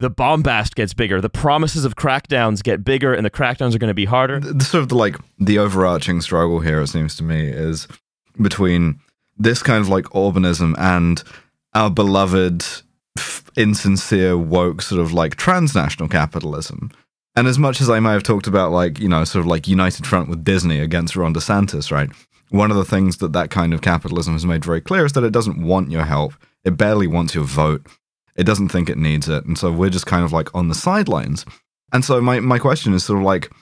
the 0.00 0.10
bombast 0.10 0.74
gets 0.74 0.92
bigger, 0.92 1.20
the 1.20 1.30
promises 1.30 1.84
of 1.84 1.94
crackdowns 1.94 2.62
get 2.64 2.84
bigger, 2.84 3.14
and 3.14 3.24
the 3.24 3.30
crackdowns 3.30 3.74
are 3.74 3.78
going 3.78 3.88
to 3.88 3.94
be 3.94 4.06
harder. 4.06 4.40
The, 4.40 4.64
sort 4.64 4.82
of 4.82 4.88
the, 4.88 4.96
like 4.96 5.16
the 5.38 5.58
overarching 5.58 6.20
struggle 6.20 6.60
here, 6.60 6.80
it 6.80 6.88
seems 6.88 7.16
to 7.16 7.22
me, 7.22 7.46
is 7.46 7.86
between 8.40 8.98
this 9.36 9.62
kind 9.62 9.80
of 9.80 9.88
like 9.88 10.04
Orbanism 10.06 10.74
and 10.78 11.22
our 11.74 11.90
beloved, 11.90 12.64
insincere, 13.56 14.36
woke 14.36 14.82
sort 14.82 15.00
of 15.00 15.12
like 15.12 15.36
transnational 15.36 16.08
capitalism 16.08 16.90
and 17.38 17.46
as 17.46 17.56
much 17.56 17.80
as 17.80 17.88
I 17.88 18.00
may 18.00 18.10
have 18.10 18.24
talked 18.24 18.48
about, 18.48 18.72
like, 18.72 18.98
you 18.98 19.08
know, 19.08 19.22
sort 19.22 19.44
of 19.44 19.46
like 19.46 19.68
United 19.68 20.04
Front 20.04 20.28
with 20.28 20.42
Disney 20.42 20.80
against 20.80 21.14
Ron 21.14 21.32
DeSantis, 21.32 21.92
right? 21.92 22.10
One 22.50 22.72
of 22.72 22.76
the 22.76 22.84
things 22.84 23.18
that 23.18 23.32
that 23.32 23.48
kind 23.48 23.72
of 23.72 23.80
capitalism 23.80 24.32
has 24.32 24.44
made 24.44 24.64
very 24.64 24.80
clear 24.80 25.04
is 25.04 25.12
that 25.12 25.22
it 25.22 25.30
doesn't 25.30 25.62
want 25.62 25.92
your 25.92 26.02
help. 26.02 26.32
It 26.64 26.76
barely 26.76 27.06
wants 27.06 27.36
your 27.36 27.44
vote. 27.44 27.86
It 28.34 28.42
doesn't 28.42 28.70
think 28.70 28.90
it 28.90 28.98
needs 28.98 29.28
it. 29.28 29.44
And 29.44 29.56
so 29.56 29.70
we're 29.70 29.88
just 29.88 30.04
kind 30.04 30.24
of 30.24 30.32
like 30.32 30.52
on 30.52 30.66
the 30.66 30.74
sidelines. 30.74 31.44
And 31.92 32.04
so 32.04 32.20
my, 32.20 32.40
my 32.40 32.58
question 32.58 32.92
is 32.92 33.04
sort 33.04 33.20
of 33.20 33.24
like 33.24 33.52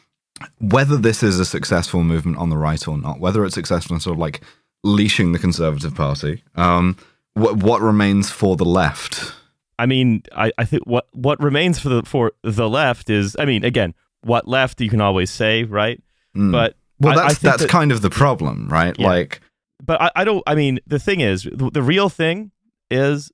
whether 0.59 0.97
this 0.97 1.23
is 1.23 1.39
a 1.39 1.45
successful 1.45 2.03
movement 2.03 2.39
on 2.39 2.49
the 2.49 2.57
right 2.57 2.89
or 2.89 2.97
not, 2.97 3.21
whether 3.21 3.45
it's 3.45 3.55
successful 3.55 3.93
in 3.93 4.01
sort 4.01 4.15
of 4.15 4.21
like 4.21 4.41
leashing 4.85 5.33
the 5.33 5.39
Conservative 5.39 5.95
Party, 5.95 6.43
um, 6.55 6.97
what 7.35 7.83
remains 7.83 8.31
for 8.31 8.57
the 8.57 8.65
left? 8.65 9.35
I 9.79 9.87
mean, 9.87 10.22
I, 10.35 10.53
I 10.59 10.64
think 10.64 10.85
what 10.87 11.09
what 11.12 11.41
remains 11.43 11.79
for 11.79 11.89
the 11.89 12.03
for 12.03 12.33
the 12.43 12.68
left 12.68 13.11
is, 13.11 13.37
I 13.39 13.45
mean, 13.45 13.64
again, 13.64 13.95
what 14.22 14.49
left 14.49 14.81
you 14.81 14.89
can 14.89 15.01
always 15.01 15.31
say, 15.31 15.64
right? 15.64 16.03
Mm. 16.37 16.53
But 16.53 16.77
well, 16.99 17.18
I, 17.18 17.22
that's 17.29 17.45
I 17.45 17.51
that's 17.51 17.62
that, 17.62 17.68
kind 17.70 17.93
of 17.93 18.01
the 18.03 18.11
problem, 18.11 18.68
right? 18.68 18.97
Yeah. 18.99 19.07
Like, 19.07 19.41
but 19.85 20.01
I, 20.01 20.11
I 20.16 20.24
don't. 20.24 20.43
I 20.47 20.55
mean, 20.55 20.81
the 20.87 20.99
thing 20.99 21.20
is, 21.20 21.43
the, 21.45 21.70
the 21.70 21.83
real 21.83 22.09
thing 22.09 22.53
is 22.91 23.31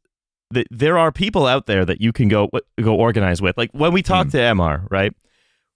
that 0.51 0.67
there 0.71 0.99
are 0.99 1.13
people 1.13 1.47
out 1.47 1.67
there 1.67 1.85
that 1.85 2.01
you 2.01 2.13
can 2.13 2.29
go 2.29 2.51
go 2.81 2.95
organize 2.95 3.41
with. 3.41 3.57
Like 3.57 3.71
when 3.73 3.93
we 3.93 4.03
talked 4.03 4.31
Mm. 4.31 4.33
to 4.33 4.39
MR, 4.39 4.87
right? 4.91 5.15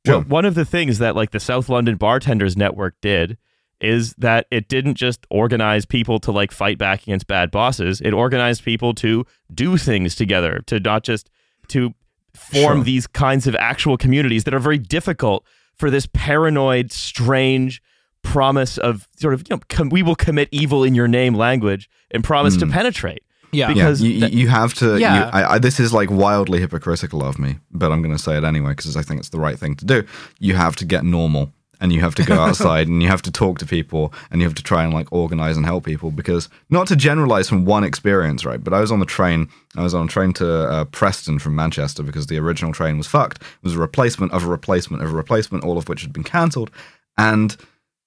Sure. 0.05 0.19
Well, 0.19 0.25
one 0.29 0.45
of 0.45 0.55
the 0.55 0.65
things 0.65 0.99
that 0.99 1.17
like 1.17 1.31
the 1.31 1.41
South 1.41 1.69
London 1.69 1.97
Bartenders 1.97 2.57
Network 2.57 2.95
did 3.01 3.39
is 3.81 4.15
that 4.15 4.47
it 4.51 4.69
didn't 4.69 4.95
just 4.95 5.27
organize 5.31 5.85
people 5.85 6.19
to 6.21 6.33
like 6.33 6.51
fight 6.53 6.79
back 6.79 7.03
against 7.03 7.27
bad 7.27 7.51
bosses. 7.51 8.01
It 8.01 8.13
organized 8.13 8.65
people 8.65 8.95
to 8.95 9.25
do 9.55 9.77
things 9.77 10.15
together, 10.15 10.61
to 10.67 10.81
not 10.81 11.03
just 11.05 11.29
to 11.69 11.93
form 12.35 12.79
Sure. 12.79 12.85
these 12.85 13.07
kinds 13.07 13.47
of 13.47 13.55
actual 13.57 13.97
communities 13.97 14.45
that 14.45 14.55
are 14.55 14.59
very 14.59 14.79
difficult 14.79 15.45
for 15.75 15.91
this 15.91 16.07
paranoid, 16.13 16.91
strange 16.93 17.83
promise 18.23 18.77
of 18.79 19.07
sort 19.17 19.35
of 19.35 19.41
you 19.49 19.57
know 19.57 19.61
com- 19.69 19.89
we 19.89 20.03
will 20.03 20.17
commit 20.17 20.49
evil 20.51 20.83
in 20.83 20.95
your 20.95 21.07
name 21.09 21.35
language 21.35 21.89
and 22.11 22.25
promise 22.25 22.57
to 22.57 22.67
Mm. 22.67 22.73
penetrate. 22.73 23.23
Yeah. 23.53 23.69
Because 23.69 24.03
yeah, 24.03 24.09
you, 24.11 24.21
that- 24.21 24.33
you 24.33 24.49
have 24.49 24.75
to. 24.75 24.99
Yeah. 24.99 25.17
You, 25.27 25.31
I, 25.33 25.55
I, 25.55 25.59
this 25.59 25.79
is 25.79 25.93
like 25.93 26.11
wildly 26.11 26.61
hypocritical 26.61 27.23
of 27.23 27.39
me, 27.39 27.59
but 27.71 27.93
I'm 27.93 28.03
going 28.03 28.15
to 28.17 28.23
say 28.23 28.37
it 28.37 28.43
anyway 28.45 28.71
because 28.71 28.97
I 28.97 29.03
think 29.03 29.21
it's 29.21 29.29
the 29.29 29.39
right 29.39 29.59
thing 29.59 29.77
to 29.77 29.85
do. 29.85 30.05
You 30.41 30.55
have 30.55 30.75
to 30.77 30.85
get 30.85 31.05
normal, 31.05 31.53
and 31.81 31.93
you 31.93 32.01
have 32.01 32.15
to 32.17 32.25
go 32.25 32.35
outside, 32.41 32.89
and 32.89 33.03
you 33.03 33.09
have 33.09 33.23
to 33.23 33.33
talk 33.33 33.59
to 33.59 33.67
people, 33.67 34.13
and 34.31 34.41
you 34.41 34.47
have 34.47 34.57
to 34.57 34.63
try 34.63 34.85
and 34.85 34.93
like 34.93 35.13
organize 35.13 35.57
and 35.57 35.67
help 35.67 35.85
people. 35.85 36.11
Because 36.11 36.49
not 36.71 36.87
to 36.89 36.97
generalize 36.97 37.49
from 37.49 37.65
one 37.65 37.85
experience, 37.85 38.45
right? 38.45 38.63
But 38.63 38.73
I 38.73 38.81
was 38.81 38.93
on 38.93 39.01
the 39.01 39.07
train. 39.07 39.49
I 39.77 39.83
was 39.83 39.95
on 39.95 40.07
a 40.07 40.09
train 40.09 40.33
to 40.35 40.69
uh, 40.69 40.85
Preston 40.87 41.39
from 41.39 41.55
Manchester 41.55 42.03
because 42.03 42.27
the 42.27 42.39
original 42.39 42.73
train 42.73 42.99
was 42.99 43.07
fucked. 43.07 43.43
It 43.43 43.63
was 43.63 43.75
a 43.75 43.79
replacement 43.79 44.33
of 44.33 44.45
a 44.45 44.49
replacement 44.49 45.03
of 45.03 45.13
a 45.13 45.17
replacement, 45.17 45.65
all 45.65 45.79
of 45.79 45.89
which 45.89 46.03
had 46.03 46.13
been 46.13 46.25
cancelled, 46.25 46.71
and 47.19 47.57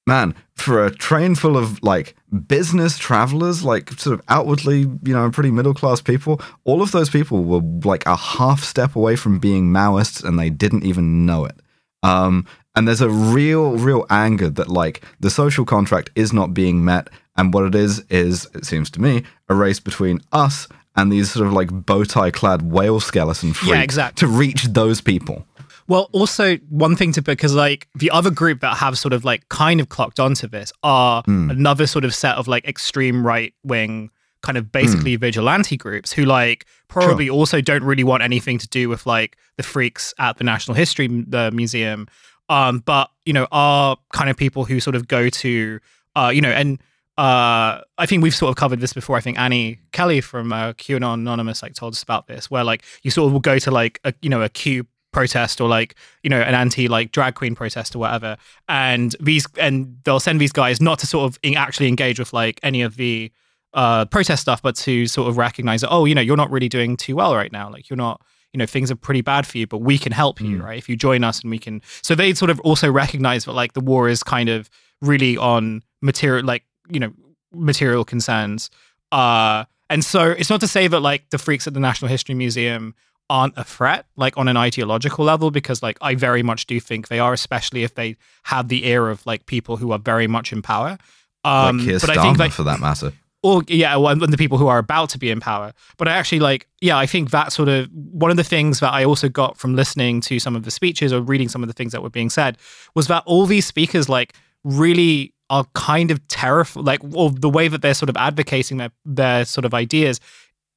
man, 0.10 0.34
for 0.56 0.84
a 0.84 0.92
train 0.92 1.36
full 1.36 1.56
of 1.56 1.82
like 1.84 2.16
business 2.48 2.98
travelers, 2.98 3.64
like 3.64 3.92
sort 3.92 4.20
of 4.20 4.26
outwardly, 4.28 4.80
you 4.80 5.14
know, 5.14 5.30
pretty 5.30 5.52
middle 5.52 5.74
class 5.74 6.02
people, 6.02 6.42
all 6.66 6.82
of 6.82 6.92
those 6.92 7.10
people 7.10 7.44
were 7.44 7.62
like 7.86 8.06
a 8.06 8.16
half 8.16 8.64
step 8.64 8.96
away 8.96 9.16
from 9.16 9.40
being 9.40 9.72
Maoists 9.72 10.24
and 10.24 10.38
they 10.38 10.50
didn't 10.50 10.84
even 10.84 11.26
know 11.26 11.46
it. 11.46 11.56
Um, 12.02 12.46
and 12.80 12.88
there's 12.88 13.02
a 13.02 13.10
real, 13.10 13.74
real 13.74 14.06
anger 14.10 14.50
that 14.50 14.70
like 14.70 15.04
the 15.20 15.30
social 15.30 15.66
contract 15.66 16.10
is 16.16 16.32
not 16.32 16.54
being 16.54 16.86
met. 16.86 17.10
And 17.36 17.54
what 17.54 17.66
it 17.66 17.76
is, 17.76 18.00
is, 18.10 18.48
it 18.56 18.66
seems 18.66 18.90
to 18.92 19.02
me, 19.02 19.24
a 19.50 19.54
race 19.54 19.82
between 19.82 20.22
us 20.32 20.68
and 20.96 21.12
these 21.12 21.30
sort 21.32 21.46
of 21.46 21.52
like 21.54 21.70
bow 21.72 22.06
tie 22.06 22.32
clad 22.32 22.62
whale 22.62 23.02
skeleton 23.02 23.52
freaks 23.54 23.70
Yeah, 23.76 23.82
exactly. 23.82 24.22
to 24.26 24.28
reach 24.34 24.64
those 24.68 25.02
people. 25.02 25.46
Well, 25.88 26.08
also 26.14 26.56
one 26.70 26.96
thing 26.96 27.12
to 27.14 27.22
because 27.22 27.54
like 27.54 27.88
the 27.96 28.12
other 28.12 28.32
group 28.32 28.62
that 28.62 28.78
have 28.78 28.98
sort 28.98 29.12
of 29.14 29.26
like 29.26 29.50
kind 29.50 29.82
of 29.82 29.90
clocked 29.90 30.20
onto 30.22 30.48
this 30.48 30.72
are 30.82 31.22
Hmm. 31.26 31.50
another 31.50 31.86
sort 31.86 32.06
of 32.06 32.16
set 32.16 32.36
of 32.38 32.48
like 32.48 32.66
extreme 32.66 33.26
right 33.28 33.54
wing 33.64 34.10
kind 34.42 34.58
of 34.58 34.72
basically 34.72 35.16
Hmm. 35.16 35.20
vigilante 35.22 35.76
groups 35.76 36.14
who 36.14 36.24
like 36.26 36.66
probably 36.88 37.30
also 37.30 37.60
don't 37.60 37.84
really 37.84 38.06
want 38.06 38.24
anything 38.24 38.58
to 38.60 38.68
do 38.70 38.88
with 38.88 39.06
like 39.06 39.36
the 39.58 39.64
freaks 39.64 40.14
at 40.18 40.38
the 40.38 40.44
National 40.46 40.76
History 40.76 41.08
the 41.08 41.52
Museum, 41.52 42.08
um, 42.50 42.80
but 42.80 43.10
you 43.26 43.34
know 43.34 43.48
are 43.52 43.98
kind 44.14 44.30
of 44.30 44.38
people 44.38 44.66
who 44.66 44.80
sort 44.80 44.96
of 44.96 45.08
go 45.08 45.30
to 45.30 45.80
uh, 46.16 46.32
you 46.34 46.42
know 46.42 46.52
and. 46.52 46.82
Uh, 47.18 47.82
I 47.98 48.06
think 48.06 48.24
we've 48.24 48.34
sort 48.34 48.50
of 48.50 48.56
covered 48.56 48.80
this 48.80 48.94
before. 48.94 49.18
I 49.18 49.20
think 49.20 49.38
Annie 49.38 49.82
Kelly 49.92 50.22
from 50.22 50.54
uh, 50.54 50.72
QAnon 50.72 51.16
Anonymous 51.16 51.62
like 51.62 51.74
told 51.74 51.92
us 51.92 52.02
about 52.02 52.28
this, 52.28 52.50
where 52.50 52.64
like 52.64 52.82
you 53.04 53.12
sort 53.12 53.28
of 53.28 53.34
will 53.34 53.42
go 53.42 53.60
to 53.60 53.72
like 53.72 54.00
a 54.06 54.14
you 54.22 54.30
know 54.30 54.42
a 54.42 54.48
Q 54.48 54.86
protest 55.12 55.60
or 55.60 55.68
like 55.68 55.96
you 56.24 56.30
know 56.30 56.40
an 56.40 56.54
anti 56.54 56.88
like 56.88 57.12
drag 57.12 57.36
queen 57.36 57.56
protest 57.56 57.96
or 57.96 58.00
whatever 58.00 58.38
and 58.68 59.16
these 59.20 59.46
and 59.58 59.98
they'll 60.04 60.20
send 60.20 60.40
these 60.40 60.52
guys 60.52 60.80
not 60.80 61.00
to 61.00 61.08
sort 61.08 61.26
of 61.26 61.40
actually 61.56 61.88
engage 61.88 62.20
with 62.20 62.32
like 62.32 62.60
any 62.64 62.82
of 62.82 62.96
the 62.96 63.32
uh 63.74 64.06
protest 64.06 64.42
stuff 64.42 64.62
but 64.62 64.76
to 64.76 65.08
sort 65.08 65.28
of 65.28 65.38
recognize 65.38 65.82
that 65.82 65.90
oh 65.90 66.06
you 66.06 66.14
know 66.14 66.22
you're 66.22 66.38
not 66.38 66.52
really 66.52 66.70
doing 66.70 66.96
too 66.96 67.16
well 67.16 67.36
right 67.36 67.52
now 67.52 67.70
like 67.70 67.90
you're 67.90 67.98
not 67.98 68.22
you 68.54 68.58
know 68.58 68.66
things 68.66 68.90
are 68.92 68.96
pretty 68.96 69.22
bad 69.22 69.46
for 69.46 69.58
you 69.58 69.68
but 69.68 69.80
we 69.80 69.98
can 69.98 70.12
help 70.12 70.42
you 70.42 70.62
right? 70.62 70.78
If 70.78 70.90
you 70.90 70.96
join 70.96 71.24
us 71.24 71.42
and 71.42 71.52
we 71.52 71.60
can 71.60 71.82
so 72.02 72.16
they 72.16 72.34
sort 72.34 72.50
of 72.50 72.60
also 72.62 72.92
recognize 72.92 73.46
that 73.46 73.54
like 73.54 73.74
the 73.74 73.82
war 73.82 74.10
is 74.10 74.24
kind 74.24 74.50
of 74.50 74.70
really 75.02 75.38
on 75.38 75.84
material 76.02 76.46
like 76.46 76.64
you 76.90 77.00
know 77.00 77.12
material 77.54 78.06
concerns 78.06 78.70
uh 79.12 79.66
and 79.90 80.06
so 80.06 80.32
it's 80.32 80.50
not 80.50 80.60
to 80.60 80.68
say 80.68 80.88
that 80.88 81.00
like 81.00 81.30
the 81.32 81.38
freaks 81.38 81.66
at 81.68 81.74
the 81.74 81.80
national 81.80 82.10
history 82.10 82.36
museum 82.36 82.94
aren't 83.30 83.54
a 83.58 83.64
threat 83.64 84.06
like 84.16 84.38
on 84.38 84.48
an 84.48 84.58
ideological 84.58 85.24
level 85.24 85.52
because 85.52 85.84
like 85.84 85.98
i 86.02 86.16
very 86.16 86.44
much 86.44 86.66
do 86.66 86.80
think 86.80 87.08
they 87.08 87.20
are 87.20 87.34
especially 87.34 87.84
if 87.84 87.96
they 87.96 88.16
have 88.44 88.68
the 88.68 88.88
ear 88.88 89.10
of 89.10 89.26
like 89.26 89.46
people 89.46 89.78
who 89.78 89.92
are 89.92 90.00
very 90.00 90.28
much 90.28 90.52
in 90.52 90.62
power. 90.62 90.98
Um 91.44 91.78
like 91.78 91.86
Keir 91.88 92.00
but 92.00 92.10
i 92.18 92.22
think 92.22 92.38
like 92.40 92.52
for 92.52 92.64
that 92.64 92.80
matter. 92.80 93.14
Or 93.42 93.64
yeah, 93.68 93.98
and 93.98 94.22
the 94.22 94.38
people 94.38 94.58
who 94.58 94.68
are 94.68 94.78
about 94.78 95.10
to 95.10 95.18
be 95.18 95.30
in 95.30 95.40
power. 95.40 95.74
But 95.98 96.08
I 96.08 96.14
actually 96.14 96.40
like, 96.40 96.68
yeah, 96.82 96.98
I 96.98 97.06
think 97.06 97.32
that 97.32 97.54
sort 97.54 97.70
of 97.70 97.88
one 97.94 98.32
of 98.32 98.38
the 98.38 98.44
things 98.44 98.80
that 98.82 98.94
I 98.94 99.06
also 99.06 99.30
got 99.30 99.58
from 99.58 99.76
listening 99.76 100.22
to 100.22 100.40
some 100.40 100.56
of 100.56 100.64
the 100.64 100.72
speeches 100.72 101.14
or 101.14 101.22
reading 101.22 101.48
some 101.48 101.64
of 101.64 101.68
the 101.68 101.74
things 101.74 101.92
that 101.94 102.04
were 102.04 102.10
being 102.10 102.30
said 102.30 102.58
was 102.96 103.08
that 103.08 103.24
all 103.26 103.46
these 103.46 103.66
speakers 103.66 104.10
like 104.10 104.34
really 104.64 105.34
are 105.50 105.66
kind 105.74 106.12
of 106.12 106.26
terrified, 106.28 106.84
like, 106.84 107.00
or 107.14 107.32
the 107.32 107.50
way 107.50 107.68
that 107.68 107.82
they're 107.82 107.94
sort 107.94 108.10
of 108.10 108.18
advocating 108.18 108.78
their 108.78 108.92
their 109.06 109.46
sort 109.46 109.66
of 109.66 109.74
ideas 109.74 110.20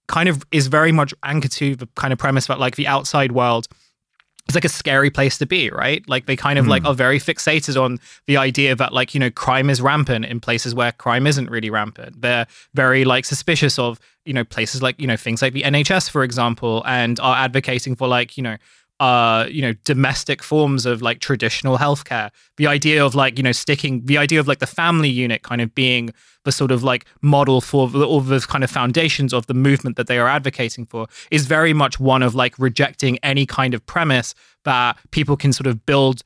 kind 0.09 0.29
of 0.29 0.45
is 0.53 0.67
very 0.67 0.93
much 0.93 1.15
anchored 1.23 1.53
to 1.53 1.77
the 1.77 1.89
kind 1.95 2.13
of 2.13 2.19
premise 2.19 2.47
that 2.47 2.59
like 2.59 2.77
the 2.77 2.87
outside 2.87 3.33
world 3.33 3.69
it's 4.47 4.55
like 4.57 4.65
a 4.65 4.69
scary 4.69 5.11
place 5.11 5.39
to 5.39 5.47
be, 5.47 5.71
right? 5.71 6.07
Like 6.09 6.27
they 6.27 6.35
kind 6.35 6.59
of 6.59 6.67
like 6.67 6.83
hmm. 6.83 6.89
are 6.89 6.95
very 6.95 7.19
fixated 7.21 7.81
on 7.81 7.99
the 8.27 8.37
idea 8.37 8.75
that 8.75 8.93
like, 8.93 9.15
you 9.15 9.21
know, 9.21 9.31
crime 9.31 9.71
is 9.71 9.81
rampant 9.81 10.25
in 10.25 10.41
places 10.41 10.75
where 10.75 10.91
crime 10.93 11.27
isn't 11.27 11.49
really 11.49 11.71
rampant. 11.71 12.21
They're 12.21 12.47
very 12.75 13.05
like 13.05 13.25
suspicious 13.25 13.79
of, 13.79 14.01
you 14.25 14.33
know, 14.33 14.45
places 14.45 14.83
like, 14.83 15.01
you 15.01 15.07
know, 15.07 15.17
things 15.17 15.43
like 15.43 15.53
the 15.53 15.63
NHS, 15.63 16.11
for 16.11 16.25
example, 16.25 16.83
and 16.87 17.21
are 17.21 17.37
advocating 17.37 17.95
for 17.95 18.09
like, 18.09 18.37
you 18.37 18.43
know, 18.43 18.57
uh, 19.03 19.49
you 19.51 19.61
know, 19.61 19.73
domestic 19.83 20.45
forms 20.45 20.87
of 20.87 21.03
like 21.03 21.19
traditional 21.19 21.77
healthcare. 21.77 22.31
The 22.57 22.69
idea 22.69 23.05
of 23.05 23.17
like, 23.17 23.37
you 23.37 23.43
know, 23.43 23.51
sticking 23.51 24.07
the 24.07 24.17
idea 24.17 24.39
of 24.39 24.47
like 24.47 24.61
the 24.61 24.67
family 24.67 25.09
unit 25.09 25.43
kind 25.43 25.61
of 25.61 25.75
being 25.75 26.15
the 26.45 26.53
sort 26.53 26.71
of 26.71 26.85
like 26.85 27.05
model 27.21 27.61
for 27.61 27.93
all 27.97 28.21
the 28.21 28.39
kind 28.39 28.63
of 28.63 28.71
foundations 28.71 29.35
of 29.35 29.47
the 29.47 29.55
movement 29.55 29.97
that 29.97 30.07
they 30.07 30.21
are 30.21 30.29
advocating 30.29 30.87
for 30.87 31.09
is 31.33 31.47
very 31.47 31.73
much 31.73 31.99
one 31.99 32.23
of 32.23 32.37
like 32.37 32.57
rejecting 32.61 33.19
any 33.25 33.45
kind 33.45 33.75
of 33.75 33.85
premise 33.87 34.37
that 34.65 34.97
people 35.11 35.37
can 35.37 35.53
sort 35.53 35.67
of 35.67 35.85
build 35.85 36.23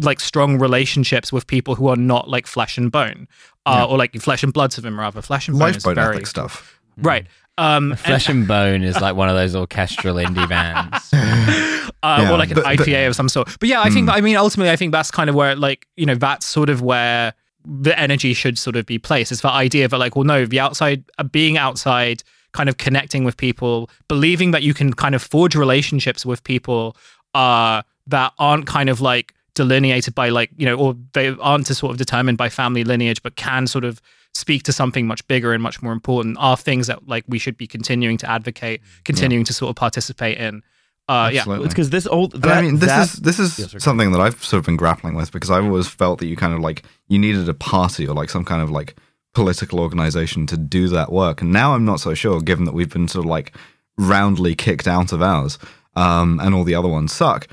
like 0.00 0.20
strong 0.20 0.56
relationships 0.56 1.32
with 1.32 1.48
people 1.48 1.74
who 1.74 1.88
are 1.88 1.96
not 1.96 2.30
like 2.30 2.46
flesh 2.46 2.78
and 2.78 2.92
bone, 2.92 3.26
uh, 3.66 3.88
or 3.90 3.98
like 3.98 4.14
flesh 4.20 4.44
and 4.44 4.52
blood 4.52 4.70
to 4.70 4.80
them 4.80 5.00
rather. 5.00 5.20
Flesh 5.20 5.48
and 5.48 5.58
bone 5.58 5.70
is 5.70 5.82
very 5.82 6.14
ethic 6.14 6.28
stuff. 6.28 6.78
right. 6.96 7.26
Um, 7.56 7.94
Flesh 7.94 8.28
and 8.28 8.48
Bone 8.48 8.82
is 8.82 9.00
like 9.00 9.14
one 9.14 9.28
of 9.28 9.36
those 9.36 9.54
orchestral 9.54 10.16
indie 10.16 10.48
bands. 10.48 11.08
uh, 12.04 12.18
Yeah, 12.22 12.32
or 12.32 12.38
like 12.38 12.50
an 12.50 12.54
but- 12.56 12.64
but- 12.64 12.78
IPA 12.86 13.08
of 13.08 13.16
some 13.16 13.28
sort. 13.28 13.48
But 13.58 13.68
yeah, 13.68 13.80
I 13.82 13.90
think 13.90 14.08
I 14.08 14.20
mean 14.20 14.36
ultimately 14.36 14.70
I 14.70 14.76
think 14.76 14.92
that's 14.92 15.10
kind 15.10 15.28
of 15.30 15.34
where 15.34 15.56
like 15.56 15.86
you 15.96 16.06
know 16.06 16.14
that's 16.14 16.46
sort 16.46 16.68
of 16.70 16.82
where 16.82 17.32
the 17.66 17.98
energy 17.98 18.34
should 18.34 18.58
sort 18.58 18.76
of 18.76 18.84
be 18.84 18.98
placed. 18.98 19.32
It's 19.32 19.40
that 19.40 19.52
idea 19.52 19.88
that 19.88 19.98
like 19.98 20.14
well 20.16 20.24
no 20.24 20.44
the 20.46 20.60
outside 20.60 21.02
uh, 21.18 21.22
being 21.24 21.56
outside 21.58 22.22
kind 22.52 22.68
of 22.68 22.76
connecting 22.76 23.24
with 23.24 23.36
people, 23.36 23.90
believing 24.06 24.52
that 24.52 24.62
you 24.62 24.74
can 24.74 24.92
kind 24.92 25.14
of 25.14 25.22
forge 25.22 25.56
relationships 25.56 26.24
with 26.24 26.44
people 26.44 26.96
uh, 27.34 27.82
that 28.06 28.32
aren't 28.38 28.66
kind 28.66 28.88
of 28.88 29.00
like 29.00 29.34
delineated 29.54 30.14
by 30.14 30.28
like 30.28 30.50
you 30.56 30.66
know 30.66 30.74
or 30.76 30.96
they 31.14 31.28
aren't 31.40 31.66
sort 31.66 31.90
of 31.92 31.96
determined 31.98 32.36
by 32.36 32.48
family 32.48 32.84
lineage 32.84 33.22
but 33.22 33.36
can 33.36 33.66
sort 33.66 33.84
of 33.84 34.00
speak 34.34 34.64
to 34.64 34.72
something 34.72 35.06
much 35.06 35.24
bigger 35.28 35.52
and 35.52 35.62
much 35.62 35.80
more 35.80 35.92
important 35.92 36.36
are 36.40 36.56
things 36.56 36.88
that 36.88 37.06
like 37.08 37.24
we 37.28 37.38
should 37.38 37.56
be 37.56 37.66
continuing 37.66 38.16
to 38.18 38.28
advocate 38.28 38.80
continuing 39.04 39.44
to 39.44 39.52
sort 39.52 39.70
of 39.70 39.76
participate 39.76 40.38
in 40.38 40.60
uh 41.08 41.30
yeah 41.32 41.44
It's 41.46 41.68
because 41.74 41.90
this 41.90 42.06
old. 42.06 42.32
That, 42.32 42.58
I 42.58 42.62
mean, 42.62 42.78
this 42.78 42.88
that- 42.88 43.04
is 43.04 43.12
this 43.14 43.38
is 43.38 43.58
Yes, 43.58 43.82
something 43.84 44.12
that 44.12 44.20
I've 44.20 44.42
sort 44.42 44.58
of 44.60 44.66
been 44.66 44.76
grappling 44.76 45.14
with 45.14 45.30
because 45.32 45.50
I've 45.50 45.64
always 45.64 45.86
felt 45.88 46.18
that 46.20 46.26
you 46.26 46.36
kind 46.36 46.54
of 46.54 46.60
like 46.60 46.82
you 47.08 47.18
needed 47.18 47.48
a 47.48 47.54
party 47.54 48.06
or 48.08 48.14
like 48.14 48.30
some 48.30 48.44
kind 48.44 48.62
of 48.62 48.70
like 48.70 48.94
political 49.34 49.80
organization 49.80 50.46
to 50.46 50.56
do 50.56 50.88
that 50.88 51.10
work, 51.12 51.42
and 51.42 51.52
now 51.52 51.74
I'm 51.74 51.84
not 51.84 52.00
so 52.00 52.14
sure, 52.14 52.40
given 52.40 52.64
that 52.66 52.74
we've 52.74 52.88
been 52.92 53.08
sort 53.08 53.24
of 53.26 53.30
like 53.30 53.52
roundly 53.98 54.54
kicked 54.54 54.86
out 54.88 55.12
of 55.12 55.20
ours, 55.22 55.58
um, 55.94 56.40
and 56.40 56.54
all 56.54 56.64
the 56.64 56.74
other 56.74 56.88
ones 56.88 57.12
suck. 57.12 57.48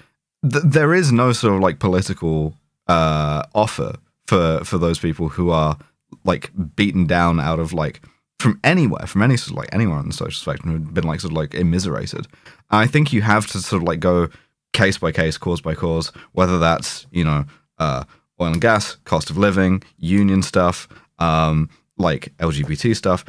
Th- 0.49 0.63
there 0.63 0.93
is 0.93 1.11
no 1.11 1.33
sort 1.33 1.53
of 1.55 1.59
like 1.59 1.79
political 1.79 2.55
uh, 2.87 3.43
offer 3.53 3.95
for 4.27 4.63
for 4.63 4.77
those 4.77 4.99
people 4.99 5.29
who 5.29 5.49
are 5.49 5.77
like 6.23 6.51
beaten 6.75 7.05
down 7.05 7.39
out 7.39 7.59
of 7.59 7.73
like 7.73 8.01
from 8.41 8.59
anywhere, 8.63 9.07
from 9.07 9.21
any 9.21 9.37
sort 9.37 9.51
of 9.51 9.57
like 9.57 9.69
anywhere 9.73 9.97
on 9.97 10.07
the 10.07 10.13
social 10.13 10.39
spectrum 10.39 10.71
who'd 10.71 10.93
been 10.93 11.05
like 11.05 11.21
sort 11.21 11.31
of 11.31 11.37
like 11.37 11.53
immiserated. 11.53 12.27
I 12.69 12.87
think 12.87 13.13
you 13.13 13.21
have 13.21 13.47
to 13.47 13.59
sort 13.59 13.81
of 13.81 13.87
like 13.87 13.99
go 13.99 14.29
case 14.73 14.97
by 14.97 15.11
case, 15.11 15.37
cause 15.37 15.61
by 15.61 15.75
cause, 15.75 16.11
whether 16.33 16.59
that's 16.59 17.07
you 17.11 17.23
know 17.23 17.45
uh, 17.77 18.03
oil 18.39 18.53
and 18.53 18.61
gas, 18.61 18.95
cost 19.05 19.29
of 19.29 19.37
living, 19.37 19.83
union 19.97 20.41
stuff, 20.41 20.87
um, 21.19 21.69
like 21.97 22.33
LGBT 22.37 22.95
stuff, 22.95 23.23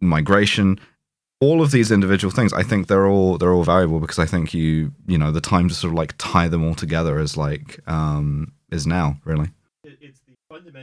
migration, 0.00 0.78
all 1.40 1.62
of 1.62 1.70
these 1.70 1.90
individual 1.90 2.30
things. 2.30 2.52
I 2.52 2.62
think 2.62 2.86
they're 2.86 3.06
all 3.06 3.38
they're 3.38 3.52
all 3.52 3.64
valuable 3.64 4.00
because 4.00 4.18
I 4.18 4.26
think 4.26 4.54
you 4.54 4.92
you 5.06 5.18
know 5.18 5.32
the 5.32 5.40
time 5.40 5.68
to 5.68 5.74
sort 5.74 5.92
of 5.92 5.98
like 5.98 6.14
tie 6.18 6.48
them 6.48 6.64
all 6.64 6.74
together 6.74 7.18
is 7.18 7.36
like 7.36 7.80
um, 7.86 8.52
is 8.70 8.86
now 8.86 9.18
really. 9.24 9.50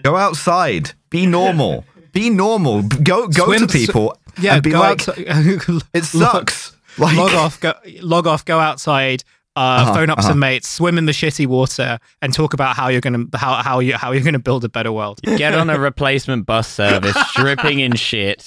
Go 0.03 0.15
outside. 0.15 0.91
Be 1.09 1.25
normal. 1.25 1.85
Be 2.15 2.29
normal. 2.31 2.81
Go 2.81 3.27
go 3.27 3.45
Swim- 3.45 3.67
to 3.67 3.77
people 3.77 4.17
yeah 4.41 4.55
and 4.55 4.63
be 4.63 4.71
like, 4.73 5.07
outside, 5.07 5.19
it 5.93 6.03
sucks. 6.05 6.75
Like, 6.97 7.15
log 7.17 7.33
off 7.33 7.59
go 7.59 7.73
log 8.01 8.25
off 8.25 8.43
go 8.45 8.57
outside 8.59 9.23
uh, 9.57 9.59
Uh-huh, 9.59 9.93
phone 9.93 10.09
up 10.09 10.19
uh-huh. 10.19 10.29
some 10.29 10.39
mates 10.39 10.67
swim 10.67 10.97
in 10.97 11.05
the 11.05 11.11
shitty 11.13 11.45
water 11.47 11.99
and 12.21 12.33
talk 12.33 12.53
about 12.53 12.75
how 12.75 12.87
you're 12.89 13.01
gonna 13.01 13.25
how, 13.35 13.55
how 13.63 13.79
you 13.79 13.93
how 13.95 14.11
you're 14.13 14.23
gonna 14.23 14.39
build 14.39 14.63
a 14.65 14.69
better 14.69 14.91
world 14.91 15.19
Get 15.37 15.53
on 15.55 15.69
a 15.69 15.77
replacement 15.79 16.45
bus 16.45 16.67
service, 16.69 17.15
dripping 17.35 17.79
in 17.79 17.95
shit. 17.95 18.45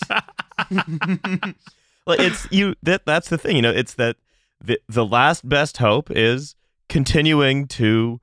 like 2.07 2.21
it's 2.21 2.47
you 2.51 2.75
that 2.83 3.05
that's 3.07 3.29
the 3.29 3.39
thing 3.39 3.57
you 3.57 3.62
know 3.62 3.71
it's 3.71 3.95
that 3.95 4.16
the, 4.64 4.79
the 4.89 5.05
last 5.07 5.49
best 5.49 5.77
hope 5.79 6.11
is 6.11 6.55
continuing 6.89 7.66
to 7.69 8.21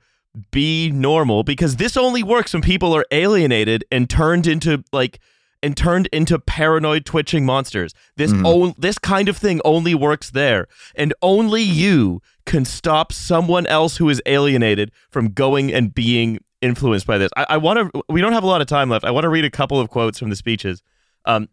be 0.51 0.91
normal 0.91 1.43
because 1.43 1.77
this 1.77 1.95
only 1.95 2.21
works 2.23 2.51
when 2.53 2.61
people 2.61 2.93
are 2.95 3.05
alienated 3.11 3.85
and 3.91 4.09
turned 4.09 4.47
into 4.47 4.83
like 4.91 5.19
and 5.65 5.75
turned 5.75 6.07
into 6.13 6.37
paranoid 6.39 7.03
twitching 7.05 7.45
monsters. 7.45 7.93
This 8.17 8.31
on, 8.45 8.73
this 8.77 8.97
kind 8.99 9.27
of 9.29 9.35
thing 9.37 9.59
only 9.65 9.95
works 9.95 10.29
there. 10.31 10.67
And 10.95 11.13
only 11.21 11.63
you 11.63 12.21
can 12.45 12.63
stop 12.65 13.11
someone 13.11 13.65
else 13.67 13.97
who 13.97 14.07
is 14.09 14.21
alienated 14.27 14.91
from 15.09 15.29
going 15.29 15.73
and 15.73 15.93
being 15.93 16.39
influenced 16.61 17.07
by 17.07 17.17
this. 17.17 17.29
I, 17.35 17.45
I 17.49 17.57
want 17.57 17.77
to 17.93 18.03
we 18.09 18.21
don't 18.21 18.33
have 18.33 18.43
a 18.43 18.47
lot 18.47 18.61
of 18.61 18.67
time 18.67 18.89
left. 18.89 19.03
I 19.05 19.11
want 19.11 19.23
to 19.23 19.29
read 19.29 19.45
a 19.45 19.49
couple 19.49 19.79
of 19.79 19.89
quotes 19.89 20.19
from 20.19 20.29
the 20.29 20.35
speeches. 20.35 20.83
Um, 21.25 21.49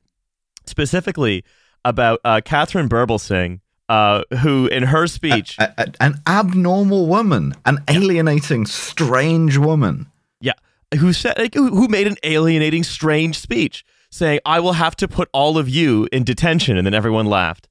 specifically 0.67 1.45
about 1.85 2.21
uh, 2.25 2.41
Katharine 2.45 2.89
Birbalsingh, 2.89 3.61
uh, 3.89 4.23
who 4.43 4.67
in 4.69 4.85
her 4.85 5.07
speech, 5.07 5.57
a- 5.59 5.73
a- 5.79 5.93
an 6.01 6.21
abnormal 6.27 7.07
woman, 7.07 7.55
an 7.67 7.79
alienating, 7.89 8.67
strange 8.67 9.57
woman. 9.57 10.07
yeah, 10.41 10.53
who 10.99 11.13
said 11.13 11.55
who 11.55 11.89
made 11.89 12.07
an 12.07 12.17
alienating, 12.23 12.85
strange 12.85 13.39
speech, 13.39 13.85
saying, 14.13 14.39
"I 14.47 14.61
will 14.61 14.75
have 14.75 14.95
to 14.97 15.09
put 15.09 15.29
all 15.33 15.59
of 15.59 15.69
you 15.69 16.07
in 16.13 16.23
detention," 16.23 16.77
and 16.77 16.87
then 16.87 16.95
everyone 16.95 17.27
laughed. 17.27 17.67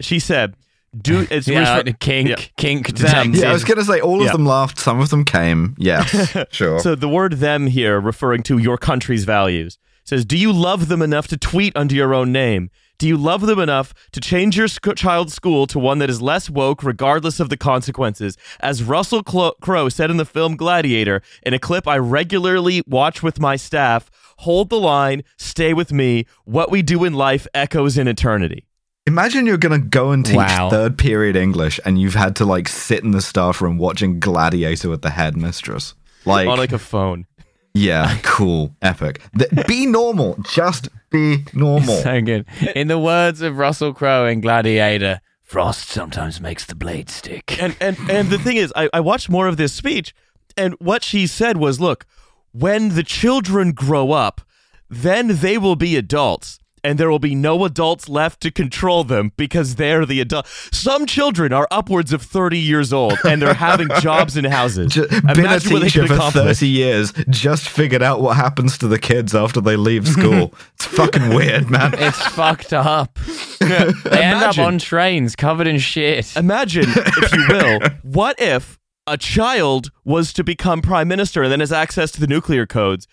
She 0.00 0.18
said, 0.18 0.54
"Do 0.98 1.26
it's 1.30 1.46
Yeah, 1.46 1.76
refer- 1.78 1.92
kink, 2.00 2.28
yeah. 2.30 2.36
kink 2.56 2.96
Them. 2.96 3.34
Yeah, 3.34 3.50
I 3.50 3.52
was 3.52 3.64
gonna 3.64 3.84
say 3.84 4.00
all 4.00 4.20
of 4.20 4.26
Yeah. 4.26 4.32
them 4.32 4.46
laughed, 4.46 4.78
some 4.78 5.00
of 5.00 5.10
them 5.10 5.24
came. 5.24 5.74
Yes, 5.90 6.08
sure. 6.50 6.78
So 6.80 6.94
the 6.94 7.08
word 7.08 7.34
them 7.34 7.66
here 7.66 8.00
referring 8.00 8.42
to 8.44 8.56
your 8.56 8.78
country's 8.78 9.24
values 9.24 9.76
says, 10.04 10.24
Do 10.24 10.36
you 10.38 10.50
love 10.52 10.88
them 10.88 11.02
enough 11.02 11.26
to 11.28 11.36
tweet 11.36 11.76
under 11.76 11.94
your 11.94 12.14
own 12.14 12.32
name? 12.32 12.70
Do 12.98 13.06
you 13.08 13.16
love 13.16 13.42
them 13.42 13.58
enough 13.58 13.94
to 14.12 14.20
change 14.20 14.58
your 14.58 14.68
sc- 14.68 14.94
child's 14.94 15.32
school 15.32 15.66
to 15.68 15.78
one 15.78 16.00
that 16.00 16.10
is 16.10 16.20
less 16.20 16.50
woke, 16.50 16.82
regardless 16.82 17.40
of 17.40 17.48
the 17.48 17.56
consequences? 17.56 18.36
As 18.60 18.82
Russell 18.82 19.22
Clo- 19.22 19.54
Crowe 19.62 19.88
said 19.88 20.10
in 20.10 20.18
the 20.18 20.26
film 20.26 20.54
Gladiator, 20.56 21.22
in 21.42 21.54
a 21.54 21.58
clip 21.58 21.88
I 21.88 21.96
regularly 21.96 22.82
watch 22.86 23.22
with 23.22 23.40
my 23.40 23.56
staff, 23.56 24.10
hold 24.44 24.68
the 24.70 24.80
line, 24.80 25.22
stay 25.36 25.72
with 25.74 25.92
me. 25.92 26.26
What 26.44 26.70
we 26.70 26.82
do 26.82 27.04
in 27.04 27.14
life 27.14 27.46
echoes 27.54 27.96
in 27.98 28.06
eternity. 28.08 28.66
Imagine 29.06 29.46
you're 29.46 29.56
gonna 29.58 29.78
go 29.78 30.10
and 30.12 30.24
teach 30.24 30.36
Wow. 30.36 30.70
third 30.70 30.96
period 30.98 31.34
English, 31.36 31.80
and 31.84 32.00
you've 32.00 32.14
had 32.14 32.36
to 32.36 32.44
like 32.44 32.68
sit 32.68 33.02
in 33.02 33.10
the 33.12 33.20
staff 33.22 33.60
room 33.62 33.78
watching 33.78 34.20
Gladiator 34.20 34.88
with 34.88 35.02
the 35.02 35.10
headmistress. 35.10 35.94
Like, 36.26 36.46
on 36.48 36.58
like 36.58 36.72
a 36.72 36.78
phone. 36.78 37.26
yeah, 37.74 38.18
cool, 38.22 38.74
epic. 38.82 39.20
Th- 39.38 39.66
be 39.66 39.86
normal. 39.86 40.36
Just 40.52 40.88
be 41.10 41.44
normal. 41.54 41.96
So 42.02 42.20
good. 42.20 42.44
In 42.76 42.88
the 42.88 42.98
words 42.98 43.40
of 43.42 43.56
Russell 43.58 43.94
Crowe 43.94 44.26
in 44.26 44.40
Gladiator, 44.42 45.20
frost 45.42 45.88
sometimes 45.88 46.40
makes 46.40 46.64
the 46.66 46.74
blade 46.76 47.08
stick. 47.10 47.60
and 47.60 47.74
and 47.80 47.96
and 48.10 48.28
the 48.30 48.38
thing 48.38 48.56
is, 48.58 48.72
I, 48.76 48.88
I 48.92 49.00
watched 49.00 49.28
more 49.30 49.48
of 49.48 49.56
this 49.56 49.72
speech, 49.72 50.14
and 50.56 50.74
what 50.78 51.02
she 51.02 51.26
said 51.26 51.56
was, 51.56 51.80
"Look, 51.80 52.04
when 52.52 52.94
the 52.94 53.02
children 53.02 53.72
grow 53.72 54.12
up, 54.12 54.40
then 54.88 55.38
they 55.38 55.58
will 55.58 55.76
be 55.76 55.96
adults." 55.96 56.58
And 56.82 56.96
there 56.98 57.10
will 57.10 57.18
be 57.18 57.34
no 57.34 57.66
adults 57.66 58.08
left 58.08 58.40
to 58.40 58.50
control 58.50 59.04
them 59.04 59.32
because 59.36 59.74
they're 59.74 60.06
the 60.06 60.18
adult. 60.18 60.46
Some 60.72 61.04
children 61.04 61.52
are 61.52 61.68
upwards 61.70 62.10
of 62.10 62.22
30 62.22 62.58
years 62.58 62.90
old 62.90 63.18
and 63.22 63.42
they're 63.42 63.52
having 63.52 63.88
jobs 64.00 64.34
and 64.34 64.46
houses. 64.46 64.94
J- 64.94 65.06
been 65.06 65.26
a 65.26 65.32
Imagine 65.32 65.72
what 65.74 65.82
they 65.82 65.88
teacher 65.90 66.06
for 66.06 66.30
30 66.30 66.66
years, 66.66 67.12
just 67.28 67.68
figured 67.68 68.02
out 68.02 68.22
what 68.22 68.36
happens 68.36 68.78
to 68.78 68.88
the 68.88 68.98
kids 68.98 69.34
after 69.34 69.60
they 69.60 69.76
leave 69.76 70.08
school. 70.08 70.54
it's 70.74 70.86
fucking 70.86 71.28
weird, 71.34 71.68
man. 71.68 71.92
It's 71.98 72.26
fucked 72.28 72.72
up. 72.72 73.18
They 73.60 74.22
end 74.24 74.42
up 74.42 74.56
on 74.58 74.78
trains 74.78 75.36
covered 75.36 75.66
in 75.66 75.78
shit. 75.78 76.34
Imagine, 76.34 76.86
if 76.88 77.32
you 77.34 77.44
will, 77.50 77.80
what 78.02 78.40
if 78.40 78.79
a 79.06 79.16
child 79.16 79.90
was 80.04 80.32
to 80.34 80.44
become 80.44 80.82
prime 80.82 81.08
minister 81.08 81.42
and 81.42 81.52
then 81.52 81.60
has 81.60 81.72
access 81.72 82.10
to 82.12 82.20
the 82.20 82.26
nuclear 82.26 82.66
codes? 82.66 83.06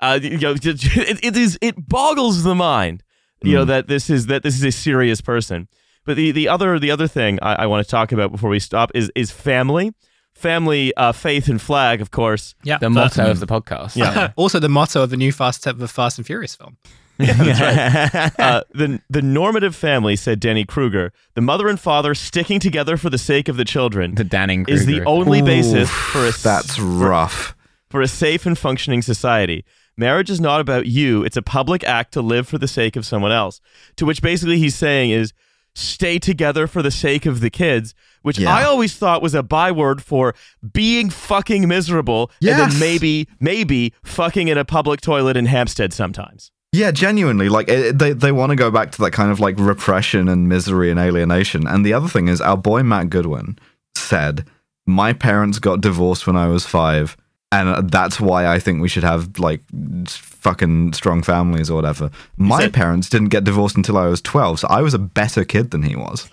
Uh, 0.00 0.18
you 0.22 0.38
know, 0.38 0.52
it, 0.62 1.24
it 1.24 1.36
is 1.36 1.58
it 1.60 1.88
boggles 1.88 2.42
the 2.42 2.54
mind. 2.54 3.02
You 3.40 3.54
know 3.54 3.64
that 3.66 3.86
this 3.86 4.10
is 4.10 4.26
that 4.26 4.42
this 4.42 4.56
is 4.56 4.64
a 4.64 4.72
serious 4.72 5.20
person. 5.20 5.68
But 6.04 6.16
the, 6.16 6.32
the 6.32 6.48
other 6.48 6.78
the 6.78 6.90
other 6.90 7.06
thing 7.06 7.38
I, 7.40 7.54
I 7.54 7.66
want 7.66 7.86
to 7.86 7.90
talk 7.90 8.10
about 8.12 8.32
before 8.32 8.50
we 8.50 8.58
stop 8.58 8.90
is 8.94 9.12
is 9.14 9.30
family, 9.30 9.92
family, 10.34 10.92
uh, 10.96 11.12
faith 11.12 11.48
and 11.48 11.60
flag, 11.60 12.00
of 12.00 12.10
course. 12.10 12.54
yeah 12.64 12.78
The 12.78 12.90
motto 12.90 13.30
of 13.30 13.38
the 13.38 13.46
podcast. 13.46 13.94
Yeah. 13.94 14.32
also 14.36 14.58
the 14.58 14.68
motto 14.68 15.02
of 15.02 15.10
the 15.10 15.16
new 15.16 15.30
fast 15.32 15.62
the 15.64 15.86
fast 15.88 16.18
and 16.18 16.26
furious 16.26 16.56
film 16.56 16.78
uh, 18.38 18.62
the 18.72 19.00
the 19.10 19.22
normative 19.22 19.74
family 19.74 20.16
said 20.16 20.40
Danny 20.40 20.64
Kruger, 20.64 21.12
the 21.34 21.40
mother 21.40 21.68
and 21.68 21.78
father 21.80 22.14
sticking 22.14 22.60
together 22.60 22.96
for 22.96 23.10
the 23.10 23.18
sake 23.18 23.48
of 23.48 23.56
the 23.56 23.64
children 23.64 24.14
The 24.14 24.24
Danning 24.24 24.68
is 24.68 24.86
the 24.86 24.94
Kruger. 24.98 25.08
only 25.08 25.42
basis 25.42 25.90
for 25.90 26.26
a 26.26 26.32
That's 26.32 26.78
rough. 26.78 27.56
for 27.90 28.00
a 28.00 28.08
safe 28.08 28.46
and 28.46 28.56
functioning 28.58 29.02
society. 29.02 29.64
Marriage 29.96 30.30
is 30.30 30.40
not 30.40 30.60
about 30.60 30.86
you, 30.86 31.24
it's 31.24 31.36
a 31.36 31.42
public 31.42 31.82
act 31.82 32.12
to 32.12 32.22
live 32.22 32.46
for 32.46 32.56
the 32.58 32.68
sake 32.68 32.94
of 32.94 33.04
someone 33.04 33.32
else. 33.32 33.60
To 33.96 34.06
which 34.06 34.22
basically 34.22 34.58
he's 34.58 34.76
saying 34.76 35.10
is 35.10 35.32
stay 35.74 36.18
together 36.20 36.66
for 36.68 36.82
the 36.82 36.90
sake 36.92 37.26
of 37.26 37.40
the 37.40 37.50
kids, 37.50 37.94
which 38.22 38.38
Yeah. 38.38 38.52
I 38.54 38.62
always 38.64 38.94
thought 38.96 39.22
was 39.22 39.34
a 39.34 39.42
byword 39.42 40.00
for 40.02 40.34
being 40.72 41.10
fucking 41.10 41.66
miserable 41.66 42.30
and 42.40 42.58
then 42.72 42.78
maybe, 42.78 43.26
maybe 43.40 43.92
fucking 44.04 44.46
in 44.48 44.56
a 44.58 44.64
public 44.64 45.00
toilet 45.00 45.36
in 45.36 45.46
Hampstead 45.46 45.92
sometimes. 45.92 46.52
Yeah, 46.72 46.90
genuinely, 46.90 47.48
like 47.48 47.68
it, 47.68 47.98
they 47.98 48.12
they 48.12 48.30
want 48.30 48.50
to 48.50 48.56
go 48.56 48.70
back 48.70 48.92
to 48.92 48.98
that 49.02 49.12
kind 49.12 49.30
of 49.30 49.40
like 49.40 49.56
repression 49.58 50.28
and 50.28 50.48
misery 50.48 50.90
and 50.90 51.00
alienation. 51.00 51.66
And 51.66 51.84
the 51.84 51.94
other 51.94 52.08
thing 52.08 52.28
is, 52.28 52.40
our 52.40 52.56
boy 52.58 52.82
Matt 52.82 53.08
Goodwin 53.08 53.58
said, 53.96 54.44
"My 54.86 55.12
parents 55.14 55.58
got 55.58 55.80
divorced 55.80 56.26
when 56.26 56.36
I 56.36 56.46
was 56.48 56.66
five, 56.66 57.16
and 57.50 57.90
that's 57.90 58.20
why 58.20 58.46
I 58.46 58.58
think 58.58 58.82
we 58.82 58.88
should 58.88 59.02
have 59.04 59.38
like 59.38 59.62
fucking 60.08 60.92
strong 60.92 61.22
families 61.22 61.70
or 61.70 61.74
whatever." 61.74 62.10
My 62.36 62.60
said- 62.60 62.74
parents 62.74 63.08
didn't 63.08 63.28
get 63.28 63.44
divorced 63.44 63.76
until 63.76 63.96
I 63.96 64.06
was 64.06 64.20
twelve, 64.20 64.60
so 64.60 64.68
I 64.68 64.82
was 64.82 64.92
a 64.92 64.98
better 64.98 65.44
kid 65.44 65.70
than 65.70 65.82
he 65.84 65.96
was. 65.96 66.28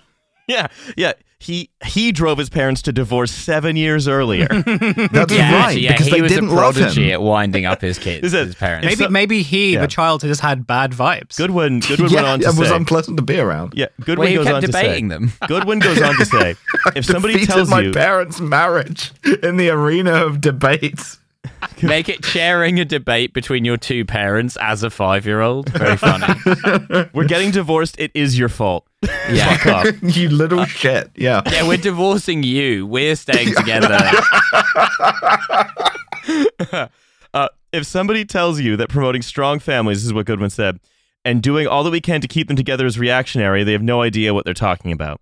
Yeah, 0.48 0.68
yeah. 0.98 1.14
He 1.38 1.70
he 1.86 2.12
drove 2.12 2.38
his 2.38 2.50
parents 2.50 2.82
to 2.84 2.94
divorce 2.94 3.30
seven 3.32 3.76
years 3.76 4.08
earlier. 4.08 4.48
That's 4.66 5.34
Yeah, 5.34 5.54
right, 5.66 5.78
yeah, 5.78 5.92
because 5.92 6.06
he 6.08 6.12
they 6.14 6.22
was 6.22 6.32
didn't 6.32 6.50
a 6.50 6.54
love 6.54 6.76
prodigy 6.76 7.10
him. 7.10 7.14
at 7.14 7.22
winding 7.22 7.66
up 7.66 7.82
his 7.82 8.00
kids, 8.00 8.24
Is 8.28 8.34
it- 8.34 8.46
his 8.48 8.56
parents. 8.56 8.86
Maybe 8.86 9.04
so- 9.04 9.10
maybe 9.10 9.44
he, 9.44 9.74
Yeah. 9.74 9.82
the 9.82 9.88
child, 9.88 10.22
just 10.22 10.42
had 10.42 10.66
bad 10.66 10.92
vibes. 10.92 11.36
Goodwin 11.38 11.82
Goodwin 11.82 12.10
yeah, 12.10 12.16
went 12.16 12.28
on 12.28 12.40
to 12.40 12.46
it 12.48 12.56
was 12.58 12.70
say, 12.70 12.76
unpleasant 12.76 13.18
to 13.18 13.24
be 13.24 13.38
around. 13.38 13.74
yeah, 13.76 13.88
Goodwin 14.02 14.30
well, 14.34 14.38
goes 14.38 14.46
kept 14.46 14.56
on 14.56 14.62
to 14.64 14.72
say, 14.72 14.82
debating 14.84 15.08
them. 15.10 15.34
Goodwin 15.48 15.80
goes 15.80 16.02
on 16.02 16.16
to 16.16 16.26
say, 16.26 16.56
if 16.96 17.06
somebody 17.06 17.34
Defeated 17.34 17.54
tells 17.54 17.70
my 17.70 17.82
you, 17.82 17.90
my 17.90 17.94
parents' 17.94 18.40
marriage 18.40 19.12
in 19.44 19.58
the 19.58 19.70
arena 19.70 20.14
of 20.26 20.42
debate. 20.42 21.18
Make 21.84 22.10
it 22.10 22.24
sharing 22.26 22.80
a 22.80 22.86
debate 22.86 23.34
between 23.34 23.66
your 23.66 23.78
two 23.78 24.06
parents 24.06 24.58
as 24.62 24.84
a 24.84 24.90
five-year-old. 24.90 25.70
Very 25.70 25.98
funny. 25.98 26.34
we're 27.14 27.28
getting 27.28 27.52
divorced, 27.52 28.00
it 28.00 28.12
is 28.14 28.38
your 28.38 28.50
fault. 28.50 28.88
Yeah. 29.30 29.58
Fuck 29.58 29.86
off. 29.86 29.96
you 30.16 30.30
little 30.30 30.66
shit. 30.66 31.12
Yeah. 31.16 31.42
Yeah, 31.52 31.68
we're 31.68 31.78
divorcing 31.78 32.44
you. 32.44 32.88
We're 32.88 33.16
staying 33.16 33.54
together. 33.56 34.00
Uh, 37.36 37.50
if 37.74 37.86
somebody 37.86 38.24
tells 38.24 38.62
you 38.62 38.78
that 38.78 38.88
promoting 38.88 39.22
strong 39.22 39.60
families 39.60 39.98
this 39.98 40.06
is 40.06 40.14
what 40.14 40.26
Goodwin 40.26 40.50
said, 40.50 40.80
and 41.26 41.44
doing 41.44 41.68
all 41.68 41.84
that 41.84 41.92
we 41.92 42.00
can 42.00 42.22
to 42.22 42.28
keep 42.28 42.48
them 42.48 42.56
together 42.56 42.86
is 42.86 42.98
reactionary, 42.98 43.66
they 43.66 43.74
have 43.74 43.84
no 43.84 44.02
idea 44.02 44.34
what 44.34 44.46
they're 44.46 44.54
talking 44.54 44.94
about. 44.94 45.20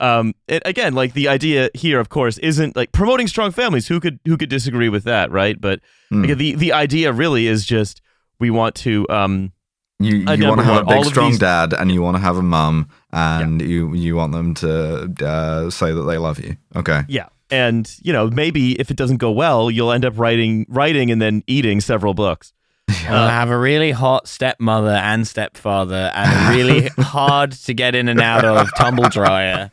Um, 0.00 0.34
it, 0.48 0.62
again, 0.64 0.94
like 0.94 1.14
the 1.14 1.28
idea 1.28 1.70
here, 1.74 2.00
of 2.00 2.08
course, 2.08 2.38
isn't 2.38 2.76
like 2.76 2.92
promoting 2.92 3.28
strong 3.28 3.50
families. 3.52 3.88
Who 3.88 4.00
could 4.00 4.18
who 4.24 4.36
could 4.36 4.48
disagree 4.50 4.88
with 4.88 5.04
that, 5.04 5.30
right? 5.30 5.60
But 5.60 5.80
Hmm. 6.10 6.24
like, 6.24 6.36
the 6.38 6.54
the 6.54 6.72
idea 6.72 7.12
really 7.12 7.46
is 7.46 7.64
just 7.64 8.00
we 8.40 8.50
want 8.50 8.74
to 8.76 9.06
um, 9.08 9.52
You 10.00 10.16
you 10.16 10.46
want 10.48 10.58
to 10.60 10.64
have 10.66 10.82
a 10.82 10.84
big 10.84 11.04
strong 11.04 11.30
these- 11.30 11.38
dad, 11.38 11.72
and 11.72 11.90
you 11.92 12.02
want 12.02 12.16
to 12.16 12.22
have 12.22 12.36
a 12.36 12.42
mum, 12.42 12.88
and 13.12 13.62
you 13.62 13.94
you 13.94 14.16
want 14.16 14.32
them 14.32 14.54
to 14.54 15.14
uh, 15.24 15.70
say 15.70 15.92
that 15.92 16.02
they 16.02 16.18
love 16.18 16.40
you. 16.44 16.56
Okay. 16.76 17.02
yeah, 17.08 17.28
and 17.50 17.88
you 18.02 18.12
know 18.12 18.28
maybe 18.28 18.72
if 18.80 18.90
it 18.90 18.96
doesn't 18.96 19.18
go 19.18 19.30
well, 19.30 19.70
you'll 19.70 19.92
end 19.92 20.04
up 20.04 20.18
writing 20.18 20.66
writing 20.68 21.10
and 21.12 21.22
then 21.22 21.42
eating 21.46 21.80
several 21.80 22.14
books. 22.14 22.52
I'll 23.08 23.28
have 23.28 23.50
a 23.50 23.58
really 23.58 23.90
hot 23.90 24.28
stepmother 24.28 24.90
and 24.90 25.26
stepfather 25.26 26.10
and 26.14 26.30
a 26.30 26.56
really 26.56 26.88
hard 26.98 27.52
to 27.52 27.74
get 27.74 27.94
in 27.94 28.08
and 28.08 28.20
out 28.20 28.44
of 28.44 28.68
tumble 28.76 29.08
dryer. 29.08 29.70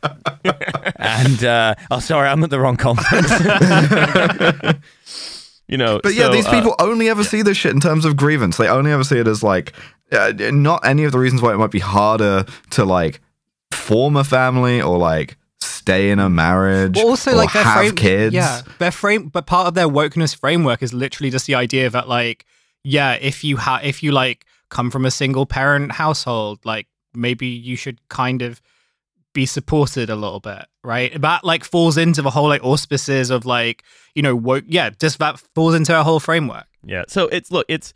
and 0.96 1.44
uh, 1.44 1.74
oh, 1.90 2.00
sorry, 2.00 2.28
I'm 2.28 2.42
at 2.44 2.50
the 2.50 2.60
wrong 2.60 2.76
conference. 2.76 3.30
You 5.68 5.78
know, 5.78 6.00
But 6.02 6.12
yeah, 6.12 6.24
so, 6.26 6.32
these 6.32 6.46
uh, 6.46 6.50
people 6.50 6.74
only 6.80 7.08
ever 7.08 7.24
see 7.24 7.40
this 7.40 7.56
shit 7.56 7.72
in 7.72 7.80
terms 7.80 8.04
of 8.04 8.14
grievance. 8.14 8.58
They 8.58 8.68
only 8.68 8.92
ever 8.92 9.04
see 9.04 9.16
it 9.18 9.26
as 9.26 9.42
like 9.42 9.72
uh, 10.10 10.34
not 10.36 10.84
any 10.84 11.04
of 11.04 11.12
the 11.12 11.18
reasons 11.18 11.40
why 11.40 11.54
it 11.54 11.56
might 11.56 11.70
be 11.70 11.78
harder 11.78 12.44
to 12.72 12.84
like 12.84 13.22
form 13.72 14.16
a 14.16 14.24
family 14.24 14.82
or 14.82 14.98
like 14.98 15.38
stay 15.62 16.10
in 16.10 16.18
a 16.18 16.28
marriage. 16.28 16.94
But 16.94 17.04
also, 17.04 17.32
or 17.32 17.36
like 17.36 17.52
their 17.54 17.64
have 17.64 17.78
frame, 17.78 17.94
kids. 17.94 18.34
Yeah, 18.34 18.60
their 18.78 18.90
frame, 18.90 19.28
but 19.28 19.46
part 19.46 19.66
of 19.66 19.72
their 19.74 19.88
wokeness 19.88 20.36
framework 20.36 20.82
is 20.82 20.92
literally 20.92 21.30
just 21.30 21.46
the 21.46 21.54
idea 21.54 21.88
that, 21.88 22.06
like, 22.06 22.44
yeah, 22.84 23.14
if 23.14 23.44
you 23.44 23.56
have, 23.56 23.84
if 23.84 24.02
you 24.02 24.12
like 24.12 24.46
come 24.68 24.90
from 24.90 25.04
a 25.04 25.10
single 25.10 25.46
parent 25.46 25.92
household, 25.92 26.60
like 26.64 26.86
maybe 27.14 27.46
you 27.46 27.76
should 27.76 28.06
kind 28.08 28.42
of 28.42 28.60
be 29.34 29.46
supported 29.46 30.10
a 30.10 30.16
little 30.16 30.40
bit, 30.40 30.66
right? 30.84 31.18
That 31.20 31.44
like 31.44 31.64
falls 31.64 31.96
into 31.96 32.22
the 32.22 32.30
whole 32.30 32.48
like 32.48 32.64
auspices 32.64 33.30
of 33.30 33.46
like 33.46 33.84
you 34.14 34.22
know 34.22 34.34
woke. 34.34 34.64
Yeah, 34.66 34.90
just 34.90 35.18
that 35.18 35.38
falls 35.54 35.74
into 35.74 35.94
our 35.94 36.04
whole 36.04 36.20
framework. 36.20 36.66
Yeah. 36.84 37.04
So 37.08 37.28
it's 37.28 37.50
look, 37.50 37.66
it's 37.68 37.94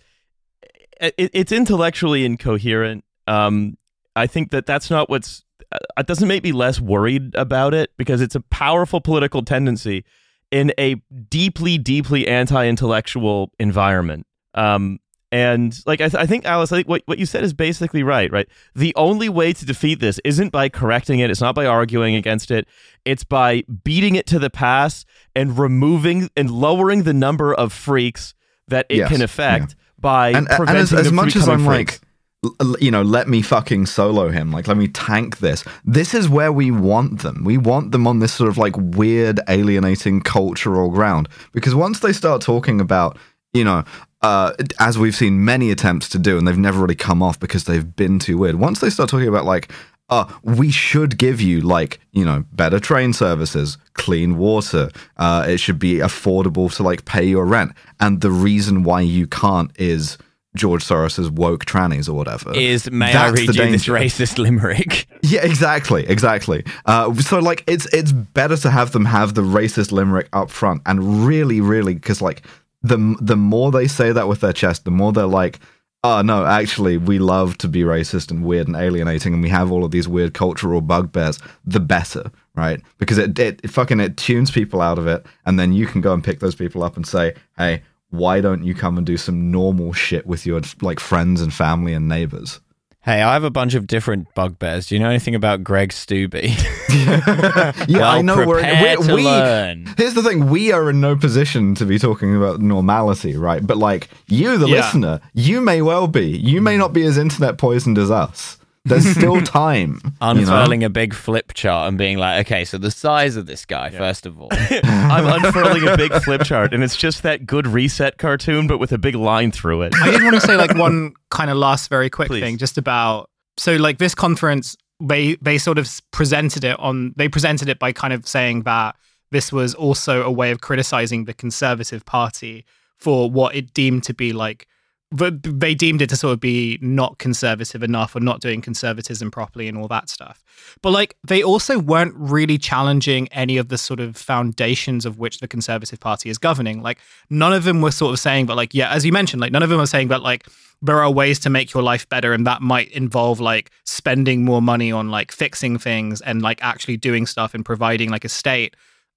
it, 1.00 1.14
it's 1.16 1.52
intellectually 1.52 2.24
incoherent. 2.24 3.04
Um, 3.26 3.76
I 4.14 4.26
think 4.26 4.50
that 4.50 4.66
that's 4.66 4.90
not 4.90 5.10
what's. 5.10 5.44
Uh, 5.72 5.78
it 5.98 6.06
doesn't 6.06 6.28
make 6.28 6.44
me 6.44 6.52
less 6.52 6.80
worried 6.80 7.34
about 7.34 7.74
it 7.74 7.90
because 7.96 8.20
it's 8.20 8.34
a 8.34 8.40
powerful 8.40 9.00
political 9.00 9.42
tendency 9.42 10.04
in 10.52 10.72
a 10.78 10.94
deeply, 11.28 11.76
deeply 11.76 12.28
anti-intellectual 12.28 13.50
environment. 13.58 14.26
Um, 14.56 14.98
and 15.32 15.76
like 15.86 16.00
I, 16.00 16.08
th- 16.08 16.22
I 16.22 16.26
think 16.26 16.44
Alice, 16.44 16.70
I 16.72 16.76
think 16.76 16.88
what 16.88 17.02
what 17.06 17.18
you 17.18 17.26
said 17.26 17.42
is 17.44 17.52
basically 17.52 18.02
right. 18.02 18.30
Right. 18.30 18.48
The 18.74 18.94
only 18.96 19.28
way 19.28 19.52
to 19.52 19.66
defeat 19.66 20.00
this 20.00 20.20
isn't 20.24 20.50
by 20.50 20.68
correcting 20.68 21.18
it. 21.18 21.30
It's 21.30 21.40
not 21.40 21.54
by 21.54 21.66
arguing 21.66 22.14
against 22.14 22.50
it. 22.50 22.66
It's 23.04 23.24
by 23.24 23.62
beating 23.84 24.14
it 24.14 24.26
to 24.28 24.38
the 24.38 24.50
pass 24.50 25.04
and 25.34 25.58
removing 25.58 26.30
and 26.36 26.50
lowering 26.50 27.02
the 27.02 27.12
number 27.12 27.52
of 27.52 27.72
freaks 27.72 28.34
that 28.68 28.86
it 28.88 28.98
Yes, 28.98 29.10
can 29.10 29.20
affect 29.20 29.76
by 29.98 30.30
and, 30.30 30.48
and 30.48 30.70
as, 30.70 30.92
as 30.92 31.10
much 31.12 31.36
as 31.36 31.48
I'm 31.48 31.64
freaks. 31.64 32.00
like, 32.42 32.80
you 32.80 32.90
know, 32.90 33.02
let 33.02 33.28
me 33.28 33.42
fucking 33.42 33.86
solo 33.86 34.28
him, 34.28 34.52
like, 34.52 34.68
let 34.68 34.76
me 34.76 34.86
tank 34.88 35.38
this. 35.38 35.64
This 35.84 36.14
is 36.14 36.28
where 36.28 36.52
we 36.52 36.70
want 36.70 37.22
them. 37.22 37.42
We 37.44 37.58
want 37.58 37.90
them 37.92 38.06
on 38.06 38.20
this 38.20 38.32
sort 38.32 38.48
of 38.48 38.58
like 38.58 38.74
weird, 38.76 39.40
alienating 39.48 40.20
cultural 40.20 40.90
ground. 40.90 41.28
Because 41.52 41.74
once 41.74 42.00
they 42.00 42.12
start 42.12 42.42
talking 42.42 42.80
about, 42.80 43.18
you 43.52 43.64
know, 43.64 43.84
uh, 44.26 44.52
as 44.80 44.98
we've 44.98 45.14
seen 45.14 45.44
many 45.44 45.70
attempts 45.70 46.08
to 46.08 46.18
do, 46.18 46.36
and 46.36 46.48
they've 46.48 46.58
never 46.58 46.80
really 46.80 46.96
come 46.96 47.22
off 47.22 47.38
because 47.38 47.62
they've 47.64 47.94
been 47.94 48.18
too 48.18 48.36
weird. 48.36 48.56
Once 48.56 48.80
they 48.80 48.90
start 48.90 49.08
talking 49.08 49.28
about 49.28 49.44
like, 49.44 49.70
uh, 50.08 50.24
we 50.42 50.68
should 50.72 51.16
give 51.16 51.40
you 51.40 51.60
like 51.60 52.00
you 52.10 52.24
know 52.24 52.44
better 52.50 52.80
train 52.80 53.12
services, 53.12 53.78
clean 53.92 54.36
water. 54.36 54.90
Uh, 55.16 55.46
it 55.46 55.58
should 55.58 55.78
be 55.78 55.98
affordable 55.98 56.74
to 56.74 56.82
like 56.82 57.04
pay 57.04 57.24
your 57.24 57.46
rent, 57.46 57.70
and 58.00 58.20
the 58.20 58.32
reason 58.32 58.82
why 58.82 59.00
you 59.00 59.28
can't 59.28 59.70
is 59.78 60.18
George 60.56 60.84
Soros's 60.84 61.30
woke 61.30 61.64
trannies 61.64 62.08
or 62.08 62.14
whatever. 62.14 62.52
Is 62.52 62.90
may 62.90 63.10
I 63.10 63.30
That's 63.30 63.40
read 63.40 63.48
the 63.50 63.64
you 63.64 63.70
this 63.70 63.86
racist 63.86 64.38
limerick? 64.38 65.06
Yeah, 65.22 65.44
exactly, 65.44 66.06
exactly. 66.06 66.64
Uh, 66.84 67.12
so 67.14 67.40
like, 67.40 67.64
it's 67.66 67.86
it's 67.86 68.12
better 68.12 68.56
to 68.58 68.70
have 68.70 68.92
them 68.92 69.04
have 69.04 69.34
the 69.34 69.40
racist 69.42 69.90
limerick 69.90 70.28
up 70.32 70.50
front, 70.50 70.82
and 70.86 71.26
really, 71.26 71.60
really, 71.60 71.94
because 71.94 72.22
like 72.22 72.42
the 72.86 73.16
the 73.20 73.36
more 73.36 73.70
they 73.70 73.88
say 73.88 74.12
that 74.12 74.28
with 74.28 74.40
their 74.40 74.52
chest, 74.52 74.84
the 74.84 74.90
more 74.90 75.12
they're 75.12 75.26
like, 75.26 75.58
oh 76.04 76.22
no, 76.22 76.46
actually, 76.46 76.96
we 76.96 77.18
love 77.18 77.58
to 77.58 77.68
be 77.68 77.82
racist 77.82 78.30
and 78.30 78.44
weird 78.44 78.66
and 78.66 78.76
alienating, 78.76 79.34
and 79.34 79.42
we 79.42 79.48
have 79.48 79.72
all 79.72 79.84
of 79.84 79.90
these 79.90 80.08
weird 80.08 80.34
cultural 80.34 80.80
bugbears. 80.80 81.38
The 81.64 81.80
better, 81.80 82.30
right? 82.54 82.80
Because 82.98 83.18
it 83.18 83.38
it, 83.38 83.60
it 83.64 83.70
fucking 83.70 84.00
it 84.00 84.16
tunes 84.16 84.50
people 84.50 84.80
out 84.80 84.98
of 84.98 85.06
it, 85.06 85.26
and 85.44 85.58
then 85.58 85.72
you 85.72 85.86
can 85.86 86.00
go 86.00 86.12
and 86.12 86.24
pick 86.24 86.40
those 86.40 86.54
people 86.54 86.82
up 86.82 86.96
and 86.96 87.06
say, 87.06 87.34
hey. 87.58 87.82
Why 88.10 88.40
don't 88.40 88.62
you 88.62 88.72
come 88.72 88.98
and 88.98 89.04
do 89.04 89.16
some 89.16 89.50
normal 89.50 89.92
shit 89.92 90.26
with 90.28 90.46
your 90.46 90.60
like 90.80 91.00
friends 91.00 91.42
and 91.42 91.52
family 91.52 91.92
and 91.92 92.06
neighbors? 92.06 92.60
Hey, 93.06 93.22
I 93.22 93.34
have 93.34 93.44
a 93.44 93.50
bunch 93.50 93.74
of 93.74 93.86
different 93.86 94.34
bugbears. 94.34 94.88
Do 94.88 94.96
you 94.96 94.98
know 94.98 95.08
anything 95.08 95.36
about 95.36 95.62
Greg 95.62 95.90
Steube? 95.90 96.34
Yeah, 97.88 97.98
well, 98.00 98.04
I 98.04 98.20
know 98.22 98.44
we're, 98.44 98.60
to 98.96 99.14
we. 99.14 99.22
learn. 99.22 99.94
Here's 99.96 100.14
the 100.14 100.22
thing: 100.24 100.48
we 100.50 100.72
are 100.72 100.90
in 100.90 101.00
no 101.00 101.14
position 101.14 101.74
to 101.76 101.84
be 101.86 101.98
talking 102.00 102.34
about 102.36 102.60
normality, 102.60 103.36
right? 103.36 103.64
But 103.64 103.76
like 103.76 104.08
you, 104.26 104.58
the 104.58 104.66
Yeah. 104.66 104.76
listener, 104.76 105.20
you 105.34 105.60
may 105.60 105.82
well 105.82 106.08
be. 106.08 106.26
You 106.36 106.60
may 106.60 106.76
not 106.76 106.92
be 106.92 107.04
as 107.04 107.16
internet 107.16 107.58
poisoned 107.58 107.96
as 107.98 108.10
us. 108.10 108.58
There's 108.86 109.08
still 109.16 109.42
time. 109.42 110.00
you 110.04 110.10
know? 110.20 110.30
Unfurling 110.30 110.84
a 110.84 110.90
big 110.90 111.14
flip 111.14 111.52
chart 111.54 111.88
and 111.88 111.98
being 111.98 112.18
like, 112.18 112.46
okay, 112.46 112.64
so 112.64 112.78
the 112.78 112.90
size 112.90 113.36
of 113.36 113.46
this 113.46 113.64
guy, 113.64 113.90
first 113.90 114.26
of 114.26 114.40
all. 114.40 114.48
I'm 114.84 115.44
unfurling 115.44 115.88
a 115.88 115.96
big 115.96 116.12
flip 116.22 116.44
chart, 116.44 116.72
and 116.72 116.82
it's 116.84 116.96
just 116.96 117.22
that 117.22 117.46
good 117.46 117.66
reset 117.66 118.18
cartoon, 118.18 118.66
but 118.66 118.78
with 118.78 118.92
a 118.92 118.98
big 118.98 119.14
line 119.14 119.50
through 119.50 119.82
it. 119.82 119.94
I 119.96 120.10
did 120.10 120.22
want 120.22 120.34
to 120.34 120.40
say 120.40 120.56
like 120.56 120.76
one 120.76 121.14
kind 121.30 121.50
of 121.50 121.56
last 121.56 121.90
very 121.90 122.08
quick 122.08 122.28
Please. 122.28 122.40
thing 122.40 122.58
just 122.58 122.78
about 122.78 123.28
so 123.58 123.76
like 123.76 123.98
this 123.98 124.14
conference 124.14 124.76
they 125.00 125.36
they 125.36 125.58
sort 125.58 125.78
of 125.78 125.90
presented 126.10 126.64
it 126.64 126.78
on 126.78 127.12
they 127.16 127.28
presented 127.28 127.68
it 127.68 127.78
by 127.78 127.92
kind 127.92 128.12
of 128.12 128.26
saying 128.26 128.62
that 128.62 128.96
this 129.30 129.52
was 129.52 129.74
also 129.74 130.22
a 130.22 130.30
way 130.30 130.50
of 130.50 130.60
criticizing 130.60 131.24
the 131.24 131.34
conservative 131.34 132.04
party 132.06 132.64
for 132.96 133.30
what 133.30 133.54
it 133.54 133.74
deemed 133.74 134.02
to 134.04 134.14
be 134.14 134.32
like 134.32 134.66
but 135.12 135.40
they 135.42 135.74
deemed 135.74 136.02
it 136.02 136.08
to 136.08 136.16
sort 136.16 136.32
of 136.32 136.40
be 136.40 136.78
not 136.80 137.18
conservative 137.18 137.82
enough 137.82 138.16
or 138.16 138.20
not 138.20 138.40
doing 138.40 138.60
conservatism 138.60 139.30
properly 139.30 139.68
and 139.68 139.78
all 139.78 139.86
that 139.86 140.08
stuff. 140.08 140.42
But 140.82 140.90
like 140.90 141.16
they 141.24 141.42
also 141.42 141.78
weren't 141.78 142.14
really 142.16 142.58
challenging 142.58 143.28
any 143.28 143.56
of 143.56 143.68
the 143.68 143.78
sort 143.78 144.00
of 144.00 144.16
foundations 144.16 145.06
of 145.06 145.18
which 145.18 145.38
the 145.38 145.46
Conservative 145.46 146.00
Party 146.00 146.28
is 146.28 146.38
governing. 146.38 146.82
Like 146.82 146.98
none 147.30 147.52
of 147.52 147.62
them 147.62 147.82
were 147.82 147.92
sort 147.92 148.12
of 148.12 148.18
saying, 148.18 148.46
but 148.46 148.56
like, 148.56 148.74
yeah, 148.74 148.90
as 148.90 149.06
you 149.06 149.12
mentioned, 149.12 149.40
like 149.40 149.52
none 149.52 149.62
of 149.62 149.70
them 149.70 149.78
were 149.78 149.86
saying, 149.86 150.08
but 150.08 150.22
like 150.22 150.48
there 150.82 151.00
are 151.00 151.10
ways 151.10 151.38
to 151.40 151.50
make 151.50 151.72
your 151.72 151.84
life 151.84 152.08
better 152.08 152.32
and 152.32 152.46
that 152.46 152.60
might 152.60 152.90
involve 152.90 153.38
like 153.38 153.70
spending 153.84 154.44
more 154.44 154.60
money 154.60 154.90
on 154.90 155.08
like 155.08 155.30
fixing 155.30 155.78
things 155.78 156.20
and 156.20 156.42
like 156.42 156.58
actually 156.62 156.96
doing 156.96 157.26
stuff 157.26 157.54
and 157.54 157.64
providing 157.64 158.10
like 158.10 158.24
a 158.24 158.28
state 158.28 158.74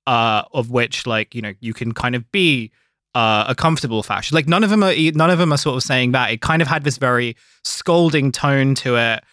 uh 0.07 0.43
of 0.53 0.69
which 0.69 1.07
like, 1.07 1.33
you 1.33 1.41
know, 1.41 1.53
you 1.59 1.73
can 1.73 1.93
kind 1.93 2.15
of 2.15 2.31
be 2.31 2.71
uh, 3.15 3.45
a 3.47 3.55
comfortable 3.55 4.03
fashion. 4.03 4.35
Like 4.35 4.47
none 4.47 4.63
of 4.63 4.69
them 4.69 4.83
are 4.83 4.93
none 5.13 5.29
of 5.29 5.39
them 5.39 5.51
are 5.51 5.57
sort 5.57 5.77
of 5.77 5.83
saying 5.83 6.11
that. 6.11 6.31
It 6.31 6.41
kind 6.41 6.61
of 6.61 6.67
had 6.67 6.83
this 6.83 6.97
very 6.97 7.35
scolding 7.63 8.31
tone 8.31 8.75
to 8.75 8.95
it, 8.97 9.23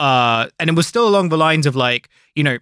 uh, 0.00 0.48
and 0.58 0.70
it 0.70 0.76
was 0.76 0.86
still 0.86 1.08
along 1.08 1.28
the 1.30 1.38
lines 1.38 1.66
of 1.66 1.76
like 1.76 2.08
you 2.34 2.44
know 2.44 2.58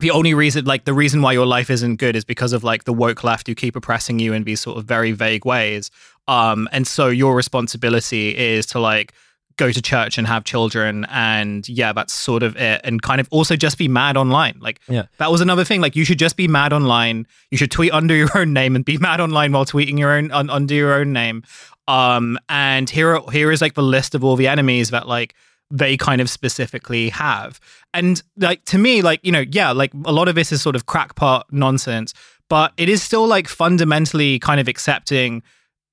the 0.00 0.10
only 0.10 0.34
reason 0.34 0.64
like 0.64 0.84
the 0.84 0.92
reason 0.92 1.22
why 1.22 1.32
your 1.32 1.46
life 1.46 1.70
isn't 1.70 1.96
good 1.96 2.16
is 2.16 2.24
because 2.24 2.52
of 2.52 2.62
like 2.62 2.84
the 2.84 2.92
woke 2.92 3.24
left 3.24 3.46
who 3.46 3.54
keep 3.54 3.76
oppressing 3.76 4.18
you 4.18 4.32
in 4.32 4.44
these 4.44 4.60
sort 4.60 4.78
of 4.78 4.84
very 4.84 5.12
vague 5.12 5.44
ways. 5.44 5.90
Um, 6.28 6.68
and 6.72 6.86
so 6.86 7.08
your 7.08 7.34
responsibility 7.34 8.36
is 8.36 8.66
to 8.66 8.80
like 8.80 9.12
go 9.56 9.72
to 9.72 9.80
church 9.80 10.18
and 10.18 10.26
have 10.26 10.44
children 10.44 11.06
and 11.10 11.68
yeah 11.68 11.92
that's 11.92 12.12
sort 12.12 12.42
of 12.42 12.56
it. 12.56 12.80
And 12.84 13.00
kind 13.00 13.20
of 13.20 13.28
also 13.30 13.56
just 13.56 13.78
be 13.78 13.88
mad 13.88 14.16
online. 14.16 14.58
Like 14.60 14.80
Yeah. 14.88 15.06
that 15.18 15.30
was 15.30 15.40
another 15.40 15.64
thing. 15.64 15.80
Like 15.80 15.96
you 15.96 16.04
should 16.04 16.18
just 16.18 16.36
be 16.36 16.46
mad 16.48 16.72
online. 16.72 17.26
You 17.50 17.58
should 17.58 17.70
tweet 17.70 17.92
under 17.92 18.14
your 18.14 18.28
own 18.38 18.52
name 18.52 18.76
and 18.76 18.84
be 18.84 18.98
mad 18.98 19.20
online 19.20 19.52
while 19.52 19.64
tweeting 19.64 19.98
your 19.98 20.12
own 20.12 20.30
un, 20.30 20.50
under 20.50 20.74
your 20.74 20.92
own 20.94 21.12
name. 21.12 21.42
Um 21.88 22.38
and 22.48 22.90
here 22.90 23.18
here 23.32 23.50
is 23.52 23.60
like 23.62 23.74
the 23.74 23.82
list 23.82 24.14
of 24.14 24.24
all 24.24 24.36
the 24.36 24.48
enemies 24.48 24.90
that 24.90 25.08
like 25.08 25.34
they 25.70 25.96
kind 25.96 26.20
of 26.20 26.28
specifically 26.30 27.08
have. 27.08 27.58
And 27.94 28.22
like 28.36 28.64
to 28.66 28.78
me 28.78 29.02
like 29.02 29.20
you 29.22 29.32
know 29.32 29.44
yeah 29.50 29.72
like 29.72 29.92
a 30.04 30.12
lot 30.12 30.28
of 30.28 30.34
this 30.34 30.52
is 30.52 30.60
sort 30.62 30.76
of 30.76 30.86
crackpot 30.86 31.46
nonsense 31.50 32.12
but 32.48 32.72
it 32.76 32.88
is 32.88 33.02
still 33.02 33.26
like 33.26 33.48
fundamentally 33.48 34.38
kind 34.38 34.60
of 34.60 34.68
accepting. 34.68 35.42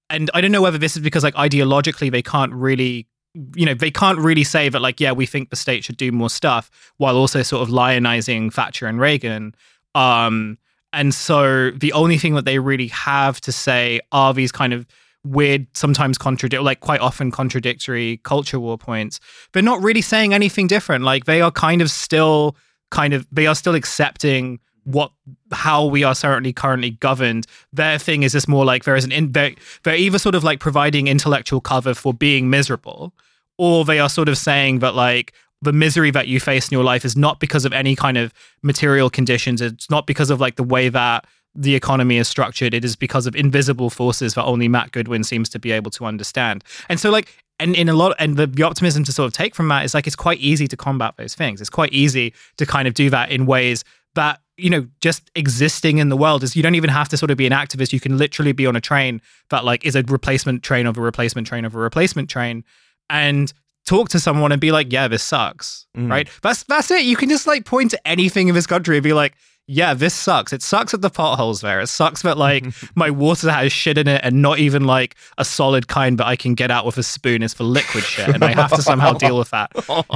And 0.09 0.29
I 0.35 0.41
don't 0.41 0.51
know 0.51 0.61
whether 0.61 0.77
this 0.77 0.95
is 0.95 1.01
because 1.01 1.23
like 1.23 1.33
ideologically 1.33 2.11
they 2.11 2.21
can't 2.21 2.53
really 2.53 3.07
you 3.55 3.65
know 3.65 3.73
they 3.73 3.91
can't 3.91 4.19
really 4.19 4.43
say 4.43 4.69
that 4.69 4.79
like 4.79 4.99
yeah 4.99 5.11
we 5.11 5.25
think 5.25 5.49
the 5.49 5.55
state 5.55 5.83
should 5.83 5.97
do 5.97 6.11
more 6.11 6.29
stuff 6.29 6.69
while 6.97 7.15
also 7.17 7.41
sort 7.41 7.61
of 7.61 7.69
lionizing 7.73 8.53
Thatcher 8.53 8.87
and 8.87 8.99
Reagan. 8.99 9.55
Um 9.95 10.57
and 10.91 11.13
so 11.13 11.71
the 11.71 11.91
only 11.93 12.17
thing 12.19 12.35
that 12.35 12.45
they 12.45 12.59
really 12.59 12.87
have 12.87 13.41
to 13.41 13.51
say 13.51 13.99
are 14.11 14.33
these 14.33 14.51
kind 14.51 14.73
of 14.73 14.85
weird 15.23 15.65
sometimes 15.73 16.17
contradict 16.17 16.61
like 16.63 16.81
quite 16.81 16.99
often 16.99 17.31
contradictory 17.31 18.19
culture 18.23 18.59
war 18.59 18.77
points. 18.77 19.19
They're 19.53 19.63
not 19.63 19.81
really 19.81 20.01
saying 20.01 20.33
anything 20.33 20.67
different. 20.67 21.03
Like 21.03 21.25
they 21.25 21.41
are 21.41 21.51
kind 21.51 21.81
of 21.81 21.89
still 21.89 22.55
kind 22.91 23.13
of 23.13 23.25
they 23.31 23.47
are 23.47 23.55
still 23.55 23.75
accepting 23.75 24.59
what 24.85 25.11
how 25.51 25.85
we 25.85 26.03
are 26.03 26.15
certainly 26.15 26.51
currently 26.51 26.91
governed 26.91 27.47
their 27.71 27.97
thing 27.97 28.23
is 28.23 28.33
just 28.33 28.47
more 28.47 28.65
like 28.65 28.83
there 28.83 28.95
is 28.95 29.05
an 29.05 29.11
in 29.11 29.31
they're, 29.31 29.51
they're 29.83 29.95
either 29.95 30.19
sort 30.19 30.35
of 30.35 30.43
like 30.43 30.59
providing 30.59 31.07
intellectual 31.07 31.61
cover 31.61 31.93
for 31.93 32.13
being 32.13 32.49
miserable 32.49 33.13
or 33.57 33.85
they 33.85 33.99
are 33.99 34.09
sort 34.09 34.29
of 34.29 34.37
saying 34.37 34.79
that 34.79 34.95
like 34.95 35.33
the 35.63 35.73
misery 35.73 36.11
that 36.11 36.27
you 36.27 36.39
face 36.39 36.67
in 36.67 36.75
your 36.75 36.83
life 36.83 37.05
is 37.05 37.15
not 37.15 37.39
because 37.39 37.65
of 37.65 37.71
any 37.71 37.95
kind 37.95 38.17
of 38.17 38.33
material 38.61 39.09
conditions. 39.09 39.61
It's 39.61 39.89
not 39.89 40.05
because 40.05 40.29
of 40.29 40.41
like 40.41 40.57
the 40.57 40.63
way 40.63 40.89
that 40.89 41.25
the 41.55 41.73
economy 41.75 42.17
is 42.17 42.27
structured. 42.27 42.73
It 42.73 42.83
is 42.83 42.95
because 42.95 43.25
of 43.27 43.35
invisible 43.35 43.89
forces 43.89 44.33
that 44.33 44.43
only 44.43 44.67
Matt 44.67 44.91
Goodwin 44.91 45.23
seems 45.23 45.47
to 45.49 45.59
be 45.59 45.71
able 45.71 45.91
to 45.91 46.05
understand. 46.05 46.63
And 46.89 46.99
so 46.99 47.09
like 47.09 47.43
and 47.59 47.75
in 47.75 47.87
a 47.87 47.93
lot 47.93 48.15
and 48.19 48.35
the, 48.35 48.47
the 48.47 48.63
optimism 48.63 49.03
to 49.05 49.13
sort 49.13 49.27
of 49.27 49.33
take 49.33 49.55
from 49.55 49.69
that 49.69 49.85
is 49.85 49.93
like 49.93 50.05
it's 50.05 50.15
quite 50.15 50.39
easy 50.39 50.67
to 50.67 50.75
combat 50.75 51.13
those 51.17 51.35
things. 51.35 51.61
It's 51.61 51.69
quite 51.69 51.93
easy 51.93 52.33
to 52.57 52.65
kind 52.65 52.87
of 52.87 52.93
do 52.93 53.09
that 53.11 53.31
in 53.31 53.45
ways 53.45 53.85
that 54.15 54.41
you 54.57 54.69
know 54.69 54.87
just 55.01 55.31
existing 55.35 55.97
in 55.97 56.09
the 56.09 56.17
world 56.17 56.43
is 56.43 56.55
you 56.55 56.61
don't 56.63 56.75
even 56.75 56.89
have 56.89 57.09
to 57.09 57.17
sort 57.17 57.31
of 57.31 57.37
be 57.37 57.47
an 57.47 57.53
activist. 57.53 57.91
You 57.93 57.99
can 57.99 58.17
literally 58.17 58.51
be 58.51 58.65
on 58.67 58.75
a 58.75 58.81
train 58.81 59.21
that 59.49 59.65
like 59.65 59.85
is 59.85 59.95
a 59.95 60.03
replacement 60.03 60.63
train 60.63 60.85
of 60.85 60.97
a 60.97 61.01
replacement 61.01 61.47
train 61.47 61.65
of 61.65 61.75
a 61.75 61.79
replacement 61.79 62.29
train 62.29 62.63
and 63.09 63.51
talk 63.85 64.09
to 64.09 64.19
someone 64.19 64.51
and 64.51 64.61
be 64.61 64.71
like 64.71 64.91
yeah 64.93 65.07
this 65.07 65.23
sucks 65.23 65.85
Mm. 65.97 66.09
right? 66.09 66.29
That's 66.41 66.63
that's 66.63 66.89
it. 66.91 67.03
You 67.05 67.15
can 67.15 67.29
just 67.29 67.45
like 67.47 67.65
point 67.65 67.91
to 67.91 68.07
anything 68.07 68.47
in 68.47 68.55
this 68.55 68.65
country 68.67 68.97
and 68.97 69.03
be 69.03 69.13
like 69.13 69.33
yeah 69.67 69.93
this 69.93 70.13
sucks. 70.13 70.51
It 70.53 70.61
sucks 70.61 70.91
that 70.91 71.01
the 71.01 71.09
potholes 71.09 71.61
there. 71.61 71.79
It 71.81 71.87
sucks 71.87 72.21
that 72.23 72.37
like 72.37 72.65
my 72.95 73.09
water 73.09 73.51
has 73.51 73.71
shit 73.71 73.97
in 73.97 74.07
it 74.07 74.21
and 74.23 74.41
not 74.41 74.59
even 74.59 74.83
like 74.85 75.15
a 75.37 75.45
solid 75.45 75.87
kind 75.87 76.17
that 76.19 76.27
i 76.27 76.35
can 76.35 76.53
get 76.55 76.69
out 76.71 76.85
with 76.85 76.97
a 76.97 77.03
spoon 77.03 77.41
is 77.43 77.53
for 77.53 77.63
liquid 77.63 78.03
shit 78.03 78.27
and 78.29 78.43
i 78.43 78.51
have 78.51 78.71
to 78.71 78.81
somehow 78.81 79.13
deal 79.13 79.37
with 79.37 79.49
that. 79.51 79.71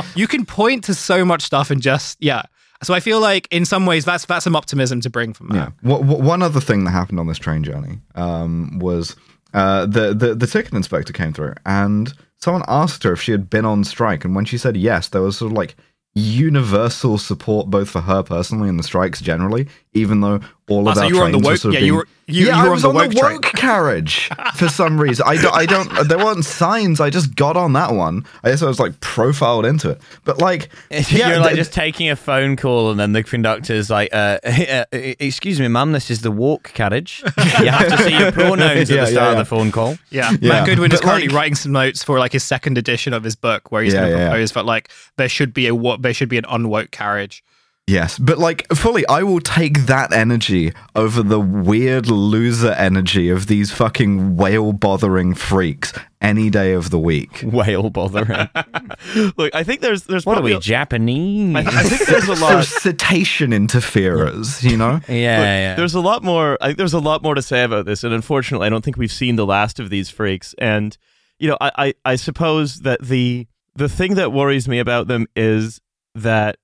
You 0.15 0.27
can 0.27 0.45
point 0.45 0.83
to 0.85 0.93
so 0.93 1.23
much 1.25 1.41
stuff 1.43 1.69
and 1.71 1.81
just 1.81 2.17
yeah 2.19 2.43
so 2.83 2.93
i 2.93 2.99
feel 2.99 3.19
like 3.19 3.47
in 3.51 3.65
some 3.65 3.85
ways 3.85 4.05
that's 4.05 4.25
that's 4.25 4.43
some 4.43 4.55
optimism 4.55 5.01
to 5.01 5.09
bring 5.09 5.33
from 5.33 5.49
that 5.49 5.73
Yeah. 5.83 5.97
One 5.97 6.41
other 6.41 6.59
thing 6.61 6.83
that 6.85 6.91
happened 6.91 7.19
on 7.19 7.27
this 7.27 7.37
train 7.39 7.63
journey 7.63 7.99
um, 8.15 8.79
was 8.79 9.15
uh, 9.53 9.85
the, 9.85 10.13
the 10.13 10.35
the 10.35 10.47
ticket 10.47 10.73
inspector 10.73 11.13
came 11.13 11.33
through 11.33 11.53
and 11.65 12.13
someone 12.37 12.63
asked 12.67 13.03
her 13.03 13.13
if 13.13 13.21
she 13.21 13.31
had 13.31 13.49
been 13.49 13.65
on 13.65 13.83
strike, 13.83 14.23
and 14.25 14.35
when 14.35 14.45
she 14.45 14.57
said 14.57 14.77
yes, 14.77 15.07
there 15.09 15.21
was 15.21 15.37
sort 15.37 15.51
of 15.51 15.57
like 15.57 15.75
universal 16.13 17.17
support 17.17 17.69
both 17.69 17.89
for 17.89 18.01
her 18.01 18.23
personally 18.23 18.69
and 18.69 18.79
the 18.79 18.83
strikes 18.83 19.21
generally, 19.21 19.67
even 19.93 20.21
though 20.21 20.39
all 20.69 20.85
Oh, 20.87 20.91
of 20.91 20.95
so 20.97 21.03
our 21.03 21.07
you 21.09 21.15
were 21.17 21.23
on 21.23 21.31
the 21.31 21.37
trains 21.39 21.45
were 21.45 21.51
woke- 21.51 21.59
sort 21.59 21.75
of 21.75 21.79
yeah, 21.81 21.85
you 21.85 21.95
were- 21.95 22.07
you- 22.29 22.45
yeah, 22.47 22.55
you 22.55 22.59
I 22.59 22.63
were 22.63 22.67
on 22.67 22.71
was 22.73 22.81
the 22.81 22.89
on 22.89 22.95
the 23.09 23.15
train. 23.15 23.33
woke 23.35 23.43
carriage 23.53 24.29
for 24.55 24.67
some 24.67 24.99
reason. 24.99 25.25
I, 25.25 25.37
don't- 25.37 25.55
I 25.55 25.65
don't. 25.65 26.09
There 26.09 26.17
weren't 26.17 26.43
signs. 26.43 26.99
I 26.99 27.09
just 27.09 27.35
got 27.35 27.55
on 27.55 27.71
that 27.73 27.93
one. 27.93 28.25
I 28.43 28.49
guess 28.49 28.61
I 28.61 28.65
was 28.67 28.77
like 28.79 28.99
profiled 28.99 29.65
into 29.65 29.89
it. 29.91 30.01
But 30.25 30.39
like, 30.41 30.67
yeah, 30.91 31.29
You're 31.29 31.39
like 31.39 31.51
th- 31.53 31.55
just 31.57 31.73
taking 31.73 32.09
a 32.09 32.17
phone 32.17 32.57
call, 32.57 32.91
and 32.91 32.99
then 32.99 33.13
the 33.13 33.23
conductor's 33.23 33.89
like, 33.89 34.09
uh, 34.13 34.39
uh, 34.43 34.83
"Excuse 34.91 35.59
me, 35.61 35.69
ma'am, 35.69 35.93
this 35.93 36.11
is 36.11 36.19
the 36.21 36.31
walk 36.31 36.73
carriage. 36.73 37.23
You 37.61 37.69
have 37.69 37.87
to 37.87 37.97
see 38.03 38.17
your 38.19 38.33
pronouns 38.33 38.89
Yeah, 38.89 39.03
at 39.03 39.05
the 39.05 39.11
start 39.13 39.25
yeah, 39.27 39.31
of 39.31 39.37
the 39.37 39.45
phone 39.45 39.71
call." 39.71 39.97
Yeah. 40.09 40.31
Yeah. 40.41 40.49
Matt 40.49 40.65
Goodwin 40.67 40.91
is 40.91 40.99
currently 40.99 41.29
like- 41.29 41.35
writing 41.37 41.55
some 41.55 41.71
notes 41.71 42.03
for 42.03 42.19
like 42.19 42.33
his 42.33 42.43
second 42.43 42.77
edition 42.77 43.13
of 43.13 43.23
his 43.23 43.37
book 43.37 43.71
where 43.71 43.83
he's 43.83 43.93
Yeah, 43.93 44.01
going 44.01 44.11
to 44.11 44.17
yeah, 44.17 44.23
yeah. 44.25 44.29
propose 44.31 44.51
that 44.51 44.65
like 44.65 44.89
there 45.15 45.29
should 45.29 45.53
be 45.53 45.67
a 45.67 45.73
what 45.73 46.01
there 46.01 46.13
should 46.13 46.27
be 46.29 46.37
an 46.37 46.43
unwoke 46.43 46.91
carriage. 46.91 47.41
Yes, 47.89 48.19
but 48.19 48.37
like 48.37 48.67
fully, 48.75 49.07
I 49.07 49.23
will 49.23 49.39
take 49.39 49.85
that 49.85 50.11
energy 50.11 50.73
over 50.93 51.23
the 51.23 51.39
weird 51.39 52.07
loser 52.07 52.71
energy 52.73 53.29
of 53.29 53.47
these 53.47 53.71
fucking 53.71 54.35
whale 54.35 54.73
bothering 54.73 55.33
freaks 55.35 55.93
any 56.19 56.49
day 56.49 56.73
of 56.73 56.89
the 56.89 56.99
week. 56.99 57.39
Whale 57.43 57.89
bothering. 57.89 58.49
Look, 59.37 59.55
I 59.55 59.63
think 59.63 59.79
there's 59.79 60.03
there's 60.03 60.25
what 60.25 60.33
are 60.33 60.41
probably 60.41 60.55
we 60.55 60.59
Japanese? 60.59 61.55
I, 61.55 61.59
I 61.61 61.83
think 61.83 62.09
there's 62.09 62.23
a 62.27 62.33
They're 62.33 62.35
lot. 62.57 62.65
cetacean 62.65 63.53
interferers, 63.53 64.61
you 64.65 64.75
know? 64.75 64.99
yeah, 65.07 65.37
Look, 65.37 65.45
yeah. 65.45 65.75
There's 65.75 65.93
a 65.95 66.01
lot 66.01 66.23
more. 66.25 66.57
I 66.59 66.65
think 66.67 66.79
there's 66.79 66.93
a 66.93 66.99
lot 66.99 67.23
more 67.23 67.35
to 67.35 67.41
say 67.41 67.63
about 67.63 67.85
this, 67.85 68.03
and 68.03 68.13
unfortunately, 68.13 68.67
I 68.67 68.69
don't 68.69 68.83
think 68.83 68.97
we've 68.97 69.11
seen 69.11 69.37
the 69.37 69.45
last 69.45 69.79
of 69.79 69.89
these 69.89 70.09
freaks. 70.09 70.53
And 70.57 70.97
you 71.39 71.47
know, 71.47 71.57
I, 71.61 71.71
I, 71.77 71.93
I 72.03 72.15
suppose 72.17 72.81
that 72.81 73.01
the 73.01 73.47
the 73.77 73.87
thing 73.87 74.15
that 74.15 74.33
worries 74.33 74.67
me 74.67 74.79
about 74.79 75.07
them 75.07 75.27
is 75.37 75.79
that 76.15 76.57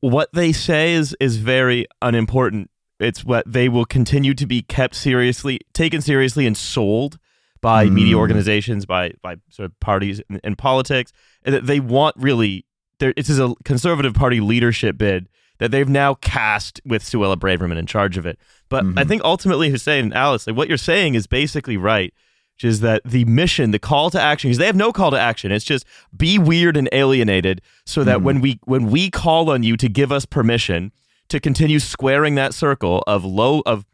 what 0.00 0.28
they 0.32 0.52
say 0.52 0.94
is 0.94 1.16
is 1.20 1.36
very 1.36 1.86
unimportant. 2.02 2.70
It's 3.00 3.24
what 3.24 3.44
they 3.46 3.68
will 3.68 3.84
continue 3.84 4.34
to 4.34 4.46
be 4.46 4.62
kept 4.62 4.94
seriously, 4.94 5.60
taken 5.72 6.00
seriously, 6.00 6.46
and 6.46 6.56
sold 6.56 7.18
by 7.60 7.88
media 7.90 8.14
Mm. 8.14 8.18
organizations, 8.18 8.86
by 8.86 9.12
by 9.22 9.36
sort 9.50 9.66
of 9.66 9.78
parties 9.80 10.20
politics, 10.56 11.12
and 11.44 11.54
that 11.54 11.66
they 11.66 11.80
want 11.80 12.16
really. 12.18 12.64
There, 13.00 13.14
it 13.16 13.28
is 13.28 13.38
a 13.38 13.54
conservative 13.64 14.14
party 14.14 14.40
leadership 14.40 14.98
bid 14.98 15.28
that 15.58 15.70
they've 15.70 15.88
now 15.88 16.14
cast 16.14 16.80
with 16.84 17.02
Suella 17.04 17.36
Braverman 17.36 17.76
in 17.78 17.86
charge 17.86 18.16
of 18.16 18.26
it. 18.26 18.38
But 18.68 18.84
I 18.84 19.04
Mhm. 19.04 19.08
think 19.08 19.22
ultimately, 19.24 19.70
Hussein 19.70 20.04
and 20.06 20.14
Alice, 20.14 20.46
like 20.48 20.56
what 20.56 20.66
you're 20.68 20.76
saying 20.78 21.14
is 21.14 21.28
basically 21.28 21.76
right, 21.76 22.12
which 22.58 22.64
is 22.68 22.80
that 22.80 23.00
the 23.04 23.24
mission, 23.24 23.70
the 23.70 23.78
call 23.78 24.10
to 24.10 24.20
action, 24.20 24.48
because 24.48 24.58
they 24.58 24.66
have 24.66 24.74
no 24.74 24.92
call 24.92 25.12
to 25.12 25.18
action. 25.18 25.52
It's 25.52 25.64
just 25.64 25.86
be 26.16 26.38
weird 26.40 26.76
and 26.76 26.88
alienated, 26.90 27.62
so 27.86 28.02
that 28.02 28.18
Mhm. 28.18 28.22
when 28.24 28.40
we 28.40 28.58
when 28.64 28.90
we 28.90 29.10
call 29.10 29.48
on 29.50 29.62
you 29.62 29.76
to 29.76 29.88
give 29.88 30.10
us 30.10 30.26
permission 30.26 30.90
to 31.28 31.38
continue 31.38 31.78
squaring 31.78 32.34
that 32.34 32.52
circle 32.54 33.04
of 33.06 33.24
low 33.24 33.60
of 33.64 33.84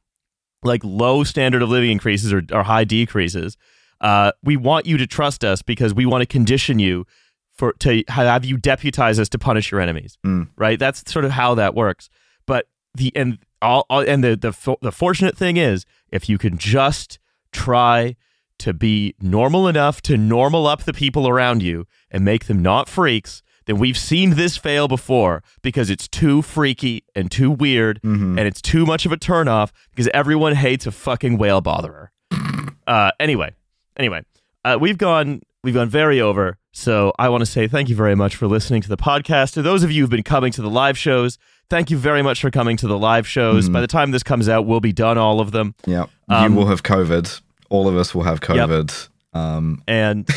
like 0.62 0.81
low 0.82 1.24
standard 1.24 1.61
of 1.61 1.69
living 1.69 1.91
increases 1.91 2.32
or, 2.32 2.43
or 2.53 2.62
high 2.62 2.85
decreases, 2.85 3.59
uh, 4.01 4.32
we 4.43 4.57
want 4.57 4.86
you 4.86 4.97
to 4.97 5.07
trust 5.07 5.45
us 5.45 5.61
because 5.61 5.93
we 5.93 6.07
want 6.07 6.23
to 6.23 6.27
condition 6.27 6.78
you 6.78 7.07
for 7.53 7.74
to 7.81 8.03
have 8.09 8.47
you 8.47 8.57
deputize 8.57 9.19
us 9.19 9.28
to 9.28 9.39
punish 9.39 9.70
your 9.70 9.81
enemies. 9.82 10.16
Mm. 10.27 10.49
Right? 10.57 10.78
That's 10.78 11.05
sort 11.12 11.27
of 11.27 11.32
how 11.32 11.55
that 11.57 11.74
works. 11.74 12.09
But 12.47 12.66
the 12.95 13.12
and 13.15 13.39
all, 13.61 13.85
all 13.91 14.01
and 14.01 14.24
the 14.24 14.36
the 14.36 14.77
the 14.81 14.91
fortunate 14.93 15.36
thing 15.36 15.59
is 15.59 15.85
if 16.11 16.31
you 16.31 16.39
can 16.39 16.57
just 16.57 17.19
try 17.53 18.16
to 18.60 18.72
be 18.72 19.14
normal 19.20 19.68
enough 19.68 20.01
to 20.02 20.16
normal 20.16 20.66
up 20.66 20.85
the 20.85 20.93
people 20.93 21.28
around 21.28 21.62
you 21.62 21.86
and 22.10 22.24
make 22.24 22.47
them 22.47 22.62
not 22.62 22.89
freaks, 22.89 23.43
then 23.66 23.78
we've 23.78 23.97
seen 23.98 24.31
this 24.31 24.56
fail 24.56 24.89
before 24.89 25.43
because 25.62 25.89
it's 25.90 26.06
too 26.06 26.43
freaky 26.43 27.02
and 27.14 27.31
too 27.31 27.51
weird 27.51 28.01
Mhm. 28.02 28.39
and 28.39 28.40
it's 28.40 28.60
too 28.62 28.85
much 28.85 29.06
of 29.06 29.12
a 29.12 29.16
turnoff 29.16 29.70
because 29.90 30.09
everyone 30.14 30.55
hates 30.55 30.86
a 30.86 30.93
fucking 30.93 31.39
whale 31.39 31.62
botherer. 31.62 32.09
uh, 32.86 33.10
anyway, 33.18 33.52
anyway, 33.97 34.22
uh, 34.64 34.76
we've 34.81 34.98
gone 34.98 35.40
we've 35.62 35.74
gone 35.74 35.89
very 35.89 36.20
over. 36.20 36.59
So 36.72 37.12
I 37.18 37.28
want 37.31 37.40
to 37.40 37.47
say 37.47 37.66
thank 37.68 37.89
you 37.89 37.97
very 37.97 38.14
much 38.14 38.36
for 38.36 38.47
listening 38.47 38.82
to 38.82 38.89
the 38.89 38.98
podcast. 38.98 39.55
To 39.55 39.62
those 39.62 39.82
of 39.82 39.90
you 39.90 40.02
who've 40.02 40.10
been 40.10 40.22
coming 40.22 40.52
to 40.52 40.60
the 40.60 40.68
live 40.68 40.98
shows, 40.98 41.39
thank 41.70 41.90
you 41.90 41.97
very 41.97 42.20
much 42.20 42.43
for 42.43 42.51
coming 42.51 42.76
to 42.78 42.86
the 42.86 42.98
live 42.98 43.26
shows. 43.26 43.70
By 43.70 43.81
the 43.81 43.86
time 43.86 44.10
this 44.10 44.22
comes 44.22 44.47
out, 44.48 44.66
we'll 44.66 44.81
be 44.81 44.93
done 44.93 45.16
all 45.16 45.40
of 45.40 45.52
them. 45.52 45.74
Yeah. 45.86 46.05
Um, 46.28 46.52
you 46.52 46.59
will 46.59 46.66
have 46.66 46.82
COVID. 46.82 47.40
All 47.74 47.88
of 47.88 47.96
us 47.96 48.14
will 48.14 48.22
have 48.22 48.40
COVID. 48.40 49.09
Um, 49.32 49.82
and 49.88 50.28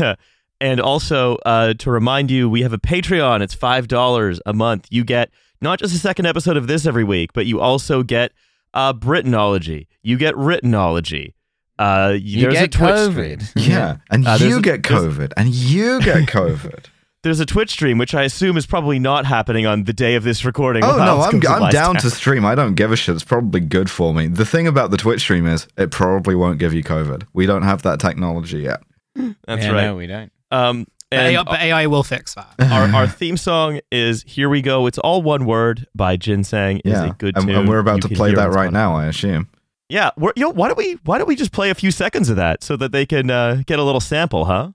and 0.60 0.80
also 0.80 1.36
uh, 1.44 1.74
to 1.74 1.90
remind 1.90 2.30
you, 2.30 2.48
we 2.48 2.62
have 2.62 2.72
a 2.72 2.78
Patreon. 2.78 3.42
It's 3.42 3.54
five 3.54 3.86
dollars 3.88 4.40
a 4.46 4.52
month. 4.52 4.86
You 4.90 5.04
get 5.04 5.30
not 5.60 5.78
just 5.78 5.94
a 5.94 5.98
second 5.98 6.26
episode 6.26 6.56
of 6.56 6.66
this 6.66 6.86
every 6.86 7.04
week, 7.04 7.32
but 7.34 7.44
you 7.46 7.60
also 7.60 8.02
get 8.02 8.32
uh, 8.74 8.92
Britanology. 8.94 9.86
You 10.02 10.16
get 10.16 10.34
Writtenology. 10.34 11.34
Uh, 11.78 12.14
You 12.18 12.40
there's 12.42 12.54
get 12.54 12.74
a 12.74 12.78
COVID. 12.78 13.42
stream. 13.42 13.64
yeah. 13.70 13.96
And 14.10 14.26
Uh, 14.26 14.38
you 14.40 14.58
a- 14.58 14.62
get 14.62 14.82
COVID. 14.82 15.32
And 15.36 15.54
you 15.54 16.00
get 16.00 16.26
COVID. 16.38 16.86
There's 17.22 17.40
a 17.40 17.46
Twitch 17.46 17.70
stream, 17.70 17.98
which 17.98 18.14
I 18.14 18.22
assume 18.22 18.56
is 18.56 18.66
probably 18.66 18.98
not 19.00 19.26
happening 19.26 19.66
on 19.66 19.84
the 19.84 19.92
day 19.92 20.14
of 20.14 20.22
this 20.22 20.44
recording. 20.44 20.84
Oh 20.84 20.96
no, 20.96 21.20
I'm, 21.20 21.34
I'm 21.34 21.40
down 21.40 21.70
down. 21.70 21.96
to 21.96 22.10
stream. 22.10 22.44
I 22.44 22.54
don't 22.54 22.74
give 22.74 22.92
a 22.92 22.96
shit. 22.96 23.14
It's 23.16 23.24
probably 23.24 23.60
good 23.60 23.90
for 23.90 24.14
me. 24.14 24.28
The 24.28 24.44
thing 24.44 24.68
about 24.68 24.92
the 24.92 24.96
Twitch 24.96 25.22
stream 25.22 25.44
is 25.46 25.66
it 25.76 25.90
probably 25.90 26.36
won't 26.36 26.58
give 26.60 26.72
you 26.72 26.84
COVID. 26.84 27.24
We 27.32 27.46
don't 27.46 27.62
have 27.62 27.82
that 27.82 27.98
technology 27.98 28.58
yet. 28.60 28.80
That's 29.16 29.64
Yeah, 29.64 29.70
right. 29.72 29.84
No, 29.86 29.96
we 29.96 30.06
don't. 30.06 30.30
Um, 30.52 30.86
But 31.10 31.18
and 31.18 31.36
AI, 31.36 31.42
but 31.42 31.60
AI 31.60 31.86
will 31.86 32.02
fix 32.04 32.34
that. 32.34 32.54
our, 32.70 32.84
our 32.94 33.08
theme 33.08 33.36
song 33.36 33.80
is 33.90 34.22
"Here 34.26 34.48
We 34.48 34.62
Go." 34.62 34.86
It's 34.86 34.98
all 34.98 35.20
one 35.22 35.46
word 35.46 35.86
by 35.96 36.16
Jinsang. 36.16 36.76
Is 36.84 36.92
yeah, 36.92 37.06
a 37.06 37.12
good 37.14 37.36
and, 37.36 37.46
tune. 37.46 37.56
and 37.56 37.68
we're 37.68 37.78
about 37.80 37.96
You 37.96 38.00
to 38.02 38.08
can 38.08 38.16
play 38.16 38.28
hear 38.28 38.36
that 38.36 38.48
on 38.50 38.54
right 38.54 38.70
Spotify. 38.70 38.72
now. 38.72 38.94
I 38.96 39.06
assume. 39.06 39.48
Yeah, 39.88 40.10
we're, 40.16 40.32
you 40.36 40.42
know, 40.42 40.50
why 40.50 40.68
don't 40.68 40.78
we 40.78 40.98
why 41.04 41.18
don't 41.18 41.26
we 41.28 41.34
just 41.36 41.52
play 41.52 41.70
a 41.70 41.74
few 41.74 41.90
seconds 41.90 42.28
of 42.28 42.36
that 42.36 42.62
so 42.62 42.76
that 42.76 42.92
they 42.92 43.06
can 43.06 43.30
uh, 43.30 43.62
get 43.66 43.78
a 43.80 43.82
little 43.84 44.00
sample, 44.00 44.44
huh? 44.44 44.70